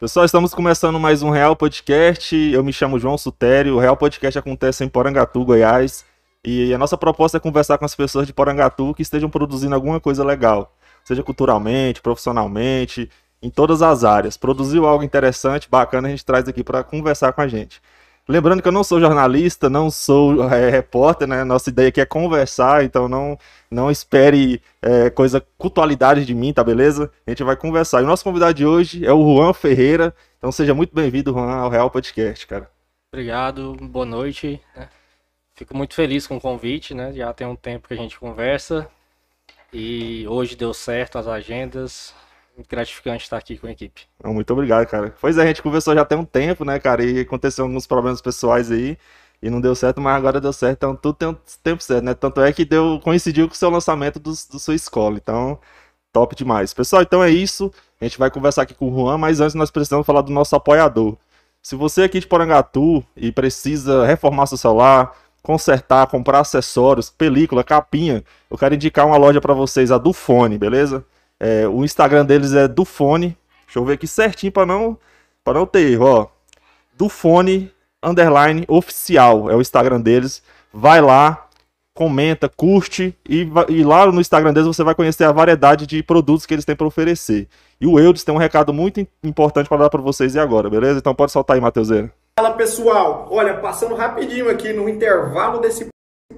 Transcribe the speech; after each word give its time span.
Pessoal, 0.00 0.24
estamos 0.24 0.54
começando 0.54 0.98
mais 0.98 1.22
um 1.22 1.28
Real 1.28 1.54
Podcast. 1.54 2.34
Eu 2.34 2.64
me 2.64 2.72
chamo 2.72 2.98
João 2.98 3.18
Sutério. 3.18 3.76
O 3.76 3.78
Real 3.78 3.94
Podcast 3.98 4.38
acontece 4.38 4.82
em 4.82 4.88
Porangatu, 4.88 5.44
Goiás. 5.44 6.06
E 6.42 6.72
a 6.72 6.78
nossa 6.78 6.96
proposta 6.96 7.36
é 7.36 7.40
conversar 7.40 7.76
com 7.76 7.84
as 7.84 7.94
pessoas 7.94 8.26
de 8.26 8.32
Porangatu 8.32 8.94
que 8.94 9.02
estejam 9.02 9.28
produzindo 9.28 9.74
alguma 9.74 10.00
coisa 10.00 10.24
legal, 10.24 10.74
seja 11.04 11.22
culturalmente, 11.22 12.00
profissionalmente, 12.00 13.10
em 13.42 13.50
todas 13.50 13.82
as 13.82 14.02
áreas. 14.02 14.38
Produziu 14.38 14.86
algo 14.86 15.04
interessante, 15.04 15.68
bacana, 15.70 16.08
a 16.08 16.10
gente 16.10 16.24
traz 16.24 16.48
aqui 16.48 16.64
para 16.64 16.82
conversar 16.82 17.34
com 17.34 17.42
a 17.42 17.46
gente. 17.46 17.82
Lembrando 18.30 18.62
que 18.62 18.68
eu 18.68 18.72
não 18.72 18.84
sou 18.84 19.00
jornalista, 19.00 19.68
não 19.68 19.90
sou 19.90 20.48
é, 20.48 20.70
repórter, 20.70 21.26
né? 21.26 21.42
Nossa 21.42 21.68
ideia 21.68 21.88
aqui 21.88 22.00
é 22.00 22.06
conversar, 22.06 22.84
então 22.84 23.08
não, 23.08 23.36
não 23.68 23.90
espere 23.90 24.62
é, 24.80 25.10
coisa, 25.10 25.44
cultualidade 25.58 26.24
de 26.24 26.32
mim, 26.32 26.52
tá 26.52 26.62
beleza? 26.62 27.10
A 27.26 27.30
gente 27.30 27.42
vai 27.42 27.56
conversar. 27.56 28.00
E 28.00 28.04
o 28.04 28.06
nosso 28.06 28.22
convidado 28.22 28.54
de 28.54 28.64
hoje 28.64 29.04
é 29.04 29.12
o 29.12 29.20
Juan 29.20 29.52
Ferreira. 29.52 30.14
Então 30.38 30.52
seja 30.52 30.72
muito 30.72 30.94
bem-vindo, 30.94 31.32
Juan, 31.32 31.56
ao 31.56 31.68
Real 31.68 31.90
Podcast, 31.90 32.46
cara. 32.46 32.70
Obrigado, 33.12 33.72
boa 33.74 34.06
noite. 34.06 34.60
Né? 34.76 34.88
Fico 35.56 35.76
muito 35.76 35.94
feliz 35.94 36.24
com 36.24 36.36
o 36.36 36.40
convite, 36.40 36.94
né? 36.94 37.12
Já 37.12 37.32
tem 37.32 37.48
um 37.48 37.56
tempo 37.56 37.88
que 37.88 37.94
a 37.94 37.96
gente 37.96 38.16
conversa 38.16 38.88
e 39.72 40.24
hoje 40.28 40.54
deu 40.54 40.72
certo 40.72 41.18
as 41.18 41.26
agendas. 41.26 42.14
Gratificante 42.68 43.24
estar 43.24 43.36
aqui 43.36 43.58
com 43.58 43.66
a 43.66 43.70
equipe. 43.70 44.02
Muito 44.24 44.52
obrigado, 44.52 44.86
cara. 44.86 45.14
Pois 45.20 45.38
é, 45.38 45.42
a 45.42 45.46
gente 45.46 45.62
conversou 45.62 45.94
já 45.94 46.04
tem 46.04 46.18
um 46.18 46.24
tempo, 46.24 46.64
né, 46.64 46.78
cara? 46.78 47.04
E 47.04 47.20
aconteceu 47.20 47.64
alguns 47.64 47.86
problemas 47.86 48.20
pessoais 48.20 48.70
aí 48.70 48.96
e 49.42 49.48
não 49.48 49.60
deu 49.60 49.74
certo, 49.74 50.00
mas 50.00 50.16
agora 50.16 50.40
deu 50.40 50.52
certo. 50.52 50.76
Então 50.76 50.96
tudo 50.96 51.14
tem 51.14 51.28
um 51.28 51.36
tempo 51.62 51.82
certo, 51.82 52.04
né? 52.04 52.14
Tanto 52.14 52.40
é 52.40 52.52
que 52.52 52.64
deu, 52.64 53.00
coincidiu 53.02 53.48
com 53.48 53.54
o 53.54 53.56
seu 53.56 53.70
lançamento 53.70 54.18
do, 54.18 54.30
do 54.30 54.58
sua 54.58 54.74
escola. 54.74 55.16
Então, 55.16 55.58
top 56.12 56.34
demais. 56.34 56.74
Pessoal, 56.74 57.02
então 57.02 57.22
é 57.22 57.30
isso. 57.30 57.72
A 58.00 58.04
gente 58.04 58.18
vai 58.18 58.30
conversar 58.30 58.62
aqui 58.62 58.74
com 58.74 58.90
o 58.90 58.94
Juan, 58.94 59.18
mas 59.18 59.40
antes 59.40 59.54
nós 59.54 59.70
precisamos 59.70 60.06
falar 60.06 60.22
do 60.22 60.32
nosso 60.32 60.54
apoiador. 60.56 61.16
Se 61.62 61.76
você 61.76 62.02
é 62.02 62.04
aqui 62.04 62.20
de 62.20 62.26
Porangatu 62.26 63.04
e 63.16 63.30
precisa 63.30 64.06
reformar 64.06 64.46
seu 64.46 64.56
celular, 64.56 65.14
consertar, 65.42 66.06
comprar 66.06 66.40
acessórios, 66.40 67.10
película, 67.10 67.62
capinha, 67.62 68.24
eu 68.50 68.56
quero 68.56 68.74
indicar 68.74 69.06
uma 69.06 69.16
loja 69.16 69.40
para 69.40 69.54
vocês, 69.54 69.90
a 69.90 69.98
do 69.98 70.12
Fone, 70.12 70.56
beleza? 70.56 71.04
É, 71.40 71.66
o 71.66 71.82
Instagram 71.84 72.24
deles 72.26 72.52
é 72.52 72.68
do 72.68 72.84
Fone. 72.84 73.36
Deixa 73.66 73.78
eu 73.78 73.84
ver 73.84 73.94
aqui 73.94 74.06
certinho 74.06 74.52
para 74.52 74.66
não 74.66 74.98
para 75.42 75.58
não 75.58 75.66
ter 75.66 75.90
erro, 75.90 76.04
ó. 76.04 76.26
Do 76.96 77.08
Fone 77.08 77.72
underline 78.02 78.64
oficial 78.68 79.50
é 79.50 79.56
o 79.56 79.60
Instagram 79.60 80.00
deles. 80.00 80.42
Vai 80.72 81.00
lá, 81.00 81.48
comenta, 81.94 82.48
curte 82.48 83.16
e, 83.28 83.48
e, 83.68 83.82
lá 83.82 84.10
no 84.10 84.20
Instagram 84.20 84.52
deles 84.52 84.66
você 84.66 84.84
vai 84.84 84.94
conhecer 84.94 85.24
a 85.24 85.32
variedade 85.32 85.86
de 85.86 86.02
produtos 86.02 86.46
que 86.46 86.54
eles 86.54 86.64
têm 86.64 86.76
para 86.76 86.86
oferecer. 86.86 87.48
E 87.80 87.86
o 87.86 87.98
Eudes 87.98 88.24
tem 88.24 88.34
um 88.34 88.38
recado 88.38 88.72
muito 88.72 89.06
importante 89.22 89.68
para 89.68 89.82
dar 89.82 89.90
para 89.90 90.00
vocês 90.00 90.34
e 90.34 90.38
agora, 90.38 90.70
beleza? 90.70 90.98
Então 90.98 91.14
pode 91.14 91.32
soltar 91.32 91.56
aí, 91.56 91.60
Matheuseira. 91.60 92.12
Fala 92.38 92.52
pessoal, 92.52 93.28
olha, 93.30 93.54
passando 93.54 93.94
rapidinho 93.94 94.48
aqui 94.48 94.72
no 94.72 94.88
intervalo 94.88 95.58
desse 95.58 95.88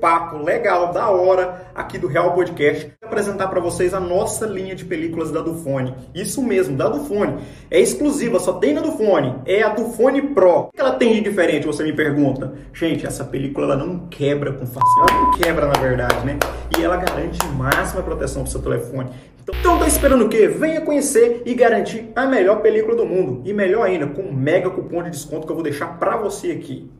papo 0.03 0.37
legal, 0.39 0.93
da 0.93 1.09
hora, 1.11 1.67
aqui 1.75 1.97
do 1.97 2.09
Real 2.09 2.35
Podcast, 2.35 2.93
vou 3.01 3.09
apresentar 3.09 3.47
para 3.47 3.61
vocês 3.61 3.95
a 3.95 4.01
nossa 4.01 4.45
linha 4.47 4.75
de 4.75 4.85
películas 4.85 5.31
da 5.31 5.41
Dufone. 5.41 5.95
Isso 6.13 6.43
mesmo, 6.43 6.77
da 6.77 6.89
Dufone. 6.89 7.39
É 7.71 7.79
exclusiva, 7.79 8.41
só 8.41 8.55
tem 8.55 8.75
na 8.75 8.81
Dufone. 8.81 9.37
É 9.47 9.63
a 9.63 9.69
Dufone 9.69 10.23
Pro. 10.35 10.63
O 10.63 10.71
que 10.73 10.81
ela 10.81 10.97
tem 10.97 11.13
de 11.13 11.21
diferente, 11.21 11.67
você 11.67 11.85
me 11.85 11.93
pergunta? 11.93 12.53
Gente, 12.73 13.07
essa 13.07 13.25
película 13.25 13.67
ela 13.67 13.77
não 13.77 14.09
quebra 14.09 14.53
com 14.53 14.67
facilidade. 14.67 15.13
Ela 15.13 15.21
não 15.21 15.31
quebra, 15.33 15.67
na 15.67 15.81
verdade, 15.81 16.27
né? 16.27 16.39
E 16.77 16.83
ela 16.83 16.97
garante 16.97 17.39
máxima 17.57 18.03
proteção 18.03 18.43
pro 18.43 18.51
seu 18.51 18.61
telefone. 18.61 19.09
Então, 19.43 19.55
então 19.59 19.79
tá 19.79 19.87
esperando 19.87 20.25
o 20.25 20.29
quê? 20.29 20.49
Venha 20.49 20.81
conhecer 20.81 21.43
e 21.45 21.55
garantir 21.55 22.11
a 22.17 22.27
melhor 22.27 22.61
película 22.61 22.97
do 22.97 23.05
mundo. 23.07 23.43
E 23.45 23.53
melhor 23.53 23.87
ainda, 23.87 24.07
com 24.07 24.23
um 24.23 24.33
mega 24.33 24.71
cupom 24.71 25.03
de 25.03 25.11
desconto 25.11 25.47
que 25.47 25.53
eu 25.53 25.57
vou 25.57 25.65
deixar 25.65 25.99
para 25.99 26.17
você 26.17 26.51
aqui. 26.51 26.91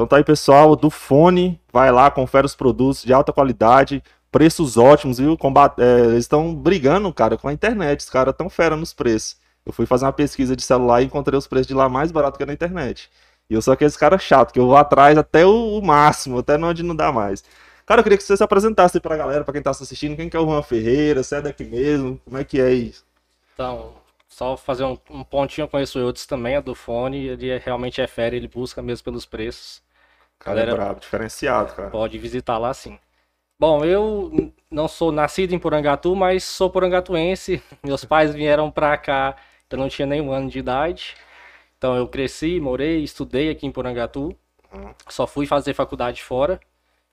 Então 0.00 0.06
tá 0.06 0.16
aí, 0.16 0.24
pessoal, 0.24 0.74
do 0.74 0.88
fone, 0.88 1.60
vai 1.70 1.92
lá, 1.92 2.10
confere 2.10 2.46
os 2.46 2.54
produtos 2.54 3.04
de 3.04 3.12
alta 3.12 3.34
qualidade, 3.34 4.02
preços 4.32 4.78
ótimos, 4.78 5.18
viu? 5.18 5.36
Combat 5.36 5.78
é, 5.78 6.06
eles 6.06 6.24
estão 6.24 6.54
brigando, 6.54 7.12
cara, 7.12 7.36
com 7.36 7.48
a 7.48 7.52
internet, 7.52 8.00
os 8.00 8.08
caras 8.08 8.34
tão 8.34 8.48
fera 8.48 8.78
nos 8.78 8.94
preços. 8.94 9.36
Eu 9.66 9.74
fui 9.74 9.84
fazer 9.84 10.06
uma 10.06 10.12
pesquisa 10.14 10.56
de 10.56 10.62
celular 10.62 11.02
e 11.02 11.04
encontrei 11.04 11.36
os 11.36 11.46
preços 11.46 11.66
de 11.66 11.74
lá 11.74 11.86
mais 11.86 12.10
barato 12.10 12.38
que 12.38 12.46
na 12.46 12.54
internet. 12.54 13.10
E 13.50 13.52
eu 13.52 13.60
sou 13.60 13.74
aquele 13.74 13.92
cara 13.92 14.16
chato, 14.16 14.54
que 14.54 14.58
eu 14.58 14.68
vou 14.68 14.76
atrás 14.78 15.18
até 15.18 15.44
o, 15.44 15.76
o 15.78 15.84
máximo, 15.84 16.38
até 16.38 16.56
onde 16.56 16.82
não 16.82 16.96
dá 16.96 17.12
mais. 17.12 17.44
Cara, 17.84 18.00
eu 18.00 18.02
queria 18.02 18.16
que 18.16 18.24
você 18.24 18.34
se 18.34 18.42
apresentasse 18.42 18.98
pra 19.00 19.18
galera, 19.18 19.44
pra 19.44 19.52
quem 19.52 19.60
tá 19.60 19.68
assistindo, 19.68 20.16
quem 20.16 20.30
que 20.30 20.36
é 20.36 20.40
o 20.40 20.46
Juan 20.46 20.62
Ferreira, 20.62 21.22
você 21.22 21.36
é 21.36 21.42
daqui 21.42 21.64
mesmo, 21.64 22.18
como 22.24 22.38
é 22.38 22.44
que 22.44 22.58
é 22.58 22.72
isso? 22.72 23.04
Então, 23.52 23.92
só 24.30 24.56
fazer 24.56 24.84
um, 24.84 24.96
um 25.10 25.22
pontinho, 25.22 25.64
eu 25.64 25.68
conheço 25.68 25.98
o 25.98 26.02
Eudes 26.02 26.24
também, 26.24 26.54
é 26.54 26.62
do 26.62 26.74
fone, 26.74 27.26
ele 27.26 27.50
é, 27.50 27.58
realmente 27.58 28.00
é 28.00 28.06
fera, 28.06 28.34
ele 28.34 28.48
busca 28.48 28.80
mesmo 28.80 29.04
pelos 29.04 29.26
preços. 29.26 29.89
Cara, 30.40 30.56
Galera, 30.56 30.72
é 30.72 30.74
brabo, 30.74 31.00
diferenciado, 31.00 31.74
cara. 31.74 31.90
Pode 31.90 32.18
visitar 32.18 32.56
lá 32.56 32.72
sim. 32.72 32.98
Bom, 33.58 33.84
eu 33.84 34.52
não 34.70 34.88
sou 34.88 35.12
nascido 35.12 35.52
em 35.52 35.58
Porangatu, 35.58 36.16
mas 36.16 36.44
sou 36.44 36.70
porangatuense. 36.70 37.62
Meus 37.84 38.06
pais 38.06 38.34
vieram 38.34 38.70
pra 38.70 38.96
cá, 38.96 39.36
eu 39.68 39.76
não 39.76 39.86
tinha 39.86 40.06
nenhum 40.06 40.32
ano 40.32 40.48
de 40.48 40.58
idade. 40.58 41.14
Então 41.76 41.94
eu 41.94 42.08
cresci, 42.08 42.58
morei, 42.58 43.04
estudei 43.04 43.50
aqui 43.50 43.66
em 43.66 43.70
Porangatu. 43.70 44.34
Uhum. 44.72 44.94
Só 45.08 45.26
fui 45.26 45.46
fazer 45.46 45.74
faculdade 45.74 46.22
fora. 46.22 46.58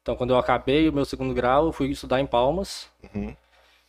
Então 0.01 0.15
quando 0.15 0.29
eu 0.29 0.37
acabei 0.37 0.87
o 0.87 0.93
meu 0.93 1.03
segundo 1.03 1.33
grau, 1.33 1.65
eu 1.65 1.73
fui 1.73 1.89
estudar 1.89 2.21
em 2.21 2.25
Palmas. 2.25 2.89
Uhum. 3.13 3.35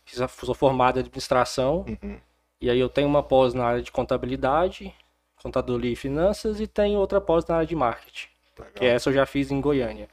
sou 0.05 0.53
formado 0.53 0.97
em 0.97 0.99
administração. 0.99 1.85
Uhum. 1.87 2.19
E 2.59 2.69
aí 2.69 2.79
eu 2.79 2.89
tenho 2.89 3.07
uma 3.07 3.23
pós 3.23 3.53
na 3.53 3.65
área 3.65 3.81
de 3.81 3.89
contabilidade, 3.89 4.93
contadoria 5.41 5.93
e 5.93 5.95
finanças, 5.95 6.59
e 6.59 6.67
tenho 6.67 6.99
outra 6.99 7.21
pós 7.21 7.45
na 7.45 7.55
área 7.55 7.67
de 7.67 7.75
marketing. 7.75 8.27
Legal. 8.59 8.73
Que 8.75 8.85
essa 8.85 9.09
eu 9.09 9.13
já 9.13 9.25
fiz 9.25 9.51
em 9.51 9.59
Goiânia. 9.61 10.07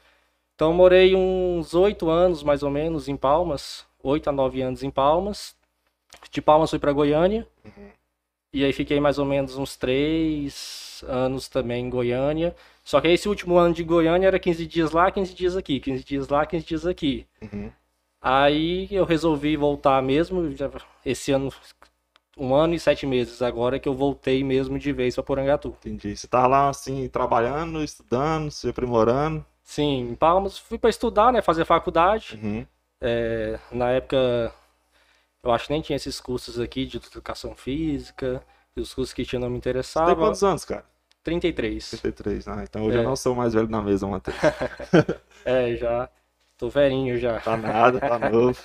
Então 0.55 0.73
morei 0.73 1.15
uns 1.15 1.75
oito 1.75 2.09
anos, 2.09 2.41
mais 2.41 2.63
ou 2.63 2.71
menos, 2.71 3.07
em 3.07 3.15
Palmas. 3.15 3.85
Oito 4.01 4.27
a 4.27 4.31
nove 4.31 4.61
anos 4.61 4.81
em 4.81 4.89
Palmas. 4.89 5.55
De 6.31 6.41
Palmas 6.41 6.69
fui 6.69 6.79
para 6.79 6.91
Goiânia. 6.91 7.47
Uhum. 7.63 7.89
E 8.53 8.63
aí 8.63 8.73
fiquei 8.73 8.99
mais 8.99 9.19
ou 9.19 9.25
menos 9.25 9.57
uns 9.57 9.75
três 9.75 11.03
anos 11.07 11.47
também 11.47 11.85
em 11.85 11.89
Goiânia. 11.89 12.55
Só 12.83 12.99
que 12.99 13.07
esse 13.07 13.29
último 13.29 13.57
ano 13.57 13.73
de 13.73 13.83
Goiânia 13.83 14.27
era 14.27 14.39
15 14.39 14.65
dias 14.65 14.91
lá, 14.91 15.11
15 15.11 15.35
dias 15.35 15.55
aqui. 15.55 15.79
15 15.79 16.03
dias 16.03 16.27
lá, 16.27 16.45
15 16.45 16.65
dias 16.65 16.85
aqui. 16.87 17.27
Uhum. 17.41 17.71
Aí 18.21 18.87
eu 18.89 19.05
resolvi 19.05 19.55
voltar 19.55 20.01
mesmo. 20.01 20.41
Esse 21.05 21.31
ano 21.31 21.51
um 22.37 22.53
ano 22.53 22.73
e 22.73 22.79
sete 22.79 23.05
meses 23.05 23.41
agora 23.41 23.79
que 23.79 23.89
eu 23.89 23.93
voltei 23.93 24.43
mesmo 24.43 24.77
de 24.77 24.91
vez 24.91 25.15
para 25.15 25.23
Porangatu. 25.23 25.75
Entendi. 25.79 26.15
Você 26.15 26.27
tá 26.27 26.45
lá 26.47 26.69
assim, 26.69 27.07
trabalhando, 27.09 27.83
estudando, 27.83 28.51
se 28.51 28.69
aprimorando? 28.69 29.45
Sim, 29.63 30.11
em 30.11 30.15
Palmas 30.15 30.57
fui 30.57 30.77
para 30.77 30.89
estudar, 30.89 31.33
né? 31.33 31.41
Fazer 31.41 31.65
faculdade. 31.65 32.39
Uhum. 32.41 32.65
É, 33.01 33.59
na 33.71 33.89
época, 33.91 34.53
eu 35.43 35.51
acho 35.51 35.67
que 35.67 35.73
nem 35.73 35.81
tinha 35.81 35.95
esses 35.95 36.19
cursos 36.19 36.59
aqui 36.59 36.85
de 36.85 36.97
educação 36.97 37.55
física, 37.55 38.41
e 38.75 38.79
os 38.79 38.93
cursos 38.93 39.13
que 39.13 39.25
tinha 39.25 39.39
não 39.39 39.49
me 39.49 39.57
interessavam. 39.57 40.09
Você 40.09 40.15
tem 40.15 40.23
quantos 40.23 40.43
anos, 40.43 40.65
cara? 40.65 40.85
33. 41.23 41.89
33, 42.01 42.47
ah, 42.47 42.63
então 42.63 42.85
hoje 42.85 42.97
é. 42.97 42.99
eu 43.01 43.03
não 43.03 43.15
sou 43.15 43.35
mais 43.35 43.53
velho 43.53 43.67
na 43.67 43.81
mesa, 43.81 44.07
Matheus. 44.07 44.37
é, 45.43 45.75
já. 45.75 46.09
Tô 46.57 46.69
velhinho 46.69 47.17
já. 47.19 47.39
Tá 47.39 47.57
nada, 47.57 47.99
tá 47.99 48.17
novo. 48.31 48.57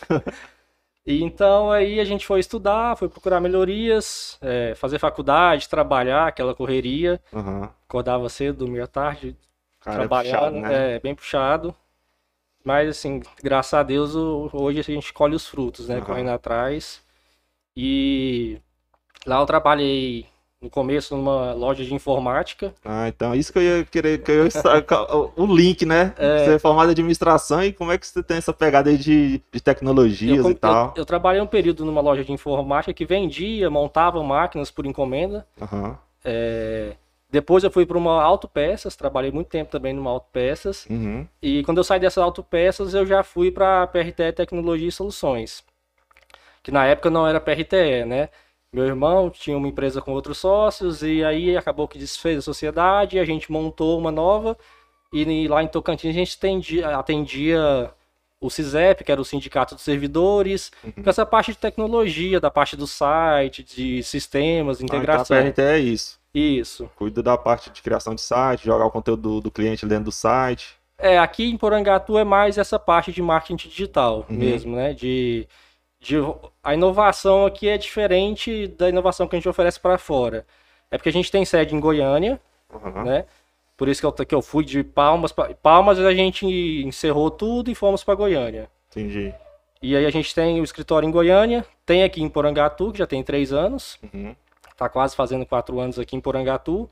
E 1.04 1.22
então 1.22 1.70
aí 1.70 1.98
a 1.98 2.04
gente 2.04 2.26
foi 2.26 2.38
estudar, 2.38 2.96
foi 2.96 3.08
procurar 3.08 3.40
melhorias, 3.40 4.38
é, 4.40 4.74
fazer 4.76 4.98
faculdade, 4.98 5.68
trabalhar, 5.68 6.28
aquela 6.28 6.54
correria. 6.54 7.20
Uhum. 7.32 7.64
Acordava 7.88 8.28
cedo, 8.28 8.58
dormia 8.58 8.86
tarde, 8.86 9.36
Cara, 9.80 9.98
trabalhando, 9.98 10.36
é, 10.36 10.38
puxado, 10.38 10.60
né? 10.60 10.94
é, 10.94 11.00
bem 11.00 11.14
puxado. 11.14 11.74
Mas 12.64 12.88
assim, 12.88 13.20
graças 13.42 13.74
a 13.74 13.82
Deus, 13.82 14.14
hoje 14.14 14.78
a 14.78 14.82
gente 14.84 15.12
colhe 15.12 15.34
os 15.34 15.48
frutos, 15.48 15.88
né? 15.88 15.96
Uhum. 15.96 16.04
Correndo 16.04 16.30
atrás. 16.30 17.02
E 17.76 18.60
lá 19.26 19.40
eu 19.40 19.46
trabalhei 19.46 20.26
no 20.62 20.70
começo 20.70 21.16
numa 21.16 21.52
loja 21.52 21.84
de 21.84 21.92
informática. 21.92 22.72
Ah, 22.84 23.08
então 23.08 23.34
isso 23.34 23.52
que 23.52 23.58
eu 23.58 23.62
ia 23.62 23.84
querer, 23.84 24.22
que 24.22 24.30
eu 24.30 24.46
o 25.36 25.46
link, 25.46 25.84
né? 25.84 26.14
É... 26.16 26.44
Você 26.44 26.54
é 26.54 26.58
formado 26.60 26.88
em 26.88 26.92
administração 26.92 27.62
e 27.64 27.72
como 27.72 27.90
é 27.90 27.98
que 27.98 28.06
você 28.06 28.22
tem 28.22 28.36
essa 28.36 28.52
pegada 28.52 28.88
aí 28.88 28.96
de, 28.96 29.42
de 29.50 29.60
tecnologias 29.60 30.44
eu, 30.44 30.50
e 30.50 30.54
tal? 30.54 30.92
Eu, 30.94 31.02
eu, 31.02 31.04
trabalhei 31.04 31.42
um 31.42 31.46
período 31.46 31.84
numa 31.84 32.00
loja 32.00 32.24
de 32.24 32.30
informática 32.30 32.94
que 32.94 33.04
vendia, 33.04 33.68
montava 33.68 34.22
máquinas 34.22 34.70
por 34.70 34.86
encomenda. 34.86 35.44
Uhum. 35.60 35.96
É... 36.24 36.92
Depois 37.28 37.64
eu 37.64 37.70
fui 37.70 37.84
para 37.84 37.98
uma 37.98 38.22
autopeças, 38.22 38.94
trabalhei 38.94 39.32
muito 39.32 39.48
tempo 39.48 39.70
também 39.70 39.92
numa 39.92 40.10
autopeças. 40.10 40.86
Uhum. 40.88 41.26
E 41.42 41.64
quando 41.64 41.78
eu 41.78 41.84
saí 41.84 41.98
dessas 41.98 42.22
autopeças, 42.22 42.94
eu 42.94 43.04
já 43.04 43.24
fui 43.24 43.50
para 43.50 43.82
a 43.82 43.86
PRTE 43.86 44.32
Tecnologia 44.36 44.88
e 44.88 44.92
Soluções. 44.92 45.64
Que 46.62 46.70
na 46.70 46.84
época 46.84 47.10
não 47.10 47.26
era 47.26 47.40
PRTE, 47.40 48.04
né? 48.06 48.28
Meu 48.74 48.86
irmão 48.86 49.28
tinha 49.28 49.56
uma 49.56 49.68
empresa 49.68 50.00
com 50.00 50.12
outros 50.12 50.38
sócios 50.38 51.02
e 51.02 51.22
aí 51.22 51.54
acabou 51.56 51.86
que 51.86 51.98
desfez 51.98 52.38
a 52.38 52.42
sociedade, 52.42 53.18
a 53.18 53.24
gente 53.24 53.52
montou 53.52 53.98
uma 53.98 54.10
nova 54.10 54.56
e 55.12 55.46
lá 55.46 55.62
em 55.62 55.68
Tocantins 55.68 56.08
a 56.10 56.18
gente 56.18 56.36
atendia, 56.38 56.96
atendia 56.96 57.90
o 58.40 58.48
CISEP, 58.48 59.04
que 59.04 59.12
era 59.12 59.20
o 59.20 59.24
Sindicato 59.26 59.74
dos 59.74 59.84
Servidores, 59.84 60.72
Uhum. 60.82 61.04
com 61.04 61.10
essa 61.10 61.24
parte 61.26 61.52
de 61.52 61.58
tecnologia, 61.58 62.40
da 62.40 62.50
parte 62.50 62.74
do 62.74 62.86
site, 62.86 63.62
de 63.62 64.02
sistemas, 64.02 64.80
integração. 64.80 65.36
Ah, 65.36 65.40
então 65.42 65.50
a 65.50 65.52
PRT 65.52 65.60
é 65.62 65.78
isso. 65.78 66.18
Isso. 66.34 66.90
Cuida 66.96 67.22
da 67.22 67.36
parte 67.36 67.68
de 67.70 67.82
criação 67.82 68.14
de 68.14 68.22
site, 68.22 68.64
jogar 68.64 68.86
o 68.86 68.90
conteúdo 68.90 69.20
do, 69.22 69.40
do 69.42 69.50
cliente 69.50 69.84
dentro 69.84 70.06
do 70.06 70.12
site. 70.12 70.76
É, 70.96 71.18
aqui 71.18 71.44
em 71.50 71.58
Porangatu 71.58 72.16
é 72.16 72.24
mais 72.24 72.56
essa 72.56 72.78
parte 72.78 73.12
de 73.12 73.20
marketing 73.20 73.68
digital 73.68 74.24
Uhum. 74.30 74.36
mesmo, 74.36 74.74
né? 74.76 74.94
De, 74.94 75.46
de 76.02 76.16
a 76.62 76.74
inovação 76.74 77.46
aqui 77.46 77.68
é 77.68 77.78
diferente 77.78 78.66
da 78.66 78.88
inovação 78.88 79.28
que 79.28 79.36
a 79.36 79.38
gente 79.38 79.48
oferece 79.48 79.78
para 79.78 79.96
fora. 79.96 80.44
É 80.90 80.98
porque 80.98 81.08
a 81.08 81.12
gente 81.12 81.30
tem 81.30 81.44
sede 81.44 81.74
em 81.76 81.80
Goiânia, 81.80 82.40
Aham. 82.74 83.04
né? 83.04 83.24
Por 83.76 83.88
isso 83.88 84.00
que 84.00 84.06
eu, 84.06 84.12
que 84.12 84.34
eu 84.34 84.42
fui 84.42 84.64
de 84.64 84.82
Palmas 84.82 85.32
pra, 85.32 85.54
Palmas 85.54 85.98
a 86.00 86.12
gente 86.12 86.44
encerrou 86.46 87.30
tudo 87.30 87.70
e 87.70 87.74
fomos 87.74 88.02
para 88.02 88.14
Goiânia. 88.16 88.68
Entendi. 88.90 89.32
E 89.80 89.96
aí 89.96 90.04
a 90.04 90.10
gente 90.10 90.34
tem 90.34 90.60
o 90.60 90.64
escritório 90.64 91.08
em 91.08 91.10
Goiânia, 91.10 91.64
tem 91.86 92.02
aqui 92.02 92.22
em 92.22 92.28
Porangatu, 92.28 92.92
que 92.92 92.98
já 92.98 93.06
tem 93.06 93.22
três 93.22 93.52
anos, 93.52 93.98
Uhum. 94.12 94.34
tá 94.76 94.88
quase 94.88 95.14
fazendo 95.16 95.46
quatro 95.46 95.78
anos 95.80 95.98
aqui 95.98 96.16
em 96.16 96.20
Porangatu. 96.20 96.90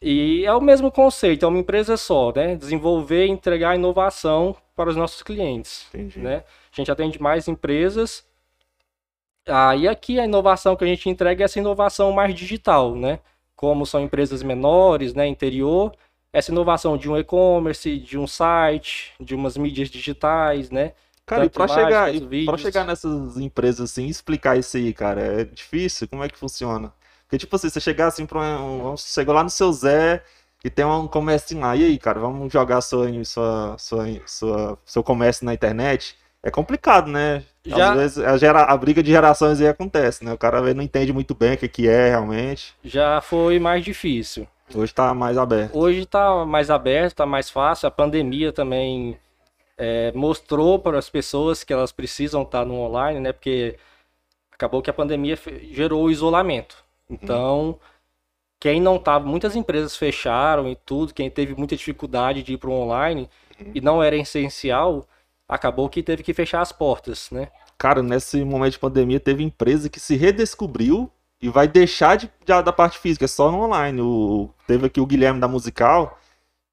E 0.00 0.44
é 0.44 0.52
o 0.52 0.60
mesmo 0.60 0.90
conceito, 0.90 1.44
é 1.44 1.48
uma 1.48 1.58
empresa 1.58 1.96
só, 1.96 2.32
né? 2.34 2.56
Desenvolver 2.56 3.26
e 3.26 3.30
entregar 3.30 3.74
inovação 3.74 4.54
para 4.76 4.90
os 4.90 4.96
nossos 4.96 5.22
clientes, 5.22 5.86
Entendi. 5.88 6.18
né? 6.18 6.44
A 6.72 6.76
gente 6.76 6.90
atende 6.90 7.20
mais 7.20 7.48
empresas. 7.48 8.26
Ah, 9.46 9.76
e 9.76 9.86
aqui 9.86 10.18
a 10.18 10.24
inovação 10.24 10.76
que 10.76 10.84
a 10.84 10.86
gente 10.86 11.08
entrega 11.08 11.44
é 11.44 11.46
essa 11.46 11.58
inovação 11.58 12.12
mais 12.12 12.34
digital, 12.34 12.94
né? 12.94 13.20
Como 13.54 13.86
são 13.86 14.02
empresas 14.02 14.42
menores, 14.42 15.14
né, 15.14 15.26
interior, 15.26 15.94
essa 16.32 16.50
inovação 16.50 16.96
de 16.96 17.08
um 17.08 17.16
e-commerce, 17.16 17.98
de 17.98 18.18
um 18.18 18.26
site, 18.26 19.12
de 19.20 19.34
umas 19.34 19.56
mídias 19.56 19.88
digitais, 19.88 20.70
né? 20.70 20.92
Cara, 21.24 21.46
e 21.46 21.48
Tanto 21.48 21.70
imagens 21.70 21.86
chegar, 21.86 22.14
e 22.14 22.58
chegar 22.58 22.84
nessas 22.84 23.38
empresas 23.38 23.92
assim, 23.92 24.06
explicar 24.06 24.58
isso 24.58 24.76
aí, 24.76 24.92
cara, 24.92 25.20
é 25.22 25.44
difícil? 25.44 26.08
Como 26.08 26.22
é 26.24 26.28
que 26.28 26.36
funciona? 26.36 26.92
Porque, 27.34 27.38
tipo 27.38 27.56
assim, 27.56 27.68
você 27.68 27.80
chegar 27.80 28.06
assim 28.06 28.26
pra 28.26 28.38
um. 28.60 28.96
Chegou 28.96 29.34
lá 29.34 29.42
no 29.42 29.50
seu 29.50 29.72
Zé 29.72 30.22
e 30.64 30.70
tem 30.70 30.84
um 30.84 31.08
comércio 31.08 31.58
lá, 31.58 31.74
e 31.76 31.84
aí, 31.84 31.98
cara, 31.98 32.20
vamos 32.20 32.52
jogar 32.52 32.80
sua, 32.80 33.08
sua, 33.24 33.76
sua, 33.76 34.06
sua, 34.24 34.78
seu 34.86 35.02
comércio 35.02 35.44
na 35.44 35.52
internet? 35.52 36.16
É 36.42 36.50
complicado, 36.50 37.10
né? 37.10 37.42
Já- 37.66 37.90
Às 37.90 37.98
vezes 37.98 38.18
a, 38.18 38.36
gera, 38.36 38.62
a 38.64 38.76
briga 38.76 39.02
de 39.02 39.10
gerações 39.10 39.60
aí 39.60 39.66
acontece, 39.66 40.24
né? 40.24 40.32
O 40.32 40.38
cara 40.38 40.60
não 40.74 40.82
entende 40.82 41.12
muito 41.12 41.34
bem 41.34 41.54
o 41.54 41.56
que, 41.58 41.68
que 41.68 41.88
é 41.88 42.10
realmente. 42.10 42.74
Já 42.84 43.20
foi 43.20 43.58
mais 43.58 43.84
difícil. 43.84 44.46
Hoje 44.74 44.94
tá 44.94 45.12
mais 45.12 45.36
aberto. 45.36 45.76
Hoje 45.76 46.00
está 46.02 46.44
mais 46.44 46.70
aberto, 46.70 47.12
está 47.12 47.26
mais 47.26 47.50
fácil. 47.50 47.88
A 47.88 47.90
pandemia 47.90 48.52
também 48.52 49.18
é, 49.76 50.12
mostrou 50.12 50.78
para 50.78 50.98
as 50.98 51.10
pessoas 51.10 51.64
que 51.64 51.72
elas 51.72 51.90
precisam 51.92 52.42
estar 52.42 52.64
no 52.64 52.74
online, 52.74 53.20
né? 53.20 53.32
Porque 53.32 53.76
acabou 54.52 54.80
que 54.80 54.90
a 54.90 54.94
pandemia 54.94 55.36
gerou 55.72 56.04
o 56.04 56.10
isolamento. 56.10 56.83
Então, 57.08 57.78
quem 58.60 58.80
não 58.80 58.96
estava, 58.96 59.26
muitas 59.26 59.56
empresas 59.56 59.96
fecharam 59.96 60.68
e 60.68 60.76
tudo, 60.76 61.14
quem 61.14 61.30
teve 61.30 61.54
muita 61.54 61.76
dificuldade 61.76 62.42
de 62.42 62.54
ir 62.54 62.58
para 62.58 62.70
o 62.70 62.72
online 62.72 63.28
e 63.74 63.80
não 63.80 64.02
era 64.02 64.16
essencial, 64.16 65.06
acabou 65.48 65.88
que 65.88 66.02
teve 66.02 66.22
que 66.22 66.34
fechar 66.34 66.60
as 66.62 66.72
portas, 66.72 67.30
né? 67.30 67.48
Cara, 67.78 68.02
nesse 68.02 68.42
momento 68.44 68.72
de 68.72 68.78
pandemia, 68.78 69.20
teve 69.20 69.42
empresa 69.42 69.88
que 69.90 70.00
se 70.00 70.16
redescobriu 70.16 71.10
e 71.40 71.48
vai 71.48 71.68
deixar 71.68 72.16
de, 72.16 72.26
de- 72.44 72.62
da 72.62 72.72
parte 72.72 72.98
física, 72.98 73.24
é 73.24 73.28
só 73.28 73.50
no 73.50 73.60
online. 73.62 74.00
O, 74.00 74.50
teve 74.66 74.86
aqui 74.86 75.00
o 75.00 75.06
Guilherme 75.06 75.40
da 75.40 75.48
Musical. 75.48 76.18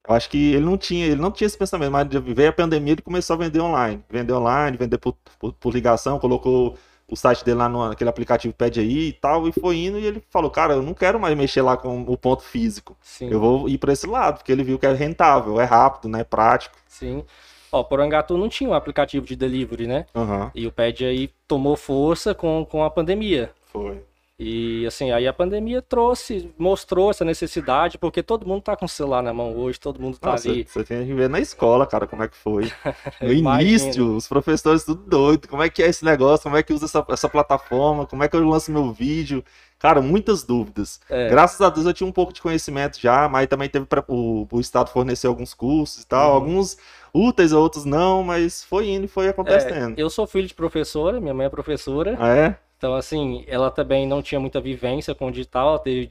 Eu 0.07 0.15
acho 0.15 0.29
que 0.29 0.53
ele 0.53 0.65
não 0.65 0.77
tinha, 0.77 1.05
ele 1.07 1.21
não 1.21 1.31
tinha 1.31 1.45
esse 1.47 1.57
pensamento, 1.57 1.91
mas 1.91 2.07
veio 2.09 2.49
a 2.49 2.53
pandemia 2.53 2.93
ele 2.93 3.01
começou 3.01 3.35
a 3.35 3.37
vender 3.39 3.59
online. 3.61 4.03
Vender 4.09 4.33
online, 4.33 4.77
vender 4.77 4.97
por, 4.97 5.15
por, 5.39 5.53
por 5.53 5.73
ligação, 5.73 6.19
colocou 6.19 6.77
o 7.11 7.15
site 7.15 7.43
dele 7.43 7.57
lá 7.57 7.67
no 7.69 7.83
aquele 7.83 8.09
aplicativo 8.09 8.53
Pede 8.53 8.79
aí 8.79 9.09
e 9.09 9.13
tal, 9.13 9.47
e 9.47 9.51
foi 9.51 9.77
indo 9.77 9.99
e 9.99 10.05
ele 10.05 10.23
falou, 10.29 10.49
cara, 10.49 10.73
eu 10.73 10.81
não 10.81 10.93
quero 10.93 11.19
mais 11.19 11.37
mexer 11.37 11.61
lá 11.61 11.75
com 11.77 12.01
o 12.03 12.17
ponto 12.17 12.41
físico. 12.41 12.97
Sim. 13.01 13.29
Eu 13.29 13.39
vou 13.39 13.67
ir 13.69 13.77
para 13.77 13.91
esse 13.93 14.07
lado, 14.07 14.37
porque 14.37 14.51
ele 14.51 14.63
viu 14.63 14.79
que 14.79 14.85
é 14.85 14.93
rentável, 14.93 15.59
é 15.59 15.65
rápido, 15.65 16.07
né, 16.07 16.23
prático. 16.23 16.75
Sim. 16.87 17.23
Ó, 17.71 17.83
Porangatu 17.83 18.37
não 18.37 18.49
tinha 18.49 18.69
um 18.69 18.73
aplicativo 18.73 19.25
de 19.25 19.35
delivery, 19.35 19.87
né? 19.87 20.05
Aham, 20.15 20.51
E 20.55 20.65
o 20.67 20.71
Pad 20.71 21.05
aí 21.05 21.29
tomou 21.47 21.75
força 21.77 22.33
com, 22.33 22.65
com 22.69 22.83
a 22.83 22.89
pandemia. 22.89 23.51
foi. 23.71 24.01
E 24.43 24.87
assim, 24.87 25.11
aí 25.11 25.27
a 25.27 25.33
pandemia 25.33 25.83
trouxe, 25.83 26.51
mostrou 26.57 27.11
essa 27.11 27.23
necessidade, 27.23 27.99
porque 27.99 28.23
todo 28.23 28.43
mundo 28.47 28.63
tá 28.63 28.75
com 28.75 28.85
o 28.85 28.89
celular 28.89 29.21
na 29.21 29.31
mão 29.31 29.55
hoje, 29.55 29.79
todo 29.79 30.01
mundo 30.01 30.17
tá 30.17 30.31
Nossa, 30.31 30.49
ali. 30.49 30.63
você 30.67 30.83
tem 30.83 31.05
que 31.05 31.13
ver 31.13 31.29
na 31.29 31.39
escola, 31.39 31.85
cara, 31.85 32.07
como 32.07 32.23
é 32.23 32.27
que 32.27 32.35
foi. 32.35 32.71
No 33.21 33.31
início, 33.31 34.15
os 34.15 34.27
professores 34.27 34.83
tudo 34.83 35.03
doido. 35.07 35.47
Como 35.47 35.61
é 35.61 35.69
que 35.69 35.83
é 35.83 35.87
esse 35.87 36.03
negócio? 36.03 36.43
Como 36.43 36.57
é 36.57 36.63
que 36.63 36.73
usa 36.73 36.85
essa, 36.85 37.05
essa 37.09 37.29
plataforma? 37.29 38.07
Como 38.07 38.23
é 38.23 38.27
que 38.27 38.35
eu 38.35 38.43
lanço 38.47 38.71
meu 38.71 38.91
vídeo? 38.91 39.43
Cara, 39.77 40.01
muitas 40.01 40.43
dúvidas. 40.43 40.99
É. 41.07 41.29
Graças 41.29 41.61
a 41.61 41.69
Deus 41.69 41.85
eu 41.85 41.93
tinha 41.93 42.07
um 42.07 42.11
pouco 42.11 42.33
de 42.33 42.41
conhecimento 42.41 42.99
já, 42.99 43.29
mas 43.29 43.47
também 43.47 43.69
teve 43.69 43.85
pra, 43.85 44.03
o, 44.07 44.47
o 44.51 44.59
Estado 44.59 44.89
fornecer 44.89 45.27
alguns 45.27 45.53
cursos 45.53 46.01
e 46.03 46.07
tal. 46.07 46.29
Uhum. 46.29 46.35
Alguns 46.35 46.77
úteis, 47.13 47.51
outros 47.53 47.85
não, 47.85 48.23
mas 48.23 48.63
foi 48.63 48.89
indo 48.89 49.05
e 49.05 49.07
foi 49.07 49.27
É, 49.27 49.29
acontecendo. 49.29 49.99
eu 49.99 50.09
sou 50.09 50.25
filho 50.25 50.47
de 50.47 50.53
professora, 50.55 51.21
minha 51.21 51.33
mãe 51.33 51.45
é 51.45 51.49
professora, 51.49 52.15
Ah, 52.19 52.35
é? 52.35 52.57
Então 52.81 52.95
assim, 52.95 53.43
ela 53.47 53.69
também 53.69 54.07
não 54.07 54.23
tinha 54.23 54.39
muita 54.39 54.59
vivência 54.59 55.13
com 55.13 55.27
o 55.27 55.31
digital, 55.31 55.69
ela 55.69 55.79
teve, 55.79 56.09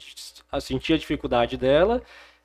sentia 0.61 0.95
a 0.95 0.99
dificuldade 1.01 1.57
dela, 1.57 2.01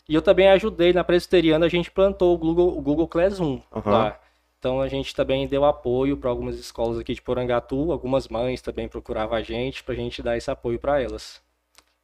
e 0.09 0.15
eu 0.15 0.21
também 0.21 0.47
ajudei 0.49 0.91
na 0.93 1.03
presbiteriana, 1.03 1.67
a 1.67 1.69
gente 1.69 1.91
plantou 1.91 2.33
o 2.33 2.37
Google, 2.39 2.75
o 2.75 2.81
Google 2.81 3.07
Classroom 3.07 3.59
Aham. 3.71 3.91
lá. 3.91 4.19
Então 4.57 4.81
a 4.81 4.87
gente 4.87 5.13
também 5.13 5.47
deu 5.47 5.63
apoio 5.63 6.17
para 6.17 6.31
algumas 6.31 6.57
escolas 6.57 6.97
aqui 6.97 7.13
de 7.13 7.21
Porangatu, 7.21 7.91
algumas 7.91 8.27
mães 8.27 8.63
também 8.63 8.87
procuravam 8.87 9.37
a 9.37 9.43
gente 9.43 9.83
para 9.83 9.93
a 9.93 9.97
gente 9.97 10.23
dar 10.23 10.35
esse 10.35 10.49
apoio 10.49 10.79
para 10.79 10.99
elas. 10.99 11.39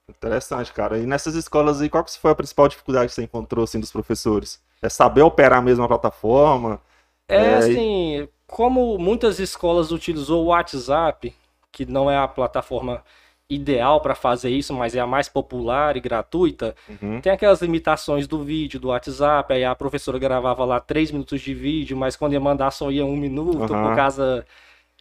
Interessante, 0.08 0.72
cara. 0.74 1.00
E 1.00 1.08
nessas 1.08 1.34
escolas 1.34 1.82
aí, 1.82 1.90
qual 1.90 2.04
que 2.04 2.20
foi 2.20 2.32
a 2.32 2.36
principal 2.36 2.68
dificuldade 2.68 3.08
que 3.10 3.16
você 3.16 3.24
encontrou, 3.24 3.64
assim, 3.64 3.80
dos 3.80 3.92
professores? 3.92 4.62
É 4.80 4.90
saber 4.90 5.22
operar 5.22 5.62
mesmo 5.64 5.84
a 5.84 5.88
plataforma? 5.88 6.80
É, 7.28 7.38
É, 7.38 7.56
assim, 7.56 8.28
como 8.46 8.98
muitas 9.00 9.40
escolas 9.40 9.92
utilizou 9.92 10.44
o 10.44 10.48
WhatsApp, 10.48 11.34
que 11.72 11.86
não 11.86 12.10
é 12.10 12.18
a 12.18 12.28
plataforma 12.28 13.04
ideal 13.50 14.00
para 14.00 14.16
fazer 14.16 14.50
isso, 14.50 14.74
mas 14.74 14.96
é 14.96 15.00
a 15.00 15.08
mais 15.08 15.28
popular 15.28 15.98
e 15.98 16.00
gratuita, 16.00 16.76
Uhum. 16.88 17.20
tem 17.22 17.32
aquelas 17.34 17.62
limitações 17.62 18.26
do 18.28 18.44
vídeo, 18.44 18.80
do 18.80 18.88
WhatsApp, 18.90 19.52
aí 19.54 19.66
a 19.66 19.76
professora 19.76 20.18
gravava 20.18 20.64
lá 20.64 20.80
3 20.80 21.12
minutos 21.12 21.42
de 21.42 21.54
vídeo, 21.54 21.98
mas 21.98 22.16
quando 22.16 22.34
ia 22.34 22.40
mandar 22.40 22.72
só 22.72 22.90
ia 22.92 23.06
um 23.06 23.18
minuto, 23.18 23.74
Aham. 23.74 23.90
por 23.90 23.96
causa 23.96 24.46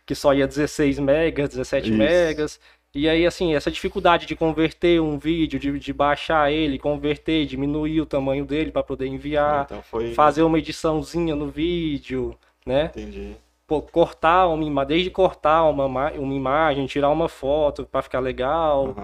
que 0.05 0.15
só 0.15 0.35
ia 0.35 0.47
16 0.49 0.99
megas, 0.99 1.51
17 1.51 1.89
Isso. 1.91 1.99
megas. 1.99 2.61
E 2.93 3.09
aí, 3.09 3.25
assim, 3.25 3.55
essa 3.55 3.71
dificuldade 3.71 4.27
de 4.27 4.35
converter 4.35 5.01
um 5.01 5.17
vídeo, 5.17 5.61
de, 5.61 5.79
de 5.79 5.93
baixar 5.93 6.51
ele, 6.51 6.77
converter, 6.77 7.47
diminuir 7.47 8.01
o 8.01 8.07
tamanho 8.07 8.45
dele 8.45 8.73
para 8.73 8.83
poder 8.83 9.07
enviar, 9.07 9.65
Então 9.67 9.81
foi. 9.83 10.13
fazer 10.15 10.43
uma 10.43 10.59
ediçãozinha 10.59 11.37
no 11.37 11.47
vídeo, 11.49 12.37
né? 12.67 12.87
Entendi. 12.87 13.37
Pô, 13.71 13.81
cortar 13.81 14.49
uma 14.49 14.65
imagem, 14.65 14.89
desde 14.89 15.11
cortar 15.11 15.63
uma, 15.63 15.89
ma- 15.89 16.11
uma 16.11 16.35
imagem, 16.35 16.87
tirar 16.87 17.09
uma 17.09 17.29
foto 17.29 17.87
para 17.87 18.03
ficar 18.03 18.19
legal. 18.19 18.97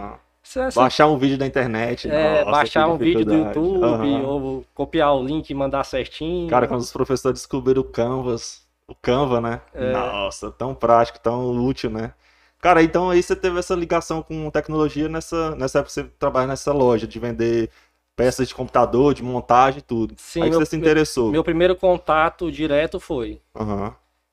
Isso 0.42 0.60
assim, 0.60 0.80
Baixar 0.80 1.06
um 1.06 1.16
vídeo 1.16 1.38
da 1.38 1.46
internet. 1.46 2.08
é, 2.10 2.38
nossa, 2.40 2.50
baixar 2.50 2.88
um 2.88 2.98
vídeo 2.98 3.24
do. 3.24 3.32
YouTube, 3.32 3.84
Aham. 3.84 4.26
ou 4.26 4.64
copiar 4.74 5.14
o 5.14 5.22
link 5.22 5.48
e 5.48 5.54
mandar 5.54 5.84
certinho. 5.84 6.50
Cara, 6.50 6.66
quando 6.66 6.80
os 6.80 6.90
professores 6.90 7.38
descobriram 7.38 7.80
o 7.80 7.84
Canvas, 7.84 8.66
o 8.88 8.94
Canva, 8.96 9.40
né? 9.40 9.60
É. 9.72 9.92
Nossa, 9.92 10.50
tão 10.50 10.74
prático, 10.74 11.20
tão 11.20 11.48
útil, 11.64 11.88
né? 11.88 12.12
Cara, 12.60 12.82
então 12.82 13.08
aí 13.08 13.22
você 13.22 13.36
teve 13.36 13.60
essa 13.60 13.76
ligação 13.76 14.20
com 14.20 14.50
tecnologia 14.50 15.08
nessa, 15.08 15.54
nessa 15.54 15.78
época 15.78 15.90
que 15.90 15.92
você 15.94 16.04
trabalha 16.18 16.48
nessa 16.48 16.72
loja 16.72 17.06
de 17.06 17.20
vender 17.20 17.70
peças 18.16 18.48
de 18.48 18.54
computador, 18.54 19.14
de 19.14 19.22
montagem 19.22 19.78
e 19.78 19.82
tudo. 19.82 20.14
Sim, 20.16 20.40
aí 20.42 20.46
que 20.46 20.50
meu- 20.56 20.60
você 20.66 20.70
se 20.70 20.76
interessou. 20.76 21.30
Meu 21.30 21.44
primeiro 21.44 21.76
contato 21.76 22.50
direto 22.50 22.98
foi, 22.98 23.40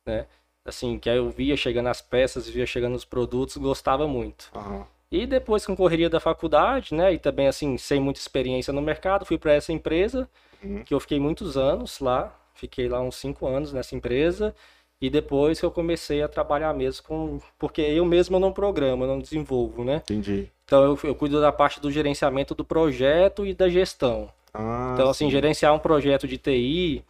Aham, 0.07 0.25
assim, 0.65 0.97
que 0.99 1.09
aí 1.09 1.17
eu 1.17 1.29
via 1.29 1.55
chegando 1.57 1.87
as 1.89 2.01
peças, 2.01 2.47
via 2.47 2.65
chegando 2.65 2.95
os 2.95 3.05
produtos, 3.05 3.57
gostava 3.57 4.07
muito. 4.07 4.49
aham. 4.55 4.85
E 5.11 5.27
depois 5.27 5.63
com 5.65 5.75
correria 5.75 6.09
da 6.09 6.19
faculdade, 6.19 6.95
né, 6.95 7.13
e 7.13 7.19
também 7.19 7.47
assim, 7.47 7.77
sem 7.77 7.99
muita 7.99 8.19
experiência 8.19 8.73
no 8.73 8.81
mercado, 8.81 9.25
fui 9.25 9.37
para 9.37 9.53
essa 9.53 9.71
empresa, 9.71 10.27
Uhum. 10.63 10.83
que 10.83 10.93
eu 10.93 10.99
fiquei 10.99 11.19
muitos 11.19 11.55
anos 11.57 11.99
lá, 11.99 12.33
fiquei 12.55 12.87
lá 12.87 12.99
uns 13.01 13.15
cinco 13.17 13.45
anos 13.45 13.71
nessa 13.73 13.95
empresa, 13.95 14.55
e 14.99 15.09
depois 15.09 15.59
que 15.59 15.65
eu 15.65 15.71
comecei 15.71 16.23
a 16.23 16.27
trabalhar 16.27 16.73
mesmo 16.73 17.05
com, 17.05 17.39
porque 17.59 17.81
eu 17.81 18.05
mesmo 18.05 18.39
não 18.39 18.51
programo, 18.53 19.05
não 19.05 19.19
desenvolvo, 19.19 19.83
né? 19.83 19.97
Entendi. 19.97 20.49
Então 20.65 20.83
eu, 20.83 20.97
eu 21.03 21.13
cuido 21.13 21.39
da 21.41 21.51
parte 21.51 21.79
do 21.79 21.91
gerenciamento 21.91 22.55
do 22.55 22.63
projeto 22.65 23.45
e 23.45 23.53
da 23.53 23.67
gestão. 23.69 24.29
Ah, 24.53 24.91
Então 24.93 25.09
assim, 25.09 25.25
sim. 25.25 25.31
gerenciar 25.31 25.73
um 25.75 25.79
projeto 25.79 26.27
de 26.27 26.37
TI 26.37 27.03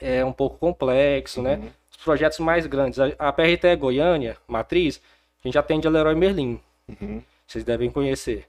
é 0.00 0.24
um 0.24 0.32
pouco 0.32 0.56
complexo, 0.58 1.42
né? 1.42 1.56
Uhum. 1.56 1.70
Os 1.85 1.85
projetos 2.06 2.38
mais 2.38 2.66
grandes, 2.66 2.98
a, 2.98 3.06
a 3.18 3.32
PRT 3.32 3.76
Goiânia, 3.76 4.36
matriz, 4.46 5.02
a 5.44 5.48
gente 5.48 5.58
atende 5.58 5.86
a 5.86 5.90
Leroy 5.90 6.14
Merlin 6.14 6.60
Uhum. 6.88 7.20
vocês 7.46 7.64
devem 7.64 7.90
conhecer. 7.90 8.46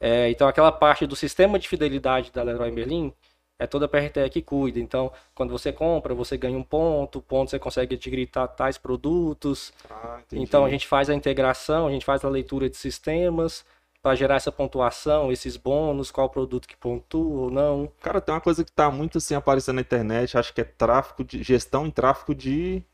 É, 0.00 0.30
então, 0.30 0.48
aquela 0.48 0.72
parte 0.72 1.06
do 1.06 1.14
sistema 1.14 1.58
de 1.58 1.68
fidelidade 1.68 2.32
da 2.32 2.42
Leroy 2.42 2.70
Merlin 2.70 3.12
é 3.58 3.66
toda 3.66 3.84
a 3.84 3.88
PRTE 3.88 4.30
que 4.30 4.42
cuida. 4.42 4.78
Então, 4.78 5.12
quando 5.34 5.50
você 5.50 5.72
compra, 5.72 6.14
você 6.14 6.38
ganha 6.38 6.56
um 6.56 6.62
ponto, 6.62 7.20
ponto 7.20 7.50
você 7.50 7.58
consegue 7.58 7.94
adquirir 7.94 8.30
tais 8.56 8.78
produtos. 8.78 9.72
Ah, 9.90 10.20
então, 10.32 10.64
a 10.64 10.70
gente 10.70 10.86
faz 10.86 11.08
a 11.10 11.14
integração, 11.14 11.86
a 11.86 11.90
gente 11.90 12.04
faz 12.04 12.24
a 12.24 12.28
leitura 12.28 12.68
de 12.68 12.76
sistemas 12.76 13.64
para 14.06 14.14
gerar 14.14 14.36
essa 14.36 14.52
pontuação, 14.52 15.32
esses 15.32 15.56
bônus, 15.56 16.12
qual 16.12 16.30
produto 16.30 16.68
que 16.68 16.76
pontua 16.76 17.40
ou 17.42 17.50
não. 17.50 17.90
Cara, 18.00 18.20
tem 18.20 18.32
uma 18.32 18.40
coisa 18.40 18.62
que 18.64 18.70
tá 18.70 18.88
muito 18.88 19.18
assim 19.18 19.34
aparecendo 19.34 19.74
na 19.74 19.80
internet, 19.80 20.38
acho 20.38 20.54
que 20.54 20.60
é 20.60 20.64
tráfico 20.64 21.24
de 21.24 21.42
gestão 21.42 21.84
em 21.84 21.90
tráfico 21.90 22.32
de 22.32 22.84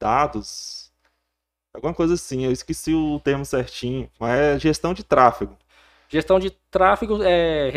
dados. 0.00 0.90
Alguma 1.74 1.92
coisa 1.92 2.14
assim, 2.14 2.46
eu 2.46 2.50
esqueci 2.50 2.94
o 2.94 3.20
termo 3.20 3.44
certinho, 3.44 4.10
mas 4.18 4.38
é 4.38 4.58
gestão 4.58 4.94
de 4.94 5.04
tráfego. 5.04 5.54
Gestão 6.08 6.38
de 6.38 6.48
tráfego, 6.70 7.22
é, 7.22 7.70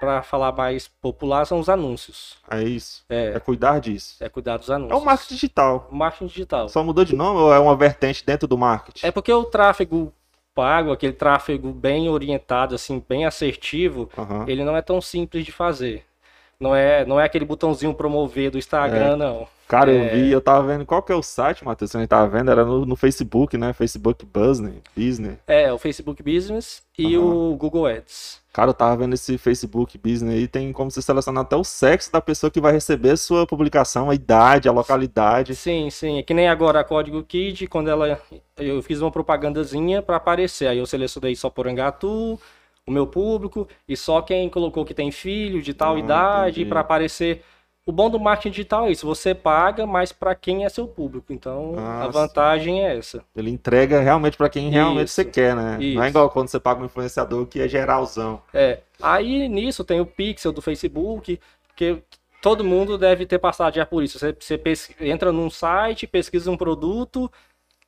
para 0.00 0.22
falar 0.22 0.52
mais 0.52 0.88
popular, 0.88 1.44
são 1.44 1.60
os 1.60 1.68
anúncios. 1.68 2.38
É 2.50 2.62
isso. 2.62 3.04
É, 3.10 3.34
É 3.34 3.38
cuidar 3.38 3.80
disso. 3.80 4.16
é 4.24 4.30
cuidar 4.30 4.56
dos 4.56 4.70
anúncios. 4.70 4.98
É 4.98 5.02
o 5.02 5.04
marketing 5.04 5.34
digital. 5.34 5.88
O 5.92 5.94
marketing 5.94 6.26
digital. 6.28 6.70
Só 6.70 6.82
mudou 6.82 7.04
de 7.04 7.14
nome 7.14 7.40
ou 7.40 7.52
é 7.52 7.58
uma 7.58 7.76
vertente 7.76 8.24
dentro 8.24 8.48
do 8.48 8.56
marketing? 8.56 9.06
É 9.06 9.10
porque 9.10 9.30
o 9.30 9.44
tráfego 9.44 10.10
pago, 10.54 10.92
aquele 10.92 11.12
tráfego 11.12 11.72
bem 11.72 12.08
orientado, 12.08 12.74
assim, 12.74 13.02
bem 13.08 13.24
assertivo, 13.26 14.08
Aham. 14.16 14.44
ele 14.46 14.64
não 14.64 14.76
é 14.76 14.82
tão 14.82 15.00
simples 15.00 15.44
de 15.44 15.52
fazer. 15.52 16.04
Não 16.58 16.74
é, 16.74 17.04
não 17.04 17.18
é 17.20 17.24
aquele 17.24 17.44
botãozinho 17.44 17.92
promover 17.94 18.50
do 18.50 18.58
Instagram, 18.58 19.16
não. 19.16 19.46
Cara, 19.66 19.90
eu 19.90 20.02
É. 20.04 20.08
vi, 20.08 20.30
eu 20.30 20.40
tava 20.40 20.66
vendo 20.66 20.86
qual 20.86 21.02
que 21.02 21.10
é 21.10 21.14
o 21.14 21.22
site, 21.22 21.64
Matheus, 21.64 21.90
que 21.90 21.96
a 21.96 22.00
gente 22.00 22.08
tava 22.08 22.28
vendo, 22.28 22.50
era 22.50 22.64
no, 22.64 22.86
no 22.86 22.94
Facebook, 22.96 23.56
né? 23.58 23.72
Facebook 23.72 24.24
Business, 24.24 24.74
Business. 24.96 25.38
É, 25.46 25.72
o 25.72 25.78
Facebook 25.78 26.22
Business 26.22 26.82
e 26.98 27.16
Aham. 27.16 27.24
o 27.24 27.56
Google 27.56 27.86
Ads. 27.86 28.43
Cara, 28.54 28.70
eu 28.70 28.74
tava 28.74 28.96
vendo 28.96 29.14
esse 29.14 29.36
Facebook 29.36 29.98
Business 29.98 30.32
aí, 30.32 30.46
tem 30.46 30.72
como 30.72 30.88
você 30.88 31.02
selecionar 31.02 31.42
até 31.42 31.56
o 31.56 31.64
sexo 31.64 32.12
da 32.12 32.20
pessoa 32.20 32.52
que 32.52 32.60
vai 32.60 32.72
receber 32.72 33.10
a 33.10 33.16
sua 33.16 33.44
publicação, 33.44 34.08
a 34.08 34.14
idade, 34.14 34.68
a 34.68 34.72
localidade. 34.72 35.56
Sim, 35.56 35.90
sim. 35.90 36.18
É 36.18 36.22
que 36.22 36.32
nem 36.32 36.48
agora 36.48 36.78
a 36.78 36.84
Código 36.84 37.20
Kid, 37.24 37.66
quando 37.66 37.90
ela. 37.90 38.16
Eu 38.56 38.80
fiz 38.80 39.00
uma 39.00 39.10
propagandazinha 39.10 40.00
para 40.00 40.18
aparecer. 40.18 40.68
Aí 40.68 40.78
eu 40.78 40.86
selecionei 40.86 41.34
só 41.34 41.50
Porangatu, 41.50 42.38
o 42.86 42.92
meu 42.92 43.08
público, 43.08 43.66
e 43.88 43.96
só 43.96 44.22
quem 44.22 44.48
colocou 44.48 44.84
que 44.84 44.94
tem 44.94 45.10
filho 45.10 45.60
de 45.60 45.74
tal 45.74 45.96
Ah, 45.96 45.98
idade 45.98 46.64
para 46.64 46.78
aparecer. 46.78 47.42
O 47.86 47.92
bom 47.92 48.08
do 48.08 48.18
marketing 48.18 48.50
digital 48.50 48.86
é 48.86 48.92
isso, 48.92 49.06
você 49.06 49.34
paga, 49.34 49.86
mas 49.86 50.10
para 50.10 50.34
quem 50.34 50.64
é 50.64 50.68
seu 50.70 50.88
público. 50.88 51.32
Então 51.34 51.74
Ah, 51.76 52.04
a 52.04 52.08
vantagem 52.08 52.82
é 52.82 52.96
essa. 52.96 53.22
Ele 53.36 53.50
entrega 53.50 54.00
realmente 54.00 54.38
pra 54.38 54.48
quem 54.48 54.70
realmente 54.70 55.08
Isso. 55.08 55.16
você 55.16 55.24
quer, 55.24 55.54
né? 55.54 55.76
Não 55.76 55.82
é 55.82 55.84
Isso. 55.84 56.04
igual 56.04 56.30
quando 56.30 56.48
você 56.48 56.58
paga 56.58 56.80
um 56.80 56.86
influenciador 56.86 57.46
que 57.46 57.60
é 57.60 57.68
geralzão. 57.68 58.40
É. 58.54 58.80
Aí 59.02 59.48
nisso 59.48 59.84
tem 59.84 60.00
o 60.00 60.06
Pixel 60.06 60.50
do 60.50 60.62
Facebook, 60.62 61.38
que 61.76 62.02
todo 62.40 62.64
mundo 62.64 62.96
deve 62.96 63.26
ter 63.26 63.38
passado 63.38 63.74
já 63.74 63.84
por 63.84 64.02
isso. 64.02 64.18
Você, 64.18 64.34
você 64.40 64.58
entra 65.00 65.30
num 65.30 65.50
site, 65.50 66.06
pesquisa 66.06 66.50
um 66.50 66.56
produto, 66.56 67.30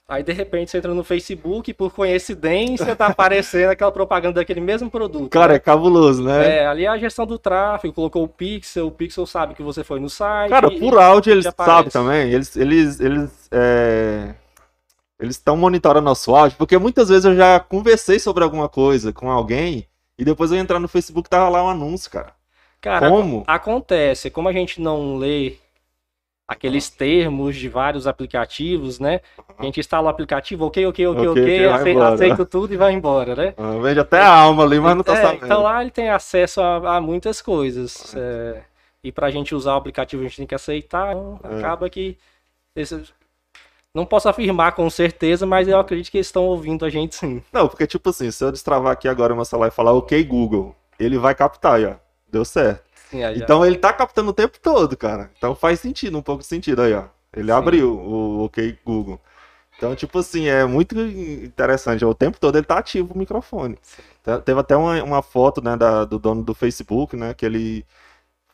aí 0.08 0.22
de 0.22 0.32
repente 0.32 0.70
você 0.70 0.78
entra 0.78 0.94
no 0.94 1.02
Facebook 1.02 1.70
e 1.70 1.74
por 1.74 1.92
coincidência 1.92 2.94
tá 2.94 3.06
aparecendo 3.08 3.70
aquela 3.70 3.90
propaganda 3.90 4.34
daquele 4.40 4.60
mesmo 4.60 4.90
produto. 4.90 5.30
Cara, 5.30 5.54
é 5.54 5.58
cabuloso, 5.58 6.22
né? 6.22 6.58
É, 6.58 6.66
ali 6.66 6.84
é 6.84 6.88
a 6.88 6.96
gestão 6.98 7.26
do 7.26 7.38
tráfego, 7.38 7.92
colocou 7.94 8.22
o 8.22 8.28
Pixel, 8.28 8.86
o 8.86 8.90
Pixel 8.90 9.26
sabe 9.26 9.54
que 9.54 9.62
você 9.62 9.82
foi 9.82 9.98
no 10.00 10.08
site. 10.08 10.50
Cara, 10.50 10.72
e- 10.72 10.78
por 10.78 10.98
áudio 10.98 11.32
eles 11.32 11.46
sabem 11.56 11.90
também. 11.90 12.30
Eles, 12.32 12.56
eles, 12.56 13.00
eles, 13.00 13.48
é, 13.50 14.34
eles 15.18 15.36
estão 15.36 15.56
monitorando 15.56 16.04
nosso 16.04 16.34
áudio, 16.34 16.56
porque 16.58 16.78
muitas 16.78 17.08
vezes 17.08 17.24
eu 17.24 17.34
já 17.34 17.58
conversei 17.58 18.18
sobre 18.18 18.44
alguma 18.44 18.68
coisa 18.68 19.12
com 19.12 19.30
alguém 19.30 19.86
e 20.18 20.24
depois 20.24 20.50
eu 20.50 20.58
entrar 20.58 20.78
no 20.78 20.88
Facebook 20.88 21.28
tava 21.28 21.48
lá 21.48 21.64
um 21.64 21.68
anúncio, 21.68 22.10
cara. 22.10 22.34
Cara, 22.80 23.08
Como? 23.08 23.42
acontece, 23.46 24.30
como 24.30 24.48
a 24.48 24.52
gente 24.52 24.80
não 24.80 25.16
lê 25.16 25.54
aqueles 26.48 26.88
termos 26.88 27.56
de 27.56 27.68
vários 27.68 28.06
aplicativos, 28.06 28.98
né? 29.00 29.20
A 29.58 29.64
gente 29.64 29.80
instala 29.80 30.06
o 30.06 30.10
aplicativo, 30.10 30.64
ok, 30.66 30.86
ok, 30.86 31.06
ok, 31.08 31.28
Ok, 31.28 31.28
ok, 31.28 31.42
ok, 31.42 31.66
vai 31.66 31.74
ace- 31.80 31.90
embora. 31.90 32.14
aceito 32.14 32.46
tudo 32.46 32.74
e 32.74 32.76
vai 32.76 32.92
embora, 32.92 33.34
né? 33.34 33.54
Eu 33.56 33.80
vejo 33.82 34.00
até 34.00 34.20
a 34.20 34.32
alma 34.32 34.62
ali, 34.64 34.78
mas 34.78 34.96
não 34.96 35.02
tá 35.02 35.14
É, 35.14 35.22
sabendo. 35.22 35.44
então 35.44 35.62
lá 35.62 35.82
ele 35.82 35.90
tem 35.90 36.08
acesso 36.10 36.60
a, 36.60 36.96
a 36.96 37.00
muitas 37.00 37.42
coisas. 37.42 38.14
é, 38.14 38.62
e 39.02 39.12
pra 39.12 39.30
gente 39.30 39.54
usar 39.54 39.74
o 39.74 39.76
aplicativo 39.76 40.22
a 40.22 40.26
gente 40.26 40.36
tem 40.36 40.46
que 40.46 40.54
aceitar. 40.54 41.12
Então, 41.12 41.40
É. 41.44 41.58
acaba 41.58 41.88
que. 41.90 42.16
esse- 42.76 43.02
não 43.94 44.04
posso 44.04 44.28
afirmar 44.28 44.72
com 44.72 44.88
certeza, 44.90 45.46
mas 45.46 45.66
eu 45.68 45.78
acredito 45.78 46.10
que 46.10 46.18
eles 46.18 46.26
estão 46.26 46.44
ouvindo 46.44 46.84
a 46.84 46.90
gente 46.90 47.14
sim. 47.14 47.42
Não, 47.52 47.66
porque 47.66 47.86
tipo 47.86 48.10
assim, 48.10 48.30
se 48.30 48.44
eu 48.44 48.52
destravar 48.52 48.92
aqui 48.92 49.08
agora 49.08 49.32
o 49.32 49.36
meu 49.36 49.44
celular 49.44 49.68
e 49.68 49.70
falar 49.70 49.92
ok 49.92 50.22
Google, 50.24 50.76
ele 50.98 51.18
vai 51.18 51.34
captar 51.34 51.76
aí, 51.76 51.86
ó. 51.86 51.94
Deu 52.30 52.44
certo. 52.44 52.84
Sim, 53.10 53.22
aí 53.22 53.38
Então 53.38 53.64
ele 53.64 53.76
tá 53.78 53.92
captando 53.92 54.30
o 54.30 54.34
tempo 54.34 54.58
todo, 54.60 54.96
cara. 54.96 55.30
Então 55.38 55.54
faz 55.54 55.80
sentido, 55.80 56.18
um 56.18 56.22
pouco 56.22 56.42
de 56.42 56.48
sentido 56.48 56.82
aí, 56.82 56.92
ó. 56.94 57.04
Ele 57.34 57.50
Sim. 57.50 57.52
abriu 57.52 57.94
o 57.94 58.44
OK 58.44 58.78
Google. 58.84 59.20
Então, 59.76 59.94
tipo 59.96 60.18
assim, 60.20 60.46
é 60.48 60.64
muito 60.66 60.98
interessante. 61.00 62.04
O 62.04 62.14
tempo 62.14 62.40
todo 62.40 62.56
ele 62.56 62.66
tá 62.66 62.78
ativo 62.78 63.14
o 63.14 63.18
microfone. 63.18 63.76
Te- 64.24 64.40
Teve 64.44 64.60
até 64.60 64.76
uma, 64.76 65.02
uma 65.04 65.22
foto, 65.22 65.62
né, 65.62 65.76
da- 65.76 66.04
do 66.04 66.18
dono 66.18 66.42
do 66.44 66.54
Facebook, 66.54 67.16
né, 67.16 67.34
que 67.34 67.46
ele... 67.46 67.84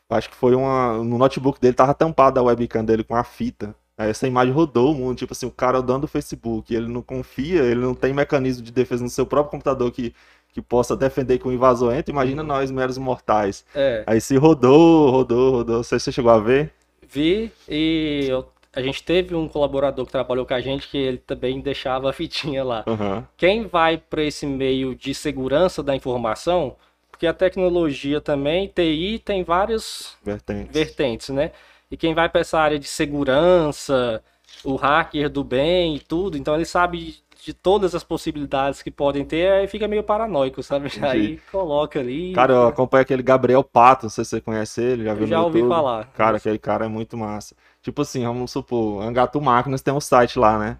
Acho 0.09 0.29
que 0.29 0.35
foi 0.35 0.55
uma... 0.55 0.93
No 1.03 1.17
notebook 1.17 1.59
dele 1.61 1.75
tava 1.75 1.93
tampada 1.93 2.39
a 2.39 2.43
webcam 2.43 2.85
dele 2.85 3.03
com 3.03 3.15
a 3.15 3.23
fita. 3.23 3.75
Aí 3.97 4.09
essa 4.09 4.27
imagem 4.27 4.53
rodou 4.53 4.91
o 4.91 4.95
mundo. 4.95 5.17
Tipo 5.17 5.33
assim, 5.33 5.45
o 5.45 5.51
cara 5.51 5.77
é 5.77 5.81
o 5.81 6.07
Facebook, 6.07 6.73
ele 6.73 6.87
não 6.87 7.01
confia, 7.01 7.61
ele 7.63 7.81
não 7.81 7.93
tem 7.93 8.13
mecanismo 8.13 8.63
de 8.63 8.71
defesa 8.71 9.03
no 9.03 9.09
seu 9.09 9.25
próprio 9.25 9.51
computador 9.51 9.91
que, 9.91 10.13
que 10.51 10.61
possa 10.61 10.95
defender 10.95 11.37
que 11.39 11.47
o 11.47 11.51
invasor 11.51 11.93
entre. 11.93 12.11
Imagina 12.11 12.41
Uhum. 12.41 12.47
nós, 12.47 12.71
meros 12.71 12.97
mortais. 12.97 13.65
É, 13.73 14.03
Aí 14.07 14.19
se 14.19 14.35
rodou, 14.37 15.09
rodou, 15.11 15.51
rodou. 15.51 15.83
Você, 15.83 15.99
você 15.99 16.11
chegou 16.11 16.31
a 16.31 16.39
ver? 16.39 16.71
vi 17.07 17.51
e 17.69 18.25
eu- 18.29 18.47
a 18.75 18.81
gente 18.81 19.03
teve 19.03 19.35
um 19.35 19.47
colaborador 19.47 20.03
que 20.03 20.11
trabalhou 20.11 20.45
com 20.47 20.53
a 20.55 20.59
gente 20.61 20.87
que 20.89 20.97
ele 20.97 21.17
também 21.19 21.61
deixava 21.61 22.09
a 22.09 22.13
fitinha 22.13 22.63
lá. 22.63 22.83
Aham. 22.87 23.27
Quem 23.37 23.67
vai 23.67 23.97
para 23.97 24.23
esse 24.23 24.47
meio 24.47 24.95
de 24.95 25.13
segurança 25.13 25.83
da 25.83 25.95
informação, 25.95 26.75
porque 27.11 27.27
a 27.27 27.33
tecnologia 27.33 28.19
também, 28.19 28.67
TI, 28.67 29.19
tem 29.19 29.43
várias 29.43 30.15
Vertentes. 30.23 30.73
vertentes, 30.73 31.29
né? 31.29 31.51
E 31.93 31.97
quem 31.97 32.15
vai 32.15 32.27
para 32.27 32.41
essa 32.41 32.59
área 32.59 32.79
de 32.79 32.87
segurança, 32.87 34.23
o 34.63 34.75
hacker 34.75 35.29
do 35.29 35.43
bem 35.43 35.95
e 35.95 35.99
tudo, 35.99 36.35
então 36.35 36.55
ele 36.55 36.65
sabe 36.65 37.17
de 37.45 37.53
todas 37.53 37.93
as 37.93 38.03
possibilidades 38.03 38.81
que 38.81 38.89
podem 38.89 39.23
ter, 39.23 39.51
aí 39.51 39.67
fica 39.67 39.87
meio 39.87 40.01
paranoico, 40.01 40.63
sabe? 40.63 40.87
Entendi. 40.87 41.05
Aí 41.05 41.41
coloca 41.51 41.99
ali. 41.99 42.33
Cara, 42.33 42.51
eu 42.51 42.67
acompanho 42.67 43.03
aquele 43.03 43.21
Gabriel 43.21 43.63
Pato, 43.63 44.07
não 44.07 44.09
sei 44.09 44.23
se 44.23 44.31
você 44.31 44.41
conhece 44.41 44.81
ele, 44.81 45.03
já 45.03 45.13
viu 45.13 45.27
já 45.27 45.37
no 45.37 45.43
ouvi 45.43 45.59
YouTube. 45.59 45.75
falar. 45.75 46.07
Cara, 46.15 46.37
aquele 46.37 46.57
cara 46.57 46.85
é 46.85 46.87
muito 46.87 47.15
massa. 47.15 47.55
Tipo 47.79 48.01
assim, 48.01 48.23
vamos 48.25 48.49
supor, 48.49 49.03
Angatu 49.03 49.39
Máquinas 49.39 49.83
tem 49.83 49.93
um 49.93 50.01
site 50.01 50.39
lá, 50.39 50.57
né? 50.57 50.79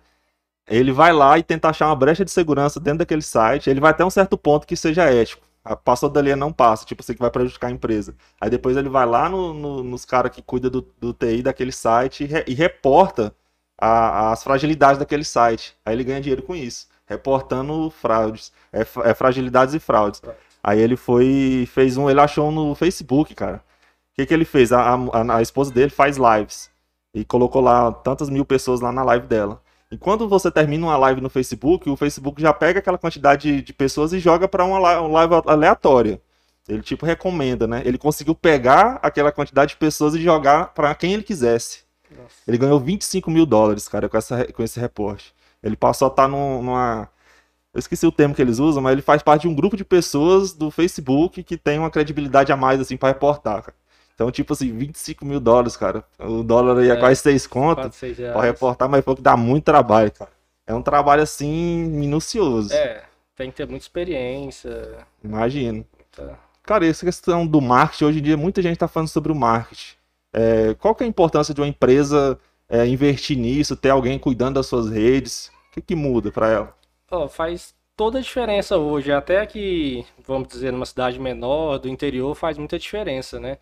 Ele 0.67 0.91
vai 0.91 1.13
lá 1.13 1.37
e 1.37 1.43
tenta 1.43 1.69
achar 1.69 1.89
uma 1.89 1.95
brecha 1.95 2.25
de 2.25 2.31
segurança 2.31 2.79
dentro 2.79 2.99
daquele 2.99 3.21
site, 3.21 3.69
ele 3.69 3.79
vai 3.79 3.91
até 3.91 4.03
um 4.03 4.09
certo 4.09 4.35
ponto 4.35 4.65
que 4.65 4.75
seja 4.75 5.03
ético. 5.03 5.45
Passou 5.83 6.09
dali 6.09 6.35
não 6.35 6.51
passa, 6.51 6.85
tipo 6.85 7.01
assim, 7.01 7.13
que 7.13 7.19
vai 7.21 7.31
prejudicar 7.31 7.67
a 7.67 7.71
empresa. 7.71 8.15
Aí 8.39 8.49
depois 8.49 8.75
ele 8.75 8.89
vai 8.89 9.05
lá 9.05 9.29
no- 9.29 9.53
no- 9.53 9.83
nos 9.83 10.03
caras 10.05 10.31
que 10.31 10.41
cuidam 10.41 10.69
do, 10.69 10.81
do 10.99 11.13
TI 11.13 11.41
daquele 11.41 11.71
site 11.71 12.23
e, 12.25 12.27
re- 12.27 12.43
e 12.47 12.53
reporta 12.53 13.33
a- 13.79 14.31
as 14.31 14.43
fragilidades 14.43 14.99
daquele 14.99 15.23
site. 15.23 15.75
Aí 15.85 15.93
ele 15.95 16.03
ganha 16.03 16.19
dinheiro 16.21 16.43
com 16.43 16.53
isso, 16.55 16.87
reportando 17.05 17.89
fraudes, 17.89 18.51
é, 18.73 18.81
é 18.81 19.13
fragilidades 19.13 19.73
e 19.73 19.79
fraudes. 19.79 20.21
Aí 20.63 20.79
ele 20.79 20.95
foi, 20.97 21.67
fez 21.71 21.95
um, 21.97 22.09
ele 22.09 22.19
achou 22.21 22.51
no 22.51 22.75
Facebook, 22.75 23.33
cara. 23.35 23.57
O 24.11 24.15
que 24.15 24.25
que 24.25 24.33
ele 24.33 24.45
fez? 24.45 24.71
A, 24.73 24.95
a, 24.95 25.37
a 25.37 25.41
esposa 25.41 25.73
dele 25.73 25.89
faz 25.91 26.17
lives 26.17 26.69
e 27.13 27.23
colocou 27.25 27.61
lá 27.61 27.91
tantas 27.91 28.29
mil 28.29 28.45
pessoas 28.45 28.81
lá 28.81 28.91
na 28.91 29.03
live 29.03 29.27
dela. 29.27 29.61
E 29.93 29.97
quando 29.99 30.27
você 30.27 30.49
termina 30.49 30.87
uma 30.87 30.97
live 30.97 31.21
no 31.21 31.29
Facebook, 31.29 31.87
o 31.87 31.95
Facebook 31.95 32.41
já 32.41 32.51
pega 32.51 32.79
aquela 32.79 32.97
quantidade 32.97 33.61
de, 33.61 33.71
pessoas 33.73 34.11
e 34.11 34.17
joga 34.17 34.47
para 34.47 34.65
uma 34.65 34.79
li- 34.79 34.99
uma 34.99 35.09
live 35.19 35.35
aleatória. 35.45 36.19
Ele 36.67 36.81
tipo 36.81 37.05
recomenda, 37.05 37.67
né? 37.67 37.83
Ele 37.85 37.99
conseguiu 37.99 38.33
pegar 38.33 38.99
aquela 39.03 39.31
quantidade 39.31 39.73
de 39.73 39.77
pessoas 39.77 40.15
e 40.15 40.19
jogar 40.19 40.73
para 40.73 40.95
quem 40.95 41.13
ele 41.13 41.21
quisesse. 41.21 41.83
Nossa. 42.09 42.33
Ele 42.47 42.57
ganhou 42.57 42.79
25 42.79 43.29
mil 43.29 43.45
dólares, 43.45 43.87
cara, 43.87 44.09
com, 44.09 44.17
essa, 44.17 44.51
com 44.51 44.63
esse 44.63 44.79
reporte. 44.79 45.31
Ele 45.61 45.75
passou 45.75 46.07
a 46.07 46.09
estar 46.09 46.27
num- 46.27 46.63
numa. 46.63 47.07
Eu 47.71 47.77
esqueci 47.77 48.07
o 48.07 48.11
termo 48.11 48.33
que 48.33 48.41
eles 48.41 48.57
usam, 48.57 48.81
mas 48.81 48.93
ele 48.93 49.01
faz 49.03 49.21
parte 49.21 49.43
de 49.43 49.47
um 49.47 49.53
grupo 49.53 49.77
de 49.77 49.85
pessoas 49.85 50.53
do 50.53 50.71
Facebook 50.71 51.43
que 51.43 51.55
tem 51.55 51.77
uma 51.77 51.91
credibilidade 51.91 52.51
a 52.51 52.57
mais, 52.57 52.79
assim, 52.81 52.97
pra 52.97 53.09
reportar, 53.09 53.61
cara. 53.61 53.75
Então, 54.15 54.31
tipo 54.31 54.53
assim, 54.53 54.71
25 54.77 55.25
mil 55.25 55.39
dólares, 55.39 55.75
cara. 55.75 56.03
O 56.19 56.43
dólar 56.43 56.77
aí 56.79 56.89
é, 56.89 56.95
É, 56.95 56.95
quase 56.95 57.21
6 57.21 57.47
conto 57.47 57.75
Quatro, 57.75 57.97
seis 57.97 58.17
pra 58.31 58.41
reais. 58.41 58.43
reportar, 58.43 58.89
mas 58.89 59.03
foi 59.03 59.15
que 59.15 59.21
dá 59.21 59.35
muito 59.35 59.65
trabalho, 59.65 60.11
cara. 60.11 60.31
É 60.67 60.73
um 60.73 60.81
trabalho, 60.81 61.21
assim, 61.23 61.85
minucioso. 61.89 62.73
É, 62.73 63.03
tem 63.35 63.49
que 63.51 63.57
ter 63.57 63.67
muita 63.67 63.83
experiência. 63.83 65.05
Imagino. 65.23 65.85
tá? 66.15 66.37
Cara, 66.63 66.85
essa 66.87 67.05
questão 67.05 67.45
do 67.45 67.59
marketing, 67.61 68.05
hoje 68.05 68.19
em 68.19 68.21
dia 68.21 68.37
muita 68.37 68.61
gente 68.61 68.73
está 68.73 68.87
falando 68.87 69.09
sobre 69.09 69.31
o 69.31 69.35
marketing. 69.35 69.95
É, 70.33 70.73
qual 70.75 70.95
que 70.95 71.03
é 71.03 71.05
a 71.05 71.09
importância 71.09 71.53
de 71.53 71.61
uma 71.61 71.67
empresa 71.67 72.39
é, 72.69 72.85
investir 72.87 73.37
nisso, 73.37 73.75
ter 73.75 73.89
alguém 73.89 74.17
cuidando 74.17 74.55
das 74.55 74.67
suas 74.67 74.89
redes? 74.89 75.51
O 75.69 75.73
que, 75.73 75.81
que 75.81 75.95
muda 75.95 76.31
para 76.31 76.49
ela? 76.49 76.75
Ó, 77.11 77.27
faz 77.27 77.75
toda 77.95 78.19
a 78.19 78.21
diferença 78.21 78.77
hoje, 78.77 79.11
até 79.11 79.45
que, 79.45 80.05
vamos 80.25 80.47
dizer, 80.47 80.71
numa 80.71 80.85
cidade 80.85 81.19
menor, 81.19 81.77
do 81.79 81.87
interior, 81.89 82.33
faz 82.35 82.57
muita 82.57 82.79
diferença, 82.79 83.39
né? 83.39 83.57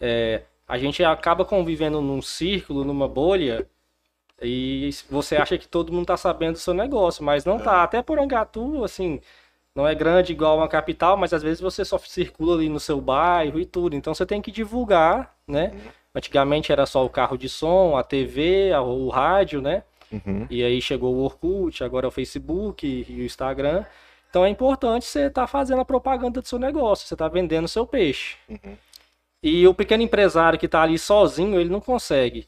É, 0.00 0.42
a 0.66 0.78
gente 0.78 1.04
acaba 1.04 1.44
convivendo 1.44 2.00
num 2.00 2.22
círculo, 2.22 2.84
numa 2.84 3.06
bolha, 3.06 3.66
e 4.42 4.90
você 5.10 5.36
acha 5.36 5.58
que 5.58 5.68
todo 5.68 5.92
mundo 5.92 6.06
tá 6.06 6.16
sabendo 6.16 6.54
do 6.54 6.58
seu 6.58 6.72
negócio, 6.72 7.22
mas 7.22 7.44
não 7.44 7.58
tá. 7.58 7.82
Até 7.82 8.02
por 8.02 8.18
Angatu, 8.18 8.82
assim, 8.84 9.20
não 9.74 9.86
é 9.86 9.94
grande 9.94 10.32
igual 10.32 10.56
uma 10.56 10.68
capital, 10.68 11.16
mas 11.16 11.32
às 11.32 11.42
vezes 11.42 11.60
você 11.60 11.84
só 11.84 11.98
circula 11.98 12.56
ali 12.56 12.68
no 12.68 12.80
seu 12.80 13.00
bairro 13.00 13.60
e 13.60 13.66
tudo. 13.66 13.94
Então 13.94 14.14
você 14.14 14.24
tem 14.24 14.40
que 14.40 14.50
divulgar, 14.50 15.36
né? 15.46 15.72
Antigamente 16.14 16.72
era 16.72 16.86
só 16.86 17.04
o 17.04 17.10
carro 17.10 17.36
de 17.36 17.48
som, 17.48 17.96
a 17.96 18.02
TV, 18.02 18.72
o 18.74 19.08
rádio, 19.08 19.60
né? 19.60 19.82
Uhum. 20.10 20.46
E 20.50 20.64
aí 20.64 20.80
chegou 20.82 21.14
o 21.14 21.22
Orkut, 21.22 21.84
agora 21.84 22.06
é 22.06 22.08
o 22.08 22.10
Facebook 22.10 22.86
e 22.86 23.20
o 23.20 23.24
Instagram. 23.24 23.84
Então 24.28 24.44
é 24.44 24.48
importante 24.48 25.04
você 25.04 25.26
estar 25.26 25.46
fazendo 25.46 25.80
a 25.80 25.84
propaganda 25.84 26.40
do 26.40 26.46
seu 26.46 26.58
negócio, 26.58 27.06
você 27.06 27.14
está 27.14 27.28
vendendo 27.28 27.68
seu 27.68 27.86
peixe. 27.86 28.36
Uhum. 28.48 28.76
E 29.42 29.66
o 29.66 29.74
pequeno 29.74 30.02
empresário 30.02 30.58
que 30.58 30.66
está 30.66 30.82
ali 30.82 30.98
sozinho, 30.98 31.58
ele 31.58 31.70
não 31.70 31.80
consegue 31.80 32.46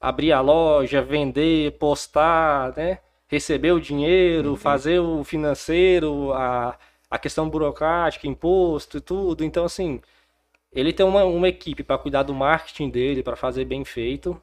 abrir 0.00 0.32
a 0.32 0.40
loja, 0.40 1.02
vender, 1.02 1.72
postar, 1.78 2.74
né? 2.76 2.98
Receber 3.28 3.72
o 3.72 3.80
dinheiro, 3.80 4.54
fazer 4.54 5.00
o 5.00 5.24
financeiro, 5.24 6.32
a, 6.32 6.78
a 7.10 7.18
questão 7.18 7.48
burocrática, 7.48 8.28
imposto 8.28 8.98
e 8.98 9.00
tudo. 9.00 9.42
Então, 9.44 9.64
assim, 9.64 10.00
ele 10.72 10.92
tem 10.92 11.04
uma, 11.04 11.24
uma 11.24 11.48
equipe 11.48 11.82
para 11.82 11.98
cuidar 11.98 12.22
do 12.22 12.34
marketing 12.34 12.90
dele, 12.90 13.22
para 13.22 13.34
fazer 13.34 13.64
bem 13.64 13.84
feito. 13.84 14.40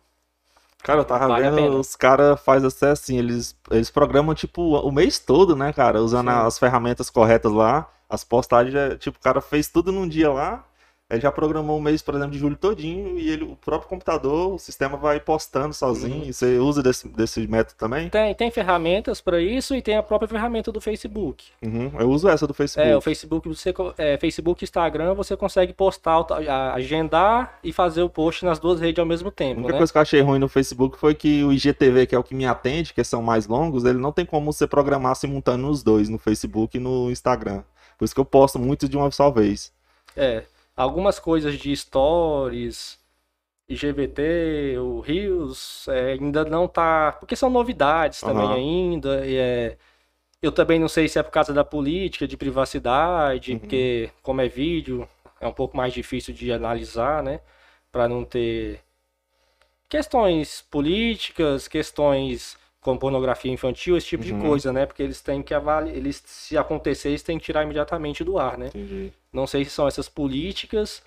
Cara, 0.84 1.00
eu 1.00 1.06
tava 1.06 1.28
Vale 1.30 1.50
vendo, 1.50 1.80
os 1.80 1.96
caras 1.96 2.42
fazem 2.42 2.68
até 2.68 2.90
assim, 2.90 3.18
eles, 3.18 3.58
eles 3.72 3.90
programam 3.90 4.36
tipo 4.36 4.62
o 4.62 4.92
mês 4.92 5.18
todo, 5.18 5.56
né, 5.56 5.72
cara? 5.72 6.02
Usando 6.02 6.30
Sim. 6.30 6.38
as 6.38 6.60
ferramentas 6.60 7.10
corretas 7.10 7.52
lá. 7.54 7.90
As 8.10 8.24
postagens, 8.26 8.76
é, 8.76 8.98
tipo, 8.98 9.18
o 9.18 9.22
cara 9.22 9.40
fez 9.40 9.70
tudo 9.70 9.92
num 9.94 10.08
dia 10.08 10.30
lá. 10.30 10.66
Ele 11.14 11.22
já 11.22 11.32
programou 11.32 11.78
o 11.78 11.82
mês, 11.82 12.02
por 12.02 12.16
exemplo, 12.16 12.32
de 12.32 12.40
julho 12.40 12.56
todinho. 12.56 13.18
E 13.20 13.30
ele, 13.30 13.44
o 13.44 13.56
próprio 13.56 13.88
computador, 13.90 14.54
o 14.56 14.58
sistema 14.60 14.98
vai 14.98 15.20
postando 15.20 15.74
sozinho. 15.74 16.24
Uhum. 16.24 16.30
E 16.30 16.34
você 16.34 16.58
usa 16.58 16.82
desse, 16.84 17.08
desse 17.08 17.48
método 17.48 17.76
também? 17.78 18.10
Tem, 18.10 18.34
tem 18.36 18.50
ferramentas 18.52 19.22
para 19.22 19.40
isso 19.42 19.76
e 19.76 19.82
tem 19.82 19.96
a 19.96 20.04
própria 20.04 20.28
ferramenta 20.28 20.72
do 20.72 20.82
Facebook. 20.82 21.46
Uhum, 21.62 21.92
Eu 22.00 22.10
uso 22.10 22.28
essa 22.28 22.48
do 22.48 22.54
Facebook. 22.54 22.90
É, 22.90 22.98
o 22.98 23.02
Facebook, 23.02 23.48
você, 23.48 23.74
é, 23.98 24.18
Facebook 24.18 24.64
e 24.64 24.66
Instagram, 24.66 25.14
você 25.14 25.38
consegue 25.38 25.72
postar, 25.74 26.26
a- 26.48 26.74
agendar 26.74 27.60
e 27.64 27.72
fazer 27.72 28.02
o 28.02 28.10
post 28.10 28.44
nas 28.46 28.60
duas 28.60 28.80
redes 28.80 29.00
ao 29.00 29.06
mesmo 29.06 29.30
A 29.30 29.32
tempo, 29.32 29.60
única 29.60 29.74
né? 29.74 29.78
coisa 29.78 29.92
que 29.92 29.98
eu 29.98 30.02
achei 30.02 30.22
ruim 30.22 30.40
no 30.40 30.48
Facebook 30.50 30.98
foi 30.98 31.14
que 31.14 31.44
o 31.44 31.54
IGTV, 31.54 32.08
que 32.08 32.16
é 32.16 32.20
o 32.20 32.24
que 32.24 32.34
me 32.36 32.46
atende, 32.46 32.94
que 32.94 33.04
são 33.04 33.22
mais 33.22 33.48
longos, 33.48 33.86
ele 33.86 34.00
não 34.00 34.12
tem 34.12 34.26
como 34.26 34.52
você 34.52 34.66
programar 34.66 35.16
simultâneo 35.16 35.68
nos 35.68 35.84
dois, 35.84 36.10
no 36.10 36.18
Facebook 36.18 36.78
e 36.78 36.80
no 36.80 37.12
Instagram. 37.12 37.64
Por 37.98 38.06
isso 38.06 38.14
que 38.14 38.20
eu 38.20 38.26
posto 38.26 38.58
muito 38.58 38.90
de 38.90 38.98
uma 38.98 39.12
só 39.12 39.30
vez. 39.30 39.72
É, 40.16 40.44
algumas 40.76 41.20
coisas 41.20 41.58
de 41.58 41.76
stories, 41.76 43.00
IGVT, 43.70 44.78
o 44.80 45.00
Rios, 45.02 45.88
é, 45.90 46.14
ainda 46.14 46.46
não 46.46 46.68
tá, 46.68 47.14
porque 47.14 47.36
são 47.36 47.50
novidades 47.50 48.22
também 48.24 48.46
Aham. 48.48 48.56
ainda, 48.56 49.26
e 49.28 49.38
é, 49.38 49.78
eu 50.42 50.52
também 50.52 50.80
não 50.80 50.88
sei 50.90 51.08
se 51.10 51.20
é 51.20 51.24
por 51.24 51.32
causa 51.32 51.54
da 51.54 51.64
política 51.66 52.28
de 52.28 52.38
privacidade, 52.38 53.54
Uhum. 53.54 53.60
porque 53.60 54.12
como 54.24 54.42
é 54.42 54.48
vídeo, 54.50 55.08
é 55.42 55.48
um 55.48 55.54
pouco 55.54 55.78
mais 55.78 55.94
difícil 55.94 56.34
de 56.34 56.52
analisar, 56.54 57.24
né, 57.24 57.42
Pra 57.92 58.08
não 58.10 58.26
ter 58.26 58.82
questões 59.90 60.62
políticas, 60.70 61.68
questões 61.68 62.58
como 62.84 63.00
pornografia 63.00 63.52
infantil, 63.52 63.98
esse 63.98 64.08
tipo 64.08 64.24
Uhum. 64.28 64.40
de 64.40 64.46
coisa, 64.46 64.72
né, 64.74 64.86
porque 64.86 65.02
eles 65.02 65.22
têm 65.22 65.42
que 65.42 65.54
avaliar, 65.54 65.96
eles, 65.96 66.22
se 66.26 66.58
acontecer, 66.58 67.10
eles 67.10 67.24
têm 67.24 67.38
que 67.40 67.46
tirar 67.46 67.64
imediatamente 67.64 68.24
do 68.24 68.38
ar, 68.38 68.58
né. 68.58 68.68
Entendi. 68.68 69.12
Não 69.32 69.48
sei 69.48 69.64
se 69.66 69.72
são 69.72 69.88
essas 69.88 70.08
políticas, 70.10 71.02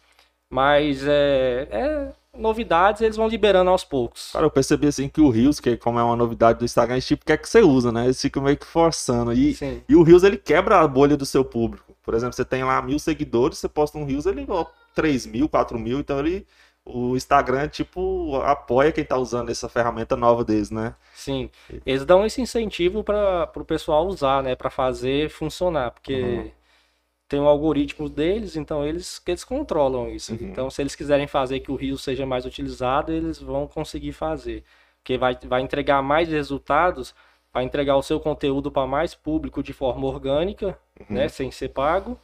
mas 0.50 1.06
é, 1.06 1.68
é 1.70 2.08
novidades 2.36 3.00
eles 3.02 3.16
vão 3.16 3.28
liberando 3.28 3.70
aos 3.70 3.82
poucos. 3.84 4.30
Cara, 4.32 4.44
eu 4.44 4.50
percebi 4.50 4.86
assim 4.86 5.08
que 5.08 5.20
o 5.20 5.30
Reels, 5.30 5.58
que 5.58 5.76
como 5.76 5.98
é 5.98 6.02
uma 6.02 6.16
novidade 6.16 6.58
do 6.58 6.64
Instagram, 6.64 6.98
esse 6.98 7.08
tipo 7.08 7.24
quer 7.24 7.38
que 7.38 7.48
você 7.48 7.60
usa, 7.62 7.90
né? 7.90 8.04
Eles 8.04 8.20
ficam 8.20 8.42
meio 8.42 8.56
que 8.56 8.66
forçando. 8.66 9.32
E, 9.32 9.54
Sim, 9.54 9.82
e 9.88 9.96
o 9.96 10.02
Reels, 10.02 10.22
ele 10.22 10.36
quebra 10.36 10.80
a 10.80 10.86
bolha 10.88 11.16
do 11.16 11.24
seu 11.24 11.44
público. 11.44 11.94
Por 12.02 12.14
exemplo, 12.14 12.34
você 12.34 12.44
tem 12.44 12.62
lá 12.62 12.80
mil 12.82 12.98
seguidores, 12.98 13.58
você 13.58 13.68
posta 13.68 13.96
um 13.98 14.04
Reels, 14.04 14.26
ele, 14.26 14.44
ó, 14.48 14.66
3 14.94 15.26
mil, 15.26 15.48
4 15.48 15.78
mil, 15.78 15.98
então 15.98 16.18
ele... 16.20 16.46
O 16.86 17.16
Instagram, 17.16 17.68
tipo, 17.68 18.36
apoia 18.44 18.92
quem 18.92 19.04
tá 19.04 19.18
usando 19.18 19.50
essa 19.50 19.68
ferramenta 19.68 20.16
nova 20.16 20.44
deles, 20.44 20.70
né? 20.70 20.94
sim. 21.12 21.50
Eles 21.84 22.04
dão 22.04 22.24
esse 22.24 22.40
incentivo 22.40 23.02
para 23.02 23.50
o 23.56 23.64
pessoal 23.64 24.06
usar, 24.06 24.42
né, 24.42 24.54
para 24.54 24.70
fazer 24.70 25.28
funcionar, 25.30 25.90
porque 25.90 26.14
Uhum. 26.14 26.50
tem 27.28 27.40
um 27.40 27.46
algoritmo 27.48 28.08
deles, 28.08 28.56
então 28.56 28.86
eles 28.86 29.18
que 29.18 29.30
eles 29.32 29.44
controlam 29.44 30.08
isso. 30.10 30.32
Uhum. 30.32 30.38
Então, 30.42 30.70
se 30.70 30.82
eles 30.82 30.94
quiserem 30.94 31.26
fazer 31.26 31.60
que 31.60 31.72
o 31.72 31.76
Rio 31.76 31.98
seja 31.98 32.24
mais 32.26 32.44
utilizado, 32.46 33.12
eles 33.12 33.40
vão 33.40 33.66
conseguir 33.66 34.12
fazer, 34.12 34.64
porque 34.98 35.18
vai, 35.18 35.36
vai 35.46 35.62
entregar 35.62 36.02
mais 36.02 36.28
resultados, 36.28 37.14
vai 37.52 37.64
entregar 37.64 37.96
o 37.96 38.02
seu 38.02 38.20
conteúdo 38.20 38.70
para 38.70 38.86
mais 38.86 39.14
público 39.14 39.62
de 39.62 39.72
forma 39.72 40.06
orgânica, 40.06 40.78
Uhum. 41.00 41.16
né, 41.16 41.28
sem 41.28 41.50
ser 41.50 41.70
pago, 41.70 42.18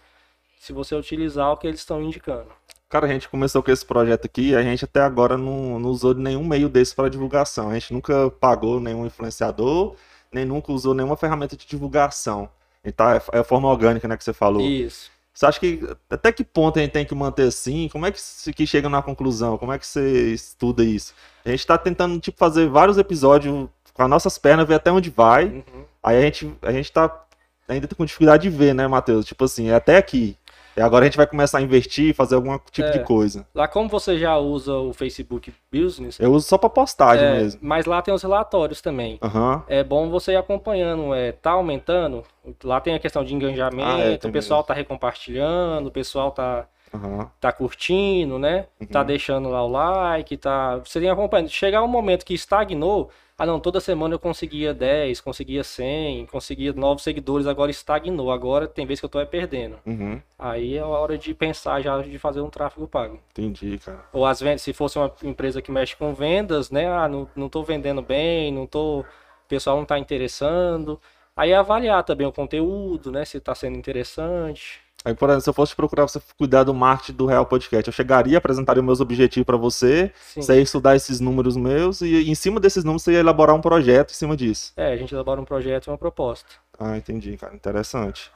se 0.58 0.72
você 0.72 0.94
utilizar 0.94 1.52
o 1.52 1.56
que 1.56 1.66
eles 1.66 1.80
estão 1.80 2.02
indicando. 2.02 2.50
Cara, 2.92 3.06
a 3.06 3.08
gente 3.08 3.26
começou 3.26 3.62
com 3.62 3.70
esse 3.70 3.86
projeto 3.86 4.26
aqui 4.26 4.50
e 4.50 4.54
a 4.54 4.62
gente 4.62 4.84
até 4.84 5.00
agora 5.00 5.38
não, 5.38 5.80
não 5.80 5.88
usou 5.88 6.12
nenhum 6.12 6.44
meio 6.44 6.68
desse 6.68 6.94
para 6.94 7.08
divulgação. 7.08 7.70
A 7.70 7.72
gente 7.72 7.90
nunca 7.90 8.30
pagou 8.32 8.78
nenhum 8.80 9.06
influenciador, 9.06 9.96
nem 10.30 10.44
nunca 10.44 10.70
usou 10.70 10.92
nenhuma 10.92 11.16
ferramenta 11.16 11.56
de 11.56 11.66
divulgação. 11.66 12.50
Então 12.84 13.08
é, 13.08 13.22
a 13.32 13.42
forma 13.42 13.66
orgânica, 13.66 14.06
né, 14.06 14.14
que 14.14 14.22
você 14.22 14.34
falou. 14.34 14.60
Isso. 14.60 15.10
Você 15.32 15.46
acha 15.46 15.58
que 15.58 15.80
até 16.10 16.30
que 16.30 16.44
ponto 16.44 16.78
a 16.78 16.82
gente 16.82 16.90
tem 16.90 17.06
que 17.06 17.14
manter 17.14 17.44
assim? 17.44 17.88
Como 17.88 18.04
é 18.04 18.12
que, 18.12 18.20
que 18.52 18.66
chega 18.66 18.90
na 18.90 19.00
conclusão? 19.00 19.56
Como 19.56 19.72
é 19.72 19.78
que 19.78 19.86
você 19.86 20.34
estuda 20.34 20.84
isso? 20.84 21.14
A 21.46 21.48
gente 21.48 21.66
tá 21.66 21.78
tentando, 21.78 22.20
tipo, 22.20 22.36
fazer 22.36 22.68
vários 22.68 22.98
episódios 22.98 23.70
com 23.94 24.02
as 24.02 24.10
nossas 24.10 24.36
pernas, 24.36 24.68
ver 24.68 24.74
até 24.74 24.92
onde 24.92 25.08
vai. 25.08 25.46
Uhum. 25.46 25.84
Aí 26.02 26.18
a 26.18 26.20
gente, 26.20 26.54
a 26.60 26.70
gente 26.70 26.92
tá 26.92 27.24
ainda 27.66 27.88
com 27.88 28.04
dificuldade 28.04 28.42
de 28.42 28.54
ver, 28.54 28.74
né, 28.74 28.86
Matheus? 28.86 29.24
Tipo 29.24 29.44
assim, 29.44 29.70
é 29.70 29.74
até 29.74 29.96
aqui. 29.96 30.36
E 30.76 30.80
agora 30.80 31.04
a 31.04 31.06
gente 31.08 31.16
vai 31.16 31.26
começar 31.26 31.58
a 31.58 31.62
investir, 31.62 32.14
fazer 32.14 32.34
algum 32.34 32.58
tipo 32.70 32.88
É. 32.88 32.92
de 32.92 33.00
coisa. 33.00 33.46
Lá 33.54 33.68
como 33.68 33.88
você 33.88 34.18
já 34.18 34.36
usa 34.38 34.74
o 34.74 34.92
Facebook 34.92 35.52
Business, 35.72 36.18
Eu 36.18 36.32
uso 36.32 36.46
só 36.46 36.56
pra 36.56 36.70
postagem 36.70 37.26
é, 37.26 37.32
mesmo. 37.32 37.60
mas 37.62 37.84
lá 37.86 38.00
tem 38.00 38.12
os 38.14 38.22
relatórios 38.22 38.80
também. 38.80 39.18
Aham. 39.22 39.62
É 39.68 39.84
bom 39.84 40.08
você 40.08 40.32
ir 40.32 40.36
acompanhando, 40.36 41.14
é, 41.14 41.32
tá 41.32 41.50
aumentando, 41.50 42.22
lá 42.64 42.80
tem 42.80 42.94
a 42.94 42.98
questão 42.98 43.22
de 43.24 43.34
engajamento, 43.34 43.88
Ah, 43.88 44.00
é, 44.00 44.18
o 44.28 44.32
pessoal 44.32 44.62
tá 44.64 44.72
recompartilhando, 44.72 45.88
o 45.88 45.92
pessoal 45.92 46.30
tá, 46.30 46.66
Aham. 46.94 47.30
tá 47.40 47.52
curtindo, 47.52 48.38
né? 48.38 48.66
Tá 48.90 49.00
Uhum. 49.00 49.06
deixando 49.06 49.48
lá 49.50 49.62
o 49.64 49.68
like, 49.68 50.36
tá. 50.36 50.76
Você 50.78 51.00
tem 51.00 51.10
acompanhando. 51.10 51.48
Chegar 51.50 51.82
um 51.82 51.88
momento 51.88 52.24
que 52.24 52.34
estagnou, 52.34 53.10
ah 53.42 53.46
não, 53.46 53.58
toda 53.58 53.80
semana 53.80 54.14
eu 54.14 54.20
conseguia 54.20 54.72
10, 54.72 55.20
conseguia 55.20 55.64
100, 55.64 56.26
conseguia 56.26 56.72
novos 56.72 57.02
seguidores, 57.02 57.44
agora 57.44 57.72
estagnou. 57.72 58.30
Agora 58.30 58.68
tem 58.68 58.86
vezes 58.86 59.00
que 59.00 59.04
eu 59.04 59.10
tô 59.10 59.18
é 59.18 59.24
perdendo. 59.24 59.80
Uhum. 59.84 60.22
Aí 60.38 60.76
é 60.76 60.78
a 60.78 60.86
hora 60.86 61.18
de 61.18 61.34
pensar 61.34 61.80
já 61.80 62.00
de 62.02 62.20
fazer 62.20 62.40
um 62.40 62.48
tráfego 62.48 62.86
pago. 62.86 63.18
Entendi, 63.32 63.80
cara. 63.84 64.04
Ou 64.12 64.24
as 64.24 64.40
vendas, 64.40 64.62
se 64.62 64.72
fosse 64.72 64.96
uma 64.96 65.12
empresa 65.24 65.60
que 65.60 65.72
mexe 65.72 65.96
com 65.96 66.14
vendas, 66.14 66.70
né? 66.70 66.86
Ah, 66.86 67.08
não, 67.08 67.28
não 67.34 67.48
tô 67.48 67.64
vendendo 67.64 68.00
bem, 68.00 68.52
não 68.52 68.64
tô. 68.64 69.00
O 69.00 69.06
pessoal 69.48 69.76
não 69.76 69.84
tá 69.84 69.98
interessando. 69.98 71.00
Aí 71.36 71.52
avaliar 71.52 72.04
também 72.04 72.28
o 72.28 72.32
conteúdo, 72.32 73.10
né? 73.10 73.24
Se 73.24 73.40
tá 73.40 73.56
sendo 73.56 73.76
interessante. 73.76 74.80
Aí, 75.04 75.14
por 75.14 75.28
exemplo, 75.28 75.42
se 75.42 75.50
eu 75.50 75.54
fosse 75.54 75.74
procurar 75.74 76.06
você 76.06 76.20
cuidar 76.38 76.62
do 76.64 76.72
marketing 76.72 77.12
do 77.16 77.26
Real 77.26 77.44
Podcast, 77.46 77.88
eu 77.88 77.92
chegaria, 77.92 78.38
apresentaria 78.38 78.82
meus 78.82 79.00
objetivos 79.00 79.44
pra 79.46 79.56
você, 79.56 80.12
Sim. 80.32 80.42
você 80.42 80.54
ia 80.56 80.62
estudar 80.62 80.94
esses 80.96 81.18
números 81.20 81.56
meus 81.56 82.00
e 82.02 82.30
em 82.30 82.34
cima 82.34 82.60
desses 82.60 82.84
números 82.84 83.02
você 83.02 83.12
ia 83.12 83.18
elaborar 83.20 83.56
um 83.56 83.60
projeto 83.60 84.10
em 84.10 84.14
cima 84.14 84.36
disso. 84.36 84.72
É, 84.76 84.92
a 84.92 84.96
gente 84.96 85.12
elabora 85.14 85.40
um 85.40 85.44
projeto 85.44 85.86
e 85.86 85.90
uma 85.90 85.98
proposta. 85.98 86.46
Ah, 86.78 86.96
entendi, 86.96 87.36
cara. 87.36 87.54
Interessante. 87.54 88.30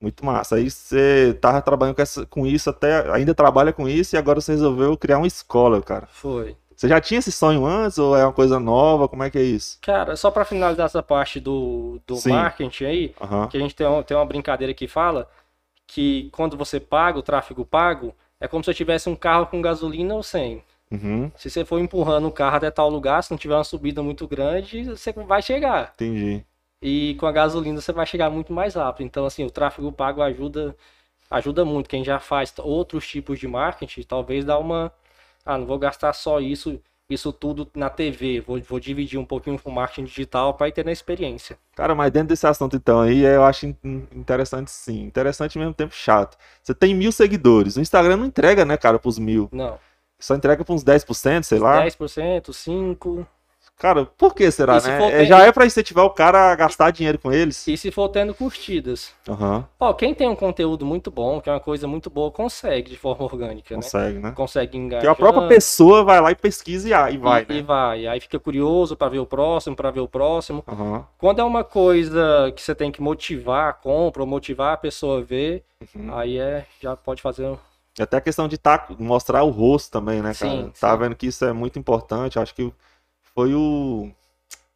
Muito 0.00 0.24
massa. 0.24 0.56
Aí 0.56 0.70
você 0.70 1.36
tava 1.40 1.60
trabalhando 1.60 1.94
com, 1.96 2.02
essa- 2.02 2.24
com 2.26 2.46
isso 2.46 2.70
até. 2.70 3.10
Ainda 3.12 3.34
trabalha 3.34 3.72
com 3.72 3.86
isso 3.88 4.16
e 4.16 4.18
agora 4.18 4.40
você 4.40 4.52
resolveu 4.52 4.96
criar 4.96 5.18
uma 5.18 5.26
escola, 5.26 5.82
cara. 5.82 6.08
Foi. 6.10 6.56
Você 6.74 6.88
já 6.88 6.98
tinha 6.98 7.18
esse 7.18 7.30
sonho 7.30 7.66
antes 7.66 7.98
ou 7.98 8.16
é 8.16 8.24
uma 8.24 8.32
coisa 8.32 8.58
nova? 8.58 9.06
Como 9.06 9.22
é 9.22 9.28
que 9.28 9.36
é 9.36 9.42
isso? 9.42 9.76
Cara, 9.82 10.16
só 10.16 10.30
para 10.30 10.46
finalizar 10.46 10.86
essa 10.86 11.02
parte 11.02 11.38
do, 11.38 12.00
do 12.06 12.16
Sim. 12.16 12.30
marketing 12.30 12.84
aí, 12.84 13.14
Aham. 13.20 13.48
que 13.48 13.58
a 13.58 13.60
gente 13.60 13.74
tem, 13.76 13.86
um- 13.86 14.02
tem 14.02 14.16
uma 14.16 14.24
brincadeira 14.24 14.72
que 14.72 14.88
fala 14.88 15.28
que 15.90 16.30
quando 16.30 16.56
você 16.56 16.78
paga 16.78 17.18
o 17.18 17.22
tráfego 17.22 17.64
pago, 17.64 18.14
é 18.38 18.46
como 18.46 18.62
se 18.62 18.70
eu 18.70 18.74
tivesse 18.74 19.08
um 19.08 19.16
carro 19.16 19.46
com 19.46 19.60
gasolina 19.60 20.14
ou 20.14 20.22
sem. 20.22 20.62
Uhum. 20.88 21.30
Se 21.36 21.50
você 21.50 21.64
for 21.64 21.80
empurrando 21.80 22.28
o 22.28 22.32
carro 22.32 22.56
até 22.56 22.70
tal 22.70 22.88
lugar, 22.88 23.22
se 23.22 23.30
não 23.30 23.38
tiver 23.38 23.56
uma 23.56 23.64
subida 23.64 24.00
muito 24.02 24.26
grande, 24.28 24.84
você 24.84 25.12
vai 25.12 25.42
chegar. 25.42 25.92
Entendi. 25.94 26.44
E 26.80 27.16
com 27.16 27.26
a 27.26 27.32
gasolina 27.32 27.80
você 27.80 27.92
vai 27.92 28.06
chegar 28.06 28.30
muito 28.30 28.52
mais 28.52 28.74
rápido. 28.74 29.06
Então, 29.06 29.26
assim, 29.26 29.44
o 29.44 29.50
tráfego 29.50 29.90
pago 29.90 30.22
ajuda, 30.22 30.76
ajuda 31.28 31.64
muito. 31.64 31.90
Quem 31.90 32.04
já 32.04 32.20
faz 32.20 32.54
outros 32.58 33.06
tipos 33.06 33.38
de 33.40 33.48
marketing, 33.48 34.02
talvez 34.02 34.44
dá 34.44 34.58
uma. 34.58 34.92
Ah, 35.44 35.58
não 35.58 35.66
vou 35.66 35.78
gastar 35.78 36.12
só 36.12 36.40
isso, 36.40 36.80
isso 37.10 37.32
tudo 37.32 37.68
na 37.74 37.90
TV. 37.90 38.40
Vou, 38.40 38.60
vou 38.62 38.80
dividir 38.80 39.18
um 39.18 39.24
pouquinho 39.24 39.58
com 39.58 39.70
marketing 39.70 40.04
digital 40.04 40.54
para 40.54 40.68
ir 40.68 40.72
tendo 40.72 40.88
a 40.88 40.92
experiência. 40.92 41.58
Cara, 41.74 41.94
mas 41.94 42.10
dentro 42.12 42.28
desse 42.28 42.46
assunto 42.46 42.76
então 42.76 43.00
aí, 43.00 43.20
eu 43.24 43.44
acho 43.44 43.66
in- 43.66 43.76
interessante 44.14 44.70
sim. 44.70 45.02
Interessante 45.02 45.58
ao 45.58 45.60
mesmo 45.60 45.74
tempo 45.74 45.94
chato. 45.94 46.36
Você 46.62 46.74
tem 46.74 46.94
mil 46.94 47.12
seguidores. 47.12 47.76
O 47.76 47.80
Instagram 47.80 48.16
não 48.16 48.26
entrega, 48.26 48.64
né, 48.64 48.76
cara, 48.76 48.98
pros 48.98 49.18
mil. 49.18 49.48
Não. 49.52 49.78
Só 50.18 50.34
entrega 50.34 50.64
pra 50.64 50.74
uns 50.74 50.84
10%, 50.84 51.44
sei 51.44 51.58
lá. 51.58 51.80
10%, 51.82 52.52
5%. 52.52 53.26
Cara, 53.80 54.04
por 54.04 54.34
que 54.34 54.50
será, 54.50 54.76
E 54.76 54.80
se 54.80 54.88
né? 54.88 55.06
É, 55.06 55.10
ter- 55.18 55.26
Já 55.26 55.40
é 55.40 55.52
pra 55.52 55.64
incentivar 55.64 56.04
o 56.04 56.10
cara 56.10 56.52
a 56.52 56.54
gastar 56.54 56.90
dinheiro 56.90 57.18
com 57.18 57.32
eles. 57.32 57.66
E 57.66 57.76
se 57.76 57.90
for 57.90 58.08
tendo 58.10 58.34
curtidas. 58.34 59.12
Aham, 59.28 59.64
Ó, 59.80 59.94
quem 59.94 60.14
tem 60.14 60.28
um 60.28 60.36
conteúdo 60.36 60.84
muito 60.84 61.10
bom, 61.10 61.40
que 61.40 61.48
é 61.48 61.52
uma 61.52 61.60
coisa 61.60 61.88
muito 61.88 62.10
boa, 62.10 62.30
consegue 62.30 62.90
de 62.90 62.98
forma 62.98 63.24
orgânica, 63.24 63.74
né? 63.74 63.82
consegue, 63.82 64.18
né? 64.18 64.32
Consegue 64.32 64.76
engajar. 64.76 65.14
Porque 65.14 65.22
a 65.22 65.30
própria 65.32 65.48
pessoa 65.48 66.04
vai 66.04 66.20
lá 66.20 66.30
e 66.30 66.34
pesquisa 66.34 66.88
e, 67.10 67.14
e 67.14 67.18
vai, 67.18 67.46
e, 67.48 67.52
né? 67.52 67.58
e 67.58 67.62
vai. 67.62 68.06
Aí 68.06 68.20
fica 68.20 68.38
curioso 68.38 68.96
pra 68.96 69.08
ver 69.08 69.18
o 69.18 69.26
próximo, 69.26 69.74
pra 69.74 69.90
ver 69.90 70.00
o 70.00 70.08
próximo. 70.08 70.62
Aham, 70.68 71.06
Quando 71.18 71.40
é 71.40 71.44
uma 71.44 71.64
coisa 71.64 72.52
que 72.54 72.60
você 72.62 72.74
tem 72.74 72.92
que 72.92 73.00
motivar 73.00 73.70
a 73.70 73.72
compra, 73.72 74.22
ou 74.22 74.28
motivar 74.28 74.74
a 74.74 74.76
pessoa 74.76 75.20
a 75.20 75.22
ver, 75.22 75.64
uhum. 75.94 76.14
aí 76.14 76.38
é, 76.38 76.66
já 76.80 76.94
pode 76.96 77.22
fazer 77.22 77.56
até 77.98 78.16
a 78.16 78.20
questão 78.20 78.48
de 78.48 78.56
tá, 78.56 78.86
mostrar 78.98 79.42
o 79.42 79.50
rosto 79.50 79.90
também, 79.90 80.22
né, 80.22 80.32
cara? 80.34 80.50
Sim, 80.52 80.72
Tá 80.80 80.92
sim. 80.92 80.98
vendo 80.98 81.16
que 81.16 81.26
isso 81.26 81.44
é 81.44 81.52
muito 81.52 81.78
importante. 81.78 82.38
Acho 82.38 82.54
que 82.54 82.72
foi 83.40 83.54
o. 83.54 84.10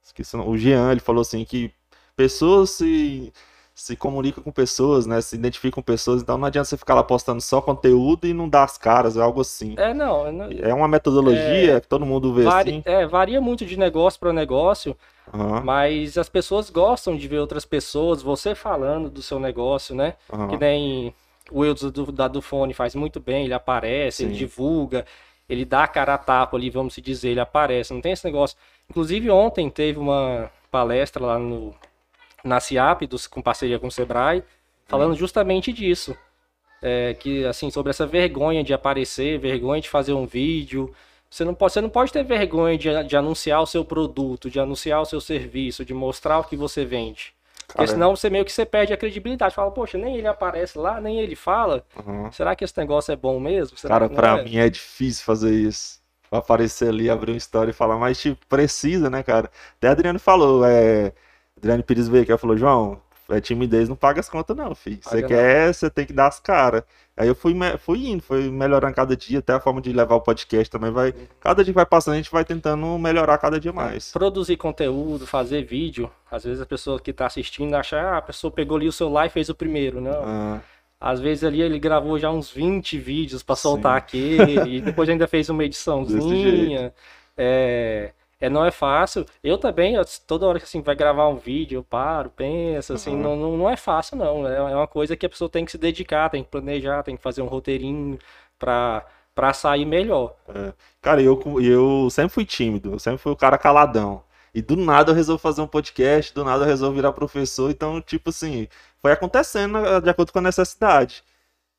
Esqueci, 0.03 0.37
o 0.37 0.57
Jean, 0.57 0.93
ele 0.93 1.01
falou 1.01 1.23
assim 1.23 1.45
que 1.45 1.73
pessoas 2.17 2.71
se, 2.71 3.33
se 3.75 3.97
comunicam 3.97 4.43
com 4.45 4.53
pessoas, 4.53 5.07
né? 5.07 5.21
Se 5.21 5.37
identificam 5.37 5.83
com 5.83 5.87
pessoas, 5.87 6.23
então 6.23 6.39
não 6.39 6.47
adianta 6.47 6.67
você 6.69 6.77
ficar 6.77 6.95
lá 6.95 7.03
postando 7.05 7.41
só 7.43 7.61
conteúdo 7.61 8.27
e 8.27 8.35
não 8.35 8.49
dar 8.49 8.65
as 8.65 8.79
caras, 8.79 9.17
é 9.17 9.23
algo 9.23 9.41
assim. 9.41 9.77
É, 9.77 9.93
não. 9.95 10.27
é 10.27 10.33
não- 10.33 10.51
É 10.51 10.75
uma 10.75 10.89
metodologia 10.89 11.81
que 11.81 11.89
todo 11.89 12.07
mundo 12.07 12.33
vê 12.35 12.47
vari- 12.47 12.71
assim. 12.71 12.85
é, 12.85 13.07
varia 13.07 13.41
muito 13.41 13.65
de 13.65 13.77
negócio 13.79 14.19
para 14.21 14.33
negócio, 14.33 14.97
Aham, 15.33 15.65
mas 15.65 16.19
as 16.19 16.29
pessoas 16.29 16.71
gostam 16.71 17.17
de 17.17 17.29
ver 17.29 17.39
outras 17.41 17.65
pessoas, 17.65 18.23
você 18.23 18.55
falando 18.55 19.11
do 19.11 19.23
seu 19.23 19.39
negócio, 19.41 19.95
né? 19.95 20.17
aham. 20.33 20.49
Que 20.49 20.59
nem 20.59 21.15
o 21.51 21.65
do, 21.75 22.13
da 22.13 22.29
Dufone 22.29 22.75
faz 22.75 22.95
muito 22.95 23.21
bem, 23.21 23.45
ele 23.45 23.55
aparece, 23.55 24.25
ele 24.25 24.33
Sim. 24.33 24.39
divulga, 24.39 25.07
ele 25.49 25.65
dá 25.65 25.85
a 25.85 25.89
cara 25.89 26.15
a 26.15 26.19
tapa 26.19 26.57
ali, 26.57 26.71
vamos 26.71 26.95
se 26.95 27.01
dizer, 27.01 27.31
ele 27.31 27.41
aparece, 27.41 27.93
não 27.93 28.01
tem 28.01 28.13
esse 28.13 28.25
negócio. 28.25 28.57
Inclusive 28.89 29.31
ontem 29.31 29.69
teve 29.71 29.99
uma 29.99 30.51
palestra 30.71 31.25
lá 31.25 31.39
no, 31.39 31.75
na 32.43 32.61
CIAP, 32.61 33.07
dos, 33.07 33.27
com 33.27 33.43
parceria 33.43 33.79
com 33.79 33.89
o 33.89 33.93
Sebrae, 33.93 34.43
falando 34.87 35.15
justamente 35.15 35.73
disso. 35.73 36.17
É, 36.83 37.15
que 37.15 37.45
assim, 37.47 37.71
sobre 37.71 37.91
essa 37.91 38.07
vergonha 38.07 38.63
de 38.63 38.75
aparecer, 38.75 39.39
vergonha 39.39 39.81
de 39.81 39.89
fazer 39.89 40.13
um 40.13 40.27
vídeo. 40.27 40.95
Você 41.31 41.45
não 41.45 41.55
pode, 41.55 41.73
você 41.73 41.81
não 41.81 41.89
pode 41.89 42.13
ter 42.13 42.23
vergonha 42.23 42.77
de, 42.77 43.05
de 43.05 43.17
anunciar 43.17 43.63
o 43.63 43.67
seu 43.67 43.85
produto, 43.85 44.51
de 44.51 44.61
anunciar 44.61 45.01
o 45.01 45.07
seu 45.07 45.21
serviço, 45.21 45.85
de 45.85 45.95
mostrar 45.95 46.39
o 46.39 46.45
que 46.45 46.57
você 46.57 46.85
vende. 46.85 47.34
Porque 47.69 47.87
senão 47.87 48.15
você 48.15 48.31
meio 48.31 48.45
que 48.45 48.53
você 48.53 48.65
perde 48.67 48.93
a 48.93 48.97
credibilidade. 48.97 49.55
Fala, 49.55 49.71
poxa, 49.71 49.99
nem 49.99 50.17
ele 50.17 50.27
aparece 50.29 50.79
lá, 50.79 51.01
nem 51.01 51.21
ele 51.21 51.37
fala. 51.37 51.85
aham. 51.97 52.31
Será 52.31 52.55
que 52.57 52.65
esse 52.65 52.77
negócio 52.79 53.13
é 53.13 53.17
bom 53.17 53.39
mesmo? 53.41 53.77
Será 53.79 53.99
Cara, 53.99 54.09
pra 54.09 54.39
é? 54.39 54.45
mim 54.45 54.57
é 54.57 54.69
difícil 54.69 55.25
fazer 55.25 55.53
isso. 55.55 56.03
Aparecer 56.31 56.89
ali, 56.89 57.09
abrir 57.09 57.33
uma 57.33 57.37
história 57.39 57.71
e 57.71 57.75
falar, 57.75 57.97
mas 57.97 58.21
tipo, 58.21 58.45
precisa, 58.49 59.09
né, 59.09 59.23
cara? 59.23 59.51
Até 59.77 59.89
Adriano 59.89 60.19
falou, 60.19 60.65
é. 60.65 61.13
Adriano 61.57 61.83
Pires 61.85 62.09
veio 62.09 62.23
aqui, 62.25 62.33
ela 62.33 62.39
falou, 62.39 62.57
João, 62.57 63.01
é 63.29 63.41
timidez 63.41 63.89
não 63.89 63.95
paga 63.97 64.21
as 64.21 64.29
contas, 64.29 64.57
não, 64.57 64.75
filho. 64.75 64.99
Você 65.03 65.23
quer, 65.23 65.73
você 65.73 65.89
tem 65.91 66.05
que 66.07 66.13
dar 66.13 66.27
as 66.29 66.41
caras. 66.41 66.83
Aí 67.17 67.29
eu 67.29 67.35
fui, 67.35 67.55
fui 67.79 68.09
indo, 68.09 68.23
fui 68.23 68.51
melhorando 68.51 68.95
cada 68.95 69.17
dia, 69.17 69.39
até 69.39 69.53
a 69.53 69.61
forma 69.61 69.81
de 69.81 69.93
levar 69.93 70.17
o 70.17 70.21
podcast 70.21 70.69
também 70.69 70.91
vai. 70.91 71.15
Cada 71.39 71.63
dia 71.63 71.73
que 71.73 71.77
vai 71.77 71.87
passando, 71.87 72.15
a 72.15 72.17
gente 72.17 72.31
vai 72.31 72.45
tentando 72.45 72.99
melhorar 72.99 73.39
cada 73.39 73.61
dia 73.61 73.73
mais. 73.73 74.11
Produzir 74.11 74.57
conteúdo, 74.57 75.25
fazer 75.25 75.63
vídeo. 75.63 76.11
Às 76.29 76.43
vezes 76.45 76.61
a 76.61 76.67
pessoa 76.67 76.99
que 76.99 77.13
tá 77.13 77.27
assistindo 77.27 77.75
acha, 77.75 78.01
ah, 78.01 78.19
a 78.19 78.23
pessoa 78.23 78.51
pegou 78.51 78.77
ali 78.77 78.89
o 78.89 78.93
celular 78.93 79.27
e 79.27 79.31
fez 79.31 79.49
o 79.49 79.55
primeiro. 79.55 80.01
Não. 80.01 80.23
Ah, 80.25 80.61
Às 81.01 81.21
vezes 81.21 81.45
ali 81.45 81.63
ele 81.63 81.79
gravou 81.79 82.19
já 82.19 82.31
uns 82.33 82.51
20 82.51 82.99
vídeos 82.99 83.45
pra 83.45 83.55
soltar 83.55 83.93
Sim. 83.93 83.99
aquele, 84.41 84.77
e 84.77 84.81
depois 84.81 85.09
ainda 85.09 85.29
fez 85.29 85.49
uma 85.49 85.63
ediçãozinha. 85.65 86.93
É, 87.37 88.13
é, 88.41 88.49
não 88.51 88.65
é 88.65 88.71
fácil. 88.71 89.25
Eu 89.43 89.59
também, 89.59 89.95
eu- 89.95 90.05
toda 90.27 90.47
hora 90.47 90.59
que 90.59 90.65
assim, 90.65 90.83
vai 90.83 90.95
gravar 90.95 91.29
um 91.29 91.37
vídeo, 91.37 91.79
eu 91.79 91.85
paro, 91.85 92.31
penso, 92.31 92.93
assim, 92.95 93.13
Aham. 93.13 93.23
não, 93.23 93.37
não, 93.37 93.57
não 93.57 93.71
é 93.71 93.77
fácil, 93.77 94.17
não. 94.17 94.47
É, 94.47 94.57
é 94.57 94.77
uma 94.77 94.87
coisa 94.89 95.17
que 95.17 95.27
a 95.27 95.29
pessoa 95.29 95.49
tem 95.49 95.65
que 95.65 95.71
se 95.73 95.79
dedicar, 95.79 96.31
tem 96.31 96.43
que 96.45 96.51
planejar, 96.51 97.03
tem 97.03 97.17
que 97.17 97.23
fazer 97.23 97.43
um 97.43 97.47
roteirinho 97.47 98.19
pra, 98.59 99.05
pra 99.35 99.53
sair 99.53 99.85
melhor. 99.85 100.35
Cara, 101.01 101.23
eu, 101.23 101.41
eu 101.61 102.09
sempre 102.11 102.33
fui 102.33 102.45
tímido, 102.45 102.93
eu 102.93 102.99
sempre 102.99 103.19
fui 103.19 103.33
o 103.33 103.37
cara 103.37 103.59
caladão. 103.59 104.23
E 104.55 104.63
do 104.63 104.77
nada 104.77 105.11
eu 105.11 105.15
resolvi 105.15 105.43
fazer 105.43 105.61
um 105.63 105.67
podcast, 105.67 106.33
do 106.33 106.45
nada 106.45 106.65
eu 106.65 106.69
resolvi 106.69 106.97
virar 106.97 107.13
professor, 107.13 107.71
então, 107.71 108.01
tipo 108.01 108.31
assim, 108.31 108.69
foi 109.03 109.11
acontecendo 109.13 109.81
né, 109.81 110.01
de 110.01 110.09
acordo 110.09 110.33
com 110.33 110.39
a 110.39 110.43
necessidade. 110.43 111.25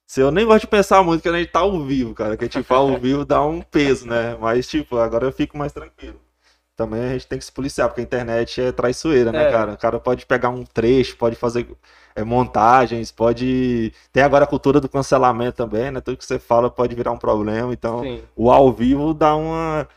Se 0.08 0.22
eu 0.22 0.32
nem 0.32 0.46
gosto 0.46 0.62
de 0.62 0.68
pensar 0.68 1.04
muito 1.04 1.22
que 1.24 1.30
a 1.30 1.34
gente 1.38 1.52
tá 1.52 1.60
ao 1.62 1.84
vivo, 1.84 2.14
cara, 2.16 2.38
que 2.38 2.48
tipo, 2.50 2.74
ao 2.74 2.98
vivo 3.00 3.26
dá 3.26 3.44
um 3.46 3.62
peso, 3.62 4.08
né? 4.08 4.36
Mas, 4.40 4.68
tipo, 4.68 4.98
agora 4.98 5.26
eu 5.28 5.32
fico 5.34 5.58
mais 5.58 5.72
tranquilo. 5.74 6.20
Também 6.76 7.02
a 7.06 7.10
gente 7.14 7.28
tem 7.28 7.40
que 7.40 7.46
se 7.46 7.52
policiar, 7.52 7.88
porque 7.88 8.02
a 8.02 8.04
internet 8.04 8.60
é 8.62 8.72
traiçoeira, 8.72 9.32
né, 9.32 9.48
É. 9.48 9.52
cara? 9.52 9.74
O 9.74 9.78
cara 9.78 10.00
pode 10.00 10.26
pegar 10.26 10.50
um 10.50 10.66
trecho, 10.66 11.16
pode 11.18 11.36
fazer 11.36 11.68
é, 12.16 12.24
montagens, 12.24 13.12
pode. 13.12 13.94
Tem 14.12 14.24
agora 14.24 14.44
a 14.44 14.48
cultura 14.48 14.82
do 14.82 14.90
cancelamento 14.90 15.56
também, 15.58 15.90
né? 15.92 16.02
Tudo 16.02 16.18
que 16.18 16.26
você 16.26 16.38
fala 16.38 16.70
pode 16.70 16.94
virar 16.96 17.12
um 17.12 17.18
problema, 17.18 17.72
então 17.74 18.02
Sim. 18.02 18.24
o 18.36 18.52
ao 18.52 18.74
vivo 18.74 19.14
dá 19.14 19.36
uma, 19.36 19.88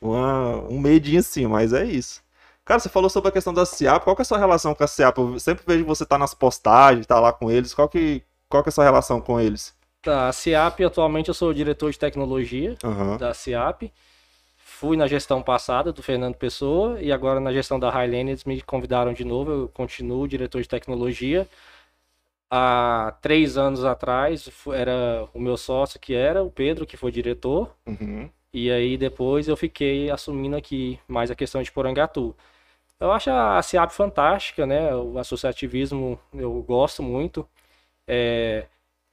uma, 0.00 0.56
um 0.68 0.78
medinho 0.80 1.20
assim, 1.20 1.46
mas 1.46 1.72
é 1.72 1.84
isso. 1.84 2.22
Cara, 2.64 2.80
você 2.80 2.88
falou 2.88 3.10
sobre 3.10 3.30
a 3.30 3.32
questão 3.32 3.52
da 3.52 3.66
SIAP, 3.66 4.04
qual 4.04 4.14
que 4.14 4.22
é 4.22 4.24
a 4.24 4.26
sua 4.26 4.38
relação 4.38 4.74
com 4.74 4.84
a 4.84 4.86
SIAP? 4.86 5.18
Eu 5.18 5.40
sempre 5.40 5.64
vejo 5.66 5.84
você 5.84 6.06
tá 6.06 6.16
nas 6.18 6.34
postagens, 6.34 7.06
tá 7.06 7.18
lá 7.18 7.32
com 7.32 7.50
eles, 7.50 7.74
qual 7.74 7.88
que, 7.88 8.22
qual 8.48 8.62
que 8.62 8.68
é 8.68 8.70
a 8.70 8.72
sua 8.72 8.84
relação 8.84 9.20
com 9.20 9.40
eles? 9.40 9.74
Tá, 10.02 10.28
a 10.28 10.32
CIAP, 10.32 10.84
atualmente 10.84 11.28
eu 11.28 11.34
sou 11.34 11.50
o 11.50 11.54
diretor 11.54 11.90
de 11.90 11.98
tecnologia 11.98 12.76
Aham, 12.84 13.16
da 13.18 13.34
CIAP. 13.34 13.92
Fui 14.80 14.96
na 14.96 15.06
gestão 15.06 15.42
passada 15.42 15.92
do 15.92 16.02
Fernando 16.02 16.36
Pessoa 16.36 16.98
e 17.02 17.12
agora 17.12 17.38
na 17.38 17.52
gestão 17.52 17.78
da 17.78 17.90
Highlane 17.90 18.30
eles 18.30 18.44
me 18.46 18.62
convidaram 18.62 19.12
de 19.12 19.26
novo. 19.26 19.50
Eu 19.52 19.68
continuo 19.68 20.26
diretor 20.26 20.62
de 20.62 20.66
tecnologia. 20.66 21.46
Há 22.50 23.14
três 23.20 23.58
anos 23.58 23.84
atrás 23.84 24.48
era 24.74 25.28
o 25.34 25.38
meu 25.38 25.58
sócio 25.58 26.00
que 26.00 26.14
era 26.14 26.42
o 26.42 26.50
Pedro, 26.50 26.86
que 26.86 26.96
foi 26.96 27.12
diretor. 27.12 27.76
uhum, 27.86 28.30
E 28.52 28.70
aí 28.70 28.96
depois 28.96 29.48
eu 29.48 29.56
fiquei 29.56 30.10
assumindo 30.10 30.56
aqui 30.56 30.98
mais 31.08 31.30
a 31.30 31.34
questão 31.36 31.62
de 31.62 31.70
Porangatu. 31.70 32.34
Eu 33.00 33.12
acho 33.12 33.30
a 33.30 33.62
CIAP 33.62 33.92
fantástica, 33.92 34.66
né? 34.66 34.94
O 34.96 35.18
associativismo 35.18 36.18
eu 36.34 36.62
gosto 36.62 37.02
muito. 37.02 37.48
É, 38.08 38.66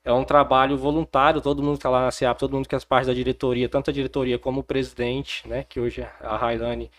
é 0.08 0.14
um 0.14 0.24
trabalho 0.24 0.78
voluntário, 0.78 1.42
todo 1.42 1.62
mundo 1.62 1.74
que 1.74 1.80
está 1.80 1.90
lá 1.90 2.06
na 2.06 2.12
CIAP, 2.12 2.40
todo 2.40 2.54
mundo 2.54 2.66
que 2.66 2.72
faz 2.72 2.86
parte 2.86 3.08
da 3.08 3.14
diretoria, 3.14 3.68
tanto 3.68 3.90
a 3.90 3.94
diretoria 3.94 4.40
como 4.40 4.62
o 4.62 4.64
presidente, 4.64 5.46
né? 5.46 5.66
Que 5.68 5.82
hoje 5.82 6.00
é 6.00 6.10
a 6.22 6.38
Railane, 6.38 6.90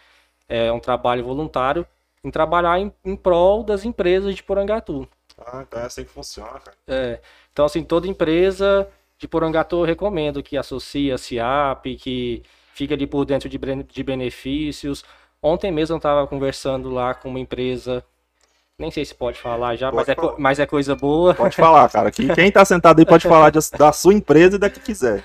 é 0.46 0.70
um 0.70 0.78
trabalho 0.78 1.24
voluntário 1.24 1.86
em 2.22 2.30
trabalhar 2.30 2.78
em, 2.78 2.92
em 3.02 3.16
prol 3.16 3.64
das 3.64 3.86
empresas 3.86 4.34
de 4.34 4.42
Porangatu. 4.42 5.08
Ah, 5.38 5.64
então 5.66 5.80
é 5.80 5.86
assim 5.86 6.04
que 6.04 6.10
funciona, 6.10 6.60
cara. 6.60 6.76
É, 6.86 7.18
então, 7.50 7.64
assim, 7.64 7.82
toda 7.82 8.06
empresa 8.06 8.86
de 9.16 9.26
Porangatu 9.26 9.76
eu 9.76 9.84
recomendo 9.84 10.42
que 10.42 10.58
associe 10.58 11.10
a 11.10 11.16
CIAP, 11.16 11.96
que 11.96 12.42
fique 12.74 12.92
ali 12.92 13.06
por 13.06 13.24
dentro 13.24 13.48
de, 13.48 13.56
de 13.84 14.02
benefícios. 14.02 15.02
Ontem 15.42 15.72
mesmo 15.72 15.94
eu 15.94 15.98
estava 15.98 16.26
conversando 16.26 16.90
lá 16.90 17.14
com 17.14 17.30
uma 17.30 17.40
empresa, 17.40 18.04
nem 18.78 18.90
sei 18.92 19.04
se 19.04 19.14
pode 19.14 19.38
falar 19.40 19.74
já, 19.74 19.90
mas 19.90 20.06
Pode 20.06 20.10
é, 20.12 20.14
co- 20.14 20.22
falar. 20.28 20.38
mas 20.38 20.58
é 20.60 20.66
coisa 20.66 20.94
boa. 20.94 21.34
Pode 21.34 21.56
falar, 21.56 21.88
cara. 21.90 22.10
Que 22.12 22.32
quem 22.34 22.50
tá 22.52 22.64
sentado 22.64 23.00
aí 23.00 23.04
pode 23.06 23.26
falar 23.28 23.50
de- 23.50 23.58
da 23.76 23.92
sua 23.92 24.14
empresa 24.14 24.54
e 24.56 24.58
da 24.58 24.70
que 24.70 24.78
quiser. 24.78 25.24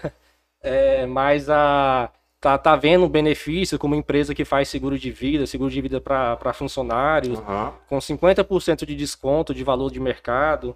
É, 0.62 1.06
mas 1.06 1.50
a 1.50 2.10
tá, 2.42 2.58
tá 2.58 2.76
vendo 2.76 3.08
benefício 3.08 3.78
como 3.78 3.94
empresa 3.96 4.34
que 4.34 4.44
faz 4.44 4.68
seguro 4.70 4.98
de 4.98 5.12
vida, 5.12 5.46
seguro 5.46 5.70
de 5.70 5.80
vida 5.82 6.02
para 6.02 6.54
funcionários, 6.54 7.40
Aham, 7.40 7.74
com 7.88 8.00
50% 8.02 8.86
de 8.86 8.96
desconto 8.96 9.54
de 9.54 9.64
valor 9.64 9.92
de 9.92 10.00
mercado. 10.00 10.76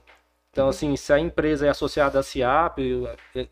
Então, 0.51 0.69
assim, 0.69 0.95
se 0.95 1.11
a 1.13 1.19
empresa 1.19 1.65
é 1.67 1.69
associada 1.69 2.19
à 2.19 2.23
CIAP, 2.23 2.79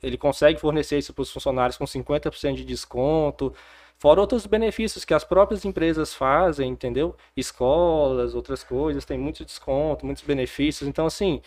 ele 0.01 0.17
consegue 0.17 0.59
fornecer 0.59 0.97
isso 0.97 1.13
para 1.13 1.21
os 1.23 1.31
funcionários 1.31 1.77
com 1.77 1.85
50% 1.85 2.55
de 2.55 2.65
desconto, 2.65 3.53
fora 3.97 4.21
outros 4.21 4.45
benefícios 4.45 5.05
que 5.05 5.13
as 5.13 5.23
próprias 5.23 5.65
empresas 5.65 6.13
fazem, 6.13 6.69
entendeu? 6.69 7.15
Escolas, 7.35 8.35
outras 8.35 8.63
coisas, 8.63 9.05
tem 9.05 9.17
muito 9.17 9.45
desconto, 9.45 10.05
muitos 10.05 10.23
benefícios. 10.23 10.87
Então, 10.87 11.05
assim, 11.05 11.41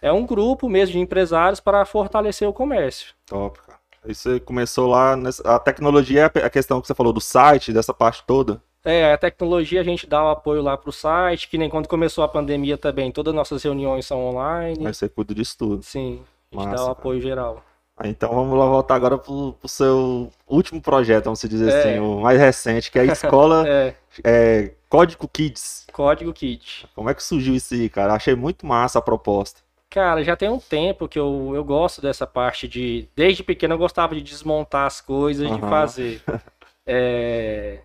é 0.00 0.12
um 0.12 0.26
grupo 0.26 0.68
mesmo 0.68 0.92
de 0.92 0.98
empresários 0.98 1.60
para 1.60 1.84
fortalecer 1.84 2.48
o 2.48 2.52
comércio. 2.52 3.14
top, 3.26 3.60
cara. 3.60 3.80
Aí 4.04 4.14
você 4.14 4.40
começou 4.40 4.88
lá, 4.88 5.16
nessa... 5.16 5.42
a 5.48 5.60
tecnologia 5.60 6.30
é 6.34 6.44
a 6.44 6.50
questão 6.50 6.80
que 6.80 6.88
você 6.88 6.94
falou 6.94 7.12
do 7.12 7.20
site, 7.20 7.72
dessa 7.72 7.94
parte 7.94 8.24
toda. 8.26 8.60
É, 8.84 9.12
a 9.12 9.16
tecnologia 9.18 9.80
a 9.80 9.84
gente 9.84 10.08
dá 10.08 10.24
o 10.24 10.30
apoio 10.30 10.60
lá 10.60 10.76
para 10.76 10.90
o 10.90 10.92
site, 10.92 11.48
que 11.48 11.56
nem 11.56 11.70
quando 11.70 11.86
começou 11.86 12.24
a 12.24 12.28
pandemia 12.28 12.76
também, 12.76 13.12
todas 13.12 13.30
as 13.30 13.36
nossas 13.36 13.62
reuniões 13.62 14.04
são 14.04 14.20
online. 14.24 14.84
Aí 14.84 14.92
você 14.92 15.08
cuida 15.08 15.32
disso 15.32 15.56
tudo. 15.56 15.84
Sim, 15.84 16.20
a 16.50 16.56
gente 16.56 16.64
Massa, 16.64 16.76
dá 16.76 16.82
o 16.82 16.86
cara. 16.86 16.92
apoio 16.98 17.20
geral. 17.20 17.62
Ah, 17.96 18.08
Então 18.08 18.34
vamos 18.34 18.58
lá 18.58 18.66
voltar 18.66 18.94
agora 18.94 19.18
pro, 19.18 19.52
pro 19.54 19.68
seu 19.68 20.30
último 20.46 20.80
projeto, 20.80 21.24
vamos 21.24 21.40
dizer 21.40 21.68
É. 21.68 21.68
assim, 21.68 21.98
o 21.98 22.20
mais 22.20 22.38
recente, 22.38 22.90
que 22.90 22.98
é 22.98 23.02
a 23.02 23.04
escola 23.04 23.64
É, 23.68 23.94
é, 24.24 24.74
Código 24.88 25.28
Kids. 25.28 25.86
código 25.92 26.32
kit. 26.32 26.86
Como 26.94 27.08
é 27.10 27.14
que 27.14 27.22
surgiu 27.22 27.54
isso 27.54 27.74
aí, 27.74 27.88
cara? 27.88 28.14
Achei 28.14 28.34
muito 28.34 28.66
massa 28.66 28.98
a 28.98 29.02
proposta. 29.02 29.60
Cara, 29.90 30.22
já 30.24 30.34
tem 30.34 30.48
um 30.48 30.58
tempo 30.58 31.06
que 31.06 31.18
eu, 31.18 31.52
eu 31.54 31.62
gosto 31.64 32.00
dessa 32.00 32.26
parte 32.26 32.66
de. 32.66 33.08
Desde 33.14 33.42
pequeno 33.42 33.74
eu 33.74 33.78
gostava 33.78 34.14
de 34.14 34.22
desmontar 34.22 34.86
as 34.86 35.00
coisas, 35.00 35.50
de 35.50 35.54
Aham. 35.54 35.68
fazer. 35.68 36.22
É, 36.84 37.78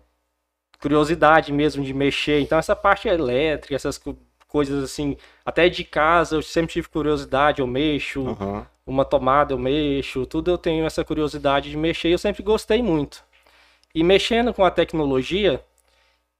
curiosidade 0.80 1.52
mesmo 1.52 1.84
de 1.84 1.94
mexer. 1.94 2.40
Então, 2.40 2.58
essa 2.58 2.76
parte 2.76 3.08
elétrica, 3.08 3.74
essas 3.74 3.98
co- 3.98 4.16
coisas 4.48 4.82
assim, 4.84 5.16
até 5.44 5.68
de 5.68 5.84
casa 5.84 6.36
eu 6.36 6.42
sempre 6.42 6.72
tive 6.72 6.88
curiosidade, 6.88 7.60
eu 7.60 7.66
mexo. 7.66 8.24
Aham. 8.26 8.66
Uma 8.88 9.04
tomada 9.04 9.52
eu 9.52 9.58
mexo, 9.58 10.24
tudo 10.24 10.50
eu 10.50 10.56
tenho 10.56 10.86
essa 10.86 11.04
curiosidade 11.04 11.70
de 11.70 11.76
mexer, 11.76 12.08
e 12.08 12.12
eu 12.12 12.18
sempre 12.18 12.42
gostei 12.42 12.82
muito. 12.82 13.22
E 13.94 14.02
mexendo 14.02 14.52
com 14.54 14.64
a 14.64 14.70
tecnologia, 14.70 15.62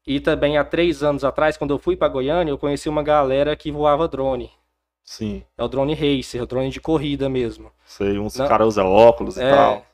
e 0.06 0.18
também 0.18 0.56
há 0.56 0.64
três 0.64 1.02
anos 1.02 1.24
atrás, 1.24 1.58
quando 1.58 1.74
eu 1.74 1.78
fui 1.78 1.94
para 1.94 2.08
Goiânia, 2.08 2.50
eu 2.50 2.56
conheci 2.58 2.88
uma 2.88 3.02
galera 3.02 3.54
que 3.54 3.70
voava 3.70 4.08
drone. 4.08 4.50
Sim. 5.04 5.42
É 5.56 5.62
o 5.62 5.68
drone 5.68 5.94
racer, 5.94 6.42
o 6.42 6.46
drone 6.46 6.70
de 6.70 6.80
corrida 6.80 7.28
mesmo. 7.28 7.70
Sei, 7.84 8.18
uns 8.18 8.36
Não. 8.36 8.48
caras 8.48 8.68
usam 8.68 8.90
óculos 8.90 9.36
e 9.36 9.42
É, 9.42 9.50
tal. 9.50 9.86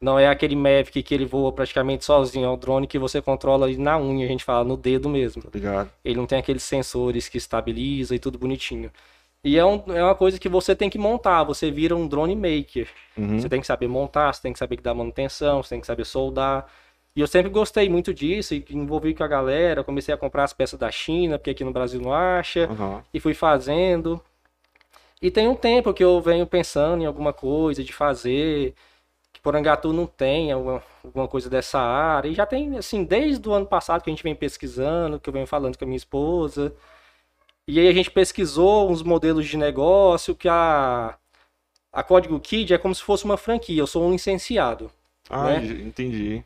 não 0.00 0.18
é 0.18 0.28
aquele 0.28 0.56
Mavic 0.56 1.02
que 1.04 1.14
ele 1.14 1.24
voa 1.24 1.52
praticamente 1.52 2.04
sozinho, 2.04 2.46
é 2.46 2.48
o 2.50 2.56
drone 2.56 2.88
que 2.88 2.98
você 2.98 3.22
controla 3.22 3.66
ali 3.66 3.76
na 3.76 3.96
unha, 3.98 4.26
a 4.26 4.28
gente 4.28 4.44
fala, 4.44 4.64
no 4.64 4.76
dedo 4.76 5.08
mesmo. 5.08 5.44
Ligado? 5.54 5.90
Ele 6.04 6.16
não 6.16 6.26
tem 6.26 6.38
aqueles 6.38 6.64
sensores 6.64 7.28
que 7.28 7.38
estabiliza 7.38 8.14
e 8.14 8.18
tudo 8.18 8.36
bonitinho. 8.38 8.90
E 9.42 9.56
é, 9.56 9.64
um- 9.64 9.82
é 9.88 10.04
uma 10.04 10.14
coisa 10.14 10.38
que 10.38 10.48
você 10.48 10.76
tem 10.76 10.90
que 10.90 10.98
montar, 10.98 11.44
você 11.44 11.70
vira 11.70 11.96
um 11.96 12.06
drone 12.06 12.36
maker. 12.36 12.88
Uhum. 13.16 13.38
Você 13.40 13.48
tem 13.48 13.60
que 13.60 13.66
saber 13.66 13.88
montar, 13.88 14.34
você 14.34 14.42
tem 14.42 14.52
que 14.52 14.58
saber 14.58 14.80
dá 14.80 14.92
manutenção, 14.92 15.62
você 15.62 15.70
tem 15.70 15.80
que 15.80 15.86
saber 15.86 16.04
soldar. 16.04 16.66
E 17.16 17.20
eu 17.20 17.26
sempre 17.26 17.50
gostei 17.50 17.88
muito 17.88 18.12
disso 18.14 18.54
e 18.54 18.64
envolvi 18.70 19.14
com 19.14 19.24
a 19.24 19.28
galera, 19.28 19.82
comecei 19.82 20.14
a 20.14 20.16
comprar 20.18 20.44
as 20.44 20.52
peças 20.52 20.78
da 20.78 20.90
China, 20.90 21.38
porque 21.38 21.50
aqui 21.50 21.64
no 21.64 21.72
Brasil 21.72 22.00
não 22.00 22.12
acha, 22.12 22.68
Aham. 22.70 23.02
e 23.12 23.18
fui 23.18 23.34
fazendo. 23.34 24.20
E 25.20 25.30
tem 25.30 25.48
um 25.48 25.54
tempo 25.54 25.92
que 25.92 26.02
eu 26.04 26.20
venho 26.20 26.46
pensando 26.46 27.02
em 27.02 27.06
alguma 27.06 27.32
coisa 27.32 27.82
de 27.84 27.92
fazer, 27.92 28.74
que 29.32 29.40
Porangatu 29.40 29.92
não 29.92 30.06
tem 30.06 30.52
alguma, 30.52 30.82
alguma 31.04 31.28
coisa 31.28 31.50
dessa 31.50 31.78
área. 31.80 32.28
E 32.28 32.34
já 32.34 32.46
tem, 32.46 32.76
assim, 32.78 33.04
desde 33.04 33.46
o 33.48 33.52
ano 33.52 33.66
passado 33.66 34.02
que 34.02 34.10
a 34.10 34.12
gente 34.12 34.22
vem 34.22 34.34
pesquisando, 34.34 35.20
que 35.20 35.28
eu 35.28 35.32
venho 35.32 35.46
falando 35.46 35.76
com 35.78 35.84
a 35.84 35.86
minha 35.86 35.96
esposa. 35.96 36.74
E 37.70 37.78
aí 37.78 37.86
a 37.86 37.92
gente 37.92 38.10
pesquisou 38.10 38.90
uns 38.90 39.00
modelos 39.00 39.46
de 39.46 39.56
negócio 39.56 40.34
que 40.34 40.48
a, 40.48 41.16
a 41.92 42.02
Código 42.02 42.40
Kid 42.40 42.74
é 42.74 42.78
como 42.78 42.92
se 42.92 43.00
fosse 43.00 43.24
uma 43.24 43.36
franquia. 43.36 43.80
Eu 43.80 43.86
sou 43.86 44.04
um 44.04 44.10
licenciado. 44.10 44.90
Ah, 45.30 45.44
Né? 45.44 45.58
entendi. 45.86 46.44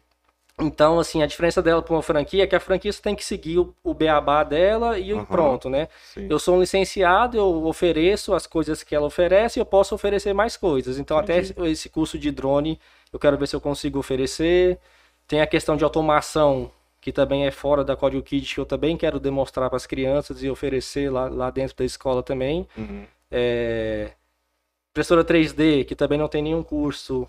Então, 0.60 1.00
assim, 1.00 1.22
a 1.22 1.26
diferença 1.26 1.62
dela 1.62 1.80
para 1.80 1.94
uma 1.94 2.02
franquia 2.02 2.44
é 2.44 2.46
que 2.46 2.54
a 2.54 2.60
franquia 2.60 2.92
tem 2.92 3.16
que 3.16 3.24
seguir 3.24 3.58
o, 3.58 3.74
o 3.82 3.94
beabá 3.94 4.44
dela 4.44 4.98
e 4.98 5.12
Aham. 5.12 5.24
pronto, 5.24 5.70
né? 5.70 5.88
Sim. 6.12 6.26
Eu 6.28 6.38
sou 6.38 6.56
um 6.56 6.60
licenciado, 6.60 7.38
eu 7.38 7.64
ofereço 7.64 8.34
as 8.34 8.46
coisas 8.46 8.82
que 8.82 8.94
ela 8.94 9.06
oferece 9.06 9.58
e 9.58 9.60
eu 9.62 9.66
posso 9.66 9.94
oferecer 9.94 10.34
mais 10.34 10.58
coisas. 10.58 10.98
Então, 10.98 11.16
até 11.16 11.38
Entendi. 11.38 11.54
esse, 11.58 11.70
esse 11.72 11.88
curso 11.88 12.18
de 12.18 12.30
drone, 12.30 12.78
eu 13.10 13.18
quero 13.18 13.38
ver 13.38 13.48
se 13.48 13.56
eu 13.56 13.62
consigo 13.62 13.98
oferecer. 13.98 14.78
Tem 15.26 15.40
a 15.40 15.46
questão 15.46 15.74
de 15.74 15.82
automação, 15.84 16.70
que 17.04 17.12
também 17.12 17.46
é 17.46 17.50
fora 17.50 17.84
da 17.84 17.94
Código 17.94 18.22
Kid, 18.22 18.54
que 18.54 18.58
eu 18.58 18.64
também 18.64 18.96
quero 18.96 19.20
demonstrar 19.20 19.68
para 19.68 19.76
as 19.76 19.86
crianças 19.86 20.42
e 20.42 20.48
oferecer 20.48 21.10
lá, 21.10 21.28
lá 21.28 21.50
dentro 21.50 21.76
da 21.76 21.84
escola 21.84 22.22
também. 22.22 22.66
Uhum. 22.74 23.04
É, 23.30 24.12
Impressora 24.90 25.22
3D, 25.22 25.84
que 25.84 25.94
também 25.94 26.16
não 26.16 26.28
tem 26.28 26.40
nenhum 26.40 26.62
curso 26.62 27.28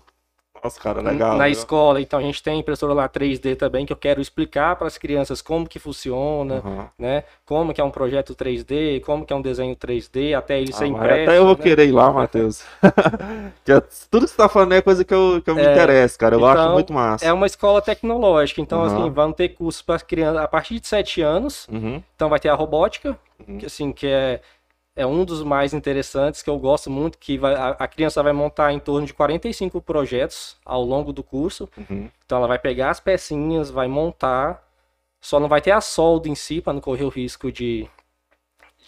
Nossa, 0.66 0.80
cara, 0.80 1.00
legal. 1.00 1.36
na 1.36 1.44
viu? 1.44 1.52
escola. 1.52 2.00
Então, 2.00 2.18
a 2.18 2.22
gente 2.22 2.42
tem 2.42 2.58
impressora 2.58 2.92
lá 2.92 3.08
3D 3.08 3.54
também, 3.56 3.86
que 3.86 3.92
eu 3.92 3.96
quero 3.96 4.20
explicar 4.20 4.74
para 4.76 4.86
as 4.88 4.98
crianças 4.98 5.40
como 5.40 5.68
que 5.68 5.78
funciona 5.78 6.56
Aham. 6.56 6.88
né? 6.98 7.24
Como 7.44 7.72
que 7.72 7.80
é 7.80 7.84
um 7.84 7.90
projeto 7.90 8.34
3D, 8.34 9.00
como 9.04 9.24
que 9.24 9.32
é 9.32 9.36
um 9.36 9.40
desenho 9.42 9.76
3D, 9.76 10.34
até 10.36 10.60
ele 10.60 10.72
ser 10.72 10.84
Ah, 10.84 10.88
mas 10.88 11.00
impresso. 11.02 11.22
até 11.30 11.38
eu 11.38 11.44
vou 11.46 11.56
né? 11.56 11.62
querer 11.62 11.86
ir 11.88 11.92
lá, 11.92 12.12
Matheus. 12.12 12.64
Que 13.64 13.72
é- 13.72 13.80
tudo 14.10 14.24
que 14.26 14.30
você 14.30 14.36
tá 14.36 14.48
falando 14.48 14.72
é 14.72 14.82
coisa 14.82 15.04
que 15.04 15.12
eu, 15.14 15.40
que 15.44 15.50
eu 15.50 15.54
me 15.54 15.62
É, 15.62 15.72
interesso, 15.72 16.18
cara. 16.18 16.34
Eu 16.34 16.44
acho 16.46 16.60
então, 16.62 16.72
muito 16.72 16.92
massa. 16.92 17.24
É 17.24 17.32
uma 17.32 17.46
escola 17.46 17.80
tecnológica, 17.82 18.60
então 18.60 18.82
Aham. 18.82 19.02
assim, 19.02 19.10
vão 19.10 19.32
ter 19.32 19.50
cursos 19.50 19.82
para 19.82 19.98
crianças 20.00 20.42
a 20.42 20.48
partir 20.48 20.80
de 20.80 20.86
7 20.86 21.20
anos. 21.22 21.66
Uhum. 21.68 22.02
Então 22.14 22.28
vai 22.28 22.38
ter 22.40 22.48
a 22.48 22.54
robótica, 22.54 23.16
Uhum. 23.46 23.58
que 23.58 23.66
assim, 23.66 23.92
que 23.92 24.06
é 24.06 24.40
é 24.96 25.06
um 25.06 25.24
dos 25.24 25.42
mais 25.42 25.74
interessantes 25.74 26.42
que 26.42 26.48
eu 26.48 26.58
gosto 26.58 26.90
muito, 26.90 27.18
que 27.18 27.36
vai, 27.36 27.54
a, 27.54 27.68
a 27.68 27.86
criança 27.86 28.22
vai 28.22 28.32
montar 28.32 28.72
em 28.72 28.80
torno 28.80 29.06
de 29.06 29.12
45 29.12 29.80
projetos 29.82 30.56
ao 30.64 30.82
longo 30.82 31.12
do 31.12 31.22
curso. 31.22 31.68
Uhum. 31.76 32.08
Então 32.24 32.38
ela 32.38 32.48
vai 32.48 32.58
pegar 32.58 32.90
as 32.90 32.98
pecinhas, 32.98 33.70
vai 33.70 33.86
montar, 33.86 34.66
só 35.20 35.38
não 35.38 35.48
vai 35.48 35.60
ter 35.60 35.72
a 35.72 35.82
solda 35.82 36.28
em 36.28 36.34
si 36.34 36.62
para 36.62 36.72
não 36.72 36.80
correr 36.80 37.04
o 37.04 37.10
risco 37.10 37.52
de 37.52 37.88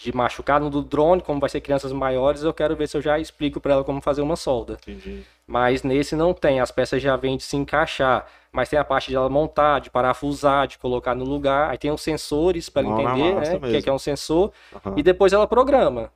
de 0.00 0.14
machucar 0.14 0.60
no 0.60 0.70
do 0.70 0.80
drone, 0.80 1.20
como 1.20 1.40
vai 1.40 1.50
ser 1.50 1.60
crianças 1.60 1.92
maiores, 1.92 2.44
eu 2.44 2.54
quero 2.54 2.76
ver 2.76 2.86
se 2.86 2.96
eu 2.96 3.02
já 3.02 3.18
explico 3.18 3.60
para 3.60 3.72
ela 3.72 3.84
como 3.84 4.00
fazer 4.00 4.22
uma 4.22 4.36
solda. 4.36 4.74
Entendi. 4.74 5.24
Mas 5.44 5.82
nesse 5.82 6.14
não 6.14 6.32
tem, 6.32 6.60
as 6.60 6.70
peças 6.70 7.02
já 7.02 7.16
vêm 7.16 7.36
de 7.36 7.42
se 7.42 7.56
encaixar, 7.56 8.24
mas 8.52 8.68
tem 8.68 8.78
a 8.78 8.84
parte 8.84 9.08
de 9.08 9.16
ela 9.16 9.28
montar, 9.28 9.80
de 9.80 9.90
parafusar, 9.90 10.66
de 10.66 10.78
colocar 10.78 11.14
no 11.14 11.24
lugar. 11.24 11.70
Aí 11.70 11.78
tem 11.78 11.90
os 11.90 12.00
sensores 12.00 12.68
para 12.68 12.86
entender, 12.86 13.34
né? 13.34 13.56
O 13.56 13.60
que 13.60 13.88
é 13.88 13.90
é 13.90 13.92
um 13.92 13.98
sensor 13.98 14.52
Aham. 14.74 14.94
e 14.96 15.02
depois 15.02 15.32
ela 15.32 15.46
programa. 15.46 16.10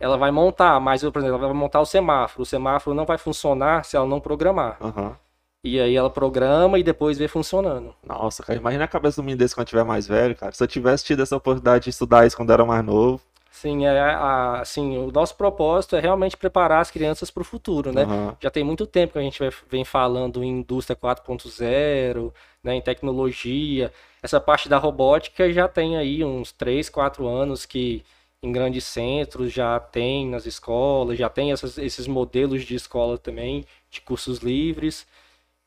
Ela 0.00 0.16
vai 0.16 0.30
montar, 0.30 0.78
mas 0.80 1.02
por 1.02 1.18
exemplo, 1.18 1.38
ela 1.38 1.48
vai 1.48 1.52
montar 1.52 1.80
o 1.80 1.86
semáforo. 1.86 2.42
O 2.42 2.46
semáforo 2.46 2.94
não 2.94 3.04
vai 3.04 3.18
funcionar 3.18 3.84
se 3.84 3.96
ela 3.96 4.06
não 4.06 4.20
programar. 4.20 4.76
Aham. 4.80 5.16
E 5.64 5.80
aí 5.80 5.96
ela 5.96 6.08
programa 6.08 6.78
e 6.78 6.84
depois 6.84 7.18
vê 7.18 7.26
funcionando. 7.26 7.92
Nossa, 8.06 8.44
cara, 8.44 8.58
imagina 8.58 8.84
a 8.84 8.88
cabeça 8.88 9.20
do 9.20 9.24
menino 9.24 9.40
desse 9.40 9.54
quando 9.54 9.66
tiver 9.66 9.84
mais 9.84 10.06
velho, 10.06 10.36
cara. 10.36 10.52
Se 10.52 10.62
eu 10.62 10.68
tivesse 10.68 11.04
tido 11.04 11.22
essa 11.22 11.36
oportunidade 11.36 11.84
de 11.84 11.90
estudar 11.90 12.26
isso 12.26 12.36
quando 12.36 12.52
era 12.52 12.64
mais 12.64 12.84
novo. 12.84 13.20
Sim, 13.60 13.86
é, 13.86 13.98
a, 13.98 14.60
assim, 14.60 14.96
o 14.98 15.10
nosso 15.10 15.34
propósito 15.34 15.96
é 15.96 16.00
realmente 16.00 16.36
preparar 16.36 16.80
as 16.80 16.92
crianças 16.92 17.28
para 17.28 17.40
o 17.40 17.44
futuro, 17.44 17.92
né? 17.92 18.04
Aham. 18.04 18.36
Já 18.40 18.50
tem 18.50 18.62
muito 18.62 18.86
tempo 18.86 19.14
que 19.14 19.18
a 19.18 19.22
gente 19.22 19.40
vem 19.68 19.84
falando 19.84 20.44
em 20.44 20.60
indústria 20.60 20.94
4.0, 20.94 22.32
né, 22.62 22.76
em 22.76 22.80
tecnologia. 22.80 23.92
Essa 24.22 24.40
parte 24.40 24.68
da 24.68 24.78
robótica 24.78 25.52
já 25.52 25.66
tem 25.66 25.96
aí 25.96 26.24
uns 26.24 26.52
3, 26.52 26.88
4 26.88 27.26
anos 27.26 27.66
que 27.66 28.04
em 28.40 28.52
grandes 28.52 28.84
centros 28.84 29.52
já 29.52 29.80
tem 29.80 30.28
nas 30.28 30.46
escolas, 30.46 31.18
já 31.18 31.28
tem 31.28 31.50
essas- 31.50 31.76
esses 31.78 32.06
modelos 32.06 32.62
de 32.62 32.76
escola 32.76 33.18
também, 33.18 33.64
de 33.90 34.00
cursos 34.00 34.38
livres. 34.38 35.04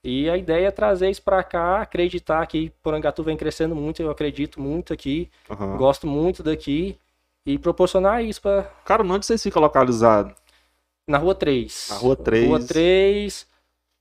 E 0.03 0.29
a 0.29 0.37
ideia 0.37 0.67
é 0.67 0.71
trazer 0.71 1.09
isso 1.09 1.21
para 1.21 1.43
cá, 1.43 1.81
acreditar 1.81 2.45
que 2.47 2.71
Porangatu 2.81 3.21
vem 3.21 3.35
crescendo 3.37 3.75
muito, 3.75 4.01
eu 4.01 4.09
acredito 4.09 4.61
muito 4.61 4.93
aqui, 4.93 5.29
Aham. 5.49 5.75
gosto 5.77 6.07
muito 6.07 6.41
daqui 6.41 6.97
e 7.45 7.57
proporcionar 7.57 8.23
isso 8.23 8.41
para 8.41 8.63
Cara, 8.85 9.03
onde 9.03 9.25
vocês 9.25 9.41
ficam 9.41 9.61
localizados? 9.61 10.33
na 11.07 11.17
Rua 11.17 11.35
3. 11.35 11.87
Na 11.89 11.95
Rua 11.97 12.15
3. 12.15 12.47
Rua 12.47 12.59
3, 12.59 13.47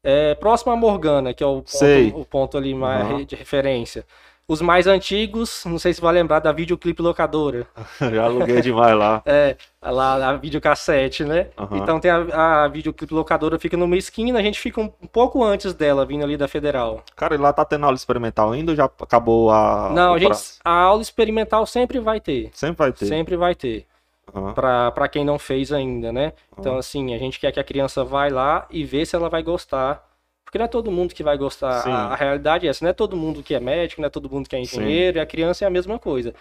é, 0.04 0.34
próximo 0.36 0.70
a 0.72 0.76
Morgana, 0.76 1.34
que 1.34 1.42
é 1.42 1.46
o 1.46 1.62
ponto, 1.62 2.20
o 2.20 2.24
ponto 2.24 2.56
ali 2.58 2.74
mais 2.74 3.04
Aham. 3.04 3.24
de 3.24 3.34
referência. 3.34 4.06
Os 4.50 4.60
mais 4.60 4.88
antigos, 4.88 5.62
não 5.64 5.78
sei 5.78 5.94
se 5.94 6.00
vai 6.00 6.12
lembrar 6.12 6.40
da 6.40 6.50
videoclipe 6.50 7.00
locadora. 7.00 7.68
Já 8.12 8.24
aluguei 8.24 8.60
demais 8.60 8.98
lá. 8.98 9.22
É, 9.30 9.56
lá 9.80 10.30
a 10.30 10.36
videocassete, 10.36 11.24
né? 11.24 11.48
Aham. 11.56 11.76
Então 11.76 12.00
tem 12.00 12.10
a, 12.10 12.64
a 12.64 12.68
videoclipe 12.68 13.14
locadora 13.14 13.60
fica 13.60 13.76
numa 13.76 13.96
esquina, 13.96 14.40
a 14.40 14.42
gente 14.42 14.58
fica 14.58 14.80
um, 14.80 14.88
pouco 14.88 15.44
antes 15.44 15.72
dela, 15.72 16.04
vindo 16.04 16.24
ali 16.24 16.36
da 16.36 16.48
Federal. 16.48 17.04
Cara, 17.14 17.36
e 17.36 17.38
lá 17.38 17.52
tá 17.52 17.64
tendo 17.64 17.84
aula 17.84 17.94
experimental 17.94 18.50
ainda 18.50 18.72
ou 18.72 18.76
já 18.76 18.86
acabou 18.86 19.52
a. 19.52 19.90
não, 19.94 20.14
a 20.14 20.18
gente, 20.18 20.36
a 20.64 20.72
aula 20.72 21.00
experimental 21.00 21.64
sempre 21.64 22.00
vai 22.00 22.18
ter. 22.18 22.50
Sempre 22.52 22.76
vai 22.78 22.92
ter. 22.92 23.06
Sempre 23.06 23.36
vai 23.36 23.54
ter. 23.54 23.86
Aham. 24.34 24.52
Pra 24.52 24.90
pra 24.90 25.08
quem 25.08 25.24
não 25.24 25.38
fez 25.38 25.72
ainda, 25.72 26.12
né? 26.12 26.32
Então, 26.58 26.76
assim, 26.76 27.14
a 27.14 27.18
gente 27.18 27.38
quer 27.38 27.52
que 27.52 27.60
a 27.60 27.64
criança 27.64 28.04
vai 28.04 28.30
lá 28.30 28.66
e 28.68 28.84
vê 28.84 29.06
se 29.06 29.14
ela 29.14 29.28
vai 29.28 29.44
gostar. 29.44 30.09
Porque 30.50 30.58
não 30.58 30.64
é 30.64 30.68
todo 30.68 30.90
mundo 30.90 31.14
que 31.14 31.22
vai 31.22 31.38
gostar. 31.38 31.82
Sim. 31.84 31.92
A, 31.92 32.06
a 32.08 32.16
realidade 32.16 32.66
é 32.66 32.70
essa, 32.70 32.84
não 32.84 32.90
é 32.90 32.92
todo 32.92 33.16
mundo 33.16 33.40
que 33.40 33.54
é 33.54 33.60
médico, 33.60 34.00
não 34.00 34.08
é 34.08 34.10
todo 34.10 34.28
mundo 34.28 34.48
que 34.48 34.56
é 34.56 34.58
Sim. 34.58 34.64
engenheiro, 34.64 35.18
e 35.18 35.20
a 35.20 35.24
criança 35.26 35.64
é 35.64 35.68
a 35.68 35.70
mesma 35.70 35.96
coisa. 35.96 36.34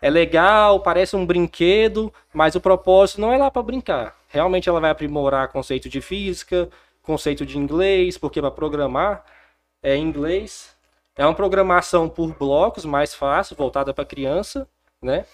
É 0.00 0.08
legal, 0.08 0.78
parece 0.78 1.16
um 1.16 1.26
brinquedo, 1.26 2.14
mas 2.32 2.54
o 2.54 2.60
propósito 2.60 3.20
não 3.20 3.32
é 3.32 3.36
lá 3.36 3.50
para 3.50 3.60
brincar. 3.62 4.16
Realmente 4.28 4.68
ela 4.68 4.78
vai 4.78 4.90
aprimorar 4.90 5.48
conceito 5.48 5.88
de 5.88 6.00
física, 6.00 6.68
conceito 7.02 7.44
de 7.44 7.58
inglês, 7.58 8.16
porque 8.16 8.40
para 8.40 8.52
programar 8.52 9.24
é 9.82 9.96
inglês. 9.96 10.76
É 11.16 11.26
uma 11.26 11.34
programação 11.34 12.08
por 12.08 12.32
blocos, 12.32 12.84
mais 12.84 13.12
fácil, 13.12 13.56
voltada 13.56 13.92
para 13.92 14.04
criança, 14.04 14.68
né? 15.02 15.24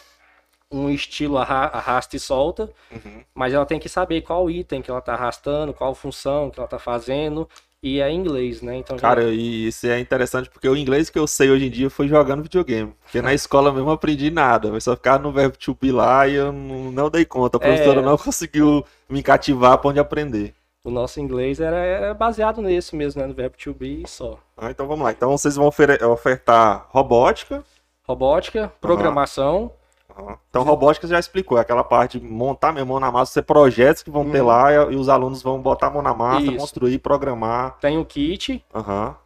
Um 0.70 0.88
estilo 0.88 1.36
arra- 1.36 1.66
arrasta 1.66 2.16
e 2.16 2.20
solta, 2.20 2.70
Uhum. 2.90 3.22
mas 3.34 3.52
ela 3.52 3.66
tem 3.66 3.78
que 3.78 3.88
saber 3.88 4.22
qual 4.22 4.50
item 4.50 4.80
que 4.80 4.90
ela 4.90 5.02
tá 5.02 5.12
arrastando, 5.12 5.74
qual 5.74 5.94
função 5.94 6.50
que 6.50 6.58
ela 6.58 6.66
tá 6.66 6.78
fazendo, 6.78 7.46
e 7.86 8.00
é 8.00 8.10
em 8.10 8.16
inglês, 8.16 8.62
né? 8.62 8.78
Então 8.78 8.96
já- 8.96 9.02
Cara, 9.08 9.24
e 9.30 9.66
isso 9.68 9.86
é 9.86 10.00
interessante 10.00 10.48
porque 10.48 10.68
o 10.68 10.74
inglês 10.76 11.10
que 11.10 11.18
eu 11.18 11.26
sei 11.26 11.50
hoje 11.50 11.66
em 11.66 11.70
dia 11.70 11.90
foi 11.90 12.08
jogando 12.08 12.42
videogame. 12.42 12.94
Porque 13.02 13.20
na 13.20 13.34
escola 13.34 13.70
mesmo 13.70 13.90
eu 13.90 13.92
aprendi 13.94 14.30
nada. 14.30 14.68
Eu 14.68 14.80
só 14.80 14.96
ficava 14.96 15.22
no 15.22 15.30
verbo 15.30 15.56
to 15.58 15.76
be 15.80 15.92
lá 15.92 16.26
e 16.26 16.34
eu 16.34 16.50
não, 16.50 16.90
não 16.90 17.10
dei 17.10 17.24
conta. 17.24 17.58
A 17.58 17.60
professora 17.60 18.00
É. 18.00 18.02
não 18.02 18.16
conseguiu 18.16 18.84
me 19.08 19.22
cativar 19.22 19.76
pra 19.78 19.90
onde 19.90 20.00
aprender. 20.00 20.54
o 20.86 20.90
nosso 20.90 21.18
inglês 21.18 21.60
era, 21.60 21.76
era 21.78 22.12
baseado 22.14 22.60
nesse 22.60 22.94
mesmo, 22.94 23.20
né? 23.22 23.26
No 23.26 23.32
verbo 23.34 23.56
to 23.56 23.72
be 23.72 24.02
só. 24.06 24.38
Ah, 24.56 24.70
então 24.70 24.86
vamos 24.86 25.02
lá. 25.04 25.12
Então 25.12 25.30
vocês 25.30 25.56
vão 25.56 25.66
ofertar 25.66 26.86
robótica. 26.90 27.64
Robótica, 28.06 28.70
programação, 28.80 29.72
Então, 30.48 30.62
robótica 30.62 31.06
já 31.06 31.18
explicou, 31.18 31.58
é 31.58 31.60
aquela 31.60 31.82
parte 31.84 32.20
de 32.20 32.26
montar 32.26 32.72
mesmo 32.72 32.90
mão 32.92 33.00
na 33.00 33.10
massa, 33.10 33.32
ser 33.32 33.42
projetos 33.42 34.02
que 34.02 34.10
vão 34.10 34.30
ter 34.30 34.42
Hum. 34.42 34.46
lá 34.46 34.72
e, 34.72 34.92
e 34.92 34.96
os 34.96 35.08
alunos 35.08 35.42
vão 35.42 35.60
botar 35.60 35.88
a 35.88 35.90
mão 35.90 36.02
na 36.02 36.14
massa, 36.14 36.46
Isso. 36.46 36.56
construir, 36.56 36.98
programar. 36.98 37.76
Tem 37.80 37.98
o 37.98 38.04
kit, 38.04 38.64
Aham. 38.74 39.16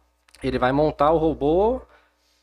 ele 0.43 0.57
vai 0.57 0.71
montar 0.71 1.11
o 1.11 1.17
robô, 1.17 1.81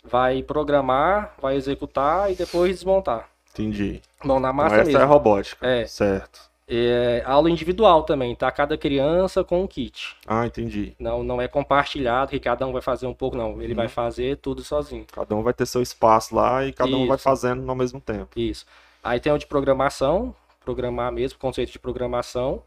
vai 0.05 0.43
programar, 0.43 1.35
vai 1.41 1.57
executar 1.57 2.31
e 2.31 2.37
depois 2.37 2.77
desmontar. 2.77 3.29
Entendi. 3.53 4.01
Mão 4.25 4.39
na 4.39 4.49
Então, 4.51 4.55
massa 4.57 4.77
essa 4.77 4.85
mesmo. 4.85 5.01
é 5.01 5.03
a 5.03 5.07
robótica. 5.07 5.67
É. 5.67 5.87
Certo. 5.87 6.41
É 6.69 7.23
aula 7.25 7.49
individual 7.49 8.03
também, 8.03 8.35
tá? 8.35 8.51
Cada 8.51 8.77
criança 8.77 9.45
com 9.45 9.63
um 9.63 9.67
kit. 9.69 10.17
Ah, 10.27 10.45
entendi. 10.47 10.95
Não, 10.99 11.23
não 11.23 11.41
é 11.41 11.47
compartilhado 11.47 12.31
que 12.33 12.41
cada 12.41 12.67
um 12.67 12.73
vai 12.73 12.83
fazer 12.83 13.07
um 13.07 13.15
pouco, 13.15 13.37
não. 13.37 13.63
Ele 13.63 13.73
Uhum. 13.73 13.77
vai 13.77 13.89
fazer 13.89 14.37
tudo 14.39 14.65
sozinho. 14.65 15.07
Cada 15.13 15.35
um 15.37 15.43
vai 15.43 15.55
ter 15.55 15.65
seu 15.67 15.81
espaço 15.81 16.35
lá 16.35 16.65
e 16.67 16.73
cada 16.73 16.97
um 16.97 17.07
vai 17.07 17.15
Isso. 17.17 17.23
fazendo 17.25 17.69
ao 17.71 17.77
mesmo 17.77 18.01
tempo. 18.01 18.31
Isso. 18.39 18.67
Aí 19.03 19.21
tem 19.21 19.33
o 19.33 19.39
de 19.39 19.47
programação, 19.47 20.35
programar 20.65 21.13
mesmo, 21.13 21.39
conceito 21.39 21.71
de 21.71 21.79
programação, 21.79 22.61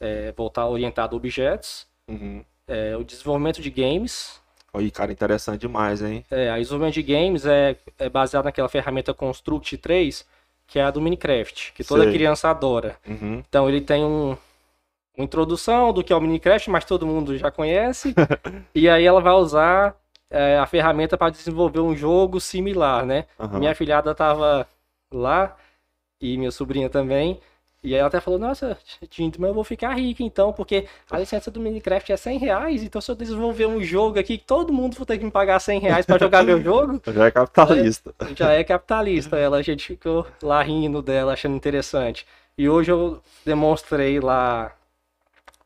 é, 0.00 0.30
voltar 0.36 0.68
orientado 0.68 1.14
a 1.14 1.18
objetos. 1.18 1.86
Uhum. 2.08 2.44
É, 2.68 2.96
o 2.96 3.02
desenvolvimento 3.02 3.60
de 3.60 3.68
games. 3.70 4.40
Aí, 4.72 4.90
cara, 4.90 5.10
interessante 5.10 5.60
demais, 5.62 6.00
hein? 6.02 6.24
É, 6.30 6.50
a 6.50 6.56
desenvolvimento 6.58 6.94
de 6.94 7.02
games 7.02 7.44
é, 7.46 7.76
é 7.98 8.08
baseado 8.08 8.44
naquela 8.44 8.68
ferramenta 8.68 9.12
Construct 9.12 9.76
3, 9.78 10.24
que 10.66 10.78
é 10.78 10.82
a 10.82 10.90
do 10.90 11.00
Minecraft, 11.00 11.72
que 11.72 11.84
toda 11.84 12.04
Sei. 12.04 12.12
criança 12.12 12.48
adora. 12.48 12.96
Uhum. 13.06 13.42
Então 13.48 13.68
ele 13.68 13.80
tem 13.80 14.04
um, 14.04 14.36
uma 15.16 15.24
introdução 15.24 15.92
do 15.92 16.02
que 16.02 16.12
é 16.12 16.16
o 16.16 16.20
Minecraft, 16.20 16.70
mas 16.70 16.84
todo 16.84 17.06
mundo 17.06 17.36
já 17.36 17.50
conhece. 17.50 18.14
e 18.74 18.88
aí 18.88 19.04
ela 19.04 19.20
vai 19.20 19.34
usar 19.34 19.96
é, 20.30 20.58
a 20.58 20.66
ferramenta 20.66 21.16
para 21.16 21.30
desenvolver 21.30 21.80
um 21.80 21.94
jogo 21.94 22.40
similar, 22.40 23.06
né? 23.06 23.26
Aham. 23.38 23.58
Minha 23.58 23.74
filhada 23.74 24.14
tava 24.14 24.66
lá 25.12 25.56
e 26.20 26.36
minha 26.36 26.50
sobrinha 26.50 26.88
também. 26.90 27.40
E 27.84 27.88
aí 27.94 28.00
ela 28.00 28.08
até 28.08 28.20
falou, 28.20 28.40
nossa, 28.40 28.78
Tinto, 29.10 29.40
mas 29.40 29.48
eu 29.48 29.54
vou 29.54 29.64
ficar 29.64 29.94
rica 29.94 30.22
então, 30.22 30.52
porque 30.52 30.88
a 31.10 31.18
licença 31.18 31.50
do 31.50 31.60
Minecraft 31.60 32.12
é 32.12 32.16
100 32.16 32.38
reais, 32.38 32.82
então 32.82 33.00
se 33.00 33.10
eu 33.10 33.14
desenvolver 33.14 33.66
um 33.66 33.82
jogo 33.82 34.18
aqui 34.18 34.38
que 34.38 34.44
todo 34.46 34.72
mundo 34.72 34.96
for 34.96 35.06
ter 35.06 35.18
que 35.18 35.24
me 35.24 35.30
pagar 35.30 35.60
100 35.60 35.80
reais 35.80 36.06
pra 36.06 36.18
jogar 36.18 36.42
meu 36.42 36.60
jogo, 36.62 37.00
Já 37.06 37.26
é 37.26 37.30
capitalista. 37.30 38.14
já 38.36 38.52
é 38.52 38.64
capitalista. 38.64 39.36
Ela, 39.38 39.58
a 39.58 39.62
gente 39.62 39.86
ficou 39.86 40.26
lá 40.42 40.62
rindo 40.62 41.02
dela, 41.02 41.32
achando 41.32 41.56
interessante. 41.56 42.26
E 42.56 42.68
hoje 42.68 42.90
eu 42.90 43.22
demonstrei 43.44 44.20
lá 44.20 44.72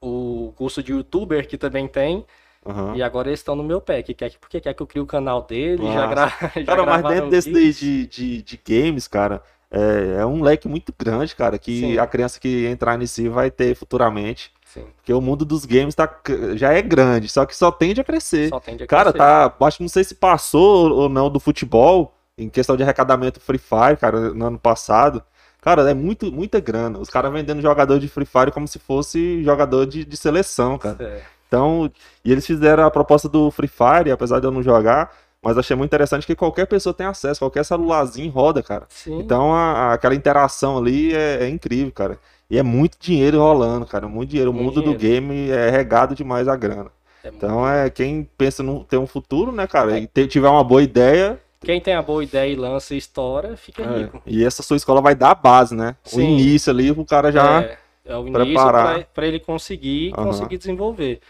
o 0.00 0.52
curso 0.56 0.82
de 0.82 0.92
youtuber 0.92 1.46
que 1.48 1.58
também 1.58 1.88
tem, 1.88 2.26
Aham. 2.66 2.94
e 2.94 3.02
agora 3.02 3.28
eles 3.30 3.40
estão 3.40 3.56
no 3.56 3.64
meu 3.64 3.80
pé, 3.80 4.02
que 4.02 4.14
quer, 4.14 4.30
que- 4.30 4.38
porque 4.38 4.60
quer 4.60 4.74
que 4.74 4.82
eu 4.82 4.86
crie 4.86 5.02
o 5.02 5.06
canal 5.06 5.42
dele, 5.42 5.90
já, 5.90 6.06
gra... 6.06 6.28
já 6.64 6.64
Cara, 6.66 6.84
mas 6.86 7.04
dentro 7.04 7.30
desse 7.30 7.50
vídeos. 7.50 7.50
daí 7.50 7.72
de, 7.72 8.06
de, 8.06 8.42
de 8.42 8.60
games, 8.66 9.08
cara, 9.08 9.42
é, 9.70 10.20
é 10.20 10.26
um 10.26 10.42
leque 10.42 10.66
muito 10.68 10.92
grande, 10.98 11.34
cara, 11.36 11.58
que 11.58 11.80
Sim. 11.80 11.98
a 11.98 12.06
criança 12.06 12.40
que 12.40 12.66
entrar 12.66 12.96
nisso 12.96 13.30
vai 13.30 13.50
ter 13.50 13.74
futuramente. 13.74 14.50
Sim, 14.64 14.84
Porque 14.96 15.12
o 15.12 15.20
mundo 15.20 15.44
dos 15.44 15.64
games 15.64 15.94
tá, 15.94 16.08
já 16.54 16.72
é 16.72 16.82
grande, 16.82 17.28
só 17.28 17.46
que 17.46 17.56
só 17.56 17.70
tende 17.70 18.00
a 18.00 18.04
crescer. 18.04 18.48
só 18.50 18.60
tende 18.60 18.84
a 18.84 18.86
Cara, 18.86 19.12
crescer. 19.12 19.18
tá. 19.18 19.54
Acho 19.66 19.78
que 19.78 19.82
não 19.84 19.88
sei 19.88 20.04
se 20.04 20.14
passou 20.14 20.90
ou 20.92 21.08
não 21.08 21.30
do 21.30 21.40
futebol, 21.40 22.14
em 22.36 22.48
questão 22.48 22.76
de 22.76 22.82
arrecadamento 22.82 23.40
Free 23.40 23.58
Fire, 23.58 23.96
cara, 23.98 24.32
no 24.34 24.44
ano 24.46 24.58
passado. 24.58 25.22
Cara, 25.60 25.90
é 25.90 25.94
muito, 25.94 26.30
muita 26.30 26.60
grana. 26.60 26.98
Os 26.98 27.08
caras 27.10 27.32
vendendo 27.32 27.60
jogador 27.60 27.98
de 27.98 28.08
Free 28.08 28.26
Fire 28.26 28.52
como 28.52 28.68
se 28.68 28.78
fosse 28.78 29.42
jogador 29.42 29.86
de, 29.86 30.04
de 30.04 30.16
seleção, 30.16 30.78
cara. 30.78 30.96
É. 31.00 31.22
Então, 31.48 31.90
e 32.24 32.30
eles 32.30 32.46
fizeram 32.46 32.84
a 32.84 32.90
proposta 32.90 33.28
do 33.28 33.50
Free 33.50 33.68
Fire, 33.68 34.10
apesar 34.12 34.38
de 34.38 34.46
eu 34.46 34.50
não 34.50 34.62
jogar, 34.62 35.10
mas 35.42 35.56
achei 35.56 35.76
muito 35.76 35.88
interessante 35.90 36.26
que 36.26 36.34
qualquer 36.34 36.66
pessoa 36.66 36.92
tem 36.92 37.06
acesso, 37.06 37.40
qualquer 37.40 37.64
celularzinho 37.64 38.30
roda, 38.30 38.62
cara. 38.62 38.86
Sim. 38.88 39.18
Então, 39.20 39.54
a- 39.54 39.72
a- 39.72 39.92
aquela 39.94 40.14
interação 40.14 40.78
ali 40.78 41.14
é, 41.14 41.44
é 41.44 41.48
incrível, 41.48 41.92
cara. 41.92 42.18
E 42.50 42.58
é 42.58 42.62
muito 42.62 42.96
dinheiro 42.98 43.38
rolando, 43.38 43.86
cara, 43.86 44.08
muito 44.08 44.30
dinheiro. 44.30 44.50
O 44.50 44.54
mundo 44.54 44.80
do 44.82 44.94
game 44.94 45.50
é 45.50 45.70
regado 45.70 46.14
demais 46.14 46.48
a 46.48 46.56
grana. 46.56 46.90
É 47.22 47.30
muito- 47.30 47.44
Então, 47.44 47.68
é 47.68 47.90
quem 47.90 48.28
pensa 48.38 48.62
em 48.62 48.84
ter 48.84 48.96
um 48.96 49.06
futuro, 49.06 49.52
né, 49.52 49.66
cara, 49.66 49.98
e 49.98 50.06
ter- 50.06 50.26
tiver 50.26 50.48
uma 50.48 50.64
boa 50.64 50.82
ideia, 50.82 51.38
Quem 51.60 51.80
tem 51.80 51.92
a 51.94 52.00
boa 52.02 52.22
ideia 52.22 52.50
e 52.52 52.54
lança 52.54 52.94
e 52.94 52.98
estoura, 52.98 53.56
fica 53.56 53.82
é, 53.82 53.98
rico. 53.98 54.22
e 54.24 54.44
essa 54.44 54.62
sua 54.62 54.76
escola 54.76 55.00
vai 55.00 55.14
dar 55.16 55.32
a 55.32 55.34
base, 55.34 55.74
né? 55.74 55.96
O 56.06 56.10
Sim. 56.10 56.22
início 56.38 56.72
ali, 56.72 56.90
o 56.92 57.04
cara 57.04 57.32
já. 57.32 57.62
É, 57.62 57.78
é 58.06 58.16
o 58.16 58.20
início 58.28 58.44
preparar. 58.46 59.04
para 59.12 59.26
ele 59.26 59.40
conseguir, 59.40 60.12
Aham. 60.16 60.26
conseguir 60.26 60.56
desenvolver. 60.56 61.20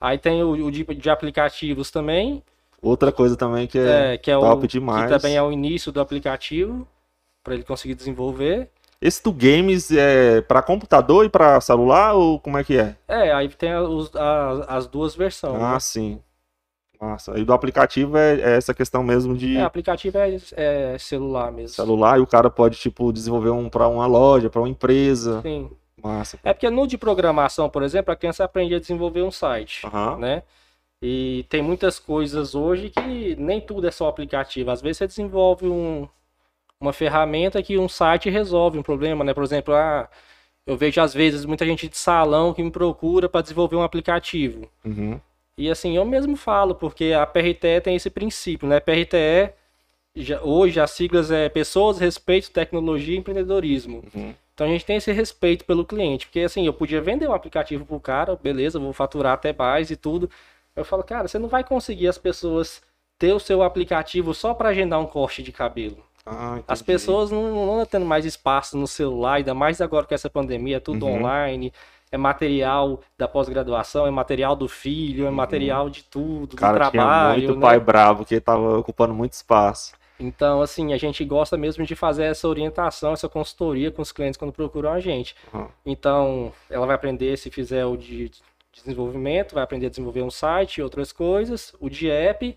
Aí 0.00 0.18
tem 0.18 0.42
o, 0.42 0.50
o 0.66 0.70
de, 0.72 0.82
de 0.84 1.08
aplicativos 1.08 1.90
também, 1.92 2.42
Outra 2.86 3.10
coisa 3.10 3.36
também 3.36 3.66
que 3.66 3.78
é. 3.78 4.14
é, 4.14 4.18
que 4.18 4.30
é 4.30 4.38
top 4.38 4.64
o 4.64 4.68
demais. 4.68 5.10
que 5.10 5.18
também 5.18 5.36
é 5.36 5.42
o 5.42 5.50
início 5.50 5.90
do 5.90 6.00
aplicativo 6.00 6.86
para 7.42 7.54
ele 7.54 7.64
conseguir 7.64 7.94
desenvolver. 7.94 8.68
Esse 9.00 9.22
do 9.22 9.32
games 9.32 9.90
é 9.90 10.40
pra 10.40 10.62
computador 10.62 11.24
e 11.24 11.28
pra 11.28 11.60
celular 11.60 12.14
ou 12.14 12.40
como 12.40 12.56
é 12.58 12.64
que 12.64 12.78
é? 12.78 12.96
É, 13.06 13.32
aí 13.32 13.48
tem 13.48 13.74
os- 13.76 14.14
a- 14.16 14.64
as 14.68 14.86
duas 14.86 15.14
versões. 15.14 15.60
Ah, 15.62 15.72
né? 15.74 15.80
sim. 15.80 16.20
Massa. 17.00 17.38
E 17.38 17.44
do 17.44 17.52
aplicativo 17.52 18.16
é, 18.16 18.40
é 18.40 18.56
essa 18.56 18.72
questão 18.72 19.02
mesmo 19.02 19.36
de 19.36 19.58
É, 19.58 19.62
aplicativo 19.62 20.16
é, 20.16 20.38
é 20.56 20.96
celular 20.98 21.52
mesmo. 21.52 21.68
celular 21.76 22.18
e 22.18 22.22
o 22.22 22.26
cara 22.26 22.48
pode, 22.48 22.78
tipo, 22.78 23.12
desenvolver 23.12 23.50
um 23.50 23.68
pra 23.68 23.86
uma 23.86 24.06
loja, 24.06 24.48
pra 24.48 24.62
uma 24.62 24.68
empresa. 24.68 25.42
Sim. 25.42 25.70
Massa. 26.02 26.38
É 26.42 26.54
porque 26.54 26.70
no 26.70 26.86
de 26.86 26.96
programação, 26.96 27.68
por 27.68 27.82
exemplo, 27.82 28.12
a 28.12 28.16
criança 28.16 28.44
aprende 28.44 28.74
a 28.74 28.78
desenvolver 28.80 29.22
um 29.22 29.30
site, 29.30 29.86
Aham. 29.86 30.16
né? 30.16 30.42
E 31.02 31.44
tem 31.48 31.62
muitas 31.62 31.98
coisas 31.98 32.54
hoje 32.54 32.90
que 32.90 33.36
nem 33.36 33.60
tudo 33.60 33.86
é 33.86 33.90
só 33.90 34.08
aplicativo. 34.08 34.70
Às 34.70 34.80
vezes 34.80 34.98
você 34.98 35.06
desenvolve 35.06 35.66
um, 35.68 36.08
uma 36.80 36.92
ferramenta 36.92 37.62
que 37.62 37.78
um 37.78 37.88
site 37.88 38.30
resolve 38.30 38.78
um 38.78 38.82
problema, 38.82 39.24
né? 39.24 39.34
Por 39.34 39.44
exemplo, 39.44 39.74
ah, 39.74 40.08
eu 40.66 40.76
vejo 40.76 41.00
às 41.00 41.14
vezes 41.14 41.44
muita 41.44 41.66
gente 41.66 41.88
de 41.88 41.96
salão 41.96 42.52
que 42.54 42.62
me 42.62 42.70
procura 42.70 43.28
para 43.28 43.42
desenvolver 43.42 43.76
um 43.76 43.82
aplicativo. 43.82 44.68
Uhum. 44.84 45.20
E 45.58 45.70
assim, 45.70 45.96
eu 45.96 46.04
mesmo 46.04 46.36
falo, 46.36 46.74
porque 46.74 47.12
a 47.12 47.24
PRTE 47.26 47.80
tem 47.82 47.96
esse 47.96 48.10
princípio, 48.10 48.68
né? 48.68 48.80
PRTE, 48.80 49.52
já- 50.16 50.42
hoje 50.42 50.80
as 50.80 50.90
siglas 50.90 51.30
é 51.30 51.48
Pessoas, 51.48 51.98
Respeito, 51.98 52.50
Tecnologia 52.50 53.14
e 53.14 53.18
Empreendedorismo. 53.18 54.02
Uhum. 54.14 54.34
Então 54.54 54.66
a 54.66 54.70
gente 54.70 54.86
tem 54.86 54.96
esse 54.96 55.12
respeito 55.12 55.64
pelo 55.66 55.84
cliente, 55.84 56.26
porque 56.26 56.40
assim, 56.40 56.66
eu 56.66 56.72
podia 56.72 57.00
vender 57.00 57.28
um 57.28 57.34
aplicativo 57.34 57.84
pro 57.84 58.00
cara, 58.00 58.36
beleza, 58.36 58.78
vou 58.78 58.92
faturar 58.92 59.34
até 59.34 59.52
mais 59.52 59.90
e 59.90 59.96
tudo. 59.96 60.30
Eu 60.76 60.84
falo, 60.84 61.02
cara, 61.02 61.26
você 61.26 61.38
não 61.38 61.48
vai 61.48 61.64
conseguir 61.64 62.06
as 62.06 62.18
pessoas 62.18 62.82
ter 63.18 63.32
o 63.32 63.40
seu 63.40 63.62
aplicativo 63.62 64.34
só 64.34 64.52
para 64.52 64.68
agendar 64.68 65.00
um 65.00 65.06
corte 65.06 65.42
de 65.42 65.50
cabelo. 65.50 66.04
Ah, 66.24 66.58
As 66.68 66.82
pessoas 66.82 67.30
não 67.30 67.54
não 67.66 67.82
estão 67.82 68.00
tendo 68.00 68.06
mais 68.06 68.24
espaço 68.24 68.76
no 68.76 68.86
celular, 68.86 69.34
ainda 69.34 69.54
mais 69.54 69.80
agora 69.80 70.04
com 70.06 70.14
essa 70.14 70.28
pandemia, 70.28 70.76
é 70.76 70.80
tudo 70.80 71.06
Uhum. 71.06 71.18
online, 71.18 71.72
é 72.10 72.16
material 72.18 73.00
da 73.16 73.26
pós-graduação, 73.28 74.06
é 74.06 74.10
material 74.10 74.54
do 74.56 74.68
filho, 74.68 75.26
é 75.26 75.30
material 75.30 75.88
de 75.88 76.02
tudo, 76.04 76.48
do 76.48 76.52
Uhum. 76.54 76.56
Cara, 76.56 76.90
tinha 76.90 77.02
trabalho, 77.02 77.42
muito 77.42 77.54
né? 77.54 77.60
pai 77.66 77.80
bravo 77.80 78.24
que 78.24 78.40
tava 78.40 78.76
ocupando 78.78 79.14
muito 79.14 79.32
espaço. 79.34 79.94
Então, 80.18 80.62
assim, 80.62 80.92
a 80.92 80.96
gente 80.96 81.24
gosta 81.24 81.56
mesmo 81.56 81.84
de 81.84 81.94
fazer 81.94 82.24
essa 82.24 82.48
orientação, 82.48 83.12
essa 83.12 83.28
consultoria 83.28 83.90
com 83.90 84.02
os 84.02 84.12
clientes 84.12 84.36
quando 84.38 84.52
procuram 84.52 84.90
a 84.90 84.98
gente. 84.98 85.34
Uhum. 85.54 85.68
Então, 85.84 86.52
ela 86.70 86.86
vai 86.86 86.96
aprender 86.96 87.36
se 87.36 87.50
fizer 87.50 87.84
o 87.86 87.96
de 87.96 88.30
desenvolvimento, 88.82 89.54
vai 89.54 89.64
aprender 89.64 89.86
a 89.86 89.90
desenvolver 89.90 90.22
um 90.22 90.30
site 90.30 90.78
e 90.78 90.82
outras 90.82 91.12
coisas, 91.12 91.74
o 91.80 91.88
de 91.88 92.10
app, 92.10 92.54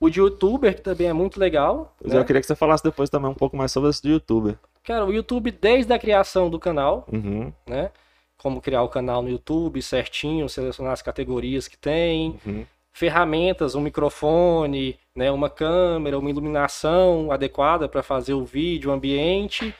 o 0.00 0.10
de 0.10 0.18
youtuber, 0.20 0.74
que 0.74 0.80
também 0.82 1.06
é 1.08 1.12
muito 1.12 1.38
legal. 1.38 1.94
Mas 2.02 2.12
né? 2.12 2.18
eu 2.20 2.24
queria 2.24 2.40
que 2.40 2.46
você 2.46 2.56
falasse 2.56 2.82
depois 2.82 3.08
também 3.08 3.30
um 3.30 3.34
pouco 3.34 3.56
mais 3.56 3.70
sobre 3.72 3.90
esse 3.90 4.02
do 4.02 4.08
youtuber. 4.08 4.56
Cara, 4.82 5.04
o 5.06 5.12
YouTube 5.12 5.50
desde 5.52 5.92
a 5.92 5.98
criação 5.98 6.50
do 6.50 6.58
canal, 6.58 7.06
Uhum. 7.12 7.52
né? 7.68 7.90
Como 8.36 8.60
criar 8.60 8.82
o 8.82 8.88
canal 8.88 9.22
no 9.22 9.28
YouTube 9.30 9.80
certinho, 9.80 10.48
selecionar 10.48 10.92
as 10.92 11.02
categorias 11.02 11.68
que 11.68 11.78
tem, 11.78 12.36
Uhum. 12.44 12.66
ferramentas, 12.92 13.74
um 13.76 13.80
microfone, 13.80 14.98
né, 15.14 15.30
uma 15.30 15.48
câmera, 15.48 16.18
uma 16.18 16.28
iluminação 16.28 17.30
adequada 17.30 17.88
para 17.88 18.02
fazer 18.02 18.34
o 18.34 18.44
vídeo, 18.44 18.90
o 18.90 18.92
ambiente, 18.92 19.72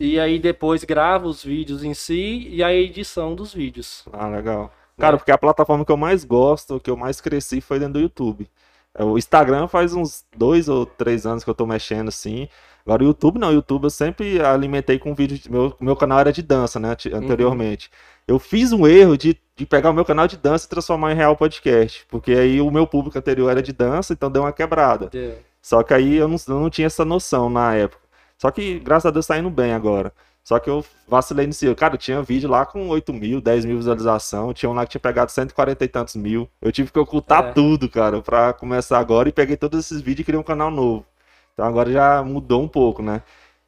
e 0.00 0.18
aí 0.18 0.38
depois 0.38 0.82
grava 0.82 1.26
os 1.28 1.44
vídeos 1.44 1.84
em 1.84 1.92
si 1.94 2.48
e 2.50 2.62
a 2.62 2.72
edição 2.72 3.34
dos 3.34 3.52
vídeos. 3.52 4.04
Ah, 4.12 4.26
legal. 4.28 4.72
Cara, 5.00 5.16
porque 5.16 5.32
a 5.32 5.38
plataforma 5.38 5.84
que 5.84 5.90
eu 5.92 5.96
mais 5.96 6.24
gosto, 6.24 6.78
que 6.80 6.90
eu 6.90 6.96
mais 6.96 7.20
cresci 7.20 7.60
foi 7.60 7.78
dentro 7.78 7.94
do 7.94 8.00
YouTube. 8.00 8.48
É, 8.94 9.04
O 9.04 9.16
Instagram 9.18 9.66
faz 9.68 9.94
uns 9.94 10.24
dois 10.36 10.68
ou 10.68 10.84
três 10.86 11.26
anos 11.26 11.42
que 11.44 11.50
eu 11.50 11.54
tô 11.54 11.66
mexendo 11.66 12.08
assim. 12.08 12.48
Agora 12.84 13.02
o 13.02 13.06
YouTube 13.06 13.38
não, 13.38 13.48
o 13.48 13.52
YouTube 13.52 13.84
eu 13.84 13.90
sempre 13.90 14.40
alimentei 14.42 14.98
com 14.98 15.14
vídeo. 15.14 15.38
de- 15.38 15.50
Meu, 15.50 15.74
meu 15.80 15.94
canal 15.96 16.18
era 16.18 16.32
de 16.32 16.42
dança, 16.42 16.80
né? 16.80 16.94
ti- 16.96 17.12
Anteriormente. 17.12 17.90
Eu 18.26 18.38
fiz 18.38 18.72
um 18.72 18.86
erro 18.86 19.16
de, 19.16 19.36
de 19.56 19.66
pegar 19.66 19.90
o 19.90 19.92
meu 19.94 20.04
canal 20.04 20.26
de 20.26 20.36
dança 20.36 20.66
e 20.66 20.68
transformar 20.68 21.12
em 21.12 21.16
real 21.16 21.36
podcast. 21.36 22.06
Porque 22.08 22.32
aí 22.32 22.60
o 22.60 22.70
meu 22.70 22.86
público 22.86 23.18
anterior 23.18 23.50
era 23.50 23.62
de 23.62 23.72
dança, 23.72 24.12
então 24.12 24.30
deu 24.30 24.42
uma 24.42 24.52
quebrada. 24.52 25.06
De- 25.08 25.18
Só 25.62 25.82
que 25.82 25.92
aí 25.94 26.16
eu 26.16 26.26
não, 26.26 26.36
eu 26.48 26.60
não 26.60 26.70
tinha 26.70 26.86
essa 26.86 27.04
noção 27.04 27.50
na 27.50 27.74
época. 27.74 28.00
Só 28.38 28.50
que, 28.50 28.78
graças 28.80 29.06
a 29.06 29.10
Deus, 29.10 29.26
tá 29.26 29.38
indo 29.38 29.50
bem 29.50 29.72
agora. 29.74 30.12
Só 30.44 30.58
que 30.58 30.68
eu 30.68 30.84
vacilei 31.06 31.46
nisso. 31.46 31.72
Cara, 31.76 31.96
tinha 31.96 32.22
vídeo 32.22 32.48
lá 32.48 32.64
com 32.66 32.88
8 32.88 33.12
mil, 33.12 33.40
10 33.40 33.64
mil 33.64 33.76
visualização. 33.76 34.52
Tinha 34.52 34.68
um 34.70 34.72
lá 34.74 34.84
que 34.84 34.92
tinha 34.92 35.00
pegado 35.00 35.30
140 35.30 35.84
e 35.84 35.88
tantos 35.88 36.16
mil. 36.16 36.48
Eu 36.60 36.72
tive 36.72 36.90
que 36.90 36.98
ocultar 36.98 37.44
É. 37.44 37.52
tudo, 37.52 37.88
cara, 37.88 38.20
pra 38.22 38.52
começar 38.52 38.98
agora. 38.98 39.28
E 39.28 39.32
peguei 39.32 39.56
todos 39.56 39.78
esses 39.80 40.00
vídeos 40.00 40.20
e 40.20 40.24
criei 40.24 40.40
um 40.40 40.44
canal 40.44 40.70
novo. 40.70 41.04
Então 41.52 41.64
agora 41.66 41.92
já 41.92 42.22
mudou 42.22 42.62
um 42.62 42.68
pouco, 42.68 43.02
né? 43.02 43.22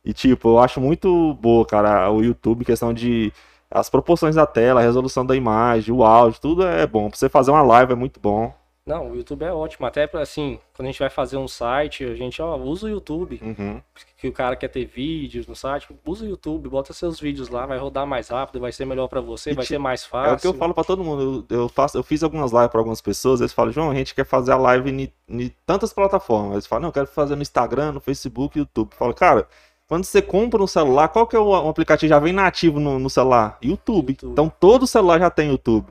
E, 0.05 0.13
tipo, 0.13 0.49
eu 0.49 0.59
acho 0.59 0.81
muito 0.81 1.35
boa, 1.35 1.65
cara, 1.65 2.11
o 2.11 2.23
YouTube, 2.23 2.65
questão 2.65 2.93
de 2.93 3.33
as 3.71 3.89
proporções 3.89 4.35
da 4.35 4.45
tela, 4.47 4.81
a 4.81 4.83
resolução 4.83 5.25
da 5.25 5.37
imagem, 5.37 5.95
o 5.95 6.03
áudio, 6.03 6.41
tudo 6.41 6.67
é 6.67 6.87
bom. 6.87 7.09
Pra 7.09 7.19
você 7.19 7.29
fazer 7.29 7.51
uma 7.53 7.63
live 7.63 7.93
é 7.93 7.97
muito 7.97 8.19
bom. 8.21 8.53
Não, 8.85 9.13
o 9.13 9.17
YouTube 9.17 9.45
é 9.45 9.53
ótimo. 9.53 9.87
Até 9.87 10.09
pra, 10.09 10.23
assim, 10.23 10.59
quando 10.75 10.89
a 10.89 10.91
gente 10.91 10.99
vai 10.99 11.09
fazer 11.09 11.37
um 11.37 11.47
site, 11.47 12.05
a 12.05 12.17
gente, 12.17 12.43
ó, 12.43 12.57
usa 12.57 12.87
o 12.87 12.89
YouTube. 12.91 13.41
Uhum. 13.41 13.81
Que 14.17 14.27
o 14.27 14.33
cara 14.33 14.57
quer 14.57 14.67
ter 14.69 14.85
vídeos 14.85 15.47
no 15.47 15.55
site, 15.55 15.87
usa 16.05 16.25
o 16.25 16.29
YouTube, 16.29 16.69
bota 16.69 16.93
seus 16.93 17.21
vídeos 17.21 17.49
lá, 17.49 17.65
vai 17.65 17.79
rodar 17.79 18.05
mais 18.07 18.29
rápido, 18.29 18.59
vai 18.61 18.73
ser 18.73 18.85
melhor 18.85 19.07
pra 19.07 19.21
você, 19.21 19.53
E 19.53 19.55
vai 19.55 19.65
ti- 19.65 19.69
ser 19.69 19.79
mais 19.79 20.05
fácil. 20.05 20.33
É 20.33 20.35
o 20.35 20.39
que 20.39 20.47
eu 20.49 20.55
falo 20.55 20.75
pra 20.75 20.83
todo 20.83 21.05
mundo. 21.05 21.47
Eu, 21.49 21.69
faço, 21.69 21.97
eu 21.97 22.03
fiz 22.03 22.25
algumas 22.25 22.51
lives 22.53 22.69
pra 22.69 22.81
algumas 22.81 23.01
pessoas, 23.01 23.41
eles 23.41 23.53
falam, 23.53 23.73
João, 23.73 23.91
a 23.91 23.95
gente 23.95 24.15
quer 24.17 24.25
fazer 24.27 24.51
a 24.53 24.57
live 24.57 24.91
em, 24.91 25.13
em 25.29 25.53
tantas 25.65 25.93
plataformas. 25.93 26.53
Eles 26.55 26.67
falam, 26.67 26.83
não, 26.83 26.89
eu 26.89 26.93
quero 26.93 27.07
fazer 27.07 27.37
no 27.37 27.43
Instagram, 27.43 27.93
no 27.93 28.01
Facebook, 28.01 28.59
YouTube. 28.59 28.91
Eu 28.93 28.97
falo, 28.99 29.15
cara, 29.15 29.47
quando 29.87 30.05
você 30.05 30.21
compra 30.23 30.63
um 30.63 30.67
celular, 30.67 31.07
qual 31.09 31.27
que 31.27 31.37
é 31.37 31.39
o, 31.39 31.55
aplicativo? 31.69 32.09
Já 32.09 32.19
vem 32.19 32.33
nativo 32.33 32.81
no, 32.81 32.99
no 32.99 33.11
celular? 33.11 33.59
YouTube. 33.63 34.11
YouTube. 34.13 34.33
Então 34.33 34.51
todo 34.59 34.87
celular 34.89 35.19
já 35.21 35.31
tem 35.31 35.51
YouTube. 35.51 35.87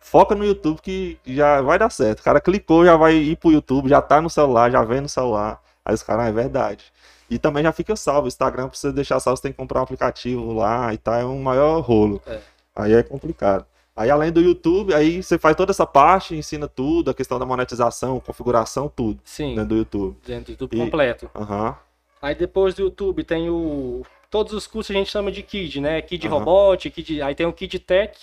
Foca 0.00 0.34
no 0.34 0.44
YouTube 0.44 0.80
que 0.80 1.18
já 1.26 1.60
vai 1.60 1.78
dar 1.78 1.90
certo. 1.90 2.20
O 2.20 2.22
cara 2.22 2.40
clicou, 2.40 2.84
já 2.84 2.96
vai 2.96 3.14
ir 3.14 3.36
pro 3.36 3.52
YouTube, 3.52 3.88
já 3.88 4.00
tá 4.00 4.20
no 4.20 4.30
celular, 4.30 4.70
já 4.70 4.82
vem 4.82 5.00
no 5.02 5.08
celular. 5.08 5.62
Aí 5.84 5.94
os 5.94 6.02
caras, 6.02 6.24
ah, 6.24 6.28
é 6.28 6.32
verdade. 6.32 6.84
E 7.28 7.38
também 7.38 7.62
já 7.62 7.70
fica 7.70 7.94
salvo. 7.94 8.24
O 8.24 8.28
Instagram, 8.28 8.68
pra 8.68 8.76
você 8.76 8.90
deixar 8.90 9.20
salvo, 9.20 9.36
você 9.36 9.42
tem 9.42 9.52
que 9.52 9.58
comprar 9.58 9.80
um 9.80 9.82
aplicativo 9.84 10.52
lá 10.54 10.92
e 10.92 10.98
tal. 10.98 11.14
É 11.14 11.24
um 11.24 11.40
maior 11.42 11.80
rolo. 11.80 12.20
É. 12.26 12.38
Aí 12.74 12.92
é 12.94 13.02
complicado. 13.02 13.64
Aí 13.94 14.08
além 14.10 14.32
do 14.32 14.40
YouTube, 14.40 14.94
aí 14.94 15.22
você 15.22 15.38
faz 15.38 15.54
toda 15.54 15.70
essa 15.72 15.84
parte, 15.86 16.34
ensina 16.34 16.66
tudo, 16.66 17.10
a 17.10 17.14
questão 17.14 17.38
da 17.38 17.44
monetização, 17.44 18.18
configuração, 18.20 18.88
tudo 18.88 19.20
Sim, 19.24 19.50
dentro 19.54 19.66
do 19.66 19.76
YouTube. 19.76 20.16
dentro 20.26 20.44
do 20.46 20.50
YouTube 20.52 20.76
E- 20.76 20.78
completo. 20.84 21.30
Aham. 21.34 21.76
Aí 22.22 22.34
depois 22.34 22.74
do 22.74 22.82
YouTube 22.82 23.22
tem 23.24 23.50
o. 23.50 24.02
Todos 24.30 24.52
os 24.52 24.66
cursos 24.66 24.94
a 24.94 24.98
gente 24.98 25.10
chama 25.10 25.30
de 25.30 25.42
KID, 25.42 25.80
né? 25.80 26.00
KID 26.00 26.26
Aham. 26.28 26.38
Robot, 26.38 26.88
KID... 26.90 27.20
aí 27.20 27.34
tem 27.34 27.46
o 27.46 27.52
KID 27.52 27.78
Tech, 27.80 28.16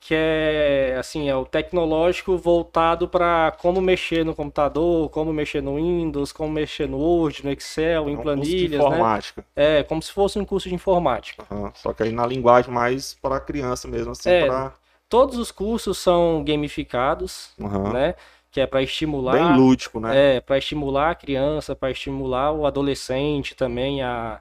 que 0.00 0.14
é 0.14 0.96
assim, 0.98 1.28
é 1.28 1.36
o 1.36 1.44
tecnológico 1.44 2.36
voltado 2.38 3.08
para 3.08 3.52
como 3.60 3.80
mexer 3.80 4.24
no 4.24 4.34
computador, 4.34 5.10
como 5.10 5.32
mexer 5.32 5.62
no 5.62 5.76
Windows, 5.76 6.32
como 6.32 6.52
mexer 6.52 6.88
no 6.88 6.98
Word, 6.98 7.44
no 7.44 7.50
Excel, 7.50 8.08
É 8.08 8.10
em 8.10 8.14
um 8.14 8.16
curso 8.16 8.56
de 8.56 8.66
planilhas, 8.66 8.80
né? 8.88 8.96
informática. 8.96 9.44
É, 9.56 9.82
como 9.82 10.00
se 10.00 10.12
fosse 10.12 10.38
um 10.38 10.44
curso 10.44 10.68
de 10.68 10.74
informática. 10.74 11.44
Aham. 11.50 11.72
Só 11.74 11.92
que 11.92 12.02
aí 12.04 12.12
na 12.12 12.26
linguagem 12.26 12.72
mais 12.72 13.14
para 13.14 13.40
criança 13.40 13.88
mesmo, 13.88 14.12
assim, 14.12 14.30
É, 14.30 14.46
pra... 14.46 14.72
Todos 15.08 15.38
os 15.38 15.50
cursos 15.50 15.98
são 15.98 16.44
gamificados, 16.44 17.50
Aham. 17.60 17.92
né? 17.92 18.14
Que 18.50 18.60
é 18.60 18.66
para 18.66 18.82
estimular 18.82 19.36
Bem 19.36 19.58
lúdico, 19.58 20.00
né? 20.00 20.36
É, 20.36 20.40
para 20.40 20.58
estimular 20.58 21.10
a 21.10 21.14
criança, 21.14 21.74
para 21.74 21.90
estimular 21.90 22.52
o 22.52 22.66
adolescente 22.66 23.54
também 23.54 24.02
a, 24.02 24.40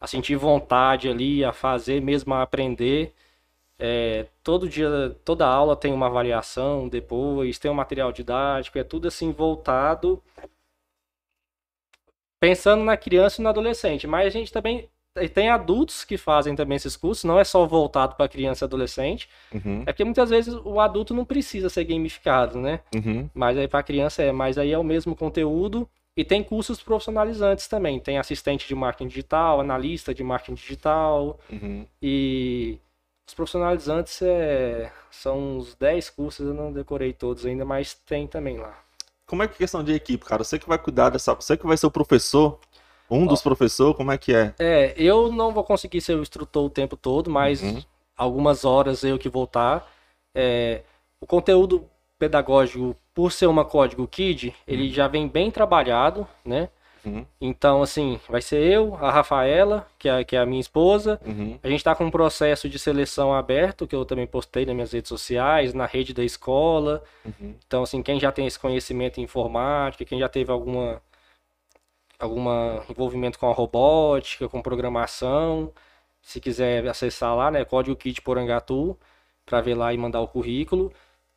a 0.00 0.06
sentir 0.06 0.36
vontade 0.36 1.08
ali, 1.08 1.44
a 1.44 1.52
fazer 1.52 2.00
mesmo, 2.00 2.34
a 2.34 2.42
aprender. 2.42 3.14
É, 3.78 4.26
todo 4.42 4.68
dia, 4.68 5.14
toda 5.24 5.46
aula 5.46 5.76
tem 5.76 5.92
uma 5.92 6.06
avaliação 6.06 6.88
depois, 6.88 7.58
tem 7.58 7.70
um 7.70 7.74
material 7.74 8.10
didático, 8.10 8.78
é 8.78 8.84
tudo 8.84 9.06
assim 9.08 9.32
voltado 9.32 10.22
pensando 12.40 12.84
na 12.84 12.96
criança 12.96 13.40
e 13.40 13.42
no 13.42 13.48
adolescente. 13.48 14.06
Mas 14.06 14.26
a 14.26 14.30
gente 14.30 14.52
também 14.52 14.88
tem 15.34 15.48
adultos 15.48 16.04
que 16.04 16.18
fazem 16.18 16.54
também 16.54 16.76
esses 16.76 16.96
cursos, 16.96 17.24
não 17.24 17.38
é 17.38 17.44
só 17.44 17.66
voltado 17.66 18.14
para 18.16 18.28
criança 18.28 18.64
e 18.64 18.66
adolescente. 18.66 19.28
Uhum. 19.52 19.82
É 19.82 19.86
porque 19.86 20.04
muitas 20.04 20.30
vezes 20.30 20.54
o 20.54 20.78
adulto 20.78 21.14
não 21.14 21.24
precisa 21.24 21.68
ser 21.70 21.84
gamificado, 21.84 22.60
né? 22.60 22.80
Uhum. 22.94 23.28
Mas 23.34 23.56
aí 23.56 23.66
para 23.66 23.82
criança 23.82 24.22
é, 24.22 24.30
mas 24.32 24.58
aí 24.58 24.72
é 24.72 24.78
o 24.78 24.84
mesmo 24.84 25.16
conteúdo 25.16 25.88
e 26.16 26.24
tem 26.24 26.42
cursos 26.42 26.82
profissionalizantes 26.82 27.66
também. 27.66 27.98
Tem 27.98 28.18
assistente 28.18 28.68
de 28.68 28.74
marketing 28.74 29.08
digital, 29.08 29.60
analista 29.60 30.14
de 30.14 30.22
marketing 30.22 30.54
digital 30.54 31.38
Uhum. 31.50 31.86
e 32.00 32.78
os 33.26 33.34
profissionalizantes 33.34 34.22
é, 34.22 34.92
são 35.10 35.58
uns 35.58 35.74
10 35.74 36.10
cursos, 36.10 36.46
eu 36.46 36.54
não 36.54 36.72
decorei 36.72 37.12
todos 37.12 37.44
ainda, 37.44 37.64
mas 37.64 37.94
tem 37.94 38.26
também 38.26 38.58
lá. 38.58 38.78
Como 39.26 39.42
é 39.42 39.48
que 39.48 39.54
é 39.54 39.58
questão 39.58 39.82
de 39.82 39.92
equipe, 39.92 40.24
cara? 40.24 40.44
Você 40.44 40.58
que 40.58 40.68
vai 40.68 40.78
cuidar 40.78 41.10
dessa. 41.10 41.34
Você 41.34 41.56
que 41.56 41.66
vai 41.66 41.76
ser 41.76 41.86
o 41.86 41.90
professor, 41.90 42.60
um 43.10 43.26
dos 43.26 43.42
professores, 43.42 43.96
como 43.96 44.12
é 44.12 44.18
que 44.18 44.32
é? 44.32 44.54
É, 44.58 44.94
eu 44.96 45.32
não 45.32 45.52
vou 45.52 45.64
conseguir 45.64 46.00
ser 46.00 46.14
o 46.14 46.22
instrutor 46.22 46.64
o 46.66 46.70
tempo 46.70 46.96
todo, 46.96 47.28
mas 47.28 47.60
Uhum. 47.62 47.82
algumas 48.16 48.64
horas 48.64 49.02
eu 49.02 49.18
que 49.18 49.28
voltar. 49.28 49.90
É, 50.32 50.82
o 51.20 51.26
conteúdo 51.26 51.88
pedagógico, 52.18 52.94
por 53.12 53.32
ser 53.32 53.46
uma 53.46 53.64
código 53.64 54.06
KID, 54.06 54.54
ele 54.66 54.90
já 54.90 55.08
vem 55.08 55.26
bem 55.26 55.50
trabalhado, 55.50 56.26
né? 56.44 56.68
Uhum. 57.06 57.24
Então, 57.40 57.82
assim, 57.82 58.20
vai 58.28 58.42
ser 58.42 58.60
eu, 58.60 58.96
a 58.96 59.10
Rafaela, 59.10 59.86
que 59.98 60.08
é, 60.08 60.24
que 60.24 60.34
é 60.34 60.40
a 60.40 60.46
minha 60.46 60.60
esposa. 60.60 61.20
Uhum. 61.24 61.58
A 61.62 61.68
gente 61.68 61.78
está 61.78 61.94
com 61.94 62.04
um 62.04 62.10
processo 62.10 62.68
de 62.68 62.78
seleção 62.78 63.32
aberto, 63.32 63.86
que 63.86 63.94
eu 63.94 64.04
também 64.04 64.26
postei 64.26 64.66
nas 64.66 64.74
minhas 64.74 64.92
redes 64.92 65.08
sociais, 65.08 65.72
na 65.72 65.86
rede 65.86 66.12
da 66.12 66.24
escola. 66.24 67.02
Uhum. 67.24 67.54
Então, 67.66 67.84
assim, 67.84 68.02
quem 68.02 68.18
já 68.18 68.32
tem 68.32 68.46
esse 68.46 68.58
conhecimento 68.58 69.20
em 69.20 69.22
informática, 69.22 70.04
quem 70.04 70.18
já 70.18 70.28
teve 70.28 70.50
alguma 70.50 71.00
alguma 72.18 72.82
envolvimento 72.88 73.38
com 73.38 73.48
a 73.48 73.52
robótica, 73.52 74.48
com 74.48 74.62
programação, 74.62 75.70
se 76.22 76.40
quiser 76.40 76.86
acessar 76.88 77.36
lá, 77.36 77.50
né, 77.50 77.64
Código 77.64 77.94
Kit 77.94 78.22
Porangatu, 78.22 78.98
para 79.44 79.60
ver 79.60 79.74
lá 79.74 79.92
e 79.92 79.98
mandar 79.98 80.20
o 80.20 80.28
currículo. 80.28 80.92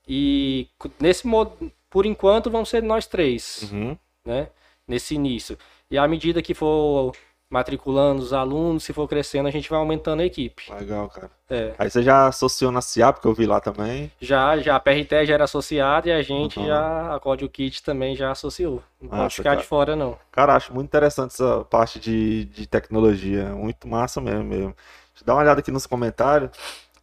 E 0.07 0.67
nesse 0.99 1.27
modo, 1.27 1.71
por 1.89 2.05
enquanto, 2.05 2.49
vão 2.49 2.65
ser 2.65 2.81
nós 2.81 3.05
três 3.05 3.69
Uhum. 3.71 3.97
né? 4.25 4.49
Nesse 4.89 5.15
início. 5.15 5.57
E 5.89 5.97
à 5.97 6.07
medida 6.07 6.41
que 6.41 6.53
for 6.53 7.13
matriculando 7.51 8.21
os 8.21 8.31
alunos, 8.31 8.83
se 8.83 8.93
for 8.93 9.07
crescendo, 9.07 9.47
a 9.47 9.51
gente 9.51 9.69
vai 9.69 9.79
aumentando 9.79 10.21
a 10.21 10.25
equipe. 10.25 10.71
Legal, 10.71 11.09
cara. 11.09 11.31
É. 11.49 11.73
Aí 11.79 11.89
você 11.89 12.03
já 12.03 12.27
associou 12.27 12.71
na 12.71 12.79
CIAP, 12.81 13.19
que 13.19 13.25
eu 13.27 13.33
vi 13.33 13.47
lá 13.47 13.59
também. 13.59 14.11
Já, 14.21 14.55
já 14.59 14.75
a 14.75 14.79
PRT 14.79 15.25
já 15.25 15.33
era 15.33 15.45
associada 15.45 16.09
e 16.09 16.11
a 16.11 16.21
gente 16.21 16.59
Uhum. 16.59 16.67
já, 16.67 17.15
a 17.15 17.19
Código 17.19 17.49
Kit 17.49 17.81
também 17.81 18.15
já 18.15 18.29
associou. 18.31 18.83
Não 19.01 19.09
Massa, 19.09 19.21
pode 19.23 19.35
ficar 19.37 19.49
cara. 19.51 19.61
de 19.61 19.65
fora, 19.67 19.95
não. 19.95 20.15
Cara, 20.31 20.55
acho 20.55 20.71
muito 20.73 20.87
interessante 20.89 21.31
essa 21.33 21.63
parte 21.65 21.99
de, 21.99 22.45
de 22.45 22.67
tecnologia. 22.67 23.45
Muito 23.45 23.87
massa 23.87 24.21
mesmo, 24.21 24.43
mesmo. 24.43 24.75
Deixa 25.13 25.23
eu 25.23 25.25
dar 25.25 25.33
uma 25.33 25.41
olhada 25.41 25.59
aqui 25.59 25.71
nos 25.71 25.87
comentários. 25.87 26.51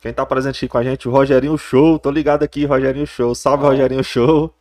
Quem 0.00 0.12
tá 0.12 0.24
presente 0.24 0.58
aqui 0.58 0.68
com 0.68 0.78
a 0.78 0.84
gente, 0.84 1.08
o 1.08 1.10
Rogerinho 1.10 1.58
Show. 1.58 1.98
Tô 1.98 2.10
ligado 2.12 2.44
aqui, 2.44 2.64
Rogerinho 2.64 3.06
Show. 3.06 3.34
Salve, 3.34 3.64
Ó. 3.64 3.68
Rogerinho 3.70 4.04
Show. 4.04 4.54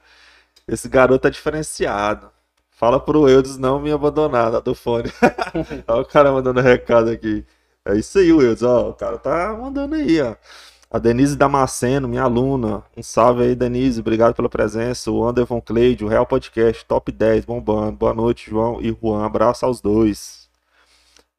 Esse 0.67 0.89
garoto 0.89 1.27
é 1.27 1.29
diferenciado. 1.29 2.31
Fala 2.75 2.99
pro 2.99 3.29
Eudes 3.29 3.57
não 3.57 3.79
me 3.79 3.91
abandonar, 3.91 4.51
lá 4.51 4.59
do 4.59 4.75
fone. 4.75 5.09
Olha 5.87 6.01
o 6.01 6.05
cara 6.05 6.31
mandando 6.31 6.59
recado 6.59 7.09
aqui. 7.09 7.45
É 7.85 7.95
isso 7.95 8.19
aí, 8.19 8.29
Eudes. 8.29 8.63
Ó, 8.63 8.89
o 8.89 8.93
cara 8.93 9.17
tá 9.17 9.53
mandando 9.53 9.95
aí, 9.95 10.21
ó. 10.21 10.35
A 10.91 10.99
Denise 10.99 11.37
Damasceno, 11.37 12.07
minha 12.07 12.23
aluna. 12.23 12.83
Um 12.95 13.01
salve 13.01 13.43
aí, 13.43 13.55
Denise. 13.55 14.01
Obrigado 14.01 14.35
pela 14.35 14.49
presença. 14.49 15.09
O 15.09 15.25
Anderson 15.25 15.61
Cleide, 15.61 16.03
o 16.03 16.07
Real 16.09 16.25
Podcast, 16.25 16.85
top 16.85 17.11
10, 17.11 17.45
bombando. 17.45 17.93
Boa 17.93 18.13
noite, 18.13 18.49
João 18.49 18.81
e 18.81 18.95
Juan. 19.01 19.25
Abraço 19.25 19.65
aos 19.65 19.79
dois. 19.79 20.49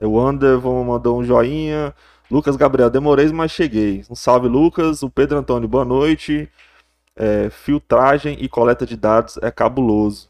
O 0.00 0.18
Anderson 0.18 0.84
mandou 0.84 1.18
um 1.20 1.24
joinha. 1.24 1.94
Lucas 2.30 2.56
Gabriel, 2.56 2.90
demorei, 2.90 3.30
mas 3.32 3.50
cheguei. 3.50 4.04
Um 4.10 4.14
salve, 4.14 4.48
Lucas. 4.48 5.02
O 5.02 5.10
Pedro 5.10 5.38
Antônio, 5.38 5.68
boa 5.68 5.84
noite. 5.84 6.48
É, 7.14 7.50
filtragem 7.50 8.38
e 8.40 8.48
coleta 8.48 8.86
de 8.86 8.96
dados 8.96 9.38
é 9.42 9.50
cabuloso. 9.50 10.28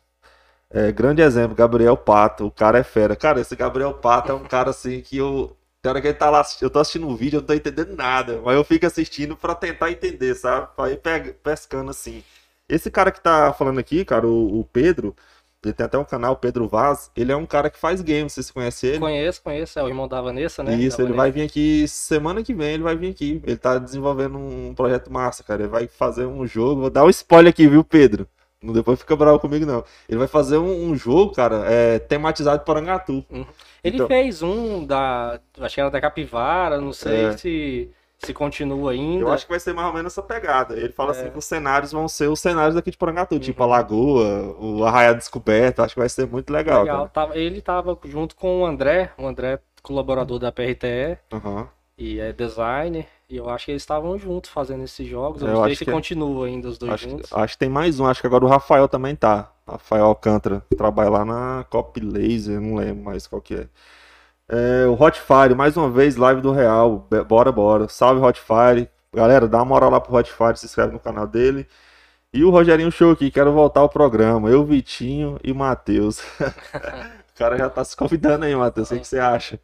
É, 0.70 0.90
grande 0.90 1.22
exemplo, 1.22 1.54
Gabriel 1.56 1.96
Pato. 1.96 2.46
O 2.46 2.50
cara 2.50 2.78
é 2.78 2.82
fera. 2.82 3.14
Cara, 3.16 3.40
esse 3.40 3.54
Gabriel 3.54 3.94
Pato 3.94 4.32
é 4.32 4.34
um 4.34 4.44
cara 4.44 4.70
assim 4.70 5.00
que 5.00 5.16
eu. 5.16 5.56
Tem 5.80 5.90
hora 5.90 6.00
que 6.00 6.08
ele 6.08 6.14
tá 6.14 6.28
lá, 6.28 6.44
eu 6.60 6.68
tô 6.68 6.80
assistindo 6.80 7.06
um 7.06 7.14
vídeo, 7.14 7.36
eu 7.36 7.40
não 7.40 7.46
tô 7.46 7.54
entendendo 7.54 7.94
nada. 7.94 8.40
Mas 8.44 8.56
eu 8.56 8.64
fico 8.64 8.84
assistindo 8.86 9.36
pra 9.36 9.54
tentar 9.54 9.90
entender, 9.90 10.34
sabe? 10.34 10.68
Pra 10.74 10.90
ir 10.90 11.00
pescando 11.42 11.90
assim. 11.90 12.24
Esse 12.68 12.90
cara 12.90 13.12
que 13.12 13.20
tá 13.20 13.52
falando 13.52 13.78
aqui, 13.78 14.04
cara, 14.04 14.26
o, 14.26 14.58
o 14.58 14.64
Pedro, 14.64 15.14
ele 15.64 15.72
tem 15.72 15.86
até 15.86 15.96
um 15.96 16.04
canal, 16.04 16.34
Pedro 16.36 16.66
Vaz. 16.66 17.08
Ele 17.16 17.30
é 17.30 17.36
um 17.36 17.46
cara 17.46 17.70
que 17.70 17.78
faz 17.78 18.00
games, 18.00 18.32
vocês 18.32 18.50
conhecem 18.50 18.90
ele? 18.90 18.98
Conheço, 18.98 19.40
conheço. 19.42 19.78
É 19.78 19.82
o 19.84 19.88
irmão 19.88 20.08
da 20.08 20.20
Vanessa, 20.20 20.64
né? 20.64 20.74
Isso, 20.74 20.96
Da 20.96 21.04
ele 21.04 21.12
Vanessa. 21.12 21.16
vai 21.16 21.30
vir 21.30 21.42
aqui 21.42 21.86
semana 21.86 22.42
que 22.42 22.52
vem, 22.52 22.74
ele 22.74 22.82
vai 22.82 22.96
vir 22.96 23.10
aqui. 23.10 23.40
Ele 23.44 23.56
tá 23.56 23.78
desenvolvendo 23.78 24.36
um 24.38 24.74
projeto 24.74 25.12
massa, 25.12 25.44
cara. 25.44 25.62
Ele 25.62 25.68
vai 25.70 25.86
fazer 25.86 26.26
um 26.26 26.44
jogo. 26.44 26.80
Vou 26.80 26.90
dar 26.90 27.04
um 27.04 27.10
spoiler 27.10 27.50
aqui, 27.50 27.68
viu, 27.68 27.84
Pedro? 27.84 28.26
Não 28.62 28.72
depois 28.72 28.98
fica 28.98 29.14
bravo 29.14 29.38
comigo, 29.38 29.66
não. 29.66 29.84
Ele 30.08 30.18
vai 30.18 30.26
fazer 30.26 30.56
um, 30.58 30.90
um 30.90 30.96
jogo, 30.96 31.32
cara, 31.32 31.64
é, 31.66 31.98
tematizado 31.98 32.64
por 32.64 32.76
Angatu. 32.76 33.24
Ele 33.84 33.96
Então- 33.96 34.06
fez 34.08 34.42
um 34.42 34.84
da. 34.84 35.38
Acho 35.60 35.74
que 35.74 35.80
era 35.80 35.90
da 35.90 36.00
Capivara, 36.00 36.80
não 36.80 36.92
sei 36.92 37.26
É. 37.26 37.36
se, 37.36 37.90
se 38.18 38.32
continua 38.32 38.92
ainda. 38.92 39.20
Eu 39.24 39.32
acho 39.32 39.44
que 39.44 39.50
vai 39.52 39.60
ser 39.60 39.74
mais 39.74 39.86
ou 39.88 39.92
menos 39.94 40.12
essa 40.12 40.22
pegada. 40.22 40.74
Ele 40.74 40.90
fala 40.92 41.10
É. 41.14 41.20
assim 41.20 41.30
que 41.30 41.38
os 41.38 41.44
cenários 41.44 41.92
vão 41.92 42.08
ser 42.08 42.28
os 42.28 42.40
cenários 42.40 42.74
daqui 42.74 42.90
de 42.90 42.96
Porangatu, 42.96 43.38
tipo 43.38 43.62
a 43.62 43.66
Uhum. 43.66 43.72
Lagoa, 43.72 44.56
o 44.58 44.84
Arraial 44.84 45.14
Descoberto. 45.14 45.82
Acho 45.82 45.94
que 45.94 46.00
vai 46.00 46.08
ser 46.08 46.26
muito 46.26 46.50
legal, 46.52 46.82
Legal. 46.82 47.08
Tava- 47.10 47.36
ele 47.36 47.60
tava 47.60 47.96
junto 48.06 48.34
com 48.34 48.62
o 48.62 48.66
André, 48.66 49.10
o 49.18 49.26
André, 49.26 49.60
colaborador 49.82 50.38
da 50.38 50.50
PRTE. 50.50 51.18
Aham. 51.32 51.68
e 51.98 52.20
é 52.20 52.30
designer. 52.32 53.06
E 53.28 53.36
eu 53.36 53.50
acho 53.50 53.64
que 53.64 53.72
eles 53.72 53.82
estavam 53.82 54.16
juntos 54.16 54.50
fazendo 54.50 54.84
esses 54.84 55.06
jogos. 55.08 55.42
Eu 55.42 55.48
não 55.48 55.64
sei 55.64 55.74
se 55.74 55.84
que- 55.84 55.90
continua 55.90 56.46
ainda 56.46 56.68
os 56.68 56.78
dois 56.78 56.92
Acho, 56.92 57.10
juntos. 57.10 57.32
acho 57.32 57.54
que 57.54 57.58
tem 57.58 57.68
mais 57.68 57.98
um. 57.98 58.06
Acho 58.06 58.20
que 58.20 58.26
agora 58.26 58.44
o 58.44 58.48
Rafael 58.48 58.86
também 58.88 59.16
tá. 59.16 59.50
Rafael 59.66 60.04
Alcântara. 60.04 60.62
Trabalha 60.76 61.10
lá 61.10 61.24
na 61.24 61.64
Cop 61.68 61.98
Laser, 61.98 62.60
não 62.60 62.76
lembro 62.76 63.02
mais 63.04 63.26
qual 63.26 63.42
que 63.42 63.54
é. 63.54 63.68
É, 64.48 64.86
o 64.86 64.92
Hotfire, 64.92 65.56
mais 65.56 65.76
uma 65.76 65.90
vez, 65.90 66.14
live 66.16 66.40
do 66.40 66.52
Real. 66.52 67.08
Bora, 67.26 67.50
bora. 67.50 67.88
Salve 67.88 68.20
Hotfire. 68.20 68.88
Galera, 69.12 69.48
dá 69.48 69.58
uma 69.58 69.64
moral 69.64 69.90
lá 69.90 70.00
pro 70.00 70.14
Hotfire, 70.14 70.56
se 70.56 70.66
inscreve 70.66 70.92
no 70.92 71.00
canal 71.00 71.26
dele. 71.26 71.66
E 72.32 72.44
o 72.44 72.50
Rogerinho 72.50 72.92
Show 72.92 73.10
aqui, 73.10 73.28
quero 73.30 73.52
voltar 73.52 73.80
ao 73.80 73.88
programa. 73.88 74.48
Eu, 74.50 74.64
Vitinho 74.64 75.36
e 75.42 75.52
Matheus. 75.52 76.20
o 76.38 77.38
cara 77.38 77.56
já 77.58 77.68
tá 77.68 77.82
se 77.82 77.96
convidando 77.96 78.44
aí, 78.44 78.54
Matheus. 78.54 78.90
O 78.92 78.98
que 79.00 79.04
você 79.06 79.18
acha? 79.18 79.58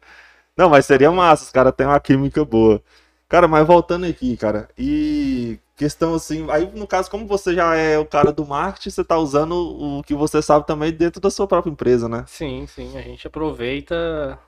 Não, 0.57 0.69
mas 0.69 0.85
seria 0.85 1.09
massa, 1.11 1.45
os 1.45 1.51
caras 1.51 1.73
têm 1.73 1.87
uma 1.87 1.99
química 1.99 2.43
boa. 2.43 2.81
Cara, 3.27 3.47
mas 3.47 3.65
voltando 3.65 4.05
aqui, 4.05 4.37
cara. 4.37 4.69
E 4.77 5.59
questão 5.75 6.13
assim, 6.13 6.45
aí 6.51 6.69
no 6.73 6.85
caso, 6.87 7.09
como 7.09 7.25
você 7.25 7.53
já 7.55 7.75
é 7.75 7.97
o 7.97 8.05
cara 8.05 8.31
do 8.31 8.45
marketing, 8.45 8.89
você 8.91 9.03
tá 9.03 9.17
usando 9.17 9.53
o 9.99 10.03
que 10.03 10.13
você 10.13 10.41
sabe 10.41 10.67
também 10.67 10.91
dentro 10.91 11.19
da 11.19 11.29
sua 11.31 11.47
própria 11.47 11.71
empresa, 11.71 12.07
né? 12.07 12.25
Sim, 12.25 12.65
sim, 12.67 12.97
a 12.97 13.01
gente 13.01 13.27
aproveita. 13.27 14.39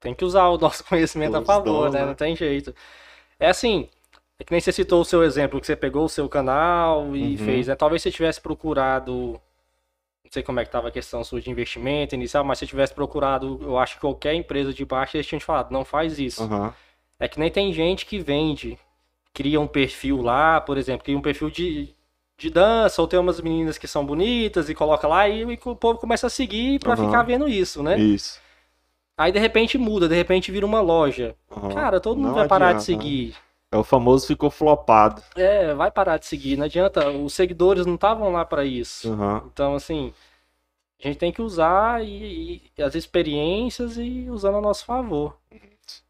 Tem 0.00 0.14
que 0.14 0.24
usar 0.24 0.48
o 0.48 0.58
nosso 0.58 0.84
conhecimento 0.86 1.36
a 1.36 1.40
Os 1.40 1.46
favor, 1.46 1.86
dons, 1.86 1.92
né? 1.92 2.00
né? 2.00 2.06
Não 2.06 2.14
tem 2.14 2.36
jeito. 2.36 2.74
É 3.40 3.48
assim, 3.50 3.88
é 4.38 4.44
que 4.44 4.52
nem 4.52 4.60
você 4.60 4.72
citou 4.72 5.02
o 5.02 5.04
seu 5.04 5.24
exemplo, 5.24 5.60
que 5.60 5.66
você 5.66 5.76
pegou 5.76 6.04
o 6.06 6.08
seu 6.08 6.28
canal 6.28 7.16
e 7.16 7.36
Uhum. 7.36 7.36
fez, 7.38 7.68
né? 7.68 7.76
Talvez 7.76 8.02
você 8.02 8.10
tivesse 8.12 8.40
procurado, 8.40 9.40
não 10.24 10.32
sei 10.32 10.42
como 10.42 10.60
é 10.60 10.64
que 10.64 10.70
tava 10.70 10.88
a 10.88 10.92
questão 10.92 11.24
sua 11.24 11.40
de 11.40 11.50
investimento 11.50 12.14
inicial, 12.14 12.44
mas 12.44 12.58
se 12.58 12.66
você 12.66 12.70
tivesse 12.70 12.94
procurado, 12.94 13.58
eu 13.62 13.78
acho 13.78 13.96
que 13.96 14.00
qualquer 14.02 14.34
empresa 14.34 14.72
de 14.74 14.84
baixo, 14.84 15.16
eles 15.16 15.26
tinham 15.26 15.40
te 15.40 15.46
falado, 15.46 15.72
não 15.72 15.84
faz 15.84 16.18
isso. 16.18 16.44
Aham. 16.44 16.74
É 17.18 17.28
que 17.28 17.38
nem 17.38 17.50
tem 17.50 17.72
gente 17.72 18.06
que 18.06 18.18
vende, 18.20 18.78
cria 19.32 19.60
um 19.60 19.66
perfil 19.66 20.22
lá, 20.22 20.60
por 20.60 20.78
exemplo, 20.78 21.04
cria 21.04 21.18
um 21.18 21.22
perfil 21.22 21.50
de, 21.50 21.94
de 22.36 22.50
dança, 22.50 23.02
ou 23.02 23.08
tem 23.08 23.18
umas 23.18 23.40
meninas 23.40 23.76
que 23.78 23.88
são 23.88 24.06
bonitas 24.06 24.68
e 24.68 24.74
coloca 24.74 25.08
lá 25.08 25.28
e, 25.28 25.44
o 25.44 25.76
povo 25.76 25.98
começa 25.98 26.28
a 26.28 26.30
seguir 26.30 26.78
pra 26.80 26.92
Aham. 26.92 27.06
ficar 27.06 27.22
vendo 27.24 27.48
isso, 27.48 27.82
né? 27.82 27.98
Isso. 27.98 28.40
Aí 29.16 29.32
de 29.32 29.38
repente 29.38 29.76
muda, 29.76 30.08
de 30.08 30.14
repente 30.14 30.52
vira 30.52 30.64
uma 30.64 30.80
loja. 30.80 31.34
Aham. 31.50 31.74
Cara, 31.74 32.00
todo 32.00 32.16
mundo 32.16 32.28
Não 32.28 32.34
vai 32.36 32.48
parar 32.48 32.72
de 32.72 32.82
adianta, 32.82 32.92
né? 32.92 33.02
seguir. 33.02 33.36
É 33.72 33.76
o 33.76 33.84
famoso 33.84 34.26
ficou 34.26 34.50
flopado. 34.50 35.22
É, 35.36 35.74
vai 35.74 35.90
parar 35.90 36.18
de 36.18 36.26
seguir, 36.26 36.56
não 36.56 36.64
adianta, 36.64 37.10
os 37.10 37.34
seguidores 37.34 37.84
não 37.84 37.96
estavam 37.96 38.30
lá 38.30 38.44
pra 38.44 38.64
isso. 38.64 39.12
Aham. 39.12 39.42
Então, 39.52 39.74
assim, 39.74 40.12
a 41.02 41.08
gente 41.08 41.18
tem 41.18 41.32
que 41.32 41.42
usar 41.42 42.04
e, 42.04 42.62
e 42.76 42.82
as 42.82 42.94
experiências 42.94 43.98
e 43.98 44.28
usando 44.30 44.58
a 44.58 44.60
nosso 44.60 44.84
favor. 44.84 45.36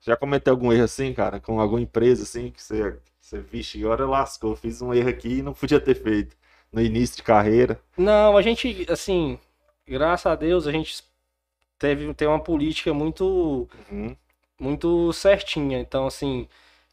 Já 0.01 0.17
cometeu 0.17 0.53
algum 0.53 0.73
erro 0.73 0.85
assim, 0.85 1.13
cara? 1.13 1.41
Com 1.41 1.61
alguma 1.61 1.81
empresa 1.81 2.23
assim 2.23 2.51
que 2.51 2.63
você, 2.63 2.97
você 3.21 3.41
vixe, 3.41 3.83
agora 3.85 4.07
lascou. 4.07 4.57
Fiz 4.57 4.81
um 4.83 4.93
erro 4.95 5.09
aqui 5.09 5.39
e 5.39 5.43
não 5.43 5.53
podia 5.53 5.81
ter 5.81 5.95
feito. 5.95 6.37
No 6.73 6.83
início 6.83 7.17
de 7.17 7.23
carreira. 7.23 7.81
Não, 7.97 8.37
a 8.37 8.43
gente, 8.43 8.87
assim, 8.91 9.39
graças 9.87 10.27
a 10.27 10.35
Deus, 10.35 10.67
a 10.67 10.73
gente 10.73 11.03
teve 11.79 12.13
tem 12.15 12.29
uma 12.29 12.41
política 12.41 12.93
muito 12.93 13.69
Uhum. 13.91 14.15
muito 14.61 15.13
certinha. 15.13 15.79
Então, 15.81 16.07
assim, 16.07 16.47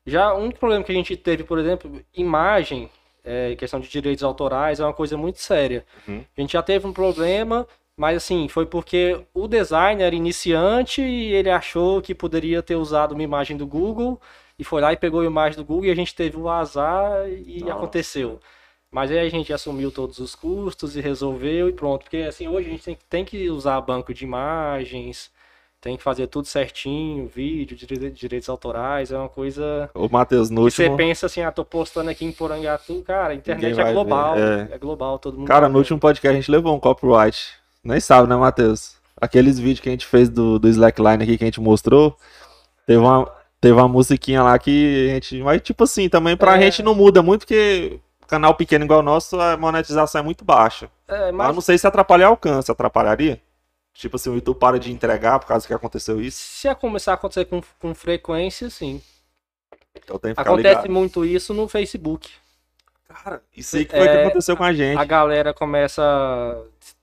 já 0.05 0.33
um 0.33 0.51
problema 0.51 0.83
que 0.83 0.91
a 0.91 0.95
gente 0.95 1.17
teve, 1.17 1.43
por 1.43 1.59
exemplo, 1.59 2.01
imagem, 2.13 2.89
é, 3.23 3.55
questão 3.55 3.79
de 3.79 3.89
direitos 3.89 4.23
autorais, 4.23 4.79
é 4.79 4.83
uma 4.85 4.93
coisa 4.93 5.17
muito 5.17 5.39
séria. 5.39 5.85
Uhum. 6.07 6.23
A 6.37 6.41
gente 6.41 6.53
já 6.53 6.61
teve 6.63 6.85
um 6.87 6.93
problema, 6.93 7.67
mas 7.97 8.17
assim, 8.17 8.47
foi 8.47 8.65
porque 8.65 9.19
o 9.33 9.47
designer 9.47 10.05
era 10.05 10.15
iniciante 10.15 11.01
e 11.01 11.33
ele 11.33 11.49
achou 11.49 12.01
que 12.01 12.13
poderia 12.13 12.61
ter 12.61 12.75
usado 12.75 13.13
uma 13.13 13.23
imagem 13.23 13.55
do 13.55 13.65
Google 13.65 14.19
e 14.59 14.63
foi 14.63 14.81
lá 14.81 14.91
e 14.93 14.97
pegou 14.97 15.21
a 15.21 15.25
imagem 15.25 15.57
do 15.57 15.65
Google 15.65 15.85
e 15.85 15.91
a 15.91 15.95
gente 15.95 16.13
teve 16.15 16.37
o 16.37 16.49
azar 16.49 17.27
e 17.29 17.61
Nossa. 17.61 17.73
aconteceu. 17.73 18.39
Mas 18.91 19.11
aí 19.11 19.19
a 19.19 19.29
gente 19.29 19.51
assumiu 19.51 19.91
todos 19.91 20.19
os 20.19 20.35
custos 20.35 20.95
e 20.95 21.01
resolveu 21.01 21.67
e 21.67 21.73
pronto. 21.73 22.03
Porque 22.03 22.17
assim, 22.17 22.47
hoje 22.47 22.67
a 22.67 22.71
gente 22.71 22.83
tem, 22.83 22.97
tem 23.09 23.25
que 23.25 23.49
usar 23.49 23.81
banco 23.81 24.13
de 24.13 24.23
imagens, 24.23 25.29
tem 25.81 25.97
que 25.97 26.03
fazer 26.03 26.27
tudo 26.27 26.47
certinho, 26.47 27.27
vídeo, 27.27 27.75
dire- 27.75 28.09
direitos 28.11 28.47
autorais, 28.49 29.11
é 29.11 29.17
uma 29.17 29.29
coisa. 29.29 29.89
O 29.93 30.07
Matheus, 30.09 30.49
no 30.49 30.65
que 30.65 30.71
Você 30.71 30.83
último. 30.83 30.97
pensa 30.97 31.25
assim, 31.25 31.41
ah, 31.41 31.51
tô 31.51 31.65
postando 31.65 32.09
aqui 32.09 32.25
em 32.25 32.31
Porangatu, 32.31 33.01
cara, 33.03 33.33
a 33.33 33.35
internet 33.35 33.79
é 33.79 33.91
global, 33.91 34.35
ver, 34.35 34.71
é. 34.71 34.77
global, 34.77 35.19
todo 35.19 35.37
mundo 35.37 35.47
Cara, 35.47 35.67
no 35.69 35.77
último 35.77 35.99
podcast 35.99 36.35
a 36.35 36.39
gente 36.39 36.49
levou 36.49 36.73
um 36.75 36.79
copyright. 36.79 37.53
Nem 37.85 37.99
sabe, 37.99 38.27
né, 38.27 38.35
Matheus? 38.35 38.95
Aqueles 39.19 39.57
vídeos 39.59 39.79
que 39.79 39.89
a 39.89 39.91
gente 39.91 40.05
fez 40.05 40.27
do, 40.27 40.59
do 40.59 40.67
Slackline 40.67 41.23
aqui 41.23 41.37
que 41.37 41.43
a 41.43 41.47
gente 41.47 41.61
mostrou, 41.61 42.17
teve 42.85 42.99
uma, 42.99 43.31
teve 43.61 43.73
uma 43.73 43.87
musiquinha 43.87 44.43
lá 44.43 44.57
que 44.59 45.07
a 45.09 45.13
gente. 45.13 45.41
Mas, 45.41 45.61
tipo 45.61 45.83
assim, 45.83 46.09
também 46.09 46.35
pra 46.35 46.57
É. 46.57 46.61
gente 46.61 46.83
não 46.83 46.93
muda 46.95 47.21
muito, 47.21 47.41
porque 47.41 47.99
canal 48.27 48.55
pequeno 48.55 48.83
igual 48.85 48.99
o 48.99 49.03
nosso, 49.03 49.39
a 49.39 49.55
monetização 49.55 50.19
é 50.19 50.23
muito 50.23 50.43
baixa. 50.43 50.89
É, 51.07 51.31
Mas 51.31 51.47
mas 51.47 51.55
não 51.55 51.61
sei 51.61 51.77
se 51.77 51.85
atrapalhar 51.87 52.27
o 52.29 52.31
alcance, 52.31 52.71
atrapalharia? 52.71 53.39
Tipo 53.93 54.17
assim, 54.17 54.29
o 54.29 54.35
YouTube 54.35 54.57
para 54.59 54.77
de 54.79 54.91
entregar 54.91 55.39
por 55.39 55.45
causa 55.47 55.65
que 55.65 55.73
aconteceu 55.73 56.19
isso. 56.19 56.37
se 56.41 56.67
a 56.67 56.75
começar 56.75 57.11
a 57.11 57.15
acontecer 57.15 57.45
com, 57.45 57.61
com 57.79 57.95
frequência, 57.95 58.69
sim. 58.69 59.01
Então 59.95 60.19
tem 60.19 60.33
que 60.33 60.41
ficar 60.41 60.49
Acontece 60.51 60.81
ligado. 60.81 60.91
muito 60.91 61.23
isso 61.23 61.53
no 61.53 61.67
Facebook. 61.69 62.29
Cara, 63.07 63.41
isso 63.55 63.77
aí 63.77 63.85
que 63.85 63.91
foi 63.91 64.01
o 64.01 64.03
que 64.03 64.09
É, 64.09 64.21
aconteceu 64.25 64.57
com 64.57 64.63
a 64.65 64.73
gente. 64.73 64.99
A 64.99 65.05
galera 65.05 65.53
começa 65.53 66.03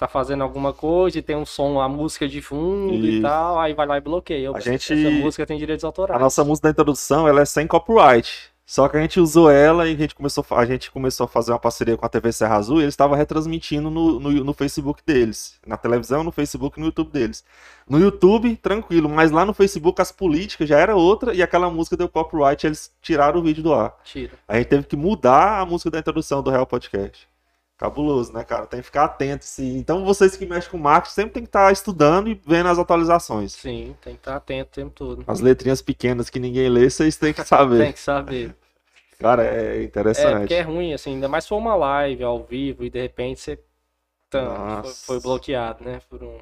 tá 0.02 0.08
fazendo 0.08 0.42
alguma 0.42 0.72
coisa 0.72 1.18
e 1.18 1.22
tem 1.22 1.36
um 1.36 1.46
som, 1.46 1.80
a 1.80 1.88
música 1.88 2.26
de 2.28 2.42
fundo 2.42 2.94
e 2.94 3.14
Isso. 3.14 3.22
tal, 3.22 3.58
aí 3.60 3.72
vai 3.72 3.86
lá 3.86 3.96
e 3.98 4.00
bloqueia. 4.00 4.48
A 4.48 4.50
Opa, 4.50 4.60
gente- 4.60 4.92
Essa 4.92 5.10
música 5.10 5.46
tem 5.46 5.58
direitos 5.58 5.84
autorais. 5.84 6.20
A 6.20 6.22
nossa 6.22 6.44
música 6.44 6.68
da 6.68 6.72
introdução, 6.72 7.28
ela 7.28 7.40
é 7.40 7.44
sem 7.44 7.66
copyright. 7.66 8.52
Só 8.64 8.88
que 8.88 8.96
a 8.96 9.00
gente 9.00 9.20
usou 9.20 9.50
ela 9.50 9.86
e 9.86 9.92
a 9.92 9.96
gente 9.96 10.14
começou, 10.14 10.44
a 10.50 10.64
gente 10.64 10.90
começou 10.90 11.24
a 11.24 11.28
fazer 11.28 11.52
uma 11.52 11.58
parceria 11.58 11.96
com 11.96 12.06
a 12.06 12.08
TV 12.08 12.32
Serra 12.32 12.56
Azul 12.56 12.78
e 12.78 12.84
eles 12.84 12.94
estavam 12.94 13.16
retransmitindo 13.16 13.90
no, 13.90 14.18
no, 14.18 14.30
no 14.44 14.52
Facebook 14.54 15.02
deles. 15.04 15.58
Na 15.66 15.76
televisão, 15.76 16.24
no 16.24 16.32
Facebook 16.32 16.78
e 16.78 16.80
no 16.80 16.86
YouTube 16.86 17.10
deles. 17.10 17.44
No 17.88 17.98
YouTube, 17.98 18.56
tranquilo, 18.56 19.08
mas 19.08 19.30
lá 19.30 19.44
no 19.44 19.52
Facebook 19.52 20.00
as 20.00 20.10
políticas 20.10 20.68
já 20.68 20.78
era 20.78 20.96
outra 20.96 21.34
e 21.34 21.42
aquela 21.42 21.68
música 21.68 21.96
deu 21.96 22.08
copyright 22.08 22.66
eles 22.66 22.90
tiraram 23.02 23.40
o 23.40 23.42
vídeo 23.42 23.62
do 23.62 23.74
ar. 23.74 23.94
Tira. 24.04 24.32
A 24.48 24.56
gente 24.56 24.68
teve 24.68 24.84
que 24.84 24.96
mudar 24.96 25.60
a 25.60 25.66
música 25.66 25.90
da 25.90 25.98
introdução 25.98 26.42
do 26.42 26.50
Real 26.50 26.66
Podcast. 26.66 27.28
Cabuloso, 27.78 28.32
né, 28.32 28.44
cara? 28.44 28.66
Tem 28.66 28.80
que 28.80 28.86
ficar 28.86 29.04
atento. 29.04 29.44
Sim. 29.44 29.76
Então 29.76 30.04
vocês 30.04 30.36
que 30.36 30.46
mexem 30.46 30.70
com 30.70 30.78
marketing 30.78 31.14
sempre 31.14 31.32
tem 31.32 31.42
que 31.42 31.48
estar 31.48 31.72
estudando 31.72 32.28
e 32.28 32.40
vendo 32.46 32.68
as 32.68 32.78
atualizações. 32.78 33.52
Sim, 33.52 33.96
tem 34.00 34.14
que 34.14 34.20
estar 34.20 34.36
atento 34.36 34.70
o 34.70 34.74
tempo 34.74 34.90
todo. 34.94 35.24
As 35.26 35.40
letrinhas 35.40 35.82
pequenas 35.82 36.30
que 36.30 36.38
ninguém 36.38 36.68
lê, 36.68 36.88
vocês 36.88 37.16
têm 37.16 37.32
que 37.32 37.44
saber. 37.44 37.78
Tem 37.78 37.92
que 37.92 38.00
saber. 38.00 38.54
Cara, 39.18 39.44
é 39.44 39.78
É, 39.78 39.82
interessante. 39.82 40.38
porque 40.40 40.54
é 40.54 40.62
ruim, 40.62 40.92
assim, 40.92 41.14
ainda 41.14 41.28
mais 41.28 41.44
se 41.44 41.48
for 41.48 41.56
uma 41.56 41.74
live 41.74 42.22
ao 42.24 42.42
vivo 42.44 42.84
e 42.84 42.90
de 42.90 43.00
repente 43.00 43.40
você 43.40 43.58
tá, 44.30 44.82
foi, 44.82 44.92
foi 44.92 45.20
bloqueado, 45.20 45.84
né? 45.84 46.00
Por 46.08 46.22
um... 46.22 46.38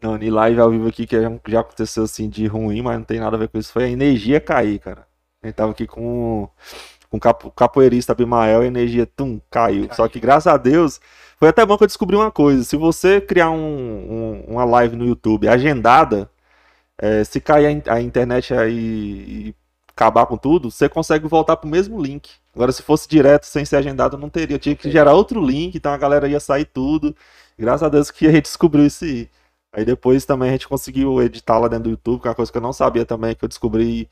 Não, 0.00 0.16
em 0.16 0.30
live 0.30 0.60
ao 0.60 0.70
vivo 0.70 0.88
aqui 0.88 1.06
que 1.06 1.16
já 1.48 1.60
aconteceu 1.60 2.04
assim 2.04 2.28
de 2.28 2.46
ruim, 2.46 2.82
mas 2.82 2.96
não 2.98 3.04
tem 3.04 3.18
nada 3.18 3.36
a 3.36 3.38
ver 3.38 3.48
com 3.48 3.58
isso. 3.58 3.72
Foi 3.72 3.84
a 3.84 3.88
energia 3.88 4.40
cair, 4.40 4.78
cara. 4.78 5.06
A 5.42 5.46
gente 5.46 5.56
tava 5.56 5.72
aqui 5.72 5.86
com, 5.86 6.48
com 7.10 7.18
capo- 7.18 7.50
capoeirista 7.50 8.12
Abimael 8.12 8.60
a 8.62 8.66
energia, 8.66 9.06
tum, 9.06 9.40
caiu. 9.50 9.86
Caiu. 9.88 9.94
Só 9.96 10.08
que 10.08 10.20
graças 10.20 10.46
a 10.52 10.56
Deus, 10.56 11.00
foi 11.38 11.48
até 11.48 11.64
bom 11.64 11.76
que 11.76 11.84
eu 11.84 11.88
descobri 11.88 12.16
uma 12.16 12.30
coisa. 12.30 12.64
Se 12.64 12.76
você 12.76 13.20
criar 13.20 13.50
um- 13.50 13.56
um- 13.58 14.44
uma 14.48 14.64
live 14.64 14.96
no 14.96 15.06
YouTube 15.06 15.48
agendada, 15.48 16.30
é, 16.98 17.24
se 17.24 17.40
cair 17.40 17.82
a 17.88 17.94
a, 17.94 18.00
internet 18.00 18.54
aí 18.54 18.74
e 19.48 19.54
acabar 19.90 20.26
com 20.26 20.36
tudo, 20.36 20.70
você 20.70 20.88
consegue 20.88 21.26
voltar 21.28 21.56
pro 21.56 21.68
mesmo 21.68 22.00
link. 22.00 22.30
Agora, 22.54 22.72
se 22.72 22.82
fosse 22.82 23.08
direto, 23.08 23.44
sem 23.46 23.64
ser 23.64 23.76
agendado, 23.76 24.18
não 24.18 24.28
teria. 24.28 24.58
Tinha 24.58 24.74
que 24.76 24.90
gerar 24.90 25.14
outro 25.14 25.40
link, 25.44 25.76
então 25.76 25.92
a 25.92 25.96
galera 25.96 26.28
ia 26.28 26.40
sair 26.40 26.64
tudo. 26.64 27.14
Graças 27.58 27.82
a 27.84 27.88
Deus 27.88 28.10
que 28.10 28.26
a 28.26 28.32
gente 28.32 28.44
descobriu 28.44 28.86
isso 28.86 29.04
aí. 29.04 29.28
Aí 29.72 29.84
depois 29.84 30.24
também 30.24 30.48
a 30.50 30.52
gente 30.52 30.68
conseguiu 30.68 31.20
editar 31.22 31.58
lá 31.58 31.68
dentro 31.68 31.84
do 31.84 31.90
YouTube, 31.90 32.20
que 32.22 32.28
é 32.28 32.30
uma 32.30 32.34
coisa 32.34 32.50
que 32.50 32.58
eu 32.58 32.62
não 32.62 32.72
sabia 32.72 33.04
também, 33.04 33.34
que 33.34 33.44
eu 33.44 33.48
descobri 33.48 34.08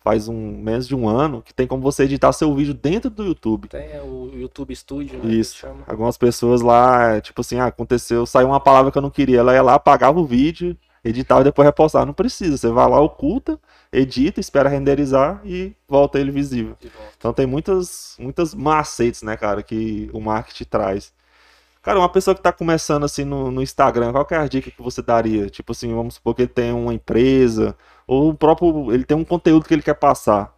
faz 0.00 0.28
um 0.28 0.58
menos 0.58 0.88
de 0.88 0.96
um 0.96 1.08
ano, 1.08 1.42
que 1.42 1.52
tem 1.52 1.66
como 1.66 1.82
você 1.82 2.04
editar 2.04 2.32
seu 2.32 2.54
vídeo 2.54 2.72
dentro 2.72 3.10
do 3.10 3.24
YouTube. 3.24 3.68
Tem 3.68 3.92
é, 3.92 4.00
o 4.00 4.30
YouTube 4.34 4.74
Studio, 4.74 5.18
né? 5.22 5.32
Isso. 5.32 5.66
Algumas 5.86 6.16
pessoas 6.16 6.62
lá, 6.62 7.20
tipo 7.20 7.42
assim, 7.42 7.58
ah, 7.58 7.66
aconteceu, 7.66 8.24
saiu 8.24 8.48
uma 8.48 8.60
palavra 8.60 8.90
que 8.90 8.96
eu 8.96 9.02
não 9.02 9.10
queria, 9.10 9.40
ela 9.40 9.52
ia 9.52 9.62
lá, 9.62 9.74
apagava 9.74 10.18
o 10.18 10.24
vídeo, 10.24 10.76
editava 11.04 11.42
e 11.42 11.44
depois 11.44 11.66
repostava. 11.66 12.06
Não 12.06 12.14
precisa, 12.14 12.56
você 12.56 12.68
vai 12.68 12.88
lá, 12.88 12.98
oculta, 13.00 13.60
edita, 13.92 14.40
espera 14.40 14.70
renderizar 14.70 15.42
e 15.44 15.74
volta 15.86 16.18
ele 16.18 16.30
visível. 16.30 16.76
Volta. 16.80 17.14
Então 17.18 17.32
tem 17.34 17.46
muitas, 17.46 18.16
muitas 18.18 18.54
macetes, 18.54 19.22
né, 19.22 19.36
cara, 19.36 19.62
que 19.62 20.08
o 20.14 20.20
marketing 20.20 20.64
traz. 20.64 21.12
Cara, 21.82 21.98
uma 21.98 22.10
pessoa 22.10 22.34
que 22.34 22.42
tá 22.42 22.52
começando 22.52 23.04
assim 23.04 23.24
no, 23.24 23.50
no 23.50 23.62
Instagram, 23.62 24.12
qual 24.12 24.26
que 24.26 24.34
é 24.34 24.36
a 24.36 24.46
dica 24.46 24.70
que 24.70 24.82
você 24.82 25.00
daria? 25.00 25.48
Tipo 25.48 25.72
assim, 25.72 25.94
vamos 25.94 26.14
supor 26.14 26.34
que 26.34 26.42
ele 26.42 26.48
tem 26.48 26.72
uma 26.72 26.92
empresa, 26.92 27.74
ou 28.10 28.30
o 28.30 28.34
próprio, 28.34 28.92
ele 28.92 29.04
tem 29.04 29.16
um 29.16 29.24
conteúdo 29.24 29.64
que 29.64 29.72
ele 29.72 29.82
quer 29.82 29.94
passar. 29.94 30.52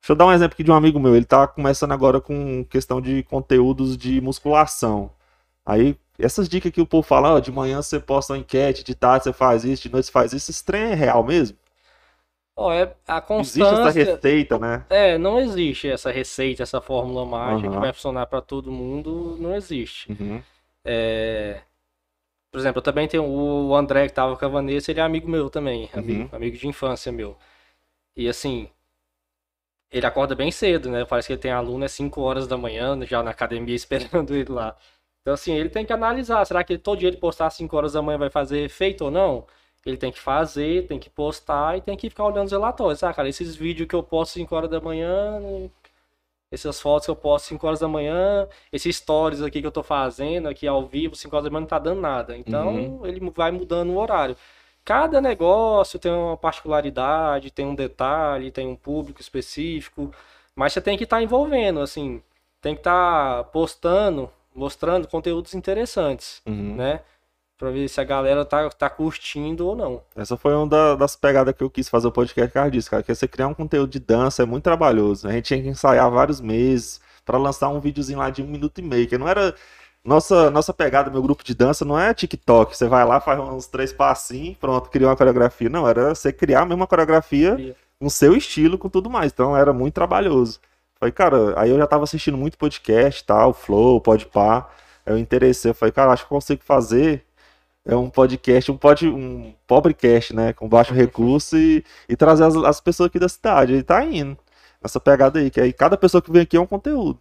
Deixa 0.00 0.10
eu 0.12 0.16
dar 0.16 0.26
um 0.26 0.32
exemplo 0.32 0.54
aqui 0.54 0.64
de 0.64 0.72
um 0.72 0.74
amigo 0.74 0.98
meu, 0.98 1.14
ele 1.14 1.24
tá 1.24 1.46
começando 1.46 1.92
agora 1.92 2.20
com 2.20 2.64
questão 2.64 3.00
de 3.00 3.22
conteúdos 3.22 3.96
de 3.96 4.20
musculação. 4.20 5.12
Aí, 5.64 5.96
essas 6.18 6.48
dicas 6.48 6.72
que 6.72 6.80
o 6.80 6.86
povo 6.86 7.06
fala, 7.06 7.34
ó, 7.34 7.38
de 7.38 7.52
manhã 7.52 7.80
você 7.80 8.00
posta 8.00 8.32
uma 8.32 8.40
enquete, 8.40 8.82
de 8.82 8.92
tarde 8.92 9.22
você 9.22 9.32
faz 9.32 9.64
isso, 9.64 9.84
de 9.84 9.92
noite 9.92 10.06
você 10.06 10.12
faz 10.12 10.32
isso, 10.32 10.50
esse 10.50 10.64
trem 10.64 10.82
é 10.82 10.94
real 10.94 11.22
mesmo? 11.22 11.56
Ó, 12.56 12.72
é, 12.72 12.92
a 13.06 13.24
Existe 13.38 13.62
essa 13.62 13.76
constância... 13.76 14.04
receita, 14.04 14.58
né? 14.58 14.84
É, 14.90 15.16
não 15.16 15.38
existe 15.38 15.88
essa 15.88 16.10
receita, 16.10 16.64
essa 16.64 16.80
fórmula 16.80 17.24
mágica 17.24 17.68
Aham. 17.68 17.76
que 17.76 17.80
vai 17.82 17.92
funcionar 17.92 18.26
para 18.26 18.40
todo 18.40 18.72
mundo, 18.72 19.36
não 19.38 19.54
existe. 19.54 20.10
Uhum. 20.10 20.42
É, 20.84 21.60
Por 22.54 22.58
exemplo, 22.60 22.78
eu 22.78 22.82
também 22.84 23.08
tenho 23.08 23.24
o 23.26 23.74
André 23.74 24.06
que 24.06 24.14
tava 24.14 24.36
com 24.36 24.44
a 24.44 24.48
Vanessa, 24.48 24.90
ele 24.92 25.00
é 25.00 25.02
amigo 25.02 25.28
meu 25.28 25.50
também, 25.50 25.90
amigo, 25.92 26.28
Uhum. 26.30 26.36
amigo 26.36 26.56
de 26.56 26.68
infância 26.68 27.10
meu. 27.10 27.36
E 28.16 28.28
assim, 28.28 28.70
ele 29.90 30.06
acorda 30.06 30.34
bem 30.34 30.50
cedo, 30.50 30.90
né? 30.90 31.04
Parece 31.04 31.28
que 31.28 31.32
ele 31.34 31.40
tem 31.40 31.50
aluno 31.52 31.84
às 31.84 31.92
5 31.92 32.20
horas 32.22 32.46
da 32.46 32.56
manhã, 32.56 32.98
já 33.06 33.22
na 33.22 33.30
academia 33.30 33.74
esperando 33.76 34.34
ele 34.34 34.50
lá. 34.52 34.76
Então 35.22 35.34
assim, 35.34 35.52
ele 35.54 35.68
tem 35.70 35.86
que 35.86 35.92
analisar, 35.92 36.44
será 36.44 36.62
que 36.64 36.76
todo 36.78 36.98
dia 36.98 37.08
ele 37.08 37.16
postar 37.16 37.46
às 37.46 37.54
5 37.54 37.76
horas 37.76 37.92
da 37.94 38.02
manhã 38.02 38.18
vai 38.18 38.30
fazer 38.30 38.60
efeito 38.64 39.04
ou 39.06 39.10
não? 39.10 39.46
Ele 39.86 39.96
tem 39.96 40.10
que 40.12 40.18
fazer, 40.20 40.86
tem 40.86 40.98
que 40.98 41.10
postar 41.10 41.76
e 41.78 41.80
tem 41.82 41.96
que 41.96 42.08
ficar 42.10 42.24
olhando 42.24 42.46
os 42.46 42.52
relatórios. 42.52 43.02
Ah, 43.02 43.12
cara, 43.12 43.28
esses 43.28 43.54
vídeos 43.54 43.86
que 43.88 43.94
eu 43.94 44.02
posto 44.02 44.32
5 44.34 44.54
horas 44.56 44.70
da 44.70 44.80
manhã, 44.80 45.40
essas 46.54 46.80
fotos 46.80 47.06
que 47.06 47.10
eu 47.10 47.16
posto 47.16 47.46
5 47.46 47.66
horas 47.66 47.80
da 47.80 47.88
manhã, 47.88 48.46
esses 48.72 48.96
stories 48.96 49.42
aqui 49.42 49.60
que 49.60 49.66
eu 49.66 49.72
tô 49.72 49.82
fazendo 49.82 50.48
aqui 50.48 50.66
ao 50.66 50.84
vivo, 50.86 51.14
5 51.16 51.34
horas 51.34 51.44
da 51.44 51.50
manhã 51.50 51.60
não 51.62 51.68
tá 51.68 51.78
dando 51.78 52.00
nada. 52.00 52.36
Então, 52.36 53.00
ele 53.04 53.20
vai 53.34 53.50
mudando 53.50 53.90
o 53.90 53.98
horário. 53.98 54.36
Cada 54.84 55.20
negócio 55.20 55.98
tem 55.98 56.12
uma 56.12 56.36
particularidade, 56.36 57.50
tem 57.50 57.66
um 57.66 57.74
detalhe, 57.74 58.50
tem 58.50 58.66
um 58.66 58.76
público 58.76 59.20
específico, 59.20 60.10
mas 60.54 60.72
você 60.72 60.80
tem 60.80 60.96
que 60.96 61.04
estar 61.04 61.22
envolvendo, 61.22 61.80
assim, 61.80 62.22
tem 62.60 62.74
que 62.74 62.80
estar 62.80 63.44
postando, 63.44 64.30
mostrando 64.54 65.08
conteúdos 65.08 65.54
interessantes, 65.54 66.40
Uhum. 66.46 66.76
né? 66.76 67.00
Pra 67.64 67.70
ver 67.72 67.88
se 67.88 67.98
a 67.98 68.04
galera 68.04 68.44
tá, 68.44 68.68
tá 68.68 68.90
curtindo 68.90 69.66
ou 69.66 69.74
não. 69.74 70.02
Essa 70.14 70.36
foi 70.36 70.52
uma 70.54 70.66
da- 70.66 70.94
das 70.96 71.16
pegadas 71.16 71.54
que 71.54 71.62
eu 71.64 71.70
quis 71.70 71.88
fazer 71.88 72.06
o 72.06 72.12
podcast 72.12 72.48
por 72.50 72.54
causa 72.54 72.70
disso, 72.70 72.90
cara. 72.90 73.02
Que 73.02 73.14
você 73.14 73.26
criar 73.26 73.48
um 73.48 73.54
conteúdo 73.54 73.88
de 73.90 73.98
dança 73.98 74.42
é 74.42 74.46
muito 74.46 74.64
trabalhoso. 74.64 75.26
A 75.26 75.32
gente 75.32 75.46
tinha 75.46 75.62
que 75.62 75.68
ensaiar 75.68 76.10
vários 76.10 76.42
meses 76.42 77.00
pra 77.24 77.38
lançar 77.38 77.70
um 77.70 77.80
videozinho 77.80 78.18
lá 78.18 78.28
de 78.28 78.42
um 78.42 78.46
minuto 78.46 78.78
e 78.80 78.82
meio. 78.82 79.08
Que 79.08 79.16
não 79.16 79.26
era. 79.26 79.54
Nossa, 80.04 80.50
nossa 80.50 80.74
pegada, 80.74 81.10
meu 81.10 81.22
grupo 81.22 81.42
de 81.42 81.54
dança, 81.54 81.86
não 81.86 81.98
é 81.98 82.12
TikTok. 82.12 82.76
Você 82.76 82.86
vai 82.86 83.02
lá, 83.06 83.18
faz 83.18 83.40
uns 83.40 83.66
três 83.66 83.94
passinhos, 83.94 84.58
pronto, 84.58 84.90
criou 84.90 85.08
uma 85.08 85.16
coreografia. 85.16 85.70
Não, 85.70 85.88
era 85.88 86.14
você 86.14 86.30
criar 86.30 86.60
a 86.60 86.66
mesma 86.66 86.86
coreografia 86.86 87.56
com 87.98 88.10
seu 88.10 88.36
estilo, 88.36 88.76
com 88.76 88.90
tudo 88.90 89.08
mais. 89.08 89.32
Então 89.32 89.56
era 89.56 89.72
muito 89.72 89.94
trabalhoso. 89.94 90.60
Falei, 91.00 91.12
cara, 91.12 91.58
aí 91.58 91.70
eu 91.70 91.78
já 91.78 91.86
tava 91.86 92.04
assistindo 92.04 92.36
muito 92.36 92.58
podcast, 92.58 93.24
tal, 93.24 93.54
Flow, 93.54 94.02
Podpah. 94.02 94.68
Eu 95.06 95.16
interessei, 95.16 95.70
eu 95.70 95.74
falei, 95.74 95.92
cara, 95.92 96.12
acho 96.12 96.26
que 96.26 96.32
eu 96.32 96.36
consigo 96.36 96.62
fazer 96.62 97.24
é 97.84 97.94
um 97.96 98.08
podcast, 98.10 98.70
um, 98.72 98.76
pod, 98.76 99.06
um 99.08 99.54
pobrecast, 99.66 100.34
né? 100.34 100.52
Com 100.52 100.68
baixo 100.68 100.94
recurso 100.94 101.56
e, 101.58 101.84
e 102.08 102.16
trazer 102.16 102.44
as, 102.44 102.56
as 102.56 102.80
pessoas 102.80 103.08
aqui 103.08 103.18
da 103.18 103.28
cidade. 103.28 103.74
E 103.74 103.82
tá 103.82 104.04
indo. 104.04 104.38
Nessa 104.82 105.00
pegada 105.00 105.38
aí, 105.38 105.50
que 105.50 105.60
aí 105.60 105.72
cada 105.72 105.96
pessoa 105.96 106.22
que 106.22 106.30
vem 106.30 106.42
aqui 106.42 106.56
é 106.56 106.60
um 106.60 106.66
conteúdo. 106.66 107.18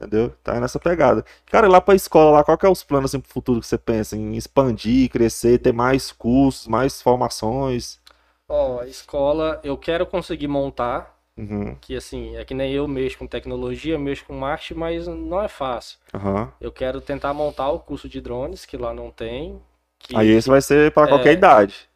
Entendeu? 0.00 0.30
Tá 0.42 0.60
nessa 0.60 0.80
pegada. 0.80 1.24
Cara, 1.46 1.68
lá 1.68 1.80
pra 1.80 1.94
escola, 1.94 2.32
lá, 2.38 2.44
qual 2.44 2.58
que 2.58 2.66
é 2.66 2.68
os 2.68 2.82
planos 2.84 3.10
assim, 3.12 3.20
pro 3.20 3.32
futuro 3.32 3.60
que 3.60 3.66
você 3.66 3.78
pensa? 3.78 4.16
Em 4.16 4.36
expandir, 4.36 5.08
crescer, 5.10 5.58
ter 5.58 5.72
mais 5.72 6.10
cursos, 6.12 6.66
mais 6.68 7.00
formações? 7.00 8.00
Ó, 8.48 8.80
a 8.80 8.86
escola, 8.86 9.60
eu 9.64 9.76
quero 9.76 10.06
conseguir 10.06 10.48
montar, 10.48 11.18
Uhum, 11.36 11.78
que 11.80 11.96
assim, 11.96 12.36
é 12.36 12.44
que 12.44 12.54
nem 12.54 12.72
eu 12.72 12.88
mexo 12.88 13.18
com 13.18 13.26
tecnologia, 13.26 13.98
mexo 13.98 14.26
com 14.26 14.34
marketing, 14.34 14.74
mas 14.80 15.06
não 15.08 15.42
é 15.42 15.48
fácil. 15.48 15.98
aham. 16.14 16.52
Eu 16.60 16.72
quero 16.72 17.00
tentar 17.00 17.34
montar 17.34 17.70
o 17.70 17.80
curso 17.80 18.08
de 18.08 18.20
drones, 18.20 18.66
que 18.66 18.76
lá 18.76 18.94
não 18.94 19.10
tem. 19.10 19.60
Que 20.02 20.14
Aí 20.16 20.28
esse 20.28 20.48
vai 20.48 20.60
ser 20.60 20.92
pra 20.92 21.08
qualquer 21.08 21.32
É. 21.32 21.38
idade. 21.38 21.88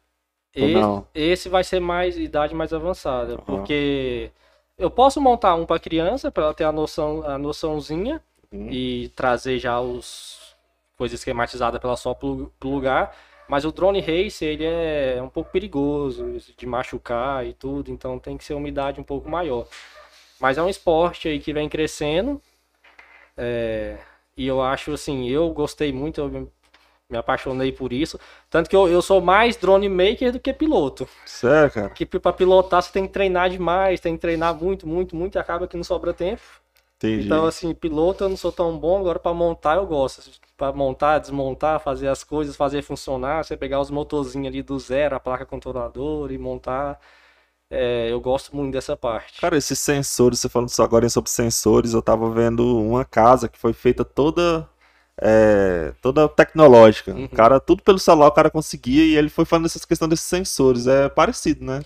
esse, 0.53 0.67
não? 0.67 1.07
esse 1.13 1.49
vai 1.49 1.63
ser 1.63 1.79
mais 1.79 2.17
idade 2.17 2.55
mais 2.55 2.73
avançada, 2.73 3.37
Aham. 3.37 3.45
porque 3.61 4.31
eu 4.77 4.89
posso 4.89 5.21
montar 5.21 5.55
um 5.55 5.65
para 5.65 5.79
criança, 5.79 6.31
para 6.31 6.43
ela 6.45 6.53
ter 6.53 6.63
a 6.63 6.71
noção, 6.71 7.23
a 7.23 7.37
noçãozinha 7.37 8.21
Uhum. 8.51 8.69
e 8.71 9.09
trazer 9.15 9.59
já 9.59 9.79
os 9.79 10.55
coisas 10.97 11.19
esquematizadas 11.19 11.79
para 11.79 11.89
ela 11.89 11.97
só 11.97 12.13
pro, 12.13 12.51
pro 12.59 12.69
lugar. 12.69 13.15
Mas 13.47 13.63
o 13.65 13.71
drone 13.71 14.01
race, 14.01 14.43
ele 14.43 14.65
é 14.65 15.21
um 15.21 15.29
pouco 15.29 15.49
perigoso 15.51 16.25
de 16.57 16.65
machucar 16.65 17.45
e 17.45 17.53
tudo, 17.53 17.91
então 17.91 18.19
tem 18.19 18.37
que 18.37 18.43
ser 18.43 18.53
uma 18.55 18.67
idade 18.67 18.99
um 18.99 19.03
pouco 19.03 19.29
maior. 19.29 19.65
Mas 20.39 20.57
é 20.57 20.63
um 20.63 20.69
esporte 20.69 21.27
aí 21.29 21.39
que 21.39 21.53
vem 21.53 21.69
crescendo. 21.69 22.41
é, 23.37 23.97
e 24.35 24.45
eu 24.47 24.61
acho 24.61 24.91
assim, 24.93 25.27
eu 25.29 25.49
gostei 25.53 25.91
muito, 25.91 26.21
eu 26.21 26.51
me- 27.09 27.17
apaixonei 27.17 27.71
por 27.71 27.93
isso. 27.93 28.19
Tanto 28.49 28.69
que 28.69 28.75
eu, 28.75 28.87
eu 28.87 29.01
sou 29.01 29.21
mais 29.21 29.55
drone 29.55 29.89
maker 29.89 30.31
do 30.31 30.39
que 30.39 30.53
piloto. 30.53 31.07
Sério, 31.25 31.71
cara. 31.71 31.89
Que 31.89 32.05
para 32.05 32.33
pilotar 32.33 32.83
você 32.83 32.91
tem 32.91 33.07
que 33.07 33.13
treinar 33.13 33.49
demais, 33.49 33.99
tem 33.99 34.15
que 34.15 34.21
treinar 34.21 34.55
muito, 34.55 34.87
muito, 34.87 35.15
muito, 35.15 35.35
e 35.35 35.39
acaba 35.39 35.67
que 35.67 35.77
não 35.77 35.83
sobra 35.83 36.13
tempo. 36.13 36.41
Entendi. 36.97 37.25
Então, 37.25 37.45
assim, 37.45 37.73
piloto 37.73 38.23
eu 38.23 38.29
não 38.29 38.37
sou 38.37 38.51
tão 38.51 38.77
bom, 38.77 38.99
agora 38.99 39.19
para 39.19 39.33
montar 39.33 39.77
eu 39.77 39.85
gosto. 39.87 40.29
Para 40.55 40.71
montar, 40.73 41.19
desmontar, 41.19 41.79
fazer 41.79 42.07
as 42.07 42.23
coisas, 42.23 42.55
fazer 42.55 42.81
funcionar, 42.83 43.43
você 43.43 43.57
pegar 43.57 43.79
os 43.81 43.89
motorzinhos 43.91 44.47
ali 44.47 44.61
do 44.63 44.77
zero, 44.79 45.15
a 45.15 45.19
placa 45.19 45.45
controladora 45.45 46.33
e 46.33 46.37
montar. 46.37 46.99
é, 47.69 48.11
eu 48.11 48.21
gosto 48.21 48.55
muito 48.55 48.73
dessa 48.73 48.97
parte. 48.97 49.41
Cara, 49.41 49.55
esses 49.57 49.77
sensores, 49.79 50.39
você 50.39 50.49
falando 50.49 50.69
só 50.69 50.83
agora 50.83 51.07
sobre 51.09 51.29
sensores, 51.29 51.93
eu 51.93 52.01
tava 52.01 52.29
vendo 52.31 52.77
uma 52.79 53.05
casa 53.05 53.47
que 53.47 53.57
foi 53.57 53.71
feita 53.71 54.03
toda 54.03 54.67
é, 55.21 55.93
toda 56.01 56.27
tecnológica. 56.29 57.13
Uhum. 57.13 57.25
O 57.25 57.29
cara, 57.29 57.59
tudo 57.59 57.81
pelo 57.83 57.99
celular 57.99 58.27
o 58.27 58.31
cara 58.31 58.49
conseguia 58.49 59.03
e 59.03 59.15
ele 59.17 59.29
foi 59.29 59.45
falando 59.45 59.65
essas 59.65 59.85
questões 59.85 60.09
desses 60.09 60.25
sensores. 60.27 60.87
É 60.87 61.09
parecido, 61.09 61.63
né? 61.65 61.81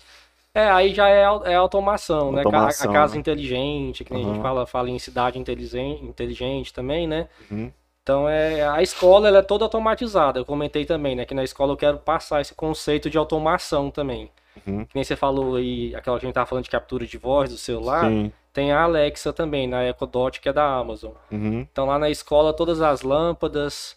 É, 0.53 0.69
aí 0.69 0.93
já 0.93 1.07
é, 1.07 1.21
é 1.45 1.55
automação, 1.55 2.32
né? 2.32 2.39
Automação, 2.39 2.89
A 2.91 2.93
casa 2.93 3.13
né? 3.13 3.19
inteligente, 3.21 4.03
que 4.03 4.13
nem 4.13 4.23
a 4.23 4.25
gente 4.25 4.36
Uhum. 4.38 4.41
fala, 4.41 4.65
fala 4.67 4.89
em 4.89 4.99
cidade 4.99 5.39
inteligente, 5.39 6.03
inteligente 6.03 6.73
também, 6.73 7.07
né? 7.07 7.29
Uhum. 7.49 7.71
Então 8.03 8.27
é 8.27 8.67
a 8.67 8.82
escola 8.82 9.27
ela 9.27 9.38
é 9.39 9.41
toda 9.41 9.63
automatizada. 9.63 10.39
Eu 10.39 10.45
comentei 10.45 10.86
também, 10.86 11.15
né, 11.15 11.23
que 11.23 11.34
na 11.36 11.43
escola 11.43 11.71
eu 11.73 11.77
quero 11.77 11.99
passar 11.99 12.41
esse 12.41 12.53
conceito 12.53 13.09
de 13.09 13.17
automação 13.17 13.89
também. 13.91 14.29
Uhum. 14.65 14.85
Que 14.85 14.95
nem 14.95 15.03
você 15.03 15.15
falou 15.15 15.55
aí, 15.55 15.95
aquela 15.95 16.19
que 16.19 16.25
a 16.25 16.27
gente 16.27 16.35
tava 16.35 16.45
falando 16.45 16.63
de 16.63 16.69
captura 16.69 17.05
de 17.05 17.17
voz 17.17 17.49
do 17.49 17.57
celular, 17.57 18.09
Sim. 18.09 18.31
tem 18.53 18.71
a 18.71 18.83
Alexa 18.83 19.31
também, 19.31 19.67
na 19.67 19.87
Echo 19.87 20.05
Dot, 20.05 20.39
que 20.39 20.49
é 20.49 20.53
da 20.53 20.65
Amazon. 20.65 21.13
Uhum. 21.31 21.67
Então 21.71 21.85
lá 21.85 21.97
na 21.97 22.09
escola 22.09 22.53
todas 22.53 22.81
as 22.81 23.01
lâmpadas, 23.01 23.95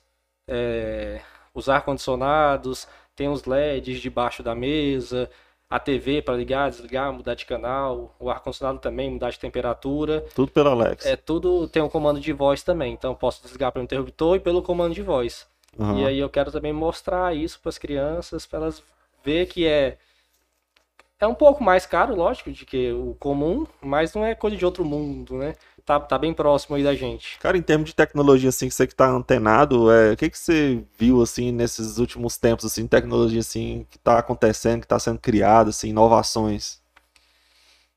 é, 0.48 1.20
os 1.52 1.68
ar-condicionados, 1.68 2.86
tem 3.16 3.28
os 3.28 3.44
LEDs 3.44 4.00
debaixo 4.00 4.42
da 4.42 4.54
mesa, 4.54 5.30
a 5.68 5.78
TV 5.78 6.22
para 6.22 6.36
ligar, 6.36 6.70
desligar, 6.70 7.12
mudar 7.12 7.34
de 7.34 7.46
canal, 7.46 8.14
o 8.18 8.30
ar-condicionado 8.30 8.78
também, 8.78 9.10
mudar 9.10 9.30
de 9.30 9.38
temperatura. 9.38 10.24
Tudo 10.34 10.52
pelo 10.52 10.70
Alex. 10.70 11.04
É 11.04 11.16
tudo 11.16 11.66
tem 11.68 11.82
um 11.82 11.88
comando 11.88 12.20
de 12.20 12.32
voz 12.32 12.62
também, 12.62 12.92
então 12.92 13.12
eu 13.12 13.16
posso 13.16 13.42
desligar 13.42 13.72
pelo 13.72 13.84
interruptor 13.84 14.36
e 14.36 14.40
pelo 14.40 14.62
comando 14.62 14.94
de 14.94 15.02
voz. 15.02 15.46
Uhum. 15.76 15.98
E 15.98 16.06
aí 16.06 16.18
eu 16.18 16.28
quero 16.28 16.52
também 16.52 16.72
mostrar 16.72 17.34
isso 17.34 17.58
para 17.60 17.70
as 17.70 17.78
crianças, 17.78 18.46
para 18.46 18.60
elas 18.60 18.82
ver 19.24 19.46
que 19.46 19.66
é 19.66 19.98
é 21.20 21.26
um 21.26 21.34
pouco 21.34 21.62
mais 21.62 21.86
caro, 21.86 22.14
lógico, 22.14 22.52
de 22.52 22.66
que 22.66 22.92
o 22.92 23.14
comum, 23.14 23.66
mas 23.80 24.14
não 24.14 24.24
é 24.24 24.34
coisa 24.34 24.56
de 24.56 24.64
outro 24.64 24.84
mundo, 24.84 25.36
né? 25.36 25.54
Tá, 25.84 26.00
tá 26.00 26.18
bem 26.18 26.32
próximo 26.32 26.76
aí 26.76 26.82
da 26.82 26.94
gente. 26.94 27.38
Cara, 27.38 27.58
em 27.58 27.62
termos 27.62 27.90
de 27.90 27.94
tecnologia, 27.94 28.48
assim, 28.48 28.68
que 28.68 28.74
você 28.74 28.86
que 28.86 28.94
tá 28.94 29.06
antenado, 29.08 29.90
é, 29.90 30.12
o 30.12 30.16
que 30.16 30.30
que 30.30 30.38
você 30.38 30.82
viu, 30.98 31.20
assim, 31.22 31.52
nesses 31.52 31.98
últimos 31.98 32.36
tempos, 32.38 32.64
assim, 32.64 32.86
tecnologia, 32.86 33.40
assim, 33.40 33.86
que 33.90 33.98
tá 33.98 34.18
acontecendo, 34.18 34.80
que 34.80 34.86
tá 34.88 34.98
sendo 34.98 35.18
criada, 35.18 35.70
assim, 35.70 35.90
inovações? 35.90 36.80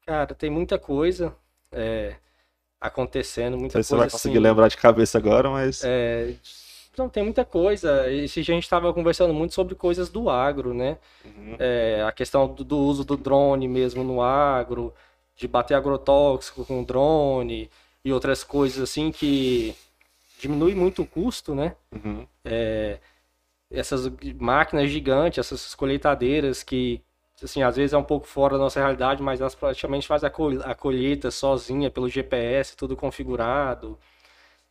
Cara, 0.05 0.33
tem 0.33 0.49
muita 0.49 0.79
coisa 0.79 1.35
é, 1.71 2.15
acontecendo, 2.81 3.57
Não 3.57 3.59
muita 3.59 3.73
sei 3.73 3.83
se 3.83 3.89
você 3.89 3.95
coisa 3.95 4.03
vai 4.03 4.09
conseguir 4.09 4.37
assim. 4.37 4.43
lembrar 4.43 4.67
de 4.69 4.77
cabeça 4.77 5.17
agora, 5.17 5.49
mas... 5.49 5.83
é, 5.83 6.35
não, 6.97 7.09
tem 7.09 7.23
muita 7.23 7.45
coisa. 7.45 8.11
Esse 8.11 8.41
dia 8.41 8.53
a 8.53 8.57
gente 8.57 8.63
estava 8.63 8.93
conversando 8.93 9.33
muito 9.33 9.53
sobre 9.53 9.75
coisas 9.75 10.09
do 10.09 10.29
agro, 10.29 10.73
né? 10.73 10.97
Uhum. 11.23 11.55
É, 11.59 12.03
a 12.07 12.11
questão 12.11 12.47
do, 12.47 12.63
do 12.63 12.77
uso 12.77 13.03
do 13.03 13.15
drone 13.15 13.67
mesmo 13.67 14.03
no 14.03 14.21
agro, 14.21 14.93
de 15.35 15.47
bater 15.47 15.75
agrotóxico 15.75 16.65
com 16.65 16.83
drone 16.83 17.69
e 18.03 18.11
outras 18.11 18.43
coisas 18.43 18.81
assim 18.81 19.11
que 19.11 19.75
diminui 20.39 20.73
muito 20.75 21.03
o 21.03 21.07
custo, 21.07 21.53
né? 21.53 21.75
Uhum. 21.91 22.25
essas 23.71 24.09
máquinas 24.39 24.89
gigantes, 24.89 25.39
essas 25.39 25.75
colheitadeiras 25.75 26.63
que, 26.63 27.01
assim, 27.43 27.63
às 27.63 27.75
vezes 27.75 27.93
é 27.93 27.97
um 27.97 28.03
pouco 28.03 28.27
fora 28.27 28.57
da 28.57 28.63
nossa 28.63 28.79
realidade, 28.79 29.21
mas 29.21 29.41
elas 29.41 29.55
praticamente 29.55 30.07
fazem 30.07 30.29
a 30.63 30.75
colheita 30.75 31.31
sozinha 31.31 31.91
pelo 31.91 32.09
GPS, 32.09 32.75
tudo 32.75 32.95
configurado, 32.95 33.97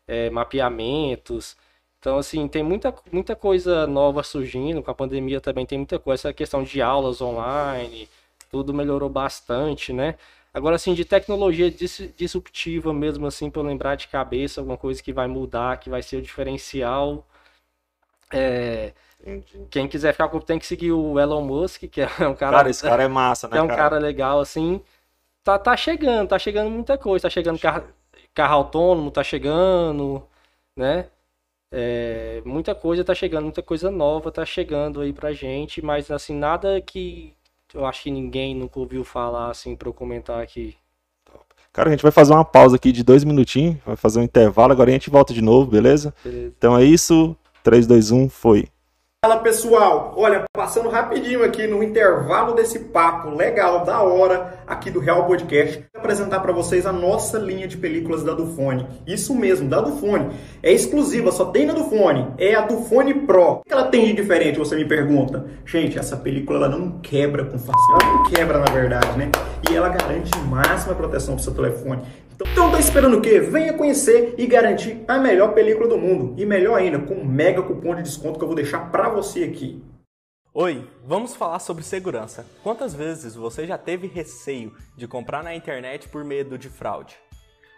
é, 0.07 0.31
mapeamentos. 0.31 1.57
Então, 1.99 2.19
assim, 2.19 2.47
tem 2.49 2.63
muita, 2.63 2.95
muita 3.13 3.35
coisa 3.35 3.87
nova 3.87 4.23
surgindo, 4.23 4.83
com 4.83 4.91
a 4.91 4.95
pandemia 4.95 5.41
também 5.41 5.67
tem 5.67 5.79
muita 5.79 5.99
coisa, 5.99 6.21
essa 6.29 6.33
questão 6.35 6.63
de 6.63 6.81
aulas 6.81 7.21
online, 7.21 8.09
tudo 8.51 8.73
melhorou 8.73 9.09
bastante, 9.09 9.93
né? 9.93 10.15
Agora, 10.55 10.77
assim, 10.77 10.95
de 10.95 11.05
tecnologia 11.05 11.71
dis- 11.71 12.11
disruptiva 12.17 12.93
mesmo, 12.95 13.27
assim, 13.27 13.51
para 13.51 13.61
eu 13.61 13.67
lembrar 13.67 13.97
de 13.97 14.09
cabeça, 14.09 14.61
alguma 14.61 14.77
coisa 14.79 15.03
que 15.03 15.13
vai 15.13 15.27
mudar, 15.27 15.79
que 15.79 15.91
vai 15.91 16.03
ser 16.03 16.17
o 16.19 16.23
diferencial. 16.23 17.27
É, 18.33 18.93
quem 19.71 19.89
quiser 19.89 20.13
ficar 20.13 20.29
com 20.29 20.41
tem 20.41 20.59
que 20.59 20.67
seguir 20.67 20.93
o 20.93 21.19
Elon 21.19 21.43
Musk, 21.43 21.83
que 21.89 22.01
é 22.03 22.29
um 22.29 22.35
cara, 22.35 22.63
Cara, 22.63 22.71
esse 22.71 22.83
cara 22.83 23.03
é 23.05 23.09
massa, 23.09 23.47
né, 23.49 23.61
é 23.61 23.63
um 23.63 23.71
cara? 23.71 23.89
cara 23.89 23.99
legal, 23.99 24.41
assim. 24.41 24.83
Tá, 25.45 25.59
tá 25.59 25.77
chegando, 25.77 26.29
tá 26.31 26.39
chegando 26.39 26.71
muita 26.71 26.99
coisa. 26.99 27.25
Tá 27.25 27.31
chegando 27.31 27.59
carro, 27.61 27.89
carro 28.35 28.55
autônomo, 28.57 29.11
tá 29.13 29.25
chegando, 29.25 30.27
né? 30.77 31.09
É, 31.73 32.41
muita 32.45 32.75
coisa 32.75 33.05
tá 33.05 33.15
chegando, 33.15 33.45
muita 33.45 33.63
coisa 33.63 33.91
nova 33.91 34.31
tá 34.31 34.45
chegando 34.45 35.01
aí 35.01 35.13
pra 35.13 35.33
gente, 35.33 35.83
mas 35.83 36.11
assim, 36.11 36.35
nada 36.35 36.81
que 36.81 37.35
eu 37.75 37.85
acho 37.85 38.05
que 38.05 38.11
ninguém 38.11 38.55
nunca 38.55 38.79
ouviu 38.79 39.05
falar 39.05 39.51
assim 39.51 39.75
pra 39.75 39.89
eu 39.89 39.93
comentar 39.93 40.43
aqui. 40.43 40.77
Cara, 41.73 41.91
a 41.91 41.93
gente 41.93 42.03
vai 42.03 42.13
fazer 42.13 42.33
uma 42.33 42.45
pausa 42.45 42.77
aqui 42.77 42.91
de 42.91 43.03
dois 43.03 43.23
minutinhos, 43.23 43.77
vai 43.85 43.97
fazer 43.97 44.19
um 44.19 44.23
intervalo, 44.23 44.73
agora 44.73 44.89
a 44.89 44.93
gente 44.93 45.11
volta 45.11 45.35
de 45.35 45.43
novo, 45.43 45.71
beleza? 45.71 46.15
Beleza. 46.25 46.55
Então 46.57 46.79
é 46.79 46.83
isso, 46.85 47.37
3, 47.63 47.87
2, 47.87 48.13
1, 48.13 48.29
foi. 48.31 48.69
Fala 49.27 49.39
pessoal, 49.39 50.15
olha, 50.17 50.45
passando 50.53 50.89
rapidinho 50.89 51.43
aqui 51.43 51.67
no 51.67 51.83
intervalo 51.83 52.55
desse 52.55 52.79
papo 52.79 53.29
legal, 53.31 53.85
da 53.85 54.01
hora, 54.01 54.61
aqui 54.65 54.89
do 54.89 55.01
Real 55.01 55.27
Podcast, 55.27 55.85
vou 55.93 56.01
apresentar 56.01 56.39
para 56.39 56.53
vocês 56.53 56.87
a 56.87 56.93
nossa 56.93 57.37
linha 57.37 57.67
de 57.67 57.77
películas 57.77 58.23
da 58.23 58.35
Dufone. 58.35 58.87
Isso 59.05 59.35
mesmo, 59.35 59.69
da 59.69 59.81
Dufone. 59.81 60.31
É 60.63 60.71
exclusiva, 60.71 61.33
só 61.33 61.47
tem 61.47 61.67
na 61.67 61.73
Dufone. 61.73 62.35
É 62.39 62.55
a 62.55 62.61
Dufone 62.61 63.15
Pro. 63.15 63.55
O 63.55 63.63
que 63.65 63.73
ela 63.73 63.89
tem 63.89 64.07
de 64.07 64.13
diferente, 64.13 64.61
você 64.61 64.77
me 64.77 64.85
pergunta? 64.85 65.45
Gente, 65.65 65.99
essa 65.99 66.17
película 66.17 66.59
ela 66.59 66.69
não 66.69 67.01
quebra 67.01 67.45
com 67.47 67.59
facilidade. 67.59 68.05
Ela 68.05 68.13
não 68.13 68.23
quebra, 68.31 68.59
na 68.61 68.73
verdade, 68.73 69.19
né? 69.19 69.33
E 69.69 69.75
ela 69.75 69.89
garante 69.89 70.39
máxima 70.49 70.95
proteção 70.95 71.35
pro 71.35 71.43
seu 71.43 71.53
telefone. 71.53 72.01
Então 72.39 72.71
tá 72.71 72.79
esperando 72.79 73.17
o 73.17 73.23
quê? 73.23 73.41
Venha 73.41 73.73
conhecer 73.73 74.35
e 74.37 74.47
garantir 74.47 75.03
a 75.09 75.19
melhor 75.19 75.55
película 75.55 75.89
do 75.89 75.97
mundo. 75.97 76.35
E 76.39 76.45
melhor 76.45 76.79
ainda, 76.79 76.99
com 76.99 77.15
um 77.15 77.25
mega 77.25 77.63
cupom 77.63 77.95
de 77.95 78.03
desconto 78.03 78.39
que 78.39 78.45
eu 78.45 78.49
vou 78.49 78.55
deixar 78.55 78.91
pra 78.91 79.09
você 79.09 79.43
aqui. 79.45 79.83
Oi, 80.53 80.87
vamos 81.03 81.35
falar 81.35 81.59
sobre 81.61 81.83
segurança. 81.83 82.45
Quantas 82.63 82.95
vezes 82.95 83.35
você 83.35 83.67
já 83.67 83.79
teve 83.79 84.07
receio 84.07 84.75
de 84.95 85.09
comprar 85.09 85.43
na 85.43 85.55
internet 85.55 86.11
por 86.11 86.25
medo 86.25 86.59
de 86.59 86.69
fraude? 86.69 87.17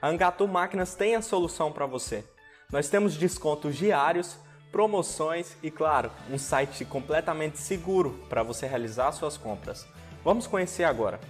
A 0.02 0.09
Angatu 0.09 0.48
Máquinas 0.48 0.96
tem 0.96 1.14
a 1.14 1.22
solução 1.22 1.70
para 1.70 1.86
você. 1.86 2.24
Nós 2.72 2.88
temos 2.88 3.16
descontos 3.16 3.76
diários, 3.76 4.38
promoções 4.72 5.56
e, 5.62 5.70
claro, 5.70 6.11
um 6.32 6.38
site 6.38 6.84
completamente 6.84 7.59
seguro 7.59 8.18
para 8.28 8.42
você 8.42 8.66
realizar 8.66 9.12
suas 9.12 9.36
compras. 9.36 9.86
Vamos 10.24 10.48
conhecer 10.48 10.82
agora. 10.82 11.20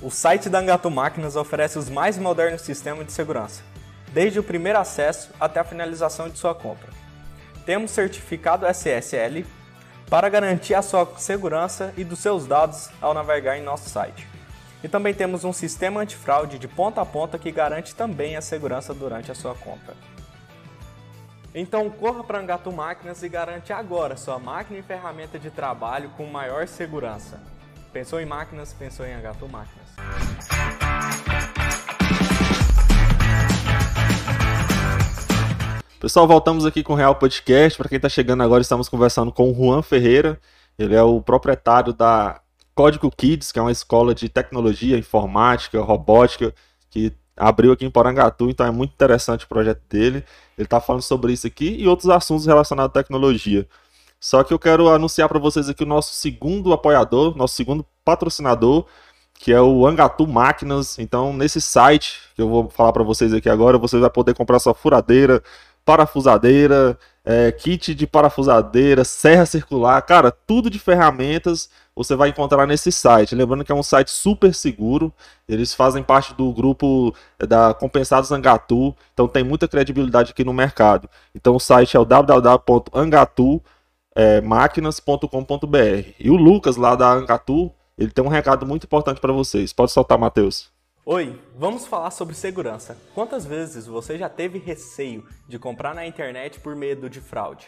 O 0.00 0.10
site 0.10 0.48
da 0.48 0.60
Angatu 0.60 0.88
Máquinas 0.88 1.34
oferece 1.34 1.76
os 1.76 1.90
mais 1.90 2.16
modernos 2.16 2.62
sistemas 2.62 3.04
de 3.04 3.10
segurança, 3.10 3.64
desde 4.12 4.38
o 4.38 4.44
primeiro 4.44 4.78
acesso 4.78 5.30
até 5.40 5.58
a 5.58 5.64
finalização 5.64 6.28
de 6.28 6.38
sua 6.38 6.54
compra. 6.54 6.88
Temos 7.66 7.90
certificado 7.90 8.64
SSL 8.64 9.44
para 10.08 10.28
garantir 10.28 10.74
a 10.74 10.82
sua 10.82 11.04
segurança 11.16 11.92
e 11.96 12.04
dos 12.04 12.20
seus 12.20 12.46
dados 12.46 12.90
ao 13.00 13.12
navegar 13.12 13.58
em 13.58 13.62
nosso 13.64 13.90
site. 13.90 14.28
E 14.84 14.88
também 14.88 15.12
temos 15.12 15.42
um 15.42 15.52
sistema 15.52 16.02
antifraude 16.02 16.60
de 16.60 16.68
ponta 16.68 17.00
a 17.00 17.06
ponta 17.06 17.36
que 17.36 17.50
garante 17.50 17.92
também 17.92 18.36
a 18.36 18.40
segurança 18.40 18.94
durante 18.94 19.32
a 19.32 19.34
sua 19.34 19.56
compra. 19.56 19.96
Então 21.52 21.90
corra 21.90 22.22
para 22.22 22.38
Angatu 22.38 22.70
Máquinas 22.70 23.24
e 23.24 23.28
garante 23.28 23.72
agora 23.72 24.16
sua 24.16 24.38
máquina 24.38 24.78
e 24.78 24.82
ferramenta 24.82 25.40
de 25.40 25.50
trabalho 25.50 26.10
com 26.10 26.24
maior 26.26 26.68
segurança. 26.68 27.40
Pensou 27.92 28.20
em 28.20 28.26
máquinas, 28.26 28.74
pensou 28.74 29.06
em 29.06 29.14
Angatu 29.14 29.48
Máquinas. 29.48 29.88
Pessoal, 35.98 36.28
voltamos 36.28 36.66
aqui 36.66 36.82
com 36.82 36.92
o 36.92 36.96
Real 36.96 37.14
Podcast. 37.16 37.78
Para 37.78 37.88
quem 37.88 37.96
está 37.96 38.08
chegando 38.08 38.42
agora, 38.42 38.60
estamos 38.60 38.88
conversando 38.88 39.32
com 39.32 39.50
o 39.50 39.54
Juan 39.54 39.82
Ferreira. 39.82 40.38
Ele 40.78 40.94
é 40.94 41.02
o 41.02 41.20
proprietário 41.20 41.92
da 41.92 42.40
Código 42.74 43.10
Kids, 43.10 43.50
que 43.50 43.58
é 43.58 43.62
uma 43.62 43.72
escola 43.72 44.14
de 44.14 44.28
tecnologia, 44.28 44.96
informática, 44.98 45.80
robótica, 45.80 46.54
que 46.90 47.12
abriu 47.36 47.72
aqui 47.72 47.84
em 47.86 47.90
Porangatu, 47.90 48.50
então 48.50 48.66
é 48.66 48.70
muito 48.70 48.92
interessante 48.92 49.44
o 49.44 49.48
projeto 49.48 49.80
dele. 49.88 50.24
Ele 50.56 50.66
está 50.66 50.80
falando 50.80 51.02
sobre 51.02 51.32
isso 51.32 51.46
aqui 51.46 51.76
e 51.78 51.88
outros 51.88 52.10
assuntos 52.10 52.46
relacionados 52.46 52.90
à 52.90 52.92
tecnologia. 52.92 53.66
Só 54.20 54.42
que 54.42 54.52
eu 54.52 54.58
quero 54.58 54.88
anunciar 54.88 55.28
para 55.28 55.38
vocês 55.38 55.68
aqui 55.68 55.84
o 55.84 55.86
nosso 55.86 56.14
segundo 56.14 56.72
apoiador, 56.72 57.36
nosso 57.36 57.54
segundo 57.54 57.86
patrocinador, 58.04 58.84
que 59.34 59.52
é 59.52 59.60
o 59.60 59.86
Angatu 59.86 60.26
Máquinas. 60.26 60.98
Então, 60.98 61.32
nesse 61.32 61.60
site 61.60 62.20
que 62.34 62.42
eu 62.42 62.48
vou 62.48 62.68
falar 62.68 62.92
para 62.92 63.04
vocês 63.04 63.32
aqui 63.32 63.48
agora, 63.48 63.78
você 63.78 63.98
vai 63.98 64.10
poder 64.10 64.34
comprar 64.34 64.58
sua 64.58 64.74
furadeira, 64.74 65.42
parafusadeira, 65.84 66.98
é, 67.24 67.52
kit 67.52 67.94
de 67.94 68.06
parafusadeira, 68.06 69.04
serra 69.04 69.46
circular, 69.46 70.00
cara, 70.02 70.30
tudo 70.30 70.68
de 70.68 70.78
ferramentas 70.78 71.70
você 71.94 72.14
vai 72.14 72.28
encontrar 72.28 72.66
nesse 72.66 72.92
site. 72.92 73.34
Lembrando 73.34 73.64
que 73.64 73.72
é 73.72 73.74
um 73.74 73.82
site 73.82 74.10
super 74.10 74.54
seguro, 74.54 75.12
eles 75.48 75.74
fazem 75.74 76.02
parte 76.02 76.34
do 76.34 76.52
grupo 76.52 77.14
é, 77.38 77.46
da 77.46 77.74
Compensados 77.74 78.32
Angatu, 78.32 78.94
então 79.12 79.28
tem 79.28 79.44
muita 79.44 79.68
credibilidade 79.68 80.32
aqui 80.32 80.44
no 80.44 80.52
mercado. 80.52 81.08
Então 81.34 81.56
o 81.56 81.60
site 81.60 81.96
é 81.96 82.00
o 82.00 82.04
www.angatumáquinas.com.br. 84.14 86.14
E 86.18 86.30
o 86.30 86.36
Lucas 86.36 86.76
lá 86.76 86.94
da 86.94 87.10
Angatu, 87.10 87.72
ele 87.96 88.10
tem 88.10 88.24
um 88.24 88.28
recado 88.28 88.66
muito 88.66 88.84
importante 88.84 89.20
para 89.20 89.32
vocês. 89.32 89.72
Pode 89.72 89.92
soltar, 89.92 90.18
Matheus. 90.18 90.70
Oi, 91.04 91.40
vamos 91.56 91.86
falar 91.86 92.10
sobre 92.10 92.34
segurança. 92.34 92.96
Quantas 93.14 93.46
vezes 93.46 93.86
você 93.86 94.18
já 94.18 94.28
teve 94.28 94.58
receio 94.58 95.26
de 95.48 95.58
comprar 95.58 95.94
na 95.94 96.06
internet 96.06 96.60
por 96.60 96.76
medo 96.76 97.08
de 97.08 97.20
fraude? 97.20 97.66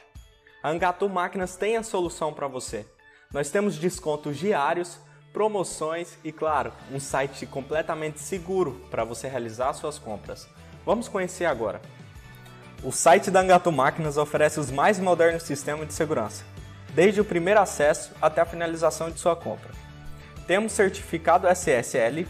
A 0.63 0.71
Angatu 0.71 1.09
Máquinas 1.09 1.57
tem 1.57 1.77
a 1.77 1.83
solução 1.83 2.35
para 2.35 2.47
você. 2.47 2.87
Nós 3.33 3.51
temos 3.51 3.79
descontos 3.79 4.37
diários, 4.37 4.99
promoções 5.33 6.19
e, 6.23 6.33
claro, 6.33 6.73
um 6.93 7.01
site 7.01 7.47
completamente 7.47 8.21
seguro 8.21 8.73
para 8.91 9.05
você 9.05 9.27
realizar 9.27 9.73
suas 9.73 9.99
compras. 9.99 10.47
Vamos 10.85 11.09
conhecer 11.09 11.47
agora. 11.47 11.81
O 12.83 12.91
site 12.91 13.31
da 13.31 13.41
Angatu 13.41 13.71
Máquinas 13.71 14.17
oferece 14.17 14.59
os 14.59 14.71
mais 14.71 14.99
modernos 14.99 15.43
sistemas 15.43 15.87
de 15.87 15.93
segurança, 15.93 16.43
desde 16.95 17.21
o 17.21 17.25
primeiro 17.25 17.61
acesso 17.61 18.11
até 18.23 18.41
a 18.41 18.47
finalização 18.47 19.11
de 19.11 19.21
sua 19.21 19.37
compra. 19.37 19.71
Temos 20.47 20.73
certificado 20.73 21.47
SSL 21.47 22.27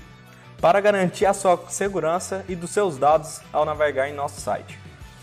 para 0.61 0.81
garantir 0.81 1.25
a 1.25 1.33
sua 1.33 1.57
segurança 1.69 2.45
e 2.49 2.57
dos 2.57 2.71
seus 2.71 2.99
dados 2.99 3.41
ao 3.53 3.65
navegar 3.65 4.09
em 4.09 4.13
nosso 4.13 4.41
site. 4.41 4.77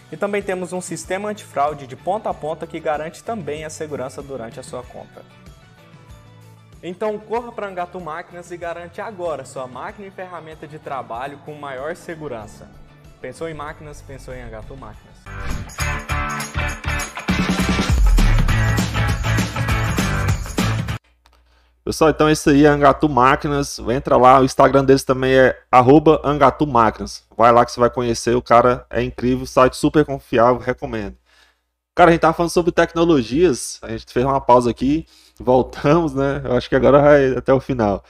E 0.09 0.15
também 0.15 0.41
temos 0.41 0.71
um 0.71 0.79
sistema 0.79 1.27
antifraude 1.29 1.87
de 1.87 1.95
ponta 1.97 2.29
a 2.29 2.33
ponta 2.33 2.65
que 2.65 2.79
garante 2.79 3.21
também 3.21 3.65
a 3.65 3.69
segurança 3.69 4.23
durante 4.23 4.61
a 4.61 4.63
sua 4.63 4.81
compra. 4.81 5.23
Então 6.81 7.19
corra 7.19 7.51
para 7.51 7.67
Angatu 7.67 7.99
Máquinas 7.99 8.49
e 8.49 8.55
garante 8.55 9.01
agora 9.01 9.43
sua 9.43 9.67
máquina 9.67 10.07
e 10.07 10.11
ferramenta 10.11 10.65
de 10.65 10.79
trabalho 10.79 11.37
com 11.39 11.53
maior 11.53 11.97
segurança. 11.97 12.69
Pensou 13.19 13.49
em 13.49 13.53
máquinas, 13.53 14.01
pensou 14.01 14.33
em 14.33 14.41
Angatu 14.41 14.77
Máquinas. 14.77 15.06
Pessoal, 21.87 22.09
então 22.09 22.29
esse 22.29 22.49
aí 22.49 22.65
é 22.65 22.67
Angatu 22.67 23.07
Máquinas. 23.07 23.79
Entra 23.79 24.17
lá, 24.17 24.41
o 24.41 24.43
Instagram 24.43 24.83
deles 24.83 25.05
também 25.05 25.33
é 25.33 25.57
Angatu 26.21 26.67
Máquinas. 26.67 27.23
Vai 27.35 27.49
lá 27.51 27.65
que 27.65 27.71
você 27.71 27.79
vai 27.79 27.89
conhecer, 27.89 28.35
o 28.35 28.41
cara 28.41 28.85
é 28.89 29.01
incrível, 29.01 29.45
site 29.45 29.77
super 29.77 30.03
confiável, 30.03 30.59
recomendo. 30.59 31.15
Cara, 31.95 32.09
a 32.09 32.11
gente 32.11 32.21
tava 32.21 32.33
falando 32.33 32.51
sobre 32.51 32.73
tecnologias, 32.73 33.79
a 33.81 33.89
gente 33.89 34.05
fez 34.11 34.25
uma 34.25 34.41
pausa 34.41 34.69
aqui, 34.69 35.05
voltamos, 35.39 36.13
né? 36.13 36.41
Eu 36.43 36.57
acho 36.57 36.67
que 36.67 36.75
agora 36.75 37.01
vai 37.01 37.37
até 37.37 37.53
o 37.53 37.59
final. 37.61 38.03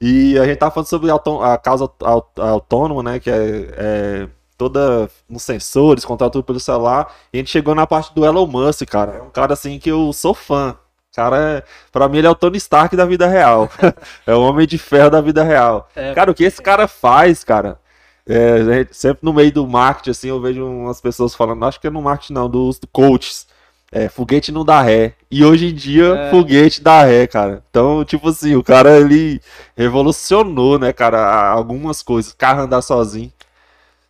E 0.00 0.38
a 0.38 0.46
gente 0.46 0.56
tava 0.58 0.72
falando 0.72 0.88
sobre 0.88 1.10
a 1.10 1.58
causa 1.58 1.90
autônoma, 2.38 3.02
né? 3.02 3.20
Que 3.20 3.30
é, 3.30 3.74
é 3.76 4.28
toda 4.58 5.08
nos 5.28 5.42
sensores, 5.42 6.04
controla 6.04 6.30
tudo 6.30 6.44
pelo 6.44 6.60
celular. 6.60 7.14
E 7.32 7.38
a 7.38 7.40
gente 7.40 7.50
chegou 7.50 7.74
na 7.74 7.86
parte 7.86 8.12
do 8.14 8.26
Elon 8.26 8.46
Musk, 8.46 8.84
cara. 8.86 9.12
É 9.18 9.22
um 9.22 9.30
cara 9.30 9.54
assim 9.54 9.78
que 9.78 9.90
eu 9.90 10.12
sou 10.12 10.34
fã 10.34 10.76
cara, 11.18 11.36
é, 11.36 11.62
pra 11.90 12.08
mim, 12.08 12.18
ele 12.18 12.28
é 12.28 12.30
o 12.30 12.34
Tony 12.34 12.58
Stark 12.58 12.94
da 12.94 13.04
vida 13.04 13.26
real. 13.26 13.68
é 14.24 14.34
o 14.34 14.40
homem 14.40 14.68
de 14.68 14.78
ferro 14.78 15.10
da 15.10 15.20
vida 15.20 15.42
real. 15.42 15.88
É, 15.96 16.14
cara, 16.14 16.30
o 16.30 16.34
que 16.34 16.44
esse 16.44 16.62
cara 16.62 16.86
faz, 16.86 17.42
cara? 17.42 17.80
É, 18.24 18.86
sempre 18.92 19.20
no 19.22 19.32
meio 19.32 19.50
do 19.50 19.66
marketing, 19.66 20.10
assim, 20.10 20.28
eu 20.28 20.40
vejo 20.40 20.64
umas 20.64 21.00
pessoas 21.00 21.34
falando, 21.34 21.64
acho 21.64 21.80
que 21.80 21.88
é 21.88 21.90
no 21.90 22.02
marketing 22.02 22.34
não, 22.34 22.48
dos 22.48 22.78
coaches. 22.92 23.48
É, 23.90 24.08
foguete 24.08 24.52
não 24.52 24.64
dá 24.64 24.82
ré. 24.82 25.14
E 25.30 25.42
hoje 25.44 25.66
em 25.66 25.74
dia, 25.74 26.14
é. 26.14 26.30
foguete 26.30 26.82
dá 26.82 27.04
ré, 27.04 27.26
cara. 27.26 27.64
Então, 27.70 28.04
tipo 28.04 28.28
assim, 28.28 28.54
o 28.54 28.62
cara, 28.62 28.98
ele 29.00 29.40
revolucionou, 29.74 30.78
né, 30.78 30.92
cara, 30.92 31.50
algumas 31.50 32.02
coisas. 32.02 32.34
Carro 32.34 32.60
andar 32.60 32.82
sozinho. 32.82 33.32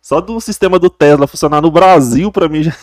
Só 0.01 0.21
do 0.21 0.39
sistema 0.39 0.79
do 0.79 0.89
Tesla 0.89 1.27
funcionar 1.27 1.61
no 1.61 1.71
Brasil, 1.71 2.31
para 2.31 2.47
mim, 2.47 2.63
já, 2.63 2.73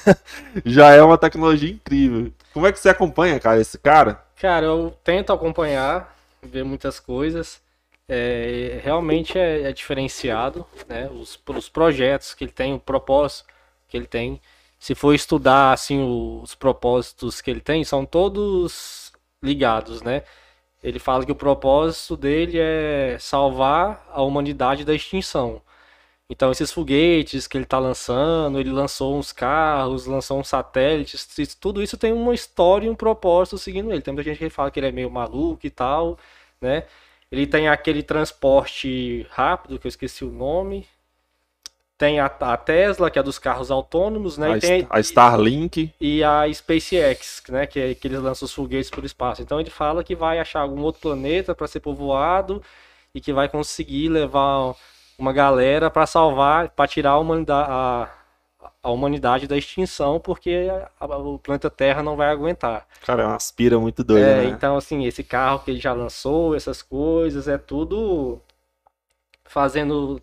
já 0.64 0.90
é 0.92 1.02
uma 1.02 1.16
tecnologia 1.16 1.70
incrível. 1.70 2.32
Como 2.52 2.66
é 2.66 2.72
que 2.72 2.78
você 2.78 2.88
acompanha, 2.88 3.40
cara, 3.40 3.60
esse 3.60 3.78
cara? 3.78 4.22
Cara, 4.36 4.66
eu 4.66 4.94
tento 5.02 5.32
acompanhar, 5.32 6.14
ver 6.42 6.64
muitas 6.64 7.00
coisas. 7.00 7.60
É, 8.08 8.80
realmente 8.84 9.36
é, 9.36 9.62
é, 9.62 9.72
diferenciado, 9.72 10.64
né? 10.88 11.08
Os, 11.08 11.40
os 11.48 11.68
projetos 11.68 12.34
que 12.34 12.44
ele 12.44 12.52
tem, 12.52 12.74
o 12.74 12.78
propósito 12.78 13.46
que 13.88 13.96
ele 13.96 14.06
tem. 14.06 14.40
Se 14.78 14.94
for 14.94 15.14
estudar 15.14 15.72
assim 15.72 16.00
os 16.42 16.54
propósitos 16.54 17.40
que 17.40 17.50
ele 17.50 17.60
tem, 17.60 17.82
são 17.82 18.04
todos 18.04 19.12
ligados, 19.42 20.02
né? 20.02 20.22
Ele 20.82 20.98
fala 20.98 21.24
que 21.24 21.32
o 21.32 21.36
propósito 21.36 22.16
dele 22.16 22.58
é 22.60 23.16
salvar 23.18 24.06
a 24.12 24.22
humanidade 24.22 24.84
da 24.84 24.94
extinção. 24.94 25.60
Então, 26.28 26.50
esses 26.50 26.72
foguetes 26.72 27.46
que 27.46 27.56
ele 27.56 27.64
está 27.64 27.78
lançando, 27.78 28.58
ele 28.58 28.70
lançou 28.70 29.16
uns 29.16 29.30
carros, 29.30 30.06
lançou 30.06 30.40
uns 30.40 30.48
satélites, 30.48 31.54
tudo 31.54 31.80
isso 31.82 31.96
tem 31.96 32.12
uma 32.12 32.34
história 32.34 32.86
e 32.86 32.90
um 32.90 32.96
propósito 32.96 33.58
seguindo 33.58 33.92
ele. 33.92 34.02
Tem 34.02 34.12
muita 34.12 34.28
gente 34.28 34.38
que 34.38 34.50
fala 34.50 34.70
que 34.70 34.80
ele 34.80 34.88
é 34.88 34.92
meio 34.92 35.10
maluco 35.10 35.64
e 35.64 35.70
tal, 35.70 36.18
né? 36.60 36.84
Ele 37.30 37.46
tem 37.46 37.68
aquele 37.68 38.02
transporte 38.02 39.26
rápido, 39.30 39.78
que 39.78 39.86
eu 39.86 39.88
esqueci 39.88 40.24
o 40.24 40.30
nome. 40.30 40.86
Tem 41.96 42.20
a, 42.20 42.26
a 42.26 42.56
Tesla, 42.56 43.10
que 43.10 43.18
é 43.18 43.22
dos 43.22 43.38
carros 43.38 43.70
autônomos, 43.70 44.36
né? 44.36 44.52
A, 44.52 44.56
e 44.56 44.60
tem, 44.60 44.86
a 44.90 45.00
Starlink. 45.00 45.92
E 46.00 46.24
a 46.24 46.52
SpaceX, 46.52 47.42
né? 47.48 47.66
Que, 47.66 47.80
é, 47.80 47.94
que 47.94 48.06
eles 48.06 48.20
lançam 48.20 48.46
os 48.46 48.52
foguetes 48.52 48.90
para 48.90 49.00
o 49.00 49.06
espaço. 49.06 49.42
Então 49.42 49.60
ele 49.60 49.70
fala 49.70 50.02
que 50.02 50.14
vai 50.14 50.40
achar 50.40 50.60
algum 50.60 50.82
outro 50.82 51.00
planeta 51.00 51.54
para 51.54 51.68
ser 51.68 51.80
povoado 51.80 52.62
e 53.14 53.20
que 53.20 53.32
vai 53.32 53.48
conseguir 53.48 54.08
levar 54.08 54.74
uma 55.18 55.32
galera 55.32 55.90
para 55.90 56.06
salvar, 56.06 56.70
para 56.70 56.86
tirar 56.86 57.10
a 57.12 57.18
humanidade, 57.18 57.68
a, 57.70 58.10
a 58.82 58.90
humanidade 58.90 59.46
da 59.46 59.56
extinção, 59.56 60.20
porque 60.20 60.68
a, 61.00 61.04
a, 61.04 61.16
o 61.18 61.38
planeta 61.38 61.70
Terra 61.70 62.02
não 62.02 62.16
vai 62.16 62.28
aguentar. 62.28 62.86
Cara, 63.04 63.22
é 63.22 63.26
uma 63.26 63.36
aspira 63.36 63.78
muito 63.78 64.04
doida, 64.04 64.26
é, 64.26 64.36
né? 64.42 64.44
Então, 64.44 64.76
assim, 64.76 65.04
esse 65.04 65.24
carro 65.24 65.60
que 65.60 65.70
ele 65.70 65.80
já 65.80 65.92
lançou, 65.92 66.54
essas 66.54 66.82
coisas, 66.82 67.48
é 67.48 67.58
tudo 67.58 68.40
fazendo 69.44 70.20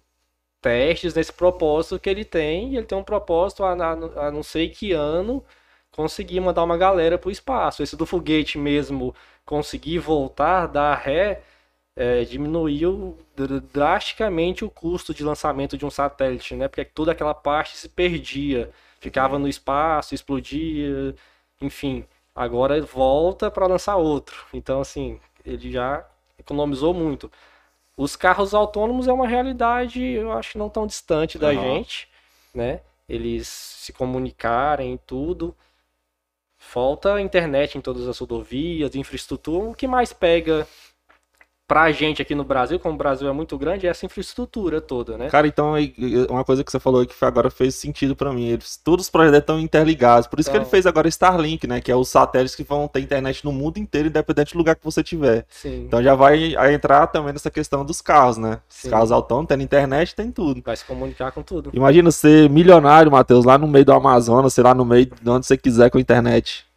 testes 0.61 1.13
nesse 1.13 1.33
propósito 1.33 1.99
que 1.99 2.09
ele 2.09 2.25
tem. 2.25 2.73
E 2.73 2.77
ele 2.77 2.85
tem 2.85 2.97
um 2.97 3.03
propósito 3.03 3.63
a, 3.63 3.73
a, 3.73 4.27
a 4.27 4.31
não 4.31 4.43
sei 4.43 4.69
que 4.69 4.93
ano 4.93 5.43
conseguir 5.91 6.39
mandar 6.39 6.63
uma 6.63 6.77
galera 6.77 7.17
para 7.17 7.27
o 7.29 7.31
espaço. 7.31 7.83
Esse 7.83 7.95
do 7.95 8.05
foguete 8.05 8.57
mesmo 8.57 9.13
conseguir 9.45 9.99
voltar, 9.99 10.67
dar 10.67 10.95
ré 10.95 11.41
é, 11.95 12.23
diminuiu 12.23 13.17
drasticamente 13.71 14.65
o 14.65 14.69
custo 14.69 15.13
de 15.13 15.23
lançamento 15.23 15.77
de 15.77 15.85
um 15.85 15.91
satélite, 15.91 16.55
né? 16.55 16.67
Porque 16.67 16.85
toda 16.85 17.11
aquela 17.11 17.33
parte 17.33 17.77
se 17.77 17.87
perdia, 17.87 18.71
ficava 18.99 19.37
no 19.37 19.47
espaço, 19.47 20.15
explodia, 20.15 21.15
enfim. 21.61 22.05
Agora 22.35 22.81
volta 22.81 23.51
para 23.51 23.67
lançar 23.67 23.95
outro. 23.97 24.45
Então, 24.53 24.81
assim, 24.81 25.19
ele 25.45 25.71
já 25.71 26.05
economizou 26.39 26.93
muito. 26.93 27.31
Os 27.95 28.15
carros 28.15 28.55
autônomos 28.55 29.07
é 29.07 29.13
uma 29.13 29.27
realidade, 29.27 30.01
eu 30.03 30.31
acho, 30.31 30.57
não 30.57 30.69
tão 30.69 30.87
distante 30.87 31.37
da 31.37 31.49
uhum. 31.49 31.61
gente, 31.61 32.09
né? 32.53 32.81
Eles 33.07 33.47
se 33.47 33.93
comunicarem 33.93 34.99
tudo. 35.05 35.55
Falta 36.57 37.21
internet 37.21 37.77
em 37.77 37.81
todas 37.81 38.07
as 38.07 38.17
rodovias, 38.17 38.95
infraestrutura. 38.95 39.69
O 39.69 39.75
que 39.75 39.85
mais 39.85 40.11
pega 40.11 40.67
pra 41.74 41.91
gente 41.91 42.21
aqui 42.21 42.36
no 42.36 42.43
Brasil, 42.43 42.80
como 42.80 42.93
o 42.93 42.97
Brasil 42.97 43.28
é 43.28 43.32
muito 43.32 43.57
grande, 43.57 43.88
é 43.88 43.89
essa 43.89 44.05
infraestrutura 44.05 44.80
toda, 44.80 45.17
né? 45.17 45.28
Cara, 45.28 45.47
então 45.47 45.74
uma 46.30 46.43
coisa 46.43 46.63
que 46.63 46.71
você 46.71 46.80
falou 46.80 47.03
que 47.03 47.15
agora 47.26 47.49
fez 47.49 47.74
sentido 47.74 48.15
para 48.15 48.32
mim. 48.32 48.45
Eles, 48.45 48.78
todos 48.78 49.07
os 49.07 49.09
projetos 49.09 49.39
estão 49.39 49.59
interligados. 49.59 50.28
Por 50.28 50.39
isso 50.39 50.51
então... 50.51 50.53
que 50.53 50.57
ele 50.59 50.67
então 50.67 50.71
fez 50.71 50.86
agora 50.86 51.07
Starlink, 51.07 51.65
né? 51.65 51.82
Que 51.82 51.91
é 51.91 51.95
os 51.95 52.09
satélites 52.09 52.53
que 52.53 52.63
vão 52.63 52.88
ter 52.88 52.99
internet 52.99 53.43
no 53.43 53.51
mundo 53.51 53.80
inteiro, 53.80 54.07
independente 54.07 54.53
do 54.53 54.59
lugar 54.59 54.76
que 54.76 54.86
você 54.86 55.01
tiver. 55.01 55.47
Sim. 55.49 55.86
Então 55.86 56.03
já 56.03 56.13
vai 56.13 56.53
entrar 56.71 57.07
também 57.07 57.34
nessa 57.34 57.49
questão 57.49 57.84
dos 57.84 58.01
carros, 58.01 58.38
né? 58.38 58.59
Sim. 58.69 58.89
Os 58.89 58.91
carros 58.91 59.11
autônomos, 59.11 59.47
tendo 59.47 59.63
internet, 59.63 60.13
tem 60.13 60.32
tudo. 60.32 60.61
Vai 60.63 60.78
se 60.78 60.86
comunicar 60.86 61.32
com 61.32 61.41
tudo. 61.41 61.71
Imagina 61.74 62.11
ser 62.11 62.51
milionário, 62.51 63.11
Matheus, 63.11 63.45
lá 63.45 63.57
no 63.57 63.67
meio 63.67 63.84
do 63.84 63.93
Amazonas, 63.93 64.53
sei 64.53 64.63
lá, 64.63 64.76
no 64.76 64.86
meio 64.86 65.07
de 65.07 65.28
onde 65.28 65.47
você 65.47 65.57
quiser 65.57 65.89
com 65.89 65.97
internet. 65.97 66.67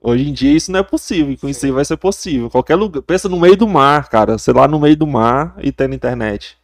Hoje 0.00 0.28
em 0.28 0.32
dia 0.32 0.52
isso 0.52 0.70
não 0.70 0.80
é 0.80 0.82
possível, 0.82 1.36
com 1.38 1.48
isso 1.48 1.72
vai 1.72 1.84
ser 1.84 1.96
possível. 1.96 2.48
Qualquer 2.48 2.76
lugar, 2.76 3.02
pensa 3.02 3.28
no 3.28 3.38
meio 3.38 3.56
do 3.56 3.66
mar, 3.66 4.08
cara, 4.08 4.38
sei 4.38 4.54
lá, 4.54 4.68
no 4.68 4.78
meio 4.78 4.96
do 4.96 5.06
mar 5.06 5.56
e 5.58 5.72
tendo 5.72 5.94
internet. 5.94 6.56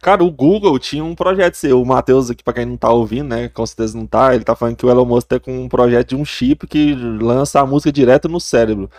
Cara, 0.00 0.24
o 0.24 0.30
Google 0.30 0.78
tinha 0.78 1.04
um 1.04 1.14
projeto 1.14 1.54
seu. 1.54 1.80
O 1.80 1.84
Matheus 1.84 2.30
aqui, 2.30 2.42
pra 2.42 2.54
quem 2.54 2.64
não 2.64 2.76
tá 2.76 2.90
ouvindo, 2.90 3.28
né? 3.28 3.48
Com 3.50 3.66
certeza 3.66 3.96
não 3.98 4.06
tá. 4.06 4.34
Ele 4.34 4.44
tá 4.44 4.56
falando 4.56 4.76
que 4.76 4.86
o 4.86 4.90
Elon 4.90 5.04
Musk 5.04 5.28
tá 5.28 5.38
com 5.38 5.64
um 5.64 5.68
projeto 5.68 6.08
de 6.10 6.16
um 6.16 6.24
chip 6.24 6.66
que 6.66 6.94
lança 6.94 7.60
a 7.60 7.66
música 7.66 7.92
direto 7.92 8.28
no 8.28 8.40
cérebro. 8.40 8.90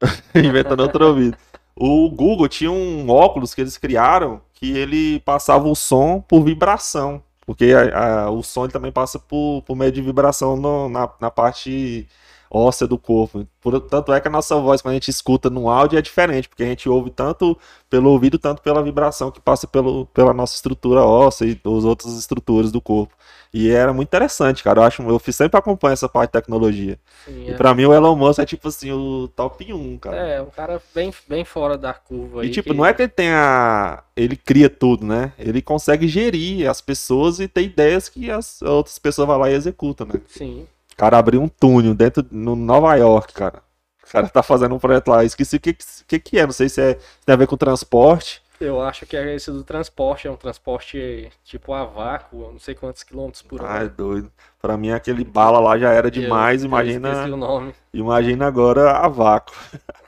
Inventando 0.34 0.80
outro 0.80 1.06
ouvido. 1.06 1.36
O 1.74 2.10
Google 2.10 2.48
tinha 2.48 2.70
um 2.70 3.08
óculos 3.08 3.54
que 3.54 3.60
eles 3.60 3.78
criaram 3.78 4.40
que 4.54 4.76
ele 4.76 5.20
passava 5.20 5.68
o 5.68 5.74
som 5.74 6.20
por 6.20 6.44
vibração. 6.44 7.22
Porque 7.44 7.72
a, 7.72 8.24
a, 8.24 8.30
o 8.30 8.42
som 8.42 8.64
ele 8.64 8.72
também 8.72 8.92
passa 8.92 9.18
por, 9.18 9.62
por 9.62 9.76
meio 9.76 9.90
de 9.90 10.00
vibração 10.00 10.56
no, 10.56 10.88
na, 10.88 11.10
na 11.20 11.30
parte 11.30 12.06
óssea 12.52 12.86
do 12.86 12.98
corpo. 12.98 13.46
Por, 13.60 13.80
tanto 13.80 14.12
é 14.12 14.20
que 14.20 14.28
a 14.28 14.30
nossa 14.30 14.54
voz, 14.60 14.82
quando 14.82 14.92
a 14.92 14.94
gente 14.94 15.10
escuta 15.10 15.48
no 15.48 15.68
áudio, 15.68 15.98
é 15.98 16.02
diferente, 16.02 16.48
porque 16.48 16.62
a 16.62 16.66
gente 16.66 16.88
ouve 16.88 17.10
tanto 17.10 17.58
pelo 17.88 18.10
ouvido, 18.10 18.38
tanto 18.38 18.62
pela 18.62 18.82
vibração 18.82 19.30
que 19.30 19.40
passa 19.40 19.66
pelo, 19.66 20.06
pela 20.06 20.34
nossa 20.34 20.54
estrutura 20.54 21.00
óssea 21.00 21.46
e 21.46 21.52
as 21.52 21.84
outras 21.84 22.12
estruturas 22.16 22.70
do 22.70 22.80
corpo. 22.80 23.14
E 23.52 23.70
era 23.70 23.92
muito 23.92 24.08
interessante, 24.08 24.62
cara. 24.62 24.80
Eu 24.80 24.84
acho, 24.84 25.02
eu 25.02 25.20
sempre 25.30 25.58
acompanho 25.58 25.92
essa 25.92 26.08
parte 26.08 26.30
de 26.30 26.40
tecnologia. 26.40 26.98
Sim, 27.26 27.44
e 27.48 27.50
é. 27.50 27.54
pra 27.54 27.74
mim 27.74 27.84
o 27.84 27.92
Elon 27.92 28.16
Musk 28.16 28.38
é 28.38 28.46
tipo 28.46 28.68
assim, 28.68 28.90
o 28.92 29.28
top 29.28 29.70
1, 29.70 29.98
cara. 29.98 30.16
É, 30.16 30.40
um 30.40 30.46
cara 30.46 30.80
bem, 30.94 31.12
bem 31.28 31.44
fora 31.44 31.76
da 31.76 31.92
curva. 31.92 32.46
E 32.46 32.50
tipo, 32.50 32.70
que... 32.70 32.76
não 32.76 32.86
é 32.86 32.94
que 32.94 33.02
ele 33.02 33.10
tenha. 33.10 34.02
Ele 34.16 34.36
cria 34.36 34.70
tudo, 34.70 35.04
né? 35.04 35.34
Ele 35.38 35.60
consegue 35.60 36.08
gerir 36.08 36.68
as 36.68 36.80
pessoas 36.80 37.40
e 37.40 37.48
ter 37.48 37.62
ideias 37.62 38.08
que 38.08 38.30
as 38.30 38.62
outras 38.62 38.98
pessoas 38.98 39.28
vão 39.28 39.36
lá 39.36 39.50
e 39.50 39.54
executam, 39.54 40.06
né? 40.06 40.14
Sim. 40.28 40.66
O 40.92 40.96
cara 40.96 41.18
abriu 41.18 41.42
um 41.42 41.48
túnel 41.48 41.94
dentro 41.94 42.24
no 42.30 42.56
Nova 42.56 42.94
York, 42.96 43.34
cara. 43.34 43.62
O 44.02 44.10
cara 44.12 44.28
tá 44.28 44.42
fazendo 44.42 44.74
um 44.74 44.78
projeto 44.78 45.08
lá. 45.08 45.24
Esqueci 45.24 45.56
o 45.56 45.60
que, 45.60 45.76
que, 46.06 46.18
que 46.18 46.38
é. 46.38 46.44
Não 46.44 46.52
sei 46.52 46.68
se, 46.68 46.80
é, 46.80 46.94
se 46.94 47.26
tem 47.26 47.32
a 47.34 47.36
ver 47.36 47.46
com 47.46 47.56
transporte. 47.56 48.41
Eu 48.62 48.80
acho 48.80 49.04
que 49.06 49.16
é 49.16 49.34
esse 49.34 49.50
do 49.50 49.64
transporte. 49.64 50.26
É 50.26 50.30
um 50.30 50.36
transporte 50.36 51.30
tipo 51.44 51.72
a 51.72 51.84
vácuo. 51.84 52.50
Não 52.52 52.58
sei 52.58 52.74
quantos 52.74 53.02
quilômetros 53.02 53.42
por 53.42 53.62
hora. 53.62 53.80
Ah, 53.80 53.84
é 53.84 53.88
doido. 53.88 54.30
Pra 54.60 54.76
mim, 54.76 54.90
aquele 54.90 55.24
bala 55.24 55.58
lá 55.58 55.78
já 55.78 55.90
era 55.90 56.10
demais. 56.10 56.62
Eu, 56.62 56.68
imagina. 56.68 57.26
Eu 57.26 57.34
o 57.34 57.36
nome. 57.36 57.74
Imagina 57.92 58.46
agora 58.46 58.92
a 58.92 59.08
vácuo. 59.08 59.54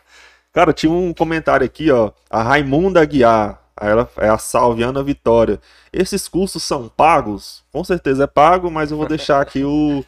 cara, 0.52 0.72
tinha 0.72 0.92
um 0.92 1.12
comentário 1.12 1.66
aqui, 1.66 1.90
ó. 1.90 2.12
A 2.30 2.42
Raimunda 2.42 3.00
Aguiar. 3.00 3.60
Ela 3.80 4.08
é 4.18 4.28
a 4.28 4.38
Salviana 4.38 5.02
Vitória. 5.02 5.60
Esses 5.92 6.28
cursos 6.28 6.62
são 6.62 6.88
pagos? 6.88 7.64
Com 7.72 7.82
certeza 7.82 8.24
é 8.24 8.26
pago, 8.26 8.70
mas 8.70 8.92
eu 8.92 8.96
vou 8.96 9.08
deixar 9.08 9.40
aqui 9.40 9.64
o, 9.64 10.04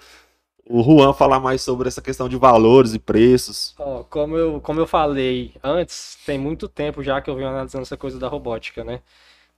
o 0.69 0.83
Juan 0.83 1.13
falar 1.13 1.41
mais 1.41 1.63
sobre 1.63 1.89
essa 1.89 2.03
questão 2.03 2.29
de 2.29 2.37
valores 2.37 2.95
e 2.95 2.99
preços. 2.99 3.75
Oh, 3.79 4.05
como, 4.05 4.37
eu, 4.37 4.61
como 4.61 4.81
eu 4.81 4.87
falei 4.87 5.55
antes, 5.63 6.19
tem 6.27 6.39
muito 6.39 6.69
tempo 6.69 7.03
já 7.03 7.21
que 7.21 7.31
eu 7.31 7.37
venho 7.37 7.49
analisando 7.49 7.83
essa 7.83 7.97
coisa 7.97 8.19
da 8.19 8.29
robótica, 8.29 8.83
né? 8.83 9.01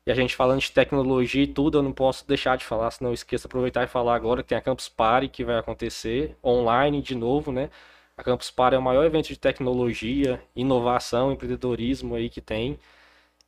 E 0.06 0.10
a 0.10 0.14
gente 0.14 0.36
falando 0.36 0.60
de 0.60 0.70
tecnologia 0.72 1.42
e 1.42 1.46
tudo, 1.46 1.78
eu 1.78 1.82
não 1.82 1.92
posso 1.92 2.26
deixar 2.26 2.56
de 2.56 2.64
falar, 2.64 2.90
senão 2.90 3.10
eu 3.10 3.14
esqueço 3.14 3.46
aproveitar 3.46 3.84
e 3.84 3.86
falar 3.86 4.14
agora 4.14 4.42
que 4.42 4.48
tem 4.50 4.58
a 4.58 4.60
Campus 4.60 4.88
Party 4.88 5.28
que 5.28 5.44
vai 5.44 5.58
acontecer 5.58 6.36
online 6.44 7.02
de 7.02 7.14
novo, 7.14 7.52
né? 7.52 7.70
A 8.16 8.22
Campus 8.22 8.50
Party 8.50 8.74
é 8.76 8.78
o 8.78 8.82
maior 8.82 9.04
evento 9.04 9.28
de 9.28 9.38
tecnologia, 9.38 10.42
inovação, 10.56 11.32
empreendedorismo 11.32 12.14
aí 12.14 12.28
que 12.28 12.40
tem. 12.40 12.78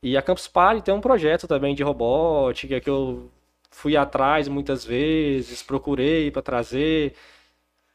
E 0.03 0.17
a 0.17 0.23
Campus 0.23 0.49
Party 0.49 0.83
tem 0.83 0.95
um 0.95 1.01
projeto 1.01 1.47
também 1.49 1.75
de 1.75 1.83
robótica 1.83 2.81
que 2.81 2.91
eu 2.91 3.31
fui 3.71 3.97
atrás 3.97 4.49
muitas 4.49 4.85
vezes, 4.85 5.63
procurei 5.63 6.31
para 6.31 6.43
trazer 6.43 7.15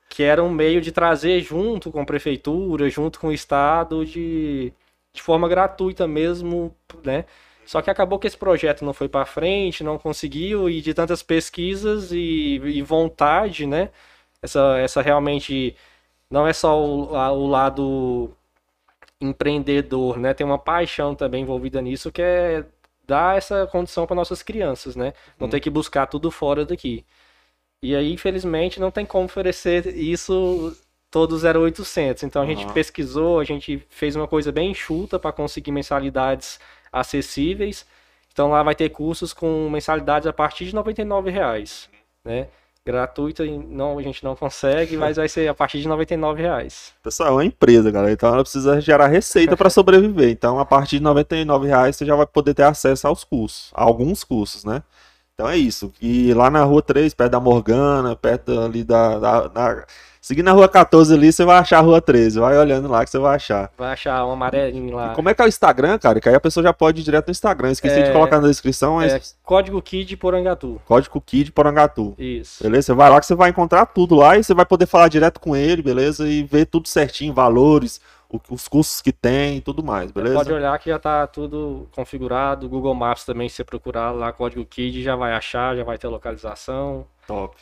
que 0.09 0.23
era 0.23 0.43
um 0.43 0.49
meio 0.49 0.81
de 0.81 0.91
trazer 0.91 1.41
junto 1.41 1.91
com 1.91 2.01
a 2.01 2.05
prefeitura, 2.05 2.89
junto 2.89 3.19
com 3.19 3.27
o 3.27 3.33
estado, 3.33 4.05
de, 4.05 4.71
de 5.13 5.21
forma 5.21 5.47
gratuita 5.49 6.07
mesmo, 6.07 6.75
né? 7.03 7.25
Só 7.65 7.81
que 7.81 7.89
acabou 7.89 8.19
que 8.19 8.27
esse 8.27 8.37
projeto 8.37 8.85
não 8.85 8.93
foi 8.93 9.09
para 9.09 9.25
frente, 9.25 9.83
não 9.83 9.97
conseguiu, 9.97 10.69
e 10.69 10.81
de 10.81 10.93
tantas 10.93 11.23
pesquisas 11.23 12.11
e, 12.11 12.61
e, 12.63 12.81
vontade, 12.83 13.65
né? 13.65 13.89
Essa, 14.41 14.77
essa 14.79 15.01
realmente 15.01 15.75
não 16.29 16.47
é 16.47 16.53
só 16.53 16.79
o, 16.79 17.15
a, 17.15 17.31
o 17.31 17.47
lado 17.47 18.31
empreendedor, 19.19 20.19
né? 20.19 20.33
Tem 20.33 20.45
uma 20.45 20.59
paixão 20.59 21.15
também 21.15 21.43
envolvida 21.43 21.81
nisso, 21.81 22.11
que 22.11 22.21
é 22.21 22.65
dar 23.07 23.37
essa 23.37 23.67
condição 23.67 24.05
para 24.05 24.15
nossas 24.15 24.43
crianças, 24.43 24.95
né? 24.95 25.13
Não 25.39 25.47
hum. 25.47 25.49
ter 25.49 25.59
que 25.59 25.69
buscar 25.69 26.07
tudo 26.07 26.31
fora 26.31 26.65
daqui. 26.65 27.05
E 27.85 27.95
aí, 27.95 28.11
infelizmente, 28.11 28.79
não 28.79 28.89
tem 28.89 29.05
como 29.05 29.25
oferecer 29.25 29.85
isso 29.95 30.75
todo 31.11 31.37
0800. 31.37 32.23
Então 32.23 32.41
a 32.41 32.45
uhum. 32.45 32.51
gente 32.51 32.73
pesquisou, 32.73 33.39
a 33.39 33.43
gente 33.43 33.85
fez 33.89 34.15
uma 34.15 34.27
coisa 34.27 34.51
bem 34.51 34.71
enxuta 34.71 35.19
para 35.19 35.31
conseguir 35.31 35.71
mensalidades 35.71 36.59
acessíveis. 36.91 37.85
Então 38.33 38.49
lá 38.49 38.63
vai 38.63 38.73
ter 38.73 38.89
cursos 38.89 39.33
com 39.33 39.69
mensalidades 39.69 40.27
a 40.27 40.33
partir 40.33 40.65
de 40.65 40.75
R$ 40.75 41.31
reais, 41.31 41.87
né? 42.23 42.47
Gratuito 42.83 43.45
não, 43.45 43.99
a 43.99 44.01
gente 44.01 44.23
não 44.23 44.35
consegue, 44.35 44.97
mas 44.97 45.17
vai 45.17 45.29
ser 45.29 45.47
a 45.47 45.53
partir 45.53 45.79
de 45.79 45.87
R$ 45.87 46.33
reais. 46.35 46.91
Pessoal, 47.03 47.29
é 47.29 47.31
uma 47.33 47.45
empresa, 47.45 47.91
galera, 47.91 48.13
então 48.13 48.33
ela 48.33 48.41
precisa 48.41 48.81
gerar 48.81 49.07
receita 49.07 49.55
para 49.55 49.69
sobreviver. 49.69 50.29
Então, 50.31 50.57
a 50.59 50.65
partir 50.65 50.99
de 50.99 51.05
R$ 51.05 51.67
reais 51.67 51.95
você 51.95 52.05
já 52.05 52.15
vai 52.15 52.25
poder 52.25 52.55
ter 52.55 52.63
acesso 52.63 53.07
aos 53.07 53.23
cursos, 53.23 53.71
a 53.75 53.83
alguns 53.83 54.23
cursos, 54.23 54.65
né? 54.65 54.81
Então 55.35 55.49
é 55.49 55.57
isso. 55.57 55.91
E 56.01 56.33
lá 56.33 56.49
na 56.49 56.63
rua 56.63 56.81
3, 56.81 57.13
perto 57.13 57.31
da 57.33 57.39
Morgana, 57.41 58.15
perto 58.15 58.57
ali 58.57 58.83
da. 58.85 59.19
da, 59.19 59.47
da... 59.47 59.85
Seguindo 60.21 60.47
a 60.47 60.53
rua 60.53 60.67
14 60.67 61.13
ali, 61.13 61.31
você 61.31 61.43
vai 61.45 61.57
achar 61.59 61.77
a 61.79 61.81
rua 61.81 62.01
13. 62.01 62.39
Vai 62.39 62.57
olhando 62.57 62.87
lá 62.87 63.03
que 63.03 63.11
você 63.11 63.19
vai 63.19 63.35
achar. 63.35 63.69
Vai 63.77 63.91
achar 63.93 64.25
um 64.25 64.31
amarelinho 64.31 64.95
lá. 64.95 65.11
E 65.11 65.15
como 65.15 65.29
é 65.29 65.33
que 65.35 65.41
é 65.41 65.45
o 65.45 65.47
Instagram, 65.47 65.99
cara? 65.99 66.19
Que 66.21 66.29
aí 66.29 66.33
a 66.35 66.39
pessoa 66.39 66.63
já 66.63 66.73
pode 66.73 67.01
ir 67.01 67.03
direto 67.03 67.27
no 67.27 67.31
Instagram. 67.31 67.69
Esqueci 67.69 67.99
É, 67.99 68.03
de 68.03 68.11
colocar 68.13 68.39
na 68.41 68.47
descrição, 68.47 68.95
mas 68.95 69.13
É, 69.13 69.21
Código 69.43 69.79
Kid 69.83 70.15
Porangatu. 70.17 70.81
código 70.85 71.21
Kid 71.21 71.51
Porangatu. 71.51 72.15
Isso. 72.17 72.63
Beleza? 72.63 72.87
Você 72.87 72.93
vai 72.93 73.09
lá 73.09 73.19
que 73.19 73.25
você 73.27 73.35
vai 73.35 73.49
encontrar 73.51 73.85
tudo 73.87 74.15
lá 74.15 74.35
e 74.37 74.43
você 74.43 74.53
vai 74.55 74.65
poder 74.65 74.87
falar 74.87 75.09
direto 75.09 75.39
com 75.39 75.55
ele, 75.55 75.83
beleza? 75.83 76.27
E 76.27 76.41
ver 76.43 76.65
tudo 76.65 76.87
certinho, 76.87 77.31
valores, 77.33 77.99
o- 78.29 78.39
os 78.49 78.67
cursos 78.67 79.01
que 79.01 79.11
tem 79.11 79.57
e 79.57 79.61
tudo 79.61 79.83
mais, 79.83 80.11
beleza? 80.11 80.35
Pode 80.35 80.51
olhar 80.53 80.77
que 80.79 80.89
já 80.89 80.99
tá 80.99 81.25
tudo 81.27 81.87
configurado. 81.91 82.67
Google 82.69 82.93
Maps 82.95 83.23
também, 83.25 83.47
se 83.49 83.55
você 83.57 83.63
procurar 83.63 84.11
lá 84.11 84.31
Código 84.31 84.65
Kid, 84.65 85.01
já 85.03 85.15
vai 85.15 85.33
achar, 85.33 85.75
já 85.75 85.83
vai 85.83 85.97
ter 85.97 86.07
localização. 86.07 87.05
Top. 87.27 87.55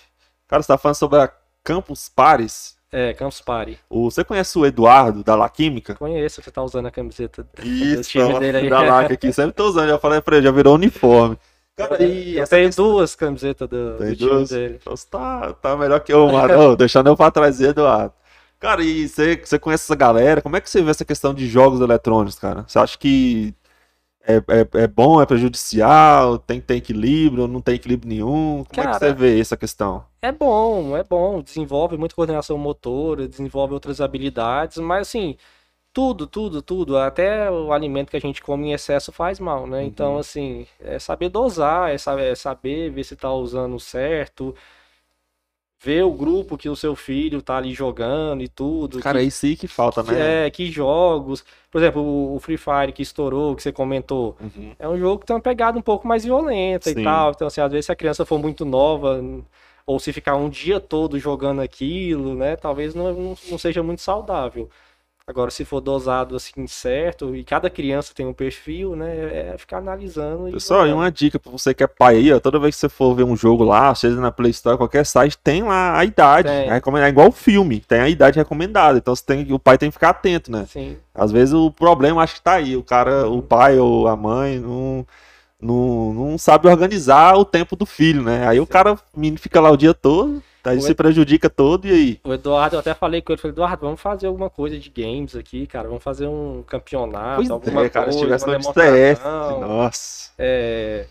Cara, 0.48 0.62
você 0.62 0.68
tá 0.68 0.78
falando 0.78 0.96
sobre 0.96 1.20
a 1.20 1.32
Campus 1.64 2.10
Pares. 2.10 2.76
É, 2.92 3.12
Campus 3.14 3.42
Party. 3.42 3.80
O, 3.90 4.12
você 4.12 4.24
conhece 4.24 4.56
o 4.60 4.66
Eduardo 4.68 5.24
da 5.24 5.34
La 5.36 5.50
Química? 5.50 5.96
Conheço, 5.96 6.44
você 6.44 6.52
tá 6.52 6.62
usando 6.62 6.86
a 6.86 6.92
camiseta 6.92 7.42
do 7.42 7.66
Isso, 7.68 8.10
time 8.12 8.40
dele 8.40 8.58
aí. 8.58 8.70
da 8.70 8.82
LAC 8.84 9.14
aqui. 9.14 9.34
Sempre 9.34 9.54
tô 9.54 9.66
usando, 9.66 9.90
já 9.90 9.98
falei 9.98 10.22
pra 10.22 10.38
ele, 10.38 10.46
já 10.46 10.52
virou 10.52 10.76
uniforme. 10.76 11.36
Cara, 11.76 12.04
e 12.04 12.38
Eu 12.38 12.48
tenho 12.48 12.68
questão- 12.68 12.86
duas 12.86 13.16
camisetas 13.16 13.68
do, 13.68 13.98
do 13.98 14.04
time 14.04 14.16
duas? 14.16 14.50
dele. 14.50 14.78
Então 14.80 14.94
tá, 15.10 15.54
tá 15.54 15.76
melhor 15.76 16.02
que 16.02 16.14
eu, 16.14 16.28
mano. 16.32 16.54
Ô, 16.70 16.76
deixando 16.76 17.08
eu 17.08 17.18
pra 17.18 17.32
trás, 17.32 17.60
Eduardo. 17.60 18.14
Cara, 18.64 18.82
e 18.82 19.10
você, 19.10 19.36
você 19.36 19.60
conhece 19.60 19.84
essa 19.84 19.96
galera? 19.96 20.42
Como 20.42 20.56
é 20.56 20.62
que 20.62 20.70
você 20.70 20.82
vê 20.82 20.90
essa 20.90 21.04
questão 21.04 21.34
de 21.34 21.50
jogos 21.50 21.82
eletrônicos, 21.82 22.40
cara? 22.40 22.64
Você 22.66 22.80
acha 22.80 22.98
que 22.98 23.54
é, 24.26 24.38
é, 24.38 24.84
é 24.84 24.88
bom, 24.88 25.22
é 25.22 25.26
prejudicial, 25.26 26.40
tem 26.40 26.62
que 26.62 26.68
ter 26.68 26.76
equilíbrio, 26.76 27.46
não 27.46 27.60
tem 27.60 27.76
equilíbrio 27.76 28.08
nenhum? 28.08 28.64
Como 28.64 28.80
é 28.80 28.84
que 28.86 29.00
Cara, 29.00 29.00
você 29.00 29.14
vê 29.14 29.38
essa 29.38 29.58
questão? 29.58 30.06
É 30.22 30.32
bom, 30.32 30.96
é 30.96 31.04
bom. 31.04 31.42
Desenvolve 31.42 31.98
muita 31.98 32.16
coordenação 32.16 32.58
motora, 32.58 33.28
desenvolve 33.28 33.74
outras 33.74 34.00
habilidades, 34.00 34.78
mas 34.78 35.10
assim, 35.10 35.36
tudo, 35.92 36.26
tudo, 36.26 36.62
tudo, 36.62 36.98
até 36.98 37.52
o 37.52 37.74
alimento 37.74 38.12
que 38.12 38.18
a 38.18 38.22
gente 38.22 38.42
come 38.42 38.70
em 38.70 38.72
excesso 38.72 39.12
faz 39.12 39.42
mal, 39.42 39.68
né? 39.68 39.80
Uhum. 39.80 39.88
Então, 39.88 40.18
assim, 40.18 40.66
é 40.80 40.98
saber 41.00 41.28
dosar, 41.28 41.92
é 41.92 41.98
saber, 41.98 42.32
é 42.32 42.36
saber 42.36 42.90
ver 42.92 43.04
se 43.04 43.18
tá 43.18 43.30
usando 43.30 43.78
certo, 43.78 44.56
ver 45.84 46.04
o 46.06 46.12
grupo 46.12 46.58
que 46.58 46.70
o 46.70 46.76
seu 46.76 46.96
filho 46.96 47.42
tá 47.42 47.58
ali 47.58 47.74
jogando 47.74 48.42
e 48.42 48.48
tudo. 48.48 49.00
Cara, 49.00 49.20
que, 49.20 49.26
é 49.26 49.28
isso 49.28 49.46
aí 49.46 49.56
que 49.58 49.68
falta, 49.68 50.02
que- 50.04 50.12
né? 50.14 50.46
é, 50.46 50.50
que 50.50 50.72
jogos. 50.72 51.44
Por 51.70 51.82
exemplo, 51.82 52.02
o- 52.02 52.36
o 52.36 52.40
Free 52.40 52.58
Fire 52.58 52.94
que 52.94 53.02
estourou, 53.02 53.56
que 53.56 53.62
você 53.62 53.72
comentou. 53.72 54.38
Uhum. 54.40 54.72
É 54.80 54.88
um 54.88 54.98
jogo 54.98 55.20
que 55.20 55.26
tem 55.26 55.36
uma 55.36 55.42
pegada 55.42 55.78
um 55.78 55.82
pouco 55.82 56.08
mais 56.08 56.24
violenta 56.24 56.90
Sim. 56.90 57.02
e 57.02 57.04
tal. 57.04 57.32
Então, 57.32 57.48
assim, 57.48 57.60
às 57.60 57.72
vezes 57.72 57.86
se 57.88 57.92
a 57.92 57.96
criança 57.96 58.26
for 58.26 58.40
muito 58.40 58.64
nova, 58.64 59.22
ou 59.86 60.00
se 60.00 60.14
ficar 60.14 60.36
um 60.38 60.48
dia 60.50 60.80
todo 60.80 61.20
jogando 61.20 61.62
aquilo, 61.62 62.34
né? 62.36 62.56
Talvez 62.56 62.96
não, 62.96 63.12
não, 63.14 63.38
não 63.52 63.58
seja 63.58 63.84
muito 63.84 64.02
saudável. 64.02 64.70
Agora, 65.26 65.50
se 65.50 65.64
for 65.64 65.80
dosado 65.80 66.36
assim 66.36 66.68
certo, 66.68 67.34
e 67.34 67.46
cada 67.46 67.70
criança 67.70 68.14
tem 68.14 68.26
um 68.26 68.34
perfil, 68.34 68.94
né? 68.94 69.52
É 69.52 69.58
ficar 69.58 69.78
analisando 69.78 70.52
Pessoal, 70.52 70.86
e 70.86 70.92
uma 70.92 71.10
dica 71.10 71.40
pra 71.40 71.50
você 71.50 71.74
que 71.74 71.82
é 71.82 71.88
pai 71.88 72.18
aí, 72.18 72.34
ó, 72.34 72.42
toda 72.42 72.60
vez 72.60 72.76
que 72.76 72.82
você 72.82 72.90
for 72.90 73.16
ver 73.16 73.24
um 73.24 73.34
jogo 73.34 73.64
lá, 73.64 73.96
seja 73.96 74.20
na 74.20 74.34
Play 74.34 74.52
Store, 74.52 74.78
qualquer 74.78 75.06
site, 75.06 75.38
tem 75.38 75.64
lá 75.64 75.98
a 75.98 76.04
idade. 76.04 76.50
É, 76.50 76.68
é 76.68 77.08
igual 77.08 77.30
o 77.30 77.32
filme, 77.32 77.80
tem 77.80 78.02
a 78.02 78.10
idade 78.10 78.38
recomendada. 78.38 78.98
Então 78.98 79.16
você 79.16 79.24
tem, 79.26 79.54
o 79.54 79.58
pai 79.58 79.78
tem 79.78 79.90
que 79.90 79.94
ficar 79.94 80.10
atento, 80.10 80.52
né? 80.52 80.64
Assim, 80.64 80.98
Às 81.16 81.32
vezes 81.32 81.54
o 81.54 81.72
problema 81.72 82.22
acho 82.22 82.36
que 82.36 82.42
tá 82.42 82.56
aí, 82.56 82.76
o 82.76 82.84
cara, 82.84 83.26
o 83.30 83.42
pai 83.42 83.80
ou 83.80 84.10
a 84.10 84.18
mãe 84.18 84.60
não, 84.60 85.08
não, 85.64 86.14
não 86.14 86.38
sabe 86.38 86.68
organizar 86.68 87.36
o 87.38 87.46
tempo 87.46 87.76
do 87.76 87.86
filho, 87.86 88.22
né? 88.22 88.48
Aí 88.48 88.60
o 88.60 88.68
cara, 88.68 88.94
o 88.94 89.00
menino 89.16 89.38
fica 89.40 89.60
lá 89.62 89.72
o 89.72 89.78
dia 89.78 89.94
todo, 89.94 90.42
aí 90.64 90.78
O 90.78 90.82
se 90.82 90.88
Ed- 90.92 90.96
prejudica 90.96 91.50
todo 91.50 91.88
e 91.88 91.92
aí? 91.92 92.20
o 92.24 92.34
Eduardo, 92.34 92.76
eu 92.76 92.80
até 92.80 92.94
falei 92.94 93.22
com 93.22 93.32
ele, 93.34 93.42
falei, 93.42 93.54
Eduardo, 93.54 93.86
vamos 93.86 94.02
fazer 94.02 94.28
alguma 94.28 94.50
coisa 94.50 94.78
de 94.78 94.90
games 94.90 95.36
aqui, 95.36 95.66
cara. 95.68 95.88
Vamos 95.88 96.04
fazer 96.04 96.28
um 96.28 96.64
campeonato, 96.68 97.38
Pois 97.38 97.50
alguma 97.52 97.86
é, 97.86 97.90
cara, 97.90 98.12
se 98.12 98.18
coisa, 98.18 98.26
tivesse 98.26 98.46
uma 98.46 98.58
demonstração. 98.58 99.60
nossa. 99.62 100.32
É, 100.38 101.06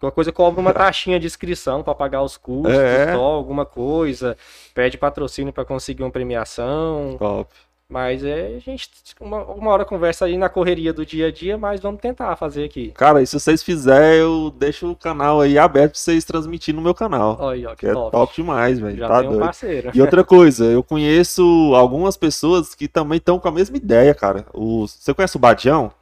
qualquer 0.00 0.14
coisa 0.14 0.32
cobra 0.32 0.60
uma 0.60 0.72
taxinha 0.72 1.20
de 1.20 1.26
inscrição 1.26 1.82
para 1.82 1.94
pagar 1.94 2.22
os 2.22 2.36
custos, 2.36 2.72
É. 2.74 3.12
alguma 3.12 3.64
coisa, 3.64 4.36
pede 4.74 4.98
patrocínio 4.98 5.52
para 5.52 5.64
conseguir 5.64 6.02
uma 6.02 6.10
premiação, 6.10 7.16
Top. 7.18 7.48
Mas 7.92 8.24
é 8.24 8.54
a 8.56 8.58
gente 8.58 8.88
uma, 9.20 9.44
uma 9.44 9.70
hora 9.70 9.84
conversa 9.84 10.24
aí 10.24 10.38
na 10.38 10.48
correria 10.48 10.94
do 10.94 11.04
dia 11.04 11.26
a 11.26 11.30
dia, 11.30 11.58
mas 11.58 11.78
vamos 11.78 12.00
tentar 12.00 12.34
fazer 12.36 12.64
aqui. 12.64 12.90
Cara, 12.92 13.20
e 13.20 13.26
se 13.26 13.38
vocês 13.38 13.62
fizerem, 13.62 14.20
eu 14.20 14.50
deixo 14.56 14.90
o 14.90 14.96
canal 14.96 15.42
aí 15.42 15.58
aberto 15.58 15.92
pra 15.92 15.98
vocês 16.00 16.24
transmitirem 16.24 16.76
no 16.76 16.82
meu 16.82 16.94
canal. 16.94 17.36
Olha 17.38 17.68
ó, 17.70 17.72
que 17.74 17.80
Que 17.80 17.88
é 17.88 17.92
top. 17.92 18.10
top 18.10 18.34
demais, 18.34 18.80
velho. 18.80 18.96
Já 18.96 19.08
Tá 19.08 19.18
tem 19.18 19.28
um 19.28 19.32
doido. 19.32 19.44
parceiro. 19.44 19.90
E 19.92 20.00
outra 20.00 20.24
coisa, 20.24 20.64
eu 20.64 20.82
conheço 20.82 21.42
algumas 21.76 22.16
pessoas 22.16 22.74
que 22.74 22.88
também 22.88 23.18
estão 23.18 23.38
com 23.38 23.48
a 23.48 23.52
mesma 23.52 23.76
ideia, 23.76 24.14
cara. 24.14 24.46
O, 24.54 24.86
você 24.88 25.12
conhece 25.12 25.36
o 25.36 25.40
Badião? 25.40 25.92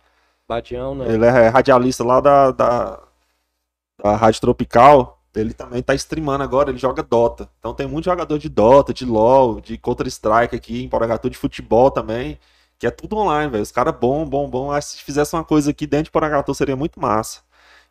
Badião, 0.48 0.94
não. 0.94 1.06
Ele 1.06 1.24
é 1.26 1.48
radialista 1.48 2.04
lá 2.04 2.20
da, 2.20 2.50
da, 2.52 3.00
da 4.02 4.16
Rádio 4.16 4.40
Tropical. 4.40 5.19
Ele 5.34 5.54
também 5.54 5.80
tá 5.82 5.94
streamando 5.94 6.42
agora, 6.42 6.70
ele 6.70 6.78
joga 6.78 7.02
Dota. 7.02 7.48
Então 7.58 7.72
tem 7.72 7.86
muito 7.86 8.06
jogador 8.06 8.38
de 8.38 8.48
Dota, 8.48 8.92
de 8.92 9.04
LoL, 9.04 9.60
de 9.60 9.78
Counter-Strike 9.78 10.56
aqui, 10.56 10.82
em 10.82 10.88
Porangatu, 10.88 11.30
de 11.30 11.36
futebol 11.36 11.90
também. 11.90 12.38
Que 12.78 12.86
é 12.86 12.90
tudo 12.90 13.16
online, 13.16 13.50
velho. 13.50 13.62
Os 13.62 13.70
caras 13.70 13.94
bom, 13.94 14.24
bom, 14.24 14.48
bom. 14.48 14.72
Acho 14.72 14.90
que 14.90 14.96
se 14.96 15.04
fizesse 15.04 15.34
uma 15.34 15.44
coisa 15.44 15.70
aqui 15.70 15.86
dentro 15.86 16.04
de 16.04 16.10
Porangatu 16.10 16.52
seria 16.54 16.74
muito 16.74 16.98
massa. 17.00 17.40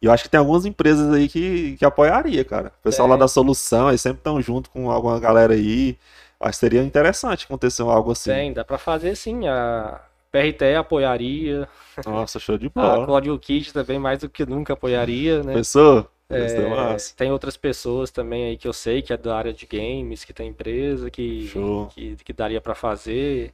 E 0.02 0.06
eu 0.06 0.12
acho 0.12 0.24
que 0.24 0.30
tem 0.30 0.40
algumas 0.40 0.66
empresas 0.66 1.14
aí 1.14 1.28
que, 1.28 1.76
que 1.78 1.86
apoiaria, 1.86 2.44
cara. 2.44 2.74
O 2.80 2.84
pessoal 2.84 3.08
lá 3.08 3.16
Tem. 3.16 3.20
da 3.20 3.28
Solução, 3.28 3.90
eles 3.90 4.02
sempre 4.02 4.20
estão 4.20 4.42
junto 4.42 4.70
com 4.70 4.90
alguma 4.90 5.20
galera 5.20 5.54
aí. 5.54 5.98
Acho 6.40 6.52
que 6.52 6.58
seria 6.58 6.82
interessante 6.84 7.46
acontecer 7.46 7.82
algo 7.82 8.12
assim. 8.12 8.32
Tem, 8.32 8.54
dá 8.54 8.64
para 8.64 8.78
fazer 8.78 9.16
sim. 9.16 9.48
A 9.48 10.02
PRT 10.32 10.76
apoiaria, 10.78 11.68
Nossa, 12.06 12.40
show 12.40 12.58
de 12.58 12.68
a 12.68 12.70
bola. 12.70 13.06
Código 13.06 13.38
Kit 13.40 13.74
também 13.74 14.00
mais 14.00 14.20
do 14.20 14.30
que 14.30 14.46
nunca 14.46 14.74
apoiaria, 14.74 15.44
né? 15.44 15.54
Pensou? 15.54 16.08
É, 16.32 17.02
tem 17.16 17.32
outras 17.32 17.58
pessoas 17.58 18.12
também 18.12 18.46
aí 18.50 18.58
que 18.58 18.68
eu 18.68 18.74
sei 18.74 19.02
que 19.02 19.12
é 19.12 19.18
da 19.18 19.36
área 19.36 19.52
de 19.54 19.66
games, 19.66 20.24
que 20.24 20.32
tem 20.34 20.50
empresa 20.50 21.10
que, 21.10 21.50
que, 21.90 22.16
que 22.18 22.34
daria 22.34 22.62
pra 22.62 22.76
fazer. 22.76 23.52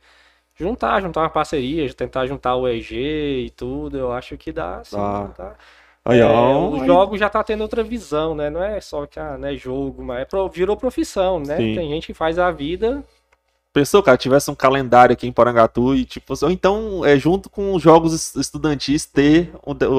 Juntar, 0.55 1.01
juntar 1.01 1.21
uma 1.21 1.29
parceria, 1.29 1.93
tentar 1.93 2.27
juntar 2.27 2.55
o 2.55 2.67
EG 2.67 3.45
e 3.47 3.49
tudo, 3.51 3.97
eu 3.97 4.11
acho 4.13 4.37
que 4.37 4.51
dá, 4.53 4.83
sim, 4.83 4.95
Dá. 4.97 5.27
tá? 5.35 5.55
Aí, 6.05 6.19
É, 6.19 6.25
ó, 6.25 6.69
o 6.69 6.79
aí- 6.81 6.87
jogo 6.87 7.17
já 7.17 7.29
tá 7.29 7.43
tendo 7.43 7.61
outra 7.61 7.83
visão, 7.83 8.35
né? 8.35 8.49
Não 8.49 8.63
é 8.63 8.79
só 8.81 9.05
que 9.07 9.19
ah, 9.19 9.37
né, 9.37 9.55
jogo, 9.55 10.03
mas 10.03 10.21
é 10.21 10.25
pro- 10.25 10.49
virou 10.49 10.77
profissão, 10.77 11.39
né? 11.39 11.57
Sim. 11.57 11.75
Tem 11.75 11.89
gente 11.89 12.07
que 12.07 12.13
faz 12.13 12.37
a 12.39 12.51
vida, 12.51 13.03
Pensou, 13.75 14.01
cara, 14.01 14.15
tivesse 14.17 14.49
um 14.49 14.55
calendário 14.55 15.11
aqui 15.11 15.27
em 15.27 15.33
Porangatu 15.33 15.93
e 15.93 16.05
tipo, 16.05 16.33
ou 16.41 16.49
então 16.49 17.03
é 17.03 17.17
junto 17.19 17.49
com 17.49 17.73
os 17.73 17.83
jogos 17.83 18.13
es- 18.13 18.33
estudantis 18.37 19.05
ter 19.05 19.51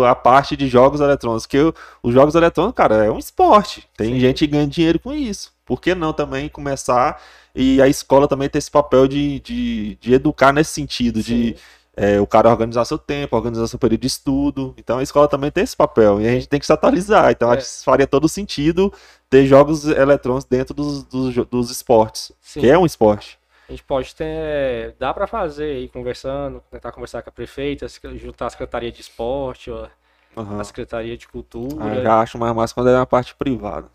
a 0.08 0.14
parte 0.14 0.56
de 0.56 0.66
jogos 0.66 0.98
eletrônicos, 1.02 1.44
que 1.44 1.58
o- 1.60 1.74
os 2.02 2.14
jogos 2.14 2.34
eletrônicos, 2.34 2.74
cara, 2.74 3.04
é 3.04 3.10
um 3.10 3.18
esporte. 3.18 3.86
Tem 3.94 4.14
Sim. 4.14 4.18
gente 4.20 4.38
que 4.38 4.46
ganha 4.52 4.66
dinheiro 4.66 4.98
com 4.98 5.12
isso. 5.12 5.52
Por 5.66 5.78
que 5.78 5.94
não 5.94 6.14
também 6.14 6.48
começar 6.48 7.20
e 7.54 7.82
a 7.82 7.86
escola 7.86 8.26
também 8.26 8.48
ter 8.48 8.56
esse 8.56 8.70
papel 8.70 9.06
de, 9.06 9.40
de, 9.40 9.98
de 10.00 10.14
educar 10.14 10.54
nesse 10.54 10.70
sentido, 10.72 11.22
de 11.22 11.48
Sim. 11.48 11.54
é, 11.94 12.18
o 12.18 12.26
cara 12.26 12.48
organizar 12.48 12.86
seu 12.86 12.96
tempo, 12.96 13.36
organizar 13.36 13.66
seu 13.66 13.78
período 13.78 14.00
de 14.00 14.06
estudo. 14.06 14.72
Então 14.78 15.00
a 15.00 15.02
escola 15.02 15.28
também 15.28 15.50
tem 15.50 15.62
esse 15.64 15.76
papel 15.76 16.18
e 16.22 16.26
a 16.26 16.30
gente 16.30 16.48
tem 16.48 16.58
que 16.58 16.64
se 16.64 16.72
atualizar. 16.72 17.30
Então 17.30 17.52
É. 17.52 17.58
acho 17.58 17.66
que 17.78 17.84
faria 17.84 18.06
todo 18.06 18.26
sentido 18.26 18.90
ter 19.28 19.44
jogos 19.44 19.84
eletrônicos 19.86 20.46
dentro 20.48 20.72
dos, 20.72 21.02
dos, 21.04 21.34
dos 21.46 21.70
esportes, 21.70 22.32
sim. 22.40 22.60
que 22.60 22.70
é 22.70 22.78
um 22.78 22.86
esporte. 22.86 23.38
A 23.68 23.72
gente 23.72 23.82
pode 23.82 24.14
ter. 24.14 24.94
Dá 24.98 25.12
pra 25.12 25.26
fazer 25.26 25.76
aí 25.76 25.88
conversando, 25.88 26.62
tentar 26.70 26.92
conversar 26.92 27.22
com 27.22 27.30
a 27.30 27.32
prefeita, 27.32 27.86
juntar 28.14 28.46
a 28.46 28.50
Secretaria 28.50 28.92
de 28.92 29.00
Esporte, 29.00 29.70
ó, 29.70 29.88
Aham. 30.36 30.60
a 30.60 30.64
Secretaria 30.64 31.16
de 31.16 31.26
Ah, 31.26 31.30
Cultura. 31.32 32.02
já 32.02 32.20
acho 32.20 32.38
mais 32.38 32.54
massa 32.54 32.74
quando 32.74 32.90
é 32.90 32.92
na 32.92 33.06
parte 33.06 33.34
privada. 33.34 33.88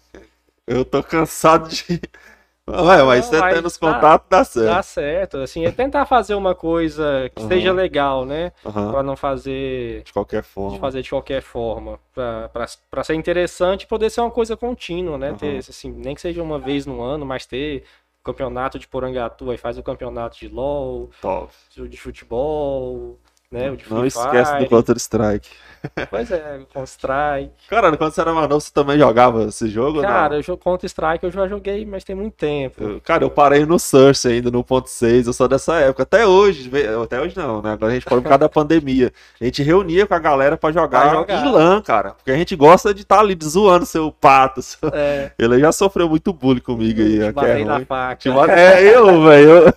Eu 0.68 0.84
tô 0.86 1.02
cansado 1.04 1.70
de. 1.70 1.84
Ué, 2.70 3.04
mas 3.04 3.26
você 3.26 3.42
tendo 3.50 3.66
os 3.66 3.78
dá- 3.78 3.94
contatos, 3.94 4.28
dá 4.30 4.38
Dá 4.40 4.46
certo. 4.46 4.86
certo, 4.86 5.38
assim, 5.38 5.66
é 5.66 5.72
tentar 5.72 6.06
fazer 6.06 6.36
uma 6.36 6.56
coisa 6.56 7.30
que 7.36 7.42
Aham. 7.42 7.50
seja 7.50 7.74
legal, 7.74 8.26
né? 8.26 8.52
Aham, 8.66 8.92
Pra 8.92 9.04
não 9.04 9.16
fazer 9.18 10.04
De 10.04 10.14
qualquer 10.14 10.44
de 10.44 10.48
forma. 10.50 10.80
fazer 10.80 11.02
de 11.02 11.10
qualquer 11.10 11.42
forma, 11.42 12.00
pra 12.14 12.50
pra- 12.50 12.66
pra 12.90 13.04
ser 13.04 13.16
interessante 13.16 13.88
poder 13.88 14.10
ser 14.10 14.22
uma 14.22 14.32
coisa 14.32 14.56
contínua, 14.56 15.18
né? 15.18 15.34
Ter, 15.34 15.48
Aham. 15.48 15.60
assim, 15.60 15.92
nem 15.92 16.16
que 16.16 16.22
seja 16.22 16.42
uma 16.42 16.60
vez 16.60 16.86
no 16.86 17.02
ano, 17.02 17.26
mas 17.26 17.46
ter 17.46 17.84
campeonato 18.24 18.78
de 18.78 18.88
Porangatu, 18.88 19.50
aí 19.50 19.58
faz 19.58 19.78
o 19.78 19.84
campeonato 19.84 20.38
de 20.38 20.48
LoL, 20.48 21.10
Top. 21.22 21.54
de 21.90 21.98
futebol, 21.98 23.20
né? 23.52 23.72
O 23.72 23.76
de 23.78 23.84
Não 23.90 23.98
Free 24.00 24.08
esquece 24.08 24.52
do 24.54 24.58
Fire. 24.58 24.70
Counter 24.70 24.98
Strike. 24.98 25.50
Pois 26.12 26.30
é, 26.30 26.60
Counter 26.72 26.84
Strike. 26.84 27.52
Cara, 27.68 27.98
quando 27.98 28.12
você 28.14 28.22
era 28.22 28.32
mais 28.34 28.48
novo, 28.48 28.62
você 28.62 28.72
também 28.72 29.00
jogava 29.00 29.46
esse 29.46 29.68
jogo? 29.68 29.98
ou 29.98 30.04
não? 30.04 30.10
Cara, 30.10 30.36
eu 30.36 30.44
jogo 30.44 30.62
Counter 30.64 30.86
Strike 30.86 31.24
eu 31.24 31.32
já 31.32 31.48
joguei, 31.48 31.84
mas 31.88 32.04
tem 32.04 32.16
muito 32.16 32.36
tempo. 32.36 32.84
Eu- 32.84 33.02
Cara, 33.02 33.24
eu 33.24 33.32
parei 33.32 33.66
no 33.66 33.80
Source 33.80 34.28
ainda, 34.28 34.52
no 34.52 34.64
ponto 34.64 34.88
6, 34.88 35.26
eu 35.26 35.34
sou 35.34 35.48
dessa 35.48 35.74
época. 35.80 36.04
Até 36.04 36.28
hoje, 36.28 36.70
até 37.04 37.20
hoje 37.20 37.36
não, 37.36 37.64
né? 37.64 37.72
Agora 37.74 37.92
a 37.92 37.96
gente 37.96 38.06
parou 38.06 38.22
por 38.22 38.30
causa 38.30 38.42
da 38.42 38.50
pandemia. 38.50 39.12
A 39.40 39.44
gente 39.44 39.64
reunia 39.64 40.06
com 40.06 40.14
a 40.14 40.20
galera 40.20 40.56
pra 40.56 40.72
jogar, 40.72 41.02
Pra 41.02 41.14
jogar. 41.14 41.48
em 41.48 41.52
LAN, 41.52 41.82
cara. 41.82 42.12
Porque 42.12 42.30
a 42.30 42.36
gente 42.38 42.56
gosta 42.56 42.94
de 42.94 43.02
estar 43.02 43.20
ali 43.20 43.36
zoando 43.44 43.88
seu 43.88 44.12
pato. 44.12 44.62
seu- 44.62 44.78
É, 44.94 45.32
Ele 45.40 45.60
já 45.60 45.72
sofreu 45.72 46.08
muito 46.08 46.32
bullying 46.32 46.62
comigo 46.62 47.02
aí, 47.02 47.18
te 47.18 47.24
é 47.24 47.32
batei 47.32 47.66
na 47.66 47.84
faca. 47.84 48.30
É, 48.52 48.96
eu, 48.96 49.24
velho. 49.24 49.50
Eu... 49.50 49.74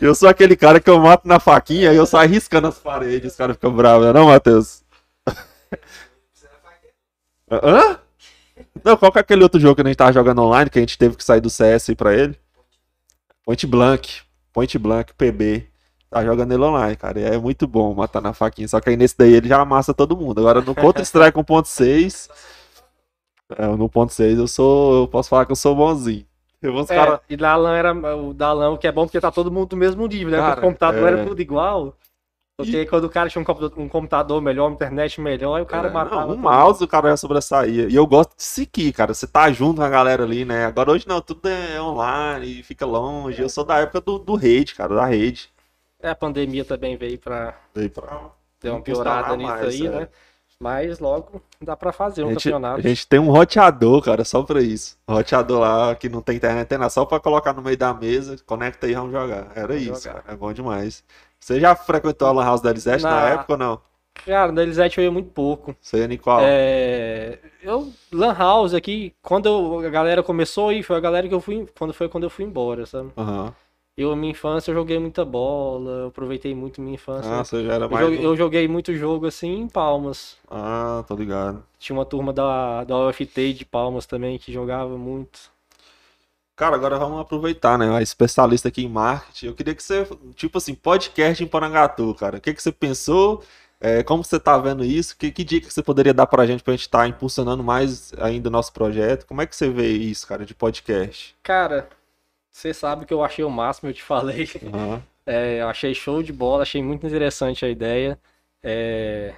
eu 0.00 0.14
sou 0.14 0.30
aquele 0.30 0.56
cara 0.56 0.80
que 0.80 0.88
eu 0.88 0.98
mato 0.98 1.28
na 1.28 1.38
faquinha 1.38 1.92
e 1.92 1.96
eu 1.96 2.06
saio 2.06 2.30
riscando 2.30 2.63
as 2.66 2.78
paredes, 2.78 3.32
os 3.32 3.36
caras 3.36 3.56
ficam 3.56 3.72
bravos, 3.72 4.12
não, 4.12 4.28
é 4.28 4.32
Matheus? 4.34 4.82
Hã? 7.50 7.98
Não, 8.84 8.96
qual 8.96 9.12
que 9.12 9.18
é 9.18 9.20
aquele 9.20 9.42
outro 9.42 9.60
jogo 9.60 9.76
que 9.76 9.82
a 9.82 9.86
gente 9.86 9.96
tava 9.96 10.12
jogando 10.12 10.42
online 10.42 10.70
que 10.70 10.78
a 10.78 10.82
gente 10.82 10.98
teve 10.98 11.16
que 11.16 11.24
sair 11.24 11.40
do 11.40 11.50
CS 11.50 11.90
pra 11.96 12.14
ele? 12.14 12.38
Point 13.44 13.66
Blank. 13.66 14.22
Point 14.52 14.78
Blank, 14.78 15.14
PB. 15.14 15.66
Tá 16.10 16.24
jogando 16.24 16.52
ele 16.52 16.62
online, 16.62 16.96
cara. 16.96 17.18
E 17.18 17.24
é 17.24 17.38
muito 17.38 17.66
bom 17.66 17.94
matar 17.94 18.20
na 18.20 18.32
faquinha. 18.32 18.68
Só 18.68 18.80
que 18.80 18.90
aí 18.90 18.96
nesse 18.96 19.16
daí 19.18 19.34
ele 19.34 19.48
já 19.48 19.60
amassa 19.60 19.92
todo 19.92 20.16
mundo. 20.16 20.38
Agora 20.38 20.60
no 20.60 20.74
Counter 20.74 21.02
Strike 21.02 21.36
1.6. 21.36 22.30
É, 23.58 23.66
no 23.66 23.88
1.6 23.88 24.38
eu 24.38 24.46
sou. 24.46 25.02
Eu 25.02 25.08
posso 25.08 25.28
falar 25.28 25.44
que 25.44 25.52
eu 25.52 25.56
sou 25.56 25.74
bonzinho. 25.74 26.24
É, 26.62 26.84
caras. 26.94 27.20
e 27.28 27.36
da 27.36 27.56
LAN 27.56 27.76
era 27.76 27.92
o 28.16 28.32
da 28.32 28.52
LAN, 28.52 28.70
o 28.70 28.78
que 28.78 28.86
é 28.86 28.92
bom 28.92 29.04
porque 29.04 29.20
tá 29.20 29.30
todo 29.30 29.52
mundo 29.52 29.68
do 29.68 29.76
mesmo 29.76 30.06
nível, 30.06 30.30
né? 30.30 30.38
Cara, 30.38 30.60
o 30.60 30.62
computador 30.62 31.08
é. 31.08 31.12
era 31.12 31.26
tudo 31.26 31.42
igual. 31.42 31.94
Porque 32.56 32.86
quando 32.86 33.04
o 33.04 33.10
cara 33.10 33.28
tinha 33.28 33.42
um 33.76 33.88
computador, 33.88 34.40
melhor, 34.40 34.68
uma 34.68 34.74
internet 34.74 35.20
melhor, 35.20 35.56
aí 35.56 35.62
o 35.62 35.66
cara 35.66 35.88
É, 35.88 35.90
matava. 35.90 36.26
não, 36.28 36.34
um 36.34 36.36
mouse 36.36 36.84
o 36.84 36.86
cara 36.86 37.08
já 37.10 37.16
sobressaía. 37.16 37.88
E 37.88 37.94
eu 37.96 38.06
gosto 38.06 38.36
de 38.36 38.44
seguir, 38.44 38.92
cara. 38.92 39.12
Você 39.12 39.26
tá 39.26 39.50
junto 39.50 39.78
com 39.78 39.82
a 39.82 39.88
galera 39.88 40.22
ali, 40.22 40.44
né? 40.44 40.64
Agora 40.66 40.92
hoje 40.92 41.06
não, 41.08 41.20
tudo 41.20 41.48
é 41.48 41.82
online, 41.82 42.62
fica 42.62 42.86
longe. 42.86 43.42
Eu 43.42 43.48
sou 43.48 43.64
da 43.64 43.78
época 43.78 44.00
do, 44.00 44.20
do 44.20 44.36
rede, 44.36 44.72
cara, 44.74 44.94
da 44.94 45.04
rede. 45.04 45.50
É, 46.00 46.10
a 46.10 46.14
pandemia 46.14 46.64
também 46.64 46.96
veio 46.96 47.18
pra 47.18 47.58
Veio 47.74 47.90
pra- 47.90 48.30
ter 48.60 48.70
uma 48.70 48.80
piorada 48.80 49.36
nisso 49.36 49.50
mais, 49.50 49.66
aí, 49.66 49.86
é. 49.86 49.90
né? 49.90 50.08
Mas 50.60 51.00
logo 51.00 51.42
dá 51.60 51.76
pra 51.76 51.92
fazer 51.92 52.22
um 52.22 52.28
A 52.28 52.32
gente, 52.34 52.44
campeonato. 52.44 52.78
a 52.78 52.82
gente 52.82 53.06
tem 53.08 53.18
um 53.18 53.30
roteador, 53.32 54.00
cara, 54.00 54.24
só 54.24 54.42
pra 54.44 54.62
isso. 54.62 54.96
Um 55.08 55.14
roteador 55.14 55.58
lá 55.60 55.94
que 55.96 56.08
não 56.08 56.22
tem 56.22 56.36
internet, 56.36 56.68
tem 56.68 56.78
nada, 56.78 56.88
só 56.88 57.04
pra 57.04 57.18
colocar 57.18 57.52
no 57.52 57.60
meio 57.62 57.76
da 57.76 57.92
mesa, 57.92 58.36
conecta 58.46 58.86
aí 58.86 58.92
e 58.92 58.94
vamos 58.94 59.10
jogar. 59.12 59.48
Era 59.56 59.66
Vamos 59.68 59.82
isso, 59.82 60.04
jogar. 60.04 60.22
cara. 60.22 60.34
É 60.34 60.36
bom 60.36 60.52
demais. 60.52 61.02
Você 61.44 61.60
já 61.60 61.76
frequentou 61.76 62.26
a 62.26 62.32
Lan 62.32 62.42
House 62.42 62.62
da 62.62 62.70
Elisete 62.70 63.02
na... 63.02 63.10
Na- 63.10 63.28
época 63.28 63.52
ou 63.52 63.58
não? 63.58 63.80
Cara, 64.24 64.50
da 64.50 64.62
Elisete 64.62 64.96
eu 64.96 65.04
ia 65.04 65.10
muito 65.10 65.28
pouco. 65.28 65.76
Você 65.78 65.98
ia 65.98 66.06
em 66.06 66.16
qual? 66.16 66.40
É, 66.40 67.38
eu, 67.62 67.92
Lan 68.10 68.32
House 68.32 68.72
aqui, 68.72 69.12
quando 69.20 69.44
eu- 69.46 69.86
a 69.86 69.90
galera 69.90 70.22
começou 70.22 70.70
aí, 70.70 70.82
foi 70.82 70.96
a 70.96 71.00
galera 71.00 71.28
que 71.28 71.34
eu 71.34 71.42
fui, 71.42 71.66
quando 71.78 71.92
foi 71.92 72.08
quando 72.08 72.24
eu 72.24 72.30
fui 72.30 72.46
embora, 72.46 72.86
sabe? 72.86 73.10
Aham. 73.14 73.54
Eu, 73.94 74.16
minha 74.16 74.30
infância, 74.30 74.70
eu 74.70 74.74
joguei 74.74 74.98
muita 74.98 75.22
bola, 75.22 75.90
eu 75.90 76.06
aproveitei 76.06 76.54
muito 76.54 76.80
minha 76.80 76.94
infância. 76.94 77.30
Ah, 77.30 77.44
você 77.44 77.62
já 77.62 77.74
era 77.74 77.84
eu, 77.84 77.90
mais. 77.90 78.06
joguei, 78.06 78.24
eu 78.26 78.36
joguei 78.36 78.66
muito 78.66 78.94
jogo 78.94 79.26
assim 79.26 79.52
em 79.54 79.68
Palmas. 79.68 80.38
Ah, 80.50 81.04
tô 81.06 81.14
ligado. 81.14 81.62
Tinha 81.78 81.94
uma 81.94 82.06
turma 82.06 82.32
da, 82.32 82.84
da 82.84 82.96
UFT 82.98 83.52
de 83.52 83.66
Palmas 83.66 84.06
também 84.06 84.38
que 84.38 84.50
jogava 84.50 84.96
muito. 84.96 85.52
Cara, 86.56 86.76
agora 86.76 86.98
vamos 86.98 87.20
aproveitar, 87.20 87.76
né? 87.76 87.96
A 87.96 88.00
especialista 88.00 88.68
aqui 88.68 88.84
em 88.84 88.88
marketing. 88.88 89.46
Eu 89.46 89.54
queria 89.54 89.74
que 89.74 89.82
você, 89.82 90.06
tipo 90.36 90.58
assim, 90.58 90.74
podcast 90.74 91.42
em 91.42 91.46
Porangatu, 91.48 92.14
cara. 92.14 92.38
O 92.38 92.40
que 92.40 92.54
que 92.54 92.62
você 92.62 92.70
pensou? 92.70 93.42
É, 93.80 94.02
como 94.04 94.22
você 94.22 94.38
tá 94.38 94.56
vendo 94.56 94.84
isso? 94.84 95.16
Que, 95.16 95.32
que 95.32 95.42
dica 95.42 95.66
que 95.66 95.74
você 95.74 95.82
poderia 95.82 96.14
dar 96.14 96.26
pra 96.26 96.46
gente 96.46 96.62
pra 96.62 96.72
gente 96.72 96.82
estar 96.82 97.08
impulsionando 97.08 97.62
mais 97.62 98.12
ainda 98.18 98.48
o 98.48 98.52
nosso 98.52 98.72
projeto? 98.72 99.26
Como 99.26 99.42
é 99.42 99.46
que 99.46 99.56
você 99.56 99.68
vê 99.68 99.88
isso, 99.88 100.26
cara, 100.28 100.46
de 100.46 100.54
podcast? 100.54 101.36
Cara, 101.42 101.88
você 102.52 102.72
sabe 102.72 103.04
que 103.04 103.12
eu 103.12 103.24
achei 103.24 103.44
o 103.44 103.50
máximo, 103.50 103.90
eu 103.90 103.94
te 103.94 104.02
falei. 104.04 104.48
Aham. 104.72 105.02
É, 105.26 105.60
eu 105.60 105.68
achei 105.68 105.94
show 105.94 106.22
de 106.22 106.32
bola, 106.32 106.62
achei 106.62 106.82
muito 106.82 107.04
interessante 107.06 107.64
a 107.64 107.68
ideia. 107.68 108.18
É, 108.62 109.34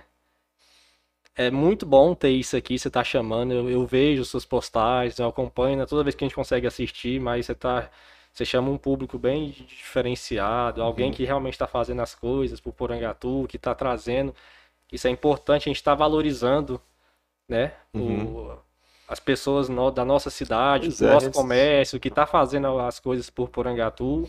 é 1.36 1.50
muito 1.50 1.86
bom 1.86 2.14
ter 2.14 2.30
isso 2.30 2.56
aqui, 2.56 2.78
você 2.78 2.90
tá 2.90 3.04
chamando. 3.04 3.52
Eu, 3.52 3.70
eu 3.70 3.86
vejo 3.86 4.24
suas 4.24 4.44
postagens, 4.44 5.18
eu 5.18 5.28
acompanho, 5.28 5.76
né, 5.78 5.86
toda 5.86 6.02
vez 6.04 6.14
que 6.14 6.24
a 6.24 6.28
gente 6.28 6.34
consegue 6.36 6.66
assistir, 6.66 7.20
mas 7.20 7.46
você 7.46 7.54
tá. 7.54 7.90
Você 8.32 8.44
chama 8.44 8.70
um 8.70 8.76
público 8.78 9.18
bem 9.18 9.50
diferenciado, 9.50 10.82
alguém 10.82 11.10
que 11.10 11.24
realmente 11.24 11.54
está 11.54 11.66
fazendo 11.66 12.02
as 12.02 12.14
coisas 12.14 12.60
pro 12.60 12.72
Porangatu, 12.72 13.46
que 13.48 13.56
está 13.56 13.74
trazendo. 13.74 14.34
Isso 14.92 15.08
é 15.08 15.10
importante, 15.10 15.64
a 15.64 15.70
gente 15.70 15.76
está 15.78 15.94
valorizando, 15.94 16.80
né? 17.48 17.72
o- 17.94 18.56
as 19.08 19.20
pessoas 19.20 19.68
no- 19.68 19.90
da 19.90 20.04
nossa 20.04 20.30
cidade, 20.30 20.86
Pois 20.86 20.98
do 21.00 21.06
é, 21.06 21.12
nosso 21.14 21.30
comércio, 21.32 22.00
que 22.00 22.08
está 22.08 22.26
fazendo 22.26 22.78
as 22.80 22.98
coisas 23.00 23.30
por 23.30 23.48
Porangatu. 23.48 24.28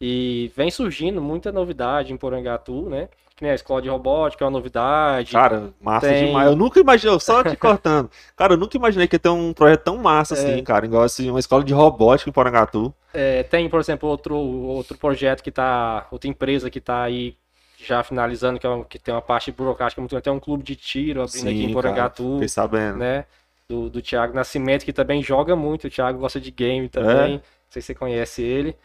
E 0.00 0.50
vem 0.56 0.70
surgindo 0.70 1.20
muita 1.20 1.52
novidade 1.52 2.12
em 2.12 2.16
Porangatu, 2.16 2.88
né? 2.88 3.08
Que 3.36 3.44
nem 3.44 3.52
a 3.52 3.54
escola 3.54 3.82
de 3.82 3.88
robótica 3.88 4.44
é 4.44 4.46
uma 4.46 4.50
novidade. 4.50 5.32
Cara, 5.32 5.70
massa 5.80 6.08
Tem- 6.08 6.26
demais. 6.26 6.46
Eu 6.48 6.56
nunca 6.56 6.80
imaginei, 6.80 7.18
só 7.20 7.42
te 7.42 7.54
cortando. 7.56 8.10
Cara, 8.36 8.54
eu 8.54 8.56
nunca 8.56 8.76
imaginei 8.76 9.06
que 9.06 9.16
ia 9.16 9.20
ter 9.20 9.28
um 9.28 9.52
projeto 9.52 9.82
tão 9.84 9.96
massa 9.98 10.34
É. 10.34 10.38
assim, 10.38 10.62
cara. 10.64 10.86
Igual 10.86 11.02
assim, 11.02 11.28
uma 11.30 11.38
escola 11.40 11.62
de 11.64 11.72
robótica 11.74 12.30
em 12.30 12.32
Porangatu. 12.32 12.94
É, 13.12 13.42
tem, 13.42 13.68
por 13.68 13.80
exemplo, 13.80 14.08
outro, 14.08 14.36
outro 14.36 14.96
projeto 14.96 15.42
que 15.42 15.50
tá. 15.50 16.06
Outra 16.10 16.28
empresa 16.28 16.70
que 16.70 16.80
tá 16.80 17.02
aí 17.02 17.34
já 17.82 18.02
finalizando, 18.02 18.58
que, 18.58 18.66
é 18.66 18.70
um- 18.70 18.84
que 18.84 18.98
tem 18.98 19.12
uma 19.12 19.22
parte 19.22 19.50
burocrática 19.52 20.00
muito 20.00 20.10
grande. 20.12 20.24
Tem 20.24 20.32
um 20.32 20.40
clube 20.40 20.62
de 20.62 20.76
tiro 20.76 21.22
abrindo 21.22 21.48
aqui 21.48 21.56
em 21.56 21.60
Sim, 21.60 21.62
cara. 21.62 21.72
Porangatu, 21.74 22.32
Fiquei 22.34 22.48
sabendo. 22.48 22.98
né? 22.98 23.24
Do, 23.68 23.88
do 23.88 24.02
Thiago 24.02 24.34
Nascimento, 24.34 24.84
que 24.84 24.92
também 24.92 25.22
joga 25.22 25.54
muito. 25.56 25.86
O 25.86 25.90
Thiago 25.90 26.18
gosta 26.18 26.40
de 26.40 26.50
game 26.50 26.88
também. 26.88 27.34
É? 27.34 27.36
Não 27.36 27.40
sei 27.70 27.80
se 27.80 27.86
você 27.86 27.94
conhece 27.94 28.42
ele. 28.42 28.76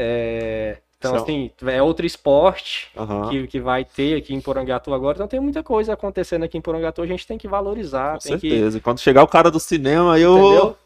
É, 0.00 0.78
então, 0.96 1.12
São- 1.14 1.22
assim, 1.24 1.50
é 1.66 1.82
outro 1.82 2.06
esporte 2.06 2.88
Aham. 2.96 3.28
que, 3.30 3.46
que 3.48 3.60
vai 3.60 3.84
ter 3.84 4.16
aqui 4.16 4.32
em 4.32 4.40
Porangatu 4.40 4.94
agora. 4.94 5.16
Então 5.16 5.26
tem 5.26 5.40
muita 5.40 5.60
coisa 5.62 5.92
acontecendo 5.94 6.44
aqui 6.44 6.56
em 6.56 6.60
Porangatu, 6.60 7.02
a 7.02 7.06
gente 7.06 7.26
tem 7.26 7.36
que 7.36 7.48
valorizar, 7.48 8.12
Com 8.14 8.18
que. 8.20 8.28
certeza. 8.28 8.78
E 8.78 8.80
Quando 8.80 9.00
chegar 9.00 9.24
o 9.24 9.28
cara 9.28 9.50
do 9.50 9.58
cinema, 9.58 10.14
aí 10.14 10.22
eu 10.22 10.38
Entendeu? 10.38 10.76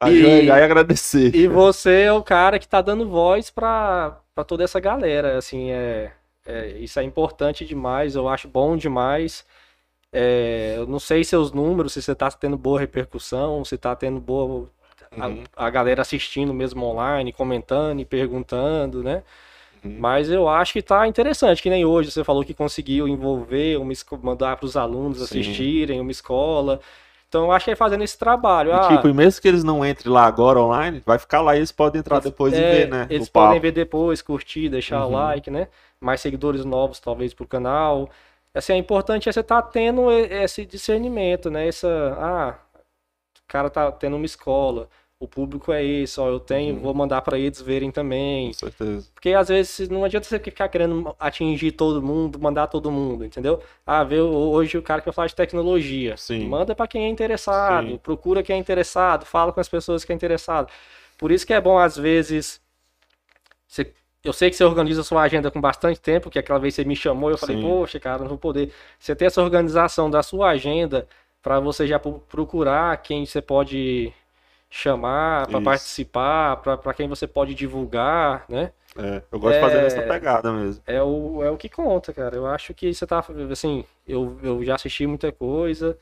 ajoelhar 0.00 0.58
E- 0.58 0.60
e 0.60 0.64
agradecer. 0.64 1.34
E 1.34 1.48
você 1.48 2.02
é 2.02 2.12
o 2.12 2.22
cara 2.22 2.58
que 2.58 2.68
tá 2.68 2.80
dando 2.80 3.08
voz 3.08 3.50
pra, 3.50 4.20
pra 4.34 4.44
toda 4.44 4.62
essa 4.62 4.78
galera, 4.78 5.36
assim, 5.38 5.70
é, 5.70 6.12
é- 6.46 6.68
isso 6.78 7.00
é 7.00 7.02
importante 7.02 7.64
demais, 7.64 8.14
eu 8.14 8.28
acho 8.28 8.46
bom 8.48 8.76
demais. 8.76 9.44
É, 10.12 10.74
eu 10.76 10.86
não 10.86 10.98
sei 11.00 11.24
seus 11.24 11.52
números, 11.52 11.92
se 11.92 12.00
você 12.02 12.14
tá 12.14 12.30
tendo 12.30 12.56
boa 12.56 12.80
repercussão, 12.80 13.64
se 13.64 13.76
tá 13.76 13.94
tendo 13.96 14.20
boa 14.20 14.70
Uhum. 15.16 15.44
a 15.56 15.70
galera 15.70 16.02
assistindo 16.02 16.52
mesmo 16.54 16.84
online, 16.84 17.32
comentando 17.32 18.00
e 18.00 18.04
perguntando, 18.04 19.02
né? 19.02 19.22
Uhum. 19.84 19.96
Mas 19.98 20.30
eu 20.30 20.48
acho 20.48 20.74
que 20.74 20.82
tá 20.82 21.06
interessante, 21.06 21.62
que 21.62 21.70
nem 21.70 21.84
hoje 21.84 22.10
você 22.10 22.22
falou 22.24 22.44
que 22.44 22.52
conseguiu 22.54 23.08
envolver, 23.08 23.78
uma, 23.78 23.92
mandar 24.22 24.56
para 24.56 24.66
os 24.66 24.76
alunos 24.76 25.18
Sim. 25.18 25.38
assistirem, 25.38 26.00
uma 26.00 26.10
escola. 26.10 26.80
Então 27.28 27.44
eu 27.44 27.52
acho 27.52 27.64
que 27.64 27.70
é 27.70 27.76
fazendo 27.76 28.04
esse 28.04 28.18
trabalho. 28.18 28.70
E, 28.70 28.74
Ah, 28.76 28.92
tipo, 28.92 29.08
e 29.08 29.12
mesmo 29.12 29.40
que 29.40 29.48
eles 29.48 29.64
não 29.64 29.84
entrem 29.84 30.12
lá 30.12 30.26
agora 30.26 30.60
online, 30.60 31.02
vai 31.04 31.18
ficar 31.18 31.40
lá 31.40 31.54
e 31.54 31.58
eles 31.58 31.72
podem 31.72 32.00
entrar 32.00 32.20
depois 32.20 32.54
e 32.54 32.56
É, 32.58 32.70
ver, 32.70 32.88
né? 32.88 33.06
Eles 33.10 33.28
o 33.28 33.32
papo. 33.32 33.48
podem 33.48 33.60
ver 33.60 33.72
depois, 33.72 34.22
curtir, 34.22 34.68
deixar 34.68 35.00
o 35.04 35.06
Uhum. 35.06 35.12
like, 35.12 35.50
né? 35.50 35.68
Mais 36.00 36.20
seguidores 36.20 36.64
novos, 36.64 37.00
talvez, 37.00 37.32
pro 37.34 37.46
canal. 37.46 38.08
Assim, 38.54 38.72
é 38.74 38.76
importante 38.76 39.28
é 39.28 39.32
você 39.32 39.40
estar 39.40 39.62
tendo 39.62 40.10
e- 40.10 40.42
esse 40.44 40.64
discernimento, 40.64 41.50
né? 41.50 41.66
Essa, 41.68 41.88
ah, 42.18 42.54
o 43.38 43.42
cara 43.48 43.70
tá 43.70 43.90
tendo 43.92 44.16
uma 44.16 44.26
escola, 44.26 44.88
o 45.18 45.26
público 45.26 45.72
é 45.72 45.82
esse, 45.82 46.20
ó, 46.20 46.28
eu 46.28 46.38
tenho, 46.38 46.74
Uhum. 46.74 46.80
vou 46.82 46.92
mandar 46.94 47.22
para 47.22 47.38
eles 47.38 47.60
verem 47.60 47.90
também. 47.90 48.48
Com 48.48 48.52
certeza. 48.52 49.08
Porque 49.14 49.32
às 49.32 49.48
vezes 49.48 49.88
não 49.88 50.04
adianta 50.04 50.26
você 50.28 50.38
ficar 50.38 50.68
querendo 50.68 51.14
atingir 51.18 51.72
todo 51.72 52.02
mundo, 52.02 52.38
mandar 52.38 52.66
todo 52.66 52.90
mundo, 52.90 53.24
entendeu? 53.24 53.62
Ah, 53.86 54.04
vê 54.04 54.20
hoje 54.20 54.76
o 54.76 54.82
cara 54.82 55.00
que 55.00 55.06
vai 55.06 55.14
falar 55.14 55.28
de 55.28 55.34
tecnologia. 55.34 56.16
Sim. 56.18 56.46
Manda 56.48 56.74
para 56.74 56.86
quem 56.86 57.04
é 57.06 57.08
interessado, 57.08 57.88
Sim. 57.92 57.96
procura 57.98 58.42
quem 58.42 58.56
é 58.56 58.58
interessado, 58.58 59.24
fala 59.24 59.52
com 59.52 59.60
as 59.60 59.68
pessoas 59.68 60.04
que 60.04 60.12
é 60.12 60.14
interessado. 60.14 60.70
Por 61.16 61.32
isso 61.32 61.46
que 61.46 61.54
é 61.54 61.60
bom, 61.60 61.78
às 61.78 61.96
vezes. 61.96 62.60
você- 63.66 63.92
eu 64.24 64.32
sei 64.32 64.50
que 64.50 64.56
você 64.56 64.64
organiza 64.64 65.02
sua 65.02 65.22
agenda 65.22 65.50
com 65.50 65.60
bastante 65.60 66.00
tempo, 66.00 66.30
que 66.30 66.38
aquela 66.38 66.58
vez 66.58 66.74
você 66.74 66.84
me 66.84 66.96
chamou, 66.96 67.30
eu 67.30 67.38
falei, 67.38 67.56
Sim. 67.56 67.62
poxa, 67.62 68.00
cara, 68.00 68.20
não 68.20 68.28
vou 68.28 68.38
poder. 68.38 68.72
Você 68.98 69.14
ter 69.14 69.26
essa 69.26 69.42
organização 69.42 70.10
da 70.10 70.22
sua 70.22 70.50
agenda 70.50 71.06
para 71.42 71.60
você 71.60 71.86
já 71.86 71.98
pro- 71.98 72.20
procurar 72.28 72.96
quem 73.02 73.24
você 73.24 73.40
pode 73.40 74.12
chamar 74.76 75.46
para 75.46 75.60
participar, 75.60 76.56
para 76.56 76.94
quem 76.94 77.08
você 77.08 77.26
pode 77.26 77.54
divulgar, 77.54 78.44
né? 78.48 78.72
É, 78.96 79.22
eu 79.30 79.38
gosto 79.38 79.54
de 79.54 79.60
fazer 79.60 79.82
nessa 79.82 80.02
pegada 80.02 80.52
mesmo. 80.52 80.82
É 80.86 81.02
o, 81.02 81.42
é 81.42 81.50
o 81.50 81.56
que 81.56 81.68
conta, 81.68 82.12
cara. 82.12 82.36
Eu 82.36 82.46
acho 82.46 82.72
que 82.74 82.92
você 82.92 83.06
tá, 83.06 83.24
assim, 83.50 83.84
eu, 84.06 84.38
eu 84.42 84.64
já 84.64 84.74
assisti 84.74 85.06
muita 85.06 85.30
coisa, 85.32 85.98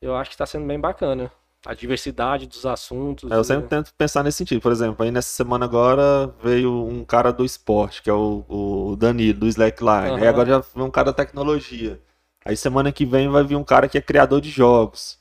eu 0.00 0.14
acho 0.16 0.30
que 0.30 0.36
tá 0.36 0.46
sendo 0.46 0.66
bem 0.66 0.78
bacana. 0.78 1.30
a 1.66 1.74
diversidade 1.74 2.46
dos 2.46 2.64
assuntos. 2.64 3.30
É, 3.30 3.34
eu 3.34 3.44
sempre 3.44 3.68
tento 3.68 3.92
pensar 3.94 4.22
nesse 4.22 4.38
sentido. 4.38 4.60
Por 4.60 4.72
exemplo, 4.72 5.04
aí 5.04 5.10
nessa 5.10 5.30
semana 5.30 5.64
agora 5.64 6.32
veio 6.42 6.86
um 6.86 7.04
cara 7.04 7.32
do 7.32 7.44
esporte, 7.44 8.02
que 8.02 8.08
é 8.08 8.12
o, 8.12 8.44
o 8.48 8.96
Danilo, 8.96 9.40
do 9.40 9.46
Slackline. 9.46 9.90
Aí 9.90 10.12
Aham. 10.12 10.28
agora 10.28 10.48
já 10.48 10.58
veio 10.60 10.86
um 10.86 10.90
cara 10.90 11.06
da 11.06 11.12
tecnologia. 11.12 12.00
Aí 12.44 12.56
semana 12.56 12.92
que 12.92 13.04
vem 13.04 13.28
vai 13.28 13.42
vir 13.44 13.56
um 13.56 13.64
cara 13.64 13.88
que 13.88 13.98
é 13.98 14.00
criador 14.00 14.40
de 14.40 14.50
jogos. 14.50 15.18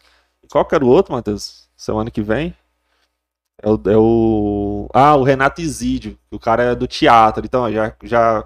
Qual 0.49 0.63
que 0.63 0.75
era 0.75 0.85
o 0.85 0.89
outro, 0.89 1.13
Matheus? 1.13 1.67
Semana 1.75 2.09
que 2.09 2.21
vem? 2.21 2.55
É 3.61 3.69
o, 3.69 3.81
é 3.89 3.97
o- 3.97 4.89
Ah, 4.93 5.15
o 5.15 5.23
Renato 5.23 5.61
Isidio. 5.61 6.17
O 6.31 6.39
cara 6.39 6.63
é 6.63 6.75
do 6.75 6.88
teatro. 6.88 7.45
Então, 7.45 7.71
já, 7.71 7.93
já 8.03 8.43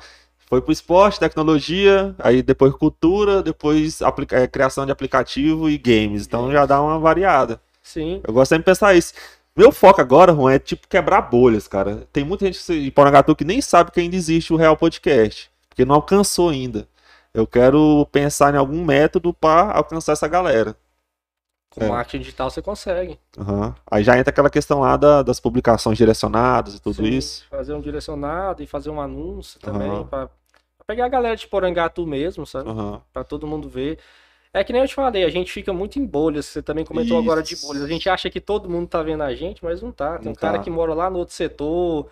foi 0.48 0.62
pro 0.62 0.72
esporte, 0.72 1.20
tecnologia, 1.20 2.16
aí 2.20 2.42
depois 2.42 2.74
cultura, 2.74 3.42
depois 3.44 4.02
aplica- 4.02 4.38
é, 4.40 4.48
criação 4.48 4.86
de 4.86 4.92
aplicativo 4.92 5.70
e 5.70 5.78
games. 5.78 6.26
Então 6.26 6.52
já 6.52 6.66
dá 6.66 6.82
uma 6.82 7.00
variada. 7.00 7.62
Sim, 7.84 8.22
Eu 8.26 8.34
gosto 8.34 8.50
sempre 8.50 8.64
de 8.64 8.66
pensar 8.66 8.94
isso. 8.96 9.14
Meu 9.56 9.72
foco 9.72 10.00
agora, 10.00 10.34
Juan, 10.34 10.54
é 10.54 10.60
tipo 10.60 10.88
quebrar 10.88 11.22
bolhas, 11.24 11.68
cara. 11.68 12.08
Tem 12.14 12.24
muita 12.24 12.46
gente 12.46 12.72
em 12.72 12.92
Porangatu 12.92 13.36
que 13.36 13.44
nem 13.44 13.60
sabe 13.62 13.92
que 13.92 14.00
ainda 14.00 14.16
existe 14.16 14.54
o 14.54 14.56
Real 14.56 14.78
Podcast, 14.78 15.50
porque 15.70 15.84
não 15.84 15.96
alcançou 15.96 16.50
ainda. 16.50 16.88
Eu 17.34 17.46
quero 17.48 18.08
pensar 18.12 18.54
em 18.54 18.58
algum 18.58 18.84
método 18.86 19.34
para 19.34 19.72
alcançar 19.74 20.14
essa 20.14 20.28
galera. 20.28 20.76
Com 21.72 21.84
É. 21.84 21.88
marketing 21.88 22.20
digital 22.20 22.50
você 22.50 22.62
consegue. 22.62 23.18
Aham. 23.38 23.74
Aí 23.90 24.04
já 24.04 24.18
entra 24.18 24.30
aquela 24.30 24.50
questão 24.50 24.82
lá 24.82 24.98
da- 24.98 25.24
das 25.24 25.40
publicações 25.40 25.98
direcionadas 25.98 26.76
e 26.76 26.82
tudo 26.82 26.98
Sim, 26.98 27.06
isso. 27.06 27.46
Fazer 27.50 27.74
um 27.74 27.80
direcionado 27.82 28.62
e 28.62 28.68
fazer 28.68 28.90
um 28.90 29.00
anúncio 29.02 29.60
também, 29.60 29.90
Aham. 29.90 30.04
pra, 30.06 30.28
pra 30.28 30.86
pegar 30.86 31.06
a 31.06 31.10
galera 31.10 31.36
de 31.36 31.48
Porangatu 31.48 32.06
mesmo, 32.06 32.46
sabe? 32.46 32.70
Aham. 32.70 33.02
Pra 33.14 33.24
todo 33.24 33.48
mundo 33.48 33.70
ver. 33.70 33.98
É 34.54 34.66
que 34.66 34.74
nem 34.74 34.82
eu 34.82 34.88
te 34.88 34.94
falei, 34.96 35.24
a 35.24 35.30
gente 35.30 35.50
fica 35.50 35.72
muito 35.72 35.98
em 35.98 36.06
bolhas. 36.06 36.46
Você 36.46 36.62
também 36.62 36.84
comentou 36.84 37.18
Isso. 37.18 37.26
agora 37.30 37.42
de 37.42 37.56
bolhas. 37.56 37.84
A 37.84 37.88
gente 37.88 38.10
acha 38.10 38.30
que 38.30 38.42
todo 38.42 38.70
mundo 38.70 38.86
tá 38.90 39.02
vendo 39.02 39.24
a 39.24 39.34
gente, 39.34 39.64
mas 39.64 39.82
não 39.82 39.94
tá. 39.94 40.18
Tem 40.18 40.26
Não 40.26 40.32
um 40.34 40.36
cara 40.36 40.58
tá. 40.58 40.64
que 40.66 40.70
mora 40.70 40.94
lá 40.94 41.10
no 41.10 41.20
outro 41.20 41.34
setor, 41.34 42.08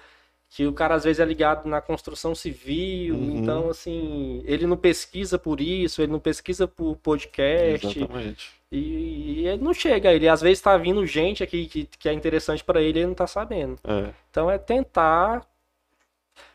que 0.49 0.65
o 0.65 0.73
cara 0.73 0.95
às 0.95 1.03
vezes 1.03 1.19
é 1.19 1.25
ligado 1.25 1.69
na 1.69 1.79
construção 1.79 2.33
civil. 2.33 3.15
Uhum. 3.15 3.37
Então, 3.37 3.69
assim, 3.69 4.41
ele 4.45 4.65
não 4.65 4.75
pesquisa 4.75 5.37
por 5.37 5.61
isso, 5.61 6.01
ele 6.01 6.11
não 6.11 6.19
pesquisa 6.19 6.67
por 6.67 6.95
podcast. 6.97 7.99
Exatamente. 7.99 8.51
E, 8.71 9.41
e 9.41 9.47
ele 9.47 9.63
não 9.63 9.73
chega. 9.73 10.11
Ele 10.11 10.27
às 10.27 10.41
vezes 10.41 10.61
tá 10.61 10.75
vindo 10.75 11.05
gente 11.05 11.43
aqui 11.43 11.67
que, 11.67 11.85
que 11.85 12.09
é 12.09 12.13
interessante 12.13 12.63
pra 12.63 12.81
ele 12.81 12.99
e 12.99 13.01
ele 13.01 13.07
não 13.07 13.15
tá 13.15 13.27
sabendo. 13.27 13.77
É. 13.83 14.09
Então 14.31 14.49
é 14.49 14.57
tentar. 14.57 15.45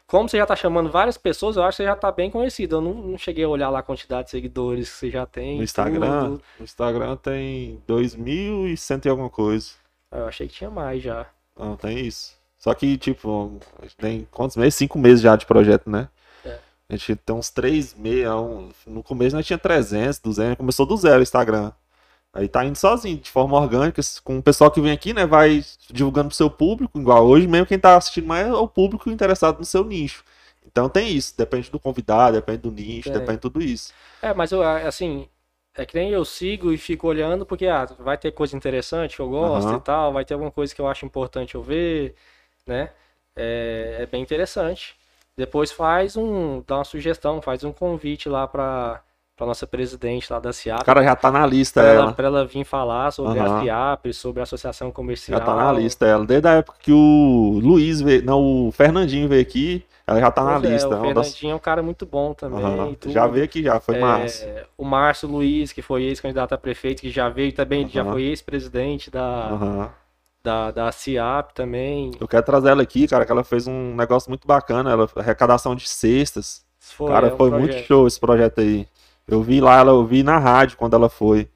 Como 0.06 0.28
você 0.28 0.36
já 0.36 0.46
tá 0.46 0.54
chamando 0.54 0.90
várias 0.90 1.16
pessoas, 1.16 1.56
eu 1.56 1.62
acho 1.62 1.76
que 1.76 1.82
você 1.82 1.88
já 1.88 1.96
tá 1.96 2.10
bem 2.12 2.30
conhecido. 2.30 2.76
Eu 2.76 2.80
não, 2.80 2.94
não 2.94 3.18
cheguei 3.18 3.44
a 3.44 3.48
olhar 3.48 3.70
lá 3.70 3.78
a 3.78 3.82
quantidade 3.82 4.26
de 4.26 4.30
seguidores 4.32 4.90
que 4.90 4.96
você 4.96 5.10
já 5.10 5.24
tem. 5.24 5.56
No 5.56 5.62
Instagram, 5.62 6.24
tudo. 6.24 6.42
no 6.58 6.64
Instagram 6.64 7.16
tem 7.16 7.82
2.100 7.88 9.06
e 9.06 9.08
alguma 9.08 9.30
coisa. 9.30 9.70
Eu 10.12 10.26
achei 10.26 10.46
que 10.46 10.54
tinha 10.54 10.70
mais 10.70 11.02
já. 11.02 11.26
Não, 11.56 11.76
tem 11.76 12.06
isso. 12.06 12.36
Só 12.64 12.72
que, 12.72 12.96
tipo, 12.96 13.60
tem 13.98 14.26
quantos 14.30 14.56
meses? 14.56 14.74
Cinco 14.74 14.98
meses 14.98 15.20
já 15.20 15.36
de 15.36 15.44
projeto, 15.44 15.90
né? 15.90 16.08
É. 16.42 16.58
A 16.88 16.96
gente 16.96 17.14
tem 17.16 17.36
uns 17.36 17.50
três 17.50 17.92
meses. 17.94 18.26
um- 18.30 18.70
No 18.86 19.02
começo 19.02 19.36
nós 19.36 19.44
tinha 19.44 19.58
300, 19.58 20.18
200. 20.18 20.56
Começou 20.56 20.86
do 20.86 20.96
zero 20.96 21.18
o 21.20 21.22
Instagram. 21.22 21.72
Aí 22.32 22.48
tá 22.48 22.64
indo 22.64 22.76
sozinho, 22.78 23.18
de 23.18 23.30
forma 23.30 23.54
orgânica, 23.60 24.00
com 24.24 24.38
o 24.38 24.42
pessoal 24.42 24.70
que 24.70 24.80
vem 24.80 24.92
aqui, 24.92 25.12
né? 25.12 25.26
Vai 25.26 25.62
divulgando 25.90 26.28
pro 26.28 26.36
seu 26.38 26.48
público. 26.48 26.98
Igual 26.98 27.26
hoje 27.26 27.46
mesmo, 27.46 27.66
quem 27.66 27.78
tá 27.78 27.98
assistindo 27.98 28.26
mais 28.26 28.46
é 28.46 28.52
o 28.54 28.66
público 28.66 29.10
interessado 29.10 29.58
no 29.58 29.64
seu 29.66 29.84
nicho. 29.84 30.24
Então 30.66 30.88
tem 30.88 31.14
isso. 31.14 31.34
Depende 31.36 31.70
do 31.70 31.78
convidado, 31.78 32.36
depende 32.36 32.58
do 32.62 32.70
nicho, 32.72 33.10
É. 33.10 33.12
depende 33.12 33.32
de 33.34 33.40
tudo 33.42 33.60
isso. 33.62 33.92
É, 34.22 34.32
mas 34.32 34.52
eu, 34.52 34.62
assim, 34.62 35.28
é 35.76 35.84
que 35.84 35.94
nem 35.94 36.12
eu 36.12 36.24
sigo 36.24 36.72
e 36.72 36.78
fico 36.78 37.06
olhando 37.08 37.44
porque 37.44 37.66
ah, 37.66 37.84
vai 37.98 38.16
ter 38.16 38.32
coisa 38.32 38.56
interessante 38.56 39.16
que 39.16 39.20
eu 39.22 39.28
gosto 39.28 39.68
Aham. 39.68 39.76
e 39.76 39.80
tal, 39.82 40.12
vai 40.14 40.24
ter 40.24 40.32
alguma 40.32 40.50
coisa 40.50 40.74
que 40.74 40.80
eu 40.80 40.88
acho 40.88 41.04
importante 41.04 41.56
eu 41.56 41.62
ver, 41.62 42.14
né? 42.66 42.90
É, 43.36 43.98
é 44.00 44.06
bem 44.06 44.22
interessante. 44.22 44.96
Depois 45.36 45.72
faz 45.72 46.16
um, 46.16 46.62
dá 46.66 46.76
uma 46.78 46.84
sugestão, 46.84 47.42
faz 47.42 47.64
um 47.64 47.72
convite 47.72 48.28
lá 48.28 48.46
pra, 48.46 49.02
pra 49.36 49.46
nossa 49.46 49.66
presidente 49.66 50.32
lá 50.32 50.38
da 50.38 50.50
O 50.50 50.52
CIAP, 50.52 50.84
cara 50.84 51.02
já 51.02 51.16
tá 51.16 51.30
na 51.30 51.44
lista, 51.46 51.80
pra 51.80 51.88
ela, 51.88 51.96
ela. 52.04 52.12
pra 52.12 52.26
ela 52.26 52.46
vir 52.46 52.64
falar 52.64 53.10
sobre 53.10 53.38
a 53.40 53.42
Aham. 53.42 53.60
CIAP, 53.60 54.12
sobre 54.14 54.40
a 54.40 54.42
associação 54.44 54.92
comercial. 54.92 55.40
Já 55.40 55.44
tá 55.44 55.54
na 55.56 55.72
lista 55.72 56.06
ela. 56.06 56.24
Desde 56.24 56.46
a 56.48 56.52
época 56.52 56.78
que 56.80 56.92
o 56.92 57.58
Luiz 57.62 58.00
veio. 58.00 58.24
Não, 58.24 58.68
o 58.68 58.72
Fernandinho 58.72 59.28
veio 59.28 59.42
aqui, 59.42 59.84
ela 60.06 60.20
já 60.20 60.30
tá 60.30 60.44
na 60.44 60.58
Pois 60.58 60.64
é, 60.64 60.74
lista. 60.74 60.94
o 60.94 60.98
é 60.98 61.00
Fernandinho 61.00 61.52
é 61.52 61.54
um 61.56 61.58
cara 61.58 61.82
muito 61.82 62.06
bom 62.06 62.32
também. 62.34 62.94
Tudo. 63.00 63.12
Já 63.12 63.26
veio 63.26 63.44
aqui 63.44 63.62
já, 63.62 63.80
foi 63.80 63.96
É, 63.96 64.00
massa. 64.00 64.66
O 64.78 64.84
Márcio 64.84 65.28
Luiz, 65.28 65.72
que 65.72 65.82
foi 65.82 66.04
ex-candidato 66.04 66.52
a 66.54 66.58
prefeito, 66.58 67.00
que 67.00 67.10
já 67.10 67.28
veio 67.28 67.52
também, 67.52 67.80
ele 67.82 67.90
já 67.90 68.04
foi 68.04 68.22
ex-presidente 68.22 69.10
da, 69.10 69.48
Aham. 69.50 69.90
Da, 70.44 70.70
da 70.70 70.92
CIAP 70.92 71.54
também. 71.54 72.10
Eu 72.20 72.28
quero 72.28 72.44
trazer 72.44 72.68
ela 72.68 72.82
aqui, 72.82 73.08
cara, 73.08 73.24
que 73.24 73.32
ela 73.32 73.42
fez 73.42 73.66
um 73.66 73.96
negócio 73.96 74.28
muito 74.30 74.46
bacana, 74.46 74.92
ela 74.92 75.08
arrecadação 75.16 75.74
de 75.74 75.88
cestas. 75.88 76.62
Foi, 76.78 77.08
cara, 77.08 77.28
é 77.28 77.32
um 77.32 77.36
foi 77.36 77.50
muito 77.50 77.74
show 77.78 78.06
esse 78.06 78.20
projeto 78.20 78.60
aí. 78.60 78.86
Eu 79.26 79.42
vi 79.42 79.58
lá, 79.58 79.78
ela, 79.78 79.92
eu 79.92 80.04
vi 80.04 80.22
na 80.22 80.38
rádio 80.38 80.76
quando 80.76 80.94
ela 80.94 81.08
foi. 81.08 81.48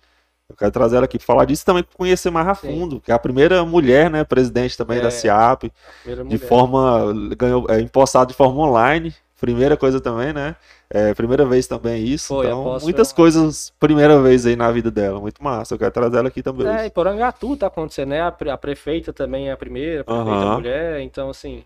Eu 0.48 0.56
quero 0.56 0.70
trazer 0.70 0.96
ela 0.96 1.04
aqui 1.04 1.18
pra 1.18 1.26
falar 1.26 1.44
disso 1.44 1.66
também, 1.66 1.82
pra 1.82 1.94
conhecer 1.94 2.30
mais 2.30 2.48
a 2.48 2.54
Sim. 2.54 2.68
fundo, 2.68 3.00
que 3.00 3.12
é 3.12 3.14
a 3.14 3.18
primeira 3.18 3.62
mulher, 3.66 4.10
né, 4.10 4.24
presidente 4.24 4.78
também 4.78 4.96
É, 4.96 5.02
da 5.02 5.10
CIAP, 5.10 5.70
de 6.06 6.24
mulher. 6.24 6.38
forma, 6.38 7.12
ganhou, 7.36 7.66
é, 7.68 7.78
empossado 7.82 8.28
de 8.32 8.34
forma 8.34 8.58
online, 8.66 9.14
primeira 9.40 9.76
coisa 9.76 10.00
também, 10.00 10.32
né, 10.32 10.56
é, 10.90 11.14
primeira 11.14 11.44
vez 11.44 11.66
também 11.66 12.04
isso, 12.04 12.28
Foi, 12.34 12.46
então 12.46 12.78
muitas 12.82 13.12
coisas, 13.12 13.72
primeira 13.78 14.20
vez 14.20 14.44
aí 14.46 14.56
na 14.56 14.70
vida 14.70 14.90
dela, 14.90 15.20
muito 15.20 15.42
massa, 15.42 15.74
eu 15.74 15.78
quero 15.78 15.90
trazer 15.92 16.18
ela 16.18 16.28
aqui 16.28 16.42
também. 16.42 16.66
É, 16.66 16.86
e 16.86 16.90
Porangatu 16.90 17.56
tá 17.56 17.66
acontecendo, 17.68 18.10
né? 18.10 18.22
A, 18.22 18.32
pre- 18.32 18.50
a 18.50 18.58
prefeita 18.58 19.12
também 19.12 19.48
é 19.48 19.52
a 19.52 19.56
primeira, 19.56 20.00
a 20.02 20.04
prefeita 20.04 20.46
mulher, 20.54 21.00
então 21.00 21.30
assim. 21.30 21.64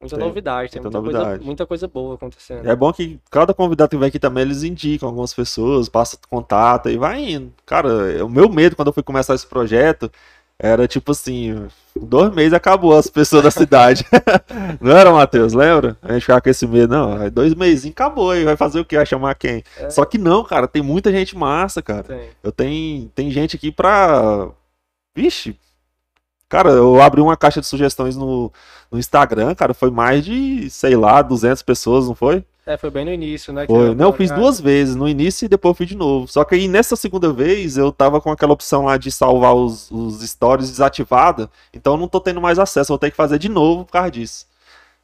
Muita 0.00 0.16
Tem 0.16 0.24
novidade, 0.28 0.70
tem 0.70 0.80
muita 0.80 1.00
muita, 1.00 1.18
coisa, 1.18 1.18
novidade. 1.18 1.44
muita 1.44 1.66
coisa 1.66 1.88
boa 1.88 2.14
acontecendo. 2.14 2.70
É 2.70 2.76
bom 2.76 2.92
que 2.92 3.18
cada 3.30 3.52
convidado 3.52 3.90
que 3.90 3.96
vem 3.96 4.08
aqui 4.08 4.18
também, 4.18 4.42
eles 4.42 4.62
indicam 4.62 5.08
algumas 5.08 5.34
pessoas, 5.34 5.88
passa 5.88 6.16
contato 6.30 6.88
e 6.88 6.96
vai 6.96 7.20
indo. 7.32 7.52
Cara, 7.66 8.24
o 8.24 8.28
meu 8.28 8.48
medo 8.48 8.76
quando 8.76 8.88
eu 8.88 8.92
fui 8.92 9.02
começar 9.02 9.34
esse 9.34 9.46
projeto 9.46 10.10
era 10.58 10.88
tipo 10.88 11.12
assim, 11.12 11.68
dois 11.94 12.34
meses 12.34 12.52
acabou 12.52 12.96
as 12.96 13.06
pessoas 13.06 13.44
da 13.44 13.50
cidade. 13.50 14.04
Não 14.80 14.96
era, 14.96 15.12
Matheus? 15.12 15.52
Lembra? 15.52 15.96
A 16.02 16.12
gente 16.12 16.22
ficava 16.22 16.40
com 16.40 16.50
esse 16.50 16.66
medo, 16.66 16.92
não, 16.92 17.30
dois 17.30 17.54
meses 17.54 17.90
acabou, 17.90 18.34
e 18.34 18.44
vai 18.44 18.56
fazer 18.56 18.80
o 18.80 18.84
quê? 18.84 18.96
Vai 18.96 19.06
chamar 19.06 19.34
quem? 19.36 19.62
É. 19.76 19.88
Só 19.88 20.04
que 20.04 20.18
não, 20.18 20.42
cara, 20.42 20.66
tem 20.66 20.82
muita 20.82 21.12
gente 21.12 21.36
massa, 21.36 21.80
cara. 21.80 22.02
Tem. 22.02 22.30
Eu 22.42 22.50
tenho, 22.50 23.08
tem 23.14 23.30
gente 23.30 23.54
aqui 23.54 23.70
pra. 23.70 24.48
Vixe. 25.14 25.56
Cara, 26.48 26.70
eu 26.70 27.00
abri 27.00 27.20
uma 27.20 27.36
caixa 27.36 27.60
de 27.60 27.66
sugestões 27.66 28.16
no, 28.16 28.50
no 28.90 28.98
Instagram, 28.98 29.54
cara, 29.54 29.74
foi 29.74 29.90
mais 29.90 30.24
de, 30.24 30.70
sei 30.70 30.96
lá, 30.96 31.20
200 31.20 31.62
pessoas, 31.62 32.08
não 32.08 32.14
foi? 32.14 32.42
É, 32.68 32.76
foi 32.76 32.90
bem 32.90 33.04
no 33.04 33.10
início, 33.10 33.50
né? 33.52 33.66
Foi. 33.66 33.88
eu- 33.88 33.94
Não, 33.94 34.06
eu 34.08 34.12
fiz 34.12 34.30
duas 34.42 34.60
vezes, 34.60 34.94
no 34.94 35.08
início 35.08 35.46
e 35.46 35.48
depois 35.48 35.70
eu 35.70 35.74
fiz 35.76 35.88
de 35.88 35.96
novo. 35.96 36.28
Só 36.28 36.44
que 36.44 36.54
aí 36.54 36.68
nessa 36.68 36.96
segunda 36.96 37.32
vez 37.32 37.78
eu 37.78 37.90
tava 37.90 38.20
com 38.20 38.30
aquela 38.30 38.52
opção 38.52 38.84
lá 38.84 38.98
de 38.98 39.10
salvar 39.10 39.54
os, 39.54 39.90
os 39.90 40.20
stories 40.28 40.68
desativada, 40.70 41.48
então 41.72 41.94
eu 41.94 41.96
não 41.98 42.06
tô 42.06 42.20
tendo 42.20 42.40
mais 42.42 42.58
acesso, 42.58 42.88
vou 42.88 42.98
ter 42.98 43.10
que 43.10 43.16
fazer 43.16 43.38
de 43.38 43.48
novo 43.48 43.86
por 43.86 43.92
causa 43.92 44.10
disso. 44.10 44.46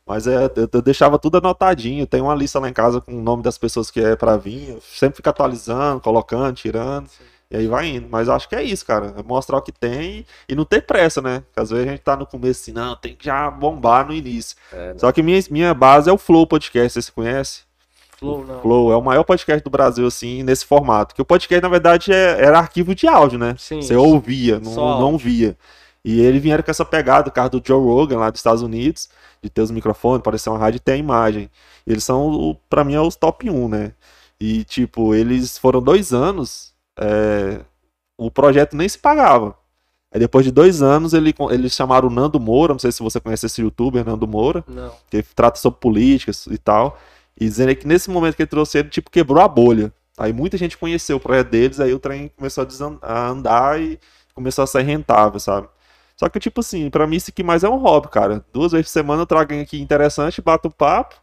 Mas 0.06 0.26
é, 0.26 0.44
eu, 0.56 0.68
eu 0.70 0.82
deixava 0.82 1.18
tudo 1.18 1.38
anotadinho, 1.38 2.06
tem 2.06 2.20
uma 2.20 2.34
lista 2.34 2.58
lá 2.60 2.68
em 2.68 2.72
casa 2.74 3.00
com 3.00 3.12
o 3.12 3.22
nome 3.22 3.42
das 3.42 3.56
pessoas 3.56 3.90
que 3.90 4.00
é 4.00 4.14
pra 4.14 4.36
vir, 4.36 4.68
eu 4.70 4.82
sempre 4.82 5.16
fico 5.16 5.30
atualizando, 5.30 6.00
colocando, 6.02 6.54
tirando, 6.54 7.08
e 7.54 7.58
aí 7.58 7.66
vai 7.68 7.86
indo. 7.86 8.08
Mas 8.10 8.28
acho 8.28 8.48
que 8.48 8.56
é 8.56 8.62
isso, 8.62 8.84
cara, 8.84 9.14
é 9.16 9.22
mostrar 9.22 9.58
o 9.58 9.62
que 9.62 9.70
tem 9.70 10.26
e 10.48 10.54
não 10.56 10.64
ter 10.64 10.82
pressa, 10.82 11.22
né? 11.22 11.40
Porque 11.46 11.60
às 11.60 11.70
vezes 11.70 11.86
a 11.86 11.90
gente 11.90 12.00
tá 12.00 12.16
no 12.16 12.26
começo 12.26 12.62
assim, 12.62 12.72
não, 12.72 12.96
tem 12.96 13.14
que 13.14 13.24
já 13.26 13.48
bombar 13.50 14.06
no 14.06 14.12
início. 14.12 14.56
É, 14.72 14.94
Só 14.98 15.12
que 15.12 15.22
minha, 15.22 15.40
minha 15.50 15.72
base 15.72 16.10
é 16.10 16.12
o 16.12 16.18
Flow 16.18 16.46
Podcast, 16.46 17.00
você 17.00 17.12
conhece? 17.12 17.60
Flow, 18.18 18.44
não. 18.44 18.60
Flow 18.60 18.92
é 18.92 18.96
o 18.96 19.02
maior 19.02 19.22
podcast 19.22 19.62
do 19.62 19.70
Brasil, 19.70 20.06
assim, 20.06 20.42
nesse 20.42 20.66
formato. 20.66 21.14
Que 21.14 21.22
o 21.22 21.24
podcast, 21.24 21.62
na 21.62 21.68
verdade, 21.68 22.12
é- 22.12 22.44
era 22.44 22.58
arquivo 22.58 22.94
de 22.94 23.06
áudio, 23.06 23.38
né? 23.38 23.54
Sim. 23.58 23.80
Você 23.82 23.94
ouvia, 23.94 24.58
não, 24.60 24.72
Só 24.72 25.00
não 25.00 25.16
via. 25.16 25.56
E 26.04 26.20
eles 26.20 26.42
vieram 26.42 26.62
com 26.62 26.70
essa 26.70 26.84
pegada, 26.84 27.28
o 27.28 27.32
carro 27.32 27.50
do 27.50 27.62
Joe 27.64 27.82
Rogan, 27.82 28.18
lá 28.18 28.30
dos 28.30 28.38
Estados 28.40 28.62
Unidos, 28.62 29.08
de 29.42 29.48
ter 29.48 29.62
os 29.62 29.70
microfones, 29.70 30.22
parecer 30.22 30.50
uma 30.50 30.58
rádio 30.58 30.76
e 30.78 30.80
ter 30.80 30.92
a 30.92 30.96
imagem. 30.96 31.48
Eles 31.86 32.04
são, 32.04 32.58
pra 32.68 32.84
mim, 32.84 32.94
é 32.94 33.00
os 33.00 33.16
top 33.16 33.48
1, 33.48 33.68
né? 33.68 33.92
E, 34.40 34.64
tipo, 34.64 35.14
eles 35.14 35.56
foram 35.56 35.80
dois 35.80 36.12
anos, 36.12 36.73
é, 36.98 37.60
o 38.16 38.30
projeto 38.30 38.76
nem 38.76 38.88
se 38.88 38.98
pagava. 38.98 39.56
Aí 40.12 40.20
depois 40.20 40.44
de 40.44 40.52
dois 40.52 40.80
anos, 40.80 41.12
ele, 41.12 41.34
eles 41.50 41.72
chamaram 41.72 42.06
o 42.08 42.10
Nando 42.10 42.38
Moura, 42.38 42.72
não 42.72 42.78
sei 42.78 42.92
se 42.92 43.02
você 43.02 43.18
conhece 43.18 43.46
esse 43.46 43.60
youtuber, 43.60 44.04
Nando 44.04 44.28
Moura, 44.28 44.64
Não. 44.68 44.92
que 45.10 45.22
trata 45.22 45.58
sobre 45.58 45.80
políticas 45.80 46.46
e 46.46 46.56
tal. 46.56 46.98
E 47.38 47.46
dizendo 47.46 47.74
que 47.74 47.86
nesse 47.86 48.08
momento 48.08 48.36
que 48.36 48.42
ele 48.42 48.48
trouxe 48.48 48.78
ele, 48.78 48.88
tipo, 48.88 49.10
quebrou 49.10 49.42
a 49.42 49.48
bolha. 49.48 49.92
Aí 50.16 50.32
muita 50.32 50.56
gente 50.56 50.78
conheceu 50.78 51.16
o 51.16 51.20
projeto 51.20 51.48
deles, 51.50 51.80
aí 51.80 51.92
o 51.92 51.98
trem 51.98 52.30
começou 52.36 52.64
a, 52.64 53.12
a 53.12 53.28
andar 53.28 53.80
e 53.80 53.98
começou 54.32 54.62
a 54.62 54.66
ser 54.68 54.82
rentável, 54.82 55.40
sabe? 55.40 55.66
Só 56.16 56.28
que, 56.28 56.38
tipo 56.38 56.60
assim, 56.60 56.88
pra 56.90 57.08
mim 57.08 57.16
isso 57.16 57.30
aqui 57.30 57.42
mais 57.42 57.64
é 57.64 57.68
um 57.68 57.76
hobby, 57.76 58.08
cara. 58.08 58.44
Duas 58.52 58.70
vezes 58.70 58.86
por 58.86 58.92
semana 58.92 59.22
eu 59.22 59.26
trago 59.26 59.52
aqui 59.60 59.80
interessante, 59.80 60.40
bato 60.40 60.70
papo. 60.70 61.16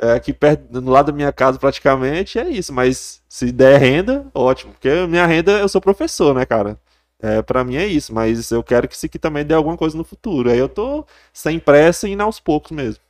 É 0.00 0.12
aqui 0.12 0.32
perto, 0.32 0.80
no 0.80 0.90
lado 0.90 1.06
da 1.06 1.12
minha 1.12 1.32
casa 1.32 1.58
praticamente, 1.58 2.38
é 2.38 2.48
isso. 2.48 2.72
Mas 2.72 3.22
se 3.28 3.50
der 3.50 3.78
renda, 3.80 4.26
ótimo. 4.34 4.72
Porque 4.72 5.06
minha 5.06 5.26
renda, 5.26 5.52
eu 5.58 5.68
sou 5.68 5.80
professor, 5.80 6.34
né, 6.34 6.46
cara? 6.46 6.78
É, 7.20 7.42
para 7.42 7.64
mim 7.64 7.76
é 7.76 7.84
isso, 7.84 8.14
mas 8.14 8.50
eu 8.52 8.62
quero 8.62 8.86
que 8.86 8.94
isso 8.94 9.04
aqui 9.06 9.18
também 9.18 9.44
dê 9.44 9.52
alguma 9.52 9.76
coisa 9.76 9.96
no 9.96 10.04
futuro. 10.04 10.50
Aí 10.50 10.58
eu 10.58 10.68
tô 10.68 11.04
sem 11.32 11.58
pressa 11.58 12.08
e 12.08 12.12
indo 12.12 12.22
aos 12.22 12.38
poucos 12.38 12.70
mesmo. 12.70 13.02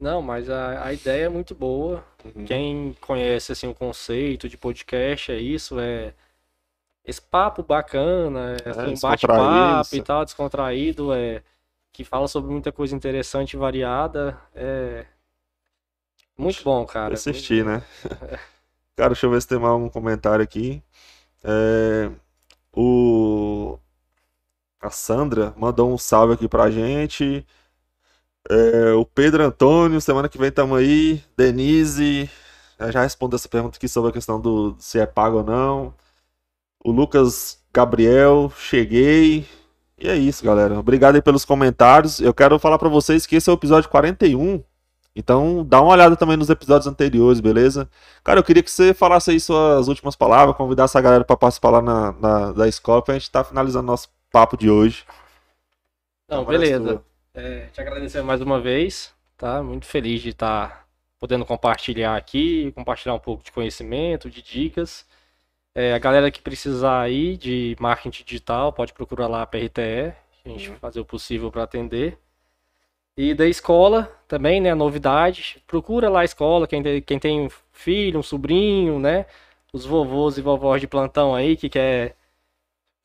Não, 0.00 0.20
mas 0.20 0.50
a, 0.50 0.84
a 0.84 0.92
ideia 0.92 1.26
é 1.26 1.28
muito 1.28 1.54
boa. 1.54 2.04
Uhum. 2.24 2.44
Quem 2.44 2.96
conhece 3.00 3.52
assim 3.52 3.68
o 3.68 3.74
conceito 3.74 4.48
de 4.48 4.58
podcast 4.58 5.30
é 5.30 5.38
isso, 5.38 5.78
é 5.78 6.12
esse 7.04 7.22
papo 7.22 7.62
bacana, 7.62 8.56
é, 8.64 8.68
É, 8.68 8.70
assim, 8.70 8.94
um 8.94 9.00
bate-papo 9.00 9.94
e 9.96 10.02
tal, 10.02 10.24
descontraído, 10.24 11.12
é 11.12 11.42
que 11.92 12.04
fala 12.04 12.26
sobre 12.26 12.50
muita 12.50 12.72
coisa 12.72 12.96
interessante 12.96 13.52
e 13.52 13.56
variada, 13.56 14.36
é 14.54 15.04
muito 16.42 16.64
bom, 16.64 16.84
cara. 16.84 17.14
assistir, 17.14 17.64
né? 17.64 17.82
Cara, 18.94 19.08
deixa 19.10 19.24
eu 19.24 19.30
ver 19.30 19.40
se 19.40 19.48
tem 19.48 19.58
mais 19.58 19.74
um 19.74 19.88
comentário 19.88 20.42
aqui. 20.42 20.82
É, 21.42 22.10
o 22.74 23.78
a 24.80 24.90
Sandra 24.90 25.54
mandou 25.56 25.92
um 25.92 25.96
salve 25.96 26.34
aqui 26.34 26.48
pra 26.48 26.70
gente. 26.70 27.46
É, 28.50 28.92
o 28.92 29.06
Pedro 29.06 29.44
Antônio, 29.44 30.00
semana 30.00 30.28
que 30.28 30.36
vem 30.36 30.50
tamo 30.50 30.74
aí. 30.74 31.22
Denise, 31.36 32.28
já 32.90 33.02
respondeu 33.02 33.36
essa 33.36 33.48
pergunta 33.48 33.76
aqui 33.76 33.88
sobre 33.88 34.10
a 34.10 34.12
questão 34.12 34.40
do 34.40 34.76
se 34.78 34.98
é 34.98 35.06
pago 35.06 35.38
ou 35.38 35.44
não. 35.44 35.94
O 36.84 36.90
Lucas 36.90 37.62
Gabriel, 37.72 38.52
cheguei. 38.56 39.46
E 39.98 40.08
é 40.08 40.16
isso, 40.16 40.44
galera. 40.44 40.78
Obrigado 40.78 41.14
aí 41.14 41.22
pelos 41.22 41.44
comentários. 41.44 42.20
Eu 42.20 42.34
quero 42.34 42.58
falar 42.58 42.78
pra 42.78 42.88
vocês 42.88 43.24
que 43.24 43.36
esse 43.36 43.48
é 43.48 43.52
o 43.52 43.54
episódio 43.54 43.88
41. 43.88 44.62
Então, 45.14 45.64
dá 45.64 45.80
uma 45.82 45.92
olhada 45.92 46.16
também 46.16 46.36
nos 46.38 46.48
episódios 46.48 46.86
anteriores, 46.86 47.40
beleza? 47.40 47.88
Cara, 48.24 48.40
eu 48.40 48.44
queria 48.44 48.62
que 48.62 48.70
você 48.70 48.94
falasse 48.94 49.30
aí 49.30 49.38
suas 49.40 49.88
últimas 49.88 50.16
palavras, 50.16 50.56
convidasse 50.56 50.96
a 50.96 51.00
galera 51.02 51.24
pra 51.24 51.36
participar 51.36 51.70
lá 51.70 51.82
na, 51.82 52.12
na- 52.12 52.52
da 52.52 52.68
escola 52.68 53.02
pra 53.02 53.14
gente 53.14 53.30
tá 53.30 53.44
finalizando 53.44 53.86
nosso 53.86 54.08
papo 54.30 54.56
de 54.56 54.70
hoje. 54.70 55.04
Não, 56.28 56.42
é 56.42 56.44
beleza. 56.46 57.04
É, 57.34 57.66
te 57.66 57.80
agradecer 57.80 58.22
mais 58.22 58.40
uma 58.40 58.60
vez, 58.60 59.14
tá? 59.36 59.62
Muito 59.62 59.86
feliz 59.86 60.20
de 60.22 60.30
estar 60.30 60.86
podendo 61.18 61.44
compartilhar 61.46 62.16
aqui, 62.16 62.72
compartilhar 62.72 63.14
um 63.14 63.18
pouco 63.18 63.42
de 63.44 63.52
conhecimento, 63.52 64.30
de 64.30 64.42
dicas. 64.42 65.06
É, 65.74 65.94
a 65.94 65.98
galera 65.98 66.30
que 66.30 66.42
precisar 66.42 67.00
aí 67.02 67.36
de 67.36 67.76
marketing 67.80 68.24
digital, 68.24 68.72
pode 68.72 68.92
procurar 68.92 69.28
lá 69.28 69.42
a 69.42 69.46
PRTE, 69.46 70.14
a 70.44 70.48
gente 70.50 70.70
vai 70.70 70.78
fazer 70.78 71.00
o 71.00 71.04
possível 71.04 71.50
para 71.52 71.64
atender. 71.64 72.18
E 73.16 73.34
da 73.34 73.46
escola 73.46 74.10
também, 74.26 74.60
né, 74.60 74.74
novidade, 74.74 75.62
procura 75.66 76.08
lá 76.08 76.20
a 76.20 76.24
escola, 76.24 76.66
quem 76.66 76.82
tem, 76.82 77.02
quem 77.02 77.18
tem 77.18 77.40
um 77.42 77.48
filho, 77.70 78.18
um 78.18 78.22
sobrinho, 78.22 78.98
né, 78.98 79.26
os 79.72 79.84
vovôs 79.84 80.38
e 80.38 80.42
vovós 80.42 80.80
de 80.80 80.86
plantão 80.86 81.34
aí 81.34 81.56
que 81.56 81.68
quer 81.68 82.16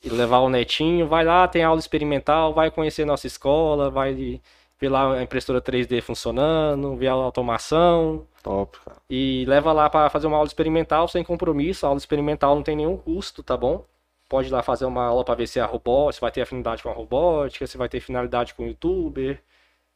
levar 0.05 0.39
o 0.39 0.49
netinho, 0.49 1.07
vai 1.07 1.25
lá, 1.25 1.47
tem 1.47 1.63
aula 1.63 1.79
experimental, 1.79 2.53
vai 2.53 2.71
conhecer 2.71 3.05
nossa 3.05 3.27
escola, 3.27 3.89
vai 3.89 4.41
ver 4.79 4.89
lá 4.89 5.15
a 5.15 5.23
impressora 5.23 5.61
3D 5.61 6.01
funcionando, 6.01 6.95
ver 6.95 7.07
a 7.07 7.13
automação 7.13 8.27
Top, 8.43 8.77
cara. 8.85 8.97
e 9.09 9.43
leva 9.47 9.73
lá 9.73 9.89
para 9.89 10.09
fazer 10.09 10.27
uma 10.27 10.37
aula 10.37 10.47
experimental 10.47 11.07
sem 11.07 11.23
compromisso. 11.23 11.85
A 11.85 11.89
aula 11.89 11.97
experimental 11.97 12.55
não 12.55 12.63
tem 12.63 12.75
nenhum 12.75 12.97
custo, 12.97 13.41
tá 13.41 13.57
bom? 13.57 13.85
Pode 14.29 14.49
ir 14.49 14.51
lá 14.51 14.61
fazer 14.61 14.85
uma 14.85 15.05
aula 15.05 15.23
para 15.23 15.35
ver 15.35 15.47
se 15.47 15.59
é 15.59 15.61
a 15.61 15.65
robótica, 15.65 16.13
se 16.13 16.21
vai 16.21 16.31
ter 16.31 16.41
afinidade 16.41 16.83
com 16.83 16.89
a 16.89 16.93
robótica, 16.93 17.65
se 17.65 17.77
vai 17.77 17.89
ter 17.89 17.99
finalidade 17.99 18.53
com 18.53 18.63
o 18.63 18.67
youtuber. 18.67 19.41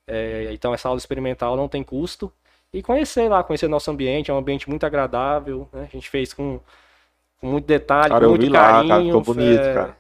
É, 0.08 0.50
então 0.52 0.74
essa 0.74 0.88
aula 0.88 0.98
experimental 0.98 1.56
não 1.56 1.68
tem 1.68 1.84
custo. 1.84 2.32
E 2.74 2.82
conhecer 2.82 3.28
lá, 3.28 3.44
conhecer 3.44 3.68
nosso 3.68 3.92
ambiente, 3.92 4.32
é 4.32 4.34
um 4.34 4.38
ambiente 4.38 4.70
muito 4.70 4.86
agradável, 4.86 5.68
né? 5.74 5.88
A 5.90 5.94
gente 5.94 6.10
fez 6.10 6.34
com, 6.34 6.60
com 7.40 7.48
muito 7.48 7.66
detalhe, 7.66 8.10
Cara, 8.10 8.24
com 8.26 8.30
muito 8.30 8.42
vi 8.44 8.50
lá, 8.50 8.60
cara, 8.60 8.88
carinho. 8.88 9.20
ficou 9.20 9.36
bonito, 9.36 9.62
é, 9.62 9.74
cara. 9.74 9.98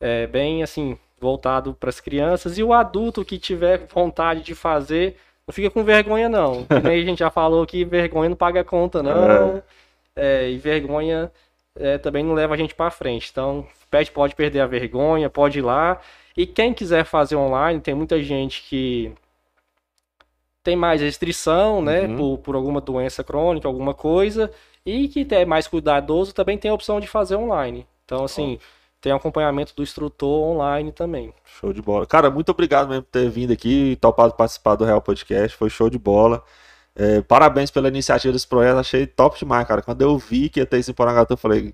é 0.00 0.26
bem 0.26 0.62
assim, 0.62 0.98
voltado 1.20 1.74
para 1.74 1.90
as 1.90 2.00
crianças. 2.00 2.56
E 2.56 2.62
o 2.62 2.72
adulto 2.72 3.24
que 3.24 3.38
tiver 3.38 3.86
vontade 3.92 4.40
de 4.40 4.54
fazer, 4.54 5.16
não 5.46 5.52
fica 5.52 5.70
com 5.70 5.84
vergonha, 5.84 6.28
não. 6.30 6.64
Que 6.64 6.80
nem 6.80 7.02
a 7.02 7.04
gente 7.04 7.18
já 7.18 7.30
falou 7.30 7.66
que 7.66 7.84
vergonha 7.84 8.30
não 8.30 8.36
paga 8.36 8.64
conta, 8.64 9.02
não. 9.02 9.62
É, 10.16 10.50
e 10.50 10.56
vergonha 10.56 11.30
é, 11.78 11.98
também 11.98 12.24
não 12.24 12.34
leva 12.34 12.54
a 12.54 12.56
gente 12.56 12.74
para 12.74 12.90
frente. 12.90 13.28
Então, 13.30 13.66
pede 13.90 14.10
pode 14.10 14.34
perder 14.34 14.60
a 14.60 14.66
vergonha, 14.66 15.28
pode 15.28 15.58
ir 15.58 15.62
lá. 15.62 16.00
E 16.36 16.46
quem 16.46 16.72
quiser 16.72 17.04
fazer 17.04 17.36
online, 17.36 17.80
tem 17.80 17.94
muita 17.94 18.22
gente 18.22 18.62
que 18.62 19.12
tem 20.62 20.76
mais 20.76 21.00
restrição, 21.00 21.80
né, 21.82 22.02
Uhum. 22.02 22.16
por, 22.16 22.38
por 22.38 22.54
alguma 22.56 22.80
doença 22.80 23.22
crônica, 23.24 23.66
alguma 23.66 23.94
coisa, 23.94 24.50
e 24.84 25.08
que 25.08 25.26
é 25.30 25.44
mais 25.44 25.66
cuidadoso 25.66 26.34
também 26.34 26.58
tem 26.58 26.70
a 26.70 26.74
opção 26.74 27.00
de 27.00 27.06
fazer 27.06 27.36
online. 27.36 27.86
Então, 28.04 28.24
assim, 28.24 28.58
tem 29.00 29.12
acompanhamento 29.12 29.74
do 29.76 29.82
instrutor 29.82 30.42
online 30.50 30.92
também. 30.92 31.32
Show 31.44 31.72
de 31.72 31.80
bola. 31.82 32.06
Cara, 32.06 32.30
muito 32.30 32.50
obrigado 32.50 32.88
mesmo 32.88 33.02
por 33.04 33.10
ter 33.10 33.28
vindo 33.28 33.52
aqui 33.52 33.92
e 33.92 33.96
topado 33.96 34.34
participar 34.34 34.74
do 34.76 34.84
Real 34.84 35.00
Podcast. 35.02 35.56
Foi 35.56 35.70
show 35.70 35.88
de 35.90 35.98
bola. 35.98 36.42
É, 36.96 37.20
parabéns 37.22 37.70
pela 37.70 37.86
iniciativa 37.88 38.32
desse 38.32 38.46
projeto. 38.48 38.78
Achei 38.78 39.06
top 39.06 39.38
demais, 39.38 39.66
cara. 39.68 39.82
Quando 39.82 40.02
eu 40.02 40.18
vi 40.18 40.48
que 40.48 40.58
ia 40.58 40.66
ter 40.66 40.78
isso 40.80 40.90
em 40.90 40.94
Porangatu, 40.94 41.34
eu 41.34 41.36
falei. 41.36 41.72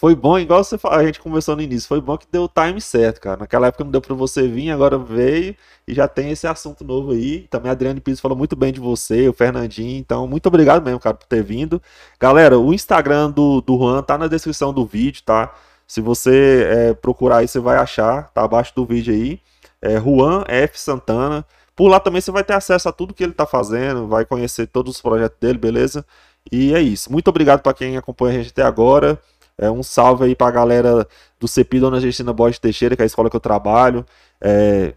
Foi 0.00 0.14
bom, 0.14 0.38
igual 0.38 0.64
você, 0.64 0.78
a 0.84 1.04
gente 1.04 1.20
conversou 1.20 1.54
no 1.54 1.60
início. 1.60 1.86
Foi 1.86 2.00
bom 2.00 2.16
que 2.16 2.26
deu 2.32 2.44
o 2.44 2.48
time 2.48 2.80
certo, 2.80 3.20
cara. 3.20 3.36
Naquela 3.36 3.66
época 3.66 3.84
não 3.84 3.90
deu 3.90 4.00
pra 4.00 4.14
você 4.14 4.48
vir, 4.48 4.70
agora 4.70 4.96
veio 4.96 5.54
e 5.86 5.92
já 5.92 6.08
tem 6.08 6.30
esse 6.30 6.46
assunto 6.46 6.82
novo 6.82 7.12
aí. 7.12 7.46
Também 7.50 7.68
a 7.68 7.72
Adriane 7.72 8.00
Pires 8.00 8.18
falou 8.18 8.34
muito 8.34 8.56
bem 8.56 8.72
de 8.72 8.80
você, 8.80 9.28
o 9.28 9.34
Fernandinho. 9.34 9.98
Então, 9.98 10.26
muito 10.26 10.46
obrigado 10.46 10.82
mesmo, 10.82 10.98
cara, 10.98 11.14
por 11.14 11.26
ter 11.26 11.42
vindo. 11.42 11.82
Galera, 12.18 12.58
o 12.58 12.72
Instagram 12.72 13.30
do, 13.30 13.60
do 13.60 13.76
Juan 13.76 14.02
tá 14.02 14.16
na 14.16 14.26
descrição 14.26 14.72
do 14.72 14.86
vídeo, 14.86 15.22
tá? 15.22 15.54
Se 15.86 16.00
você 16.00 16.66
é, 16.70 16.94
procurar 16.94 17.40
aí, 17.40 17.48
você 17.48 17.60
vai 17.60 17.76
achar, 17.76 18.30
tá 18.30 18.42
abaixo 18.42 18.72
do 18.74 18.86
vídeo 18.86 19.12
aí. 19.12 19.38
É 19.82 20.00
Juan 20.00 20.44
F. 20.48 20.80
Santana. 20.80 21.44
Por 21.76 21.88
lá 21.88 22.00
também 22.00 22.22
você 22.22 22.30
vai 22.30 22.42
ter 22.42 22.54
acesso 22.54 22.88
a 22.88 22.92
tudo 22.92 23.12
que 23.12 23.22
ele 23.22 23.34
tá 23.34 23.44
fazendo, 23.44 24.08
vai 24.08 24.24
conhecer 24.24 24.66
todos 24.66 24.96
os 24.96 25.02
projetos 25.02 25.36
dele, 25.38 25.58
beleza? 25.58 26.06
E 26.50 26.74
é 26.74 26.80
isso. 26.80 27.12
Muito 27.12 27.28
obrigado 27.28 27.60
para 27.60 27.74
quem 27.74 27.98
acompanha 27.98 28.40
a 28.40 28.42
gente 28.42 28.52
até 28.52 28.62
agora. 28.62 29.20
É, 29.60 29.70
um 29.70 29.82
salve 29.82 30.24
aí 30.24 30.34
pra 30.34 30.50
galera 30.50 31.06
do 31.38 31.46
CEPI 31.46 31.80
Dona 31.80 32.00
Gestina 32.00 32.32
Borges 32.32 32.58
Teixeira, 32.58 32.96
que 32.96 33.02
é 33.02 33.04
a 33.04 33.06
escola 33.06 33.28
que 33.28 33.36
eu 33.36 33.40
trabalho. 33.40 34.06
É, 34.40 34.94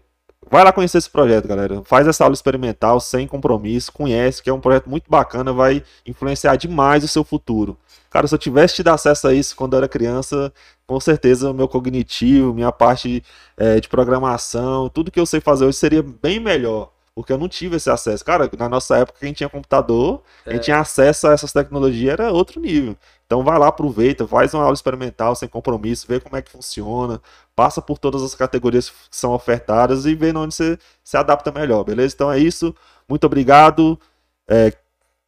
vai 0.50 0.64
lá 0.64 0.72
conhecer 0.72 0.98
esse 0.98 1.10
projeto, 1.10 1.46
galera. 1.46 1.82
Faz 1.84 2.06
essa 2.06 2.24
aula 2.24 2.32
experimental 2.34 2.98
sem 2.98 3.26
compromisso, 3.26 3.92
conhece, 3.92 4.42
que 4.42 4.48
é 4.48 4.52
um 4.52 4.60
projeto 4.60 4.88
muito 4.88 5.04
bacana, 5.10 5.52
vai 5.52 5.82
influenciar 6.06 6.56
demais 6.56 7.04
o 7.04 7.08
seu 7.08 7.22
futuro. 7.24 7.76
Cara, 8.08 8.26
se 8.26 8.34
eu 8.34 8.38
tivesse 8.38 8.76
tido 8.76 8.88
acesso 8.88 9.26
a 9.28 9.34
isso 9.34 9.56
quando 9.56 9.74
eu 9.74 9.78
era 9.78 9.88
criança, 9.88 10.52
com 10.86 10.98
certeza 11.00 11.50
o 11.50 11.54
meu 11.54 11.66
cognitivo, 11.68 12.54
minha 12.54 12.70
parte 12.70 13.22
é, 13.56 13.80
de 13.80 13.88
programação, 13.88 14.88
tudo 14.88 15.10
que 15.10 15.18
eu 15.20 15.26
sei 15.26 15.40
fazer 15.40 15.64
hoje 15.66 15.76
seria 15.78 16.02
bem 16.02 16.38
melhor. 16.40 16.90
Porque 17.16 17.32
eu 17.32 17.38
não 17.38 17.48
tive 17.48 17.76
esse 17.76 17.88
acesso. 17.88 18.24
Cara, 18.24 18.50
na 18.58 18.68
nossa 18.68 18.96
época, 18.96 19.20
quem 19.20 19.32
tinha 19.32 19.48
computador, 19.48 20.20
quem 20.44 20.56
É. 20.56 20.58
tinha 20.58 20.78
acesso 20.80 21.28
a 21.28 21.32
essas 21.32 21.52
tecnologias 21.52 22.12
era 22.12 22.32
outro 22.32 22.60
nível. 22.60 22.96
Então 23.26 23.42
vai 23.42 23.58
lá, 23.58 23.68
aproveita, 23.68 24.26
faz 24.26 24.52
uma 24.54 24.62
aula 24.62 24.74
experimental 24.74 25.34
sem 25.34 25.48
compromisso, 25.48 26.06
vê 26.06 26.20
como 26.20 26.36
é 26.36 26.42
que 26.42 26.50
funciona, 26.50 27.20
passa 27.56 27.80
por 27.80 27.98
todas 27.98 28.22
as 28.22 28.34
categorias 28.34 28.90
que 28.90 29.16
são 29.16 29.32
ofertadas 29.32 30.04
e 30.06 30.14
vê 30.14 30.30
onde 30.36 30.54
você 30.54 30.78
se 31.02 31.16
adapta 31.16 31.50
melhor, 31.50 31.84
beleza? 31.84 32.14
Então 32.14 32.30
é 32.30 32.38
isso. 32.38 32.74
Muito 33.08 33.24
obrigado. 33.24 33.98
É, 34.48 34.72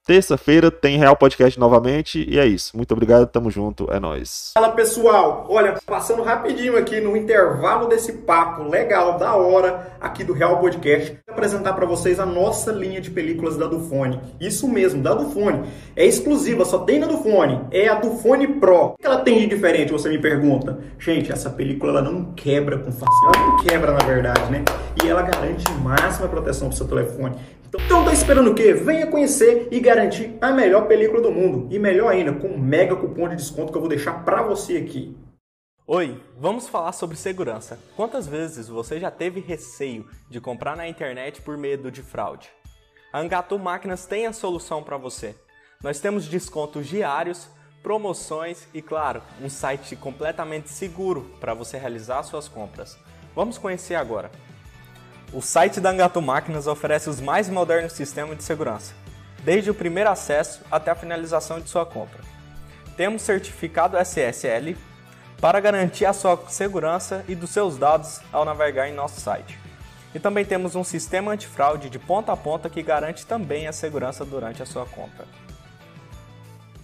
Terça-feira 0.06 0.70
tem 0.70 0.98
Real 0.98 1.16
Podcast 1.16 1.58
novamente 1.58 2.24
e 2.30 2.38
é 2.38 2.46
isso. 2.46 2.76
Muito 2.76 2.92
obrigado, 2.92 3.26
tamo 3.26 3.50
junto, 3.50 3.88
é 3.90 3.98
nóis. 3.98 4.52
Fala 4.54 4.68
pessoal, 4.68 5.48
olha, 5.48 5.80
passando 5.84 6.22
rapidinho 6.22 6.78
aqui 6.78 7.00
no 7.00 7.16
intervalo 7.16 7.88
desse 7.88 8.12
papo 8.12 8.62
legal, 8.62 9.18
da 9.18 9.34
hora, 9.34 9.98
aqui 10.00 10.22
do 10.22 10.32
Real 10.32 10.60
Podcast, 10.60 11.18
vou 11.26 11.34
apresentar 11.34 11.72
para 11.72 11.84
vocês 11.86 12.20
a 12.20 12.24
nossa 12.24 12.70
linha 12.70 13.00
de 13.00 13.10
películas 13.10 13.56
da 13.56 13.66
Dufone. 13.66 14.20
Isso 14.40 14.68
mesmo, 14.68 15.02
da 15.02 15.12
Dufone. 15.12 15.66
É 15.96 16.06
exclusiva, 16.06 16.64
só 16.64 16.78
tem 16.78 17.00
na 17.00 17.08
Dufone. 17.08 17.62
É 17.72 17.88
a 17.88 17.96
Dufone 17.96 18.46
Pro. 18.60 18.90
O 18.90 18.96
que 18.96 19.06
ela 19.06 19.22
tem 19.22 19.40
de 19.40 19.48
diferente, 19.48 19.90
você 19.90 20.08
me 20.08 20.20
pergunta? 20.20 20.78
Gente, 21.00 21.32
essa 21.32 21.50
película 21.50 21.90
ela 21.90 22.02
não 22.02 22.32
quebra 22.32 22.78
com 22.78 22.92
facilidade. 22.92 23.38
Ela 23.38 23.46
não 23.48 23.56
quebra, 23.56 23.90
na 23.90 24.06
verdade, 24.06 24.52
né? 24.52 24.64
E 25.02 25.08
ela 25.08 25.22
garante 25.22 25.68
máxima 25.82 26.28
proteção 26.28 26.68
pro 26.68 26.76
seu 26.76 26.86
telefone. 26.86 27.34
Então, 27.84 28.04
tá 28.04 28.12
esperando 28.12 28.50
o 28.50 28.54
quê? 28.54 28.72
Venha 28.72 29.06
conhecer 29.06 29.68
e 29.70 29.78
garantir 29.78 30.36
a 30.40 30.50
melhor 30.50 30.86
película 30.88 31.20
do 31.20 31.30
mundo. 31.30 31.68
E 31.72 31.78
melhor 31.78 32.12
ainda, 32.12 32.32
com 32.32 32.48
um 32.48 32.58
mega 32.58 32.96
cupom 32.96 33.28
de 33.28 33.36
desconto 33.36 33.70
que 33.70 33.76
eu 33.76 33.82
vou 33.82 33.88
deixar 33.88 34.24
pra 34.24 34.42
você 34.42 34.76
aqui. 34.76 35.16
Oi, 35.86 36.20
vamos 36.36 36.68
falar 36.68 36.92
sobre 36.92 37.16
segurança. 37.16 37.78
Quantas 37.94 38.26
vezes 38.26 38.66
você 38.66 38.98
já 38.98 39.10
teve 39.10 39.40
receio 39.40 40.06
de 40.28 40.40
comprar 40.40 40.76
na 40.76 40.88
internet 40.88 41.40
por 41.42 41.56
medo 41.56 41.92
de 41.92 42.02
fraude? 42.02 42.48
A 43.12 43.20
Angatu 43.20 43.58
Máquinas 43.58 44.04
tem 44.04 44.26
a 44.26 44.32
solução 44.32 44.82
para 44.82 44.96
você. 44.96 45.36
Nós 45.82 46.00
temos 46.00 46.26
descontos 46.26 46.88
diários, 46.88 47.48
promoções 47.82 48.66
e, 48.74 48.82
claro, 48.82 49.22
um 49.40 49.48
site 49.48 49.94
completamente 49.94 50.70
seguro 50.70 51.30
para 51.38 51.54
você 51.54 51.78
realizar 51.78 52.24
suas 52.24 52.48
compras. 52.48 52.98
Vamos 53.34 53.58
conhecer 53.58 53.94
agora. 53.94 54.30
O 55.32 55.42
site 55.42 55.80
da 55.80 55.90
Angatu 55.90 56.22
Máquinas 56.22 56.66
oferece 56.66 57.10
os 57.10 57.20
mais 57.20 57.48
modernos 57.48 57.92
sistemas 57.92 58.36
de 58.36 58.44
segurança, 58.44 58.94
desde 59.42 59.70
o 59.70 59.74
primeiro 59.74 60.10
acesso 60.10 60.62
até 60.70 60.90
a 60.90 60.94
finalização 60.94 61.60
de 61.60 61.68
sua 61.68 61.84
compra. 61.84 62.20
Temos 62.96 63.22
certificado 63.22 63.98
SSL, 63.98 64.76
para 65.40 65.60
garantir 65.60 66.06
a 66.06 66.12
sua 66.12 66.42
segurança 66.48 67.24
e 67.28 67.34
dos 67.34 67.50
seus 67.50 67.76
dados 67.76 68.20
ao 68.32 68.44
navegar 68.44 68.88
em 68.88 68.94
nosso 68.94 69.20
site. 69.20 69.58
E 70.14 70.18
também 70.18 70.44
temos 70.44 70.74
um 70.74 70.84
sistema 70.84 71.32
antifraude 71.32 71.90
de 71.90 71.98
ponta 71.98 72.32
a 72.32 72.36
ponta 72.36 72.70
que 72.70 72.82
garante 72.82 73.26
também 73.26 73.66
a 73.66 73.72
segurança 73.72 74.24
durante 74.24 74.62
a 74.62 74.66
sua 74.66 74.86
compra. 74.86 75.26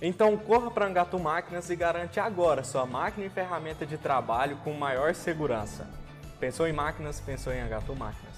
Então 0.03 0.37
corra 0.37 0.71
para 0.71 0.87
Angatu 0.87 1.19
Máquinas 1.19 1.71
e 1.71 1.77
garante 1.77 2.21
agora 2.21 2.65
sua 2.65 2.85
máquina 2.85 3.27
e 3.27 3.31
ferramenta 3.31 3.87
de 3.87 3.97
trabalho 3.97 4.59
com 4.65 4.73
maior 4.73 5.15
segurança. 5.15 5.87
Pensou 6.39 6.67
em 6.67 6.73
máquinas, 6.73 7.21
pensou 7.21 7.53
em 7.53 7.61
Angatu 7.61 7.95
Máquinas. 7.95 8.32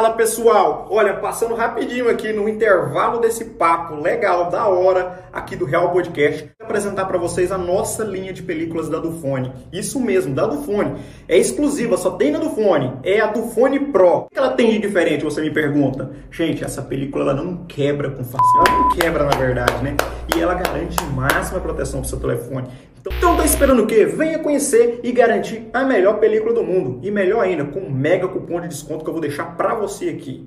Fala 0.00 0.12
pessoal, 0.12 0.88
olha, 0.90 1.12
passando 1.14 1.54
rapidinho 1.54 2.08
aqui 2.08 2.32
no 2.32 2.48
intervalo 2.48 3.18
desse 3.18 3.44
papo 3.44 3.94
legal, 3.96 4.48
da 4.48 4.66
hora, 4.66 5.24
aqui 5.30 5.54
do 5.54 5.66
Real 5.66 5.92
Podcast, 5.92 6.50
apresentar 6.70 7.04
para 7.06 7.18
vocês 7.18 7.50
a 7.50 7.58
nossa 7.58 8.04
linha 8.04 8.32
de 8.32 8.44
películas 8.44 8.88
da 8.88 9.00
Dufone. 9.00 9.52
Isso 9.72 9.98
mesmo, 9.98 10.32
da 10.32 10.46
Dufone. 10.46 11.00
É 11.28 11.36
exclusiva, 11.36 11.96
só 11.96 12.12
tem 12.12 12.30
na 12.30 12.38
Dufone. 12.38 12.92
É 13.02 13.18
a 13.20 13.26
Dufone 13.26 13.80
Pro. 13.86 14.18
O 14.18 14.28
que 14.30 14.38
ela 14.38 14.52
tem 14.52 14.70
de 14.70 14.78
diferente, 14.78 15.24
você 15.24 15.40
me 15.40 15.50
pergunta? 15.50 16.12
Gente, 16.30 16.64
essa 16.64 16.80
película 16.80 17.24
ela 17.24 17.34
não 17.34 17.64
quebra 17.66 18.10
com 18.10 18.22
facilidade. 18.22 18.70
Ela 18.70 18.78
não 18.78 18.88
quebra, 18.90 19.24
na 19.24 19.36
verdade, 19.36 19.82
né? 19.82 19.96
E 20.34 20.40
ela 20.40 20.54
garante 20.54 20.96
máxima 21.12 21.58
proteção 21.58 22.00
pro 22.00 22.08
seu 22.08 22.20
telefone. 22.20 22.68
Então 23.00 23.36
tá 23.36 23.44
esperando 23.44 23.82
o 23.82 23.86
quê? 23.86 24.06
Venha 24.06 24.38
conhecer 24.38 25.00
e 25.02 25.10
garantir 25.10 25.68
a 25.72 25.82
melhor 25.82 26.20
película 26.20 26.54
do 26.54 26.62
mundo. 26.62 27.00
E 27.02 27.10
melhor 27.10 27.42
ainda, 27.42 27.64
com 27.64 27.80
um 27.80 27.90
mega 27.90 28.28
cupom 28.28 28.60
de 28.60 28.68
desconto 28.68 29.02
que 29.02 29.10
eu 29.10 29.14
vou 29.14 29.20
deixar 29.20 29.56
pra 29.56 29.74
você 29.74 30.08
aqui. 30.08 30.46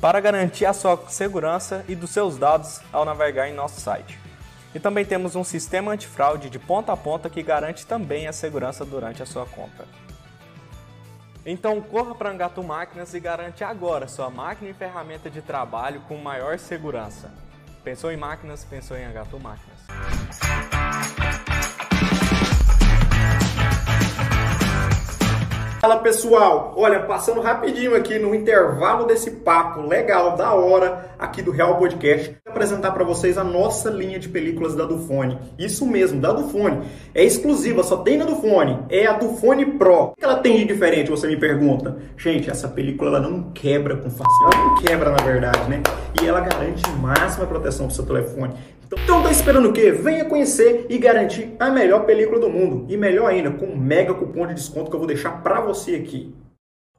para 0.00 0.20
garantir 0.20 0.66
a 0.66 0.72
sua 0.72 0.96
segurança 1.08 1.84
e 1.88 1.94
dos 1.94 2.10
seus 2.10 2.36
dados 2.36 2.80
ao 2.92 3.04
navegar 3.04 3.48
em 3.48 3.54
nosso 3.54 3.80
site. 3.80 4.18
E 4.74 4.78
também 4.78 5.04
temos 5.04 5.34
um 5.34 5.44
sistema 5.44 5.92
antifraude 5.92 6.50
de 6.50 6.58
ponta 6.58 6.92
a 6.92 6.96
ponta 6.96 7.30
que 7.30 7.42
garante 7.42 7.86
também 7.86 8.26
a 8.26 8.32
segurança 8.32 8.84
durante 8.84 9.22
a 9.22 9.26
sua 9.26 9.46
compra. 9.46 9.86
Então 11.46 11.80
corra 11.80 12.14
para 12.14 12.30
Angatu 12.30 12.62
Máquinas 12.62 13.14
e 13.14 13.20
garante 13.20 13.62
agora 13.62 14.08
sua 14.08 14.28
máquina 14.28 14.70
e 14.70 14.74
ferramenta 14.74 15.30
de 15.30 15.40
trabalho 15.40 16.00
com 16.08 16.16
maior 16.16 16.58
segurança. 16.58 17.30
Pensou 17.84 18.10
em 18.10 18.16
máquinas, 18.16 18.64
pensou 18.64 18.96
em 18.96 19.04
Angatu 19.04 19.38
Máquinas. 19.38 19.78
Fala 25.86 25.98
pessoal, 25.98 26.74
olha, 26.76 26.98
passando 26.98 27.40
rapidinho 27.40 27.94
aqui 27.94 28.18
no 28.18 28.34
intervalo 28.34 29.04
desse 29.06 29.30
papo 29.30 29.82
legal, 29.82 30.34
da 30.34 30.52
hora, 30.52 31.12
aqui 31.16 31.40
do 31.40 31.52
Real 31.52 31.78
Podcast, 31.78 32.36
vou 32.44 32.52
apresentar 32.52 32.90
para 32.90 33.04
vocês 33.04 33.38
a 33.38 33.44
nossa 33.44 33.88
linha 33.88 34.18
de 34.18 34.28
películas 34.28 34.74
da 34.74 34.84
Dufone. 34.84 35.38
Isso 35.56 35.86
mesmo, 35.86 36.20
da 36.20 36.32
Dufone. 36.32 36.82
É 37.14 37.22
exclusiva, 37.22 37.84
só 37.84 37.98
tem 37.98 38.18
na 38.18 38.24
Dufone. 38.24 38.80
É 38.88 39.06
a 39.06 39.12
Dufone 39.12 39.64
Pro. 39.78 40.06
O 40.06 40.16
que 40.16 40.24
ela 40.24 40.38
tem 40.38 40.56
de 40.56 40.64
diferente, 40.64 41.08
você 41.08 41.28
me 41.28 41.36
pergunta? 41.36 41.96
Gente, 42.16 42.50
essa 42.50 42.66
película 42.66 43.10
ela 43.10 43.20
não 43.20 43.52
quebra 43.52 43.96
com 43.96 44.10
facilidade. 44.10 44.56
Ela 44.56 44.64
não 44.64 44.74
quebra, 44.74 45.10
na 45.10 45.22
verdade, 45.22 45.70
né? 45.70 45.82
E 46.20 46.26
ela 46.26 46.40
garante 46.40 46.82
máxima 47.00 47.46
proteção 47.46 47.86
pro 47.86 47.94
seu 47.94 48.04
telefone. 48.04 48.54
Então 48.86 49.20
tá 49.20 49.32
esperando 49.32 49.70
o 49.70 49.72
quê? 49.72 49.90
Venha 49.90 50.24
conhecer 50.24 50.86
e 50.88 50.96
garantir 50.96 51.56
a 51.58 51.70
melhor 51.70 52.06
película 52.06 52.38
do 52.38 52.48
mundo. 52.48 52.86
E 52.88 52.96
melhor 52.96 53.28
ainda, 53.28 53.50
com 53.50 53.66
um 53.66 53.76
mega 53.76 54.14
cupom 54.14 54.46
de 54.46 54.54
desconto 54.54 54.90
que 54.90 54.94
eu 54.94 55.00
vou 55.00 55.08
deixar 55.08 55.42
pra 55.42 55.60
você 55.60 55.96
aqui. 55.96 56.32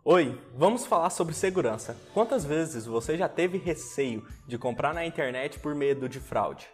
Oi, 0.03 0.38
vamos 0.53 0.85
falar 0.85 1.09
sobre 1.09 1.34
segurança. 1.34 1.95
Quantas 2.14 2.43
vezes 2.43 2.85
você 2.85 3.18
já 3.18 3.30
teve 3.30 3.57
receio 3.57 4.26
de 4.45 4.57
comprar 4.57 4.93
na 4.93 5.05
internet 5.05 5.59
por 5.59 5.73
medo 5.73 6.09
de 6.09 6.19
fraude? 6.19 6.68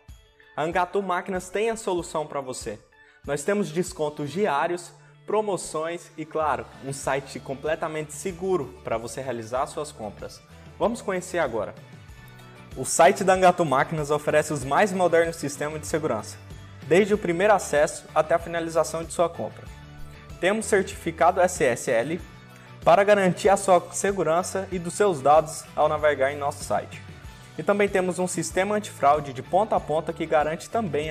A 0.55 0.63
Angatu 0.63 1.01
Máquinas 1.01 1.47
tem 1.49 1.69
a 1.69 1.75
solução 1.75 2.25
para 2.25 2.41
você. 2.41 2.79
Nós 3.25 3.43
temos 3.43 3.71
descontos 3.71 4.31
diários, 4.31 4.91
promoções 5.27 6.11
e, 6.17 6.25
claro, 6.25 6.65
um 6.83 6.91
site 6.91 7.39
completamente 7.39 8.13
seguro 8.13 8.73
para 8.83 8.97
você 8.97 9.21
realizar 9.21 9.67
suas 9.67 9.91
compras. 9.91 10.41
Vamos 10.79 11.03
conhecer 11.03 11.37
agora. 11.37 11.75
O 12.75 12.85
site 12.85 13.23
da 13.23 13.33
Angatu 13.33 13.63
Máquinas 13.63 14.09
oferece 14.09 14.51
os 14.51 14.63
mais 14.63 14.91
modernos 14.91 15.35
sistemas 15.35 15.79
de 15.79 15.85
segurança, 15.85 16.37
desde 16.87 17.13
o 17.13 17.17
primeiro 17.19 17.53
acesso 17.53 18.03
até 18.15 18.33
a 18.33 18.39
finalização 18.39 19.03
de 19.03 19.13
sua 19.13 19.29
compra. 19.29 19.63
Temos 20.39 20.65
certificado 20.65 21.39
SSL 21.39 22.19
para 22.83 23.03
garantir 23.03 23.49
a 23.49 23.57
sua 23.57 23.79
segurança 23.91 24.67
e 24.71 24.79
dos 24.79 24.95
seus 24.95 25.21
dados 25.21 25.63
ao 25.75 25.87
navegar 25.87 26.33
em 26.33 26.37
nosso 26.37 26.63
site. 26.63 26.99
E 27.59 27.61
também 27.61 27.87
temos 27.87 28.17
um 28.17 28.27
sistema 28.27 28.75
antifraude 28.75 29.33
de 29.33 29.43
ponta 29.43 29.75
a 29.75 29.79
ponta 29.79 30.11
que 30.11 30.25
garante 30.25 30.67
também 30.67 31.01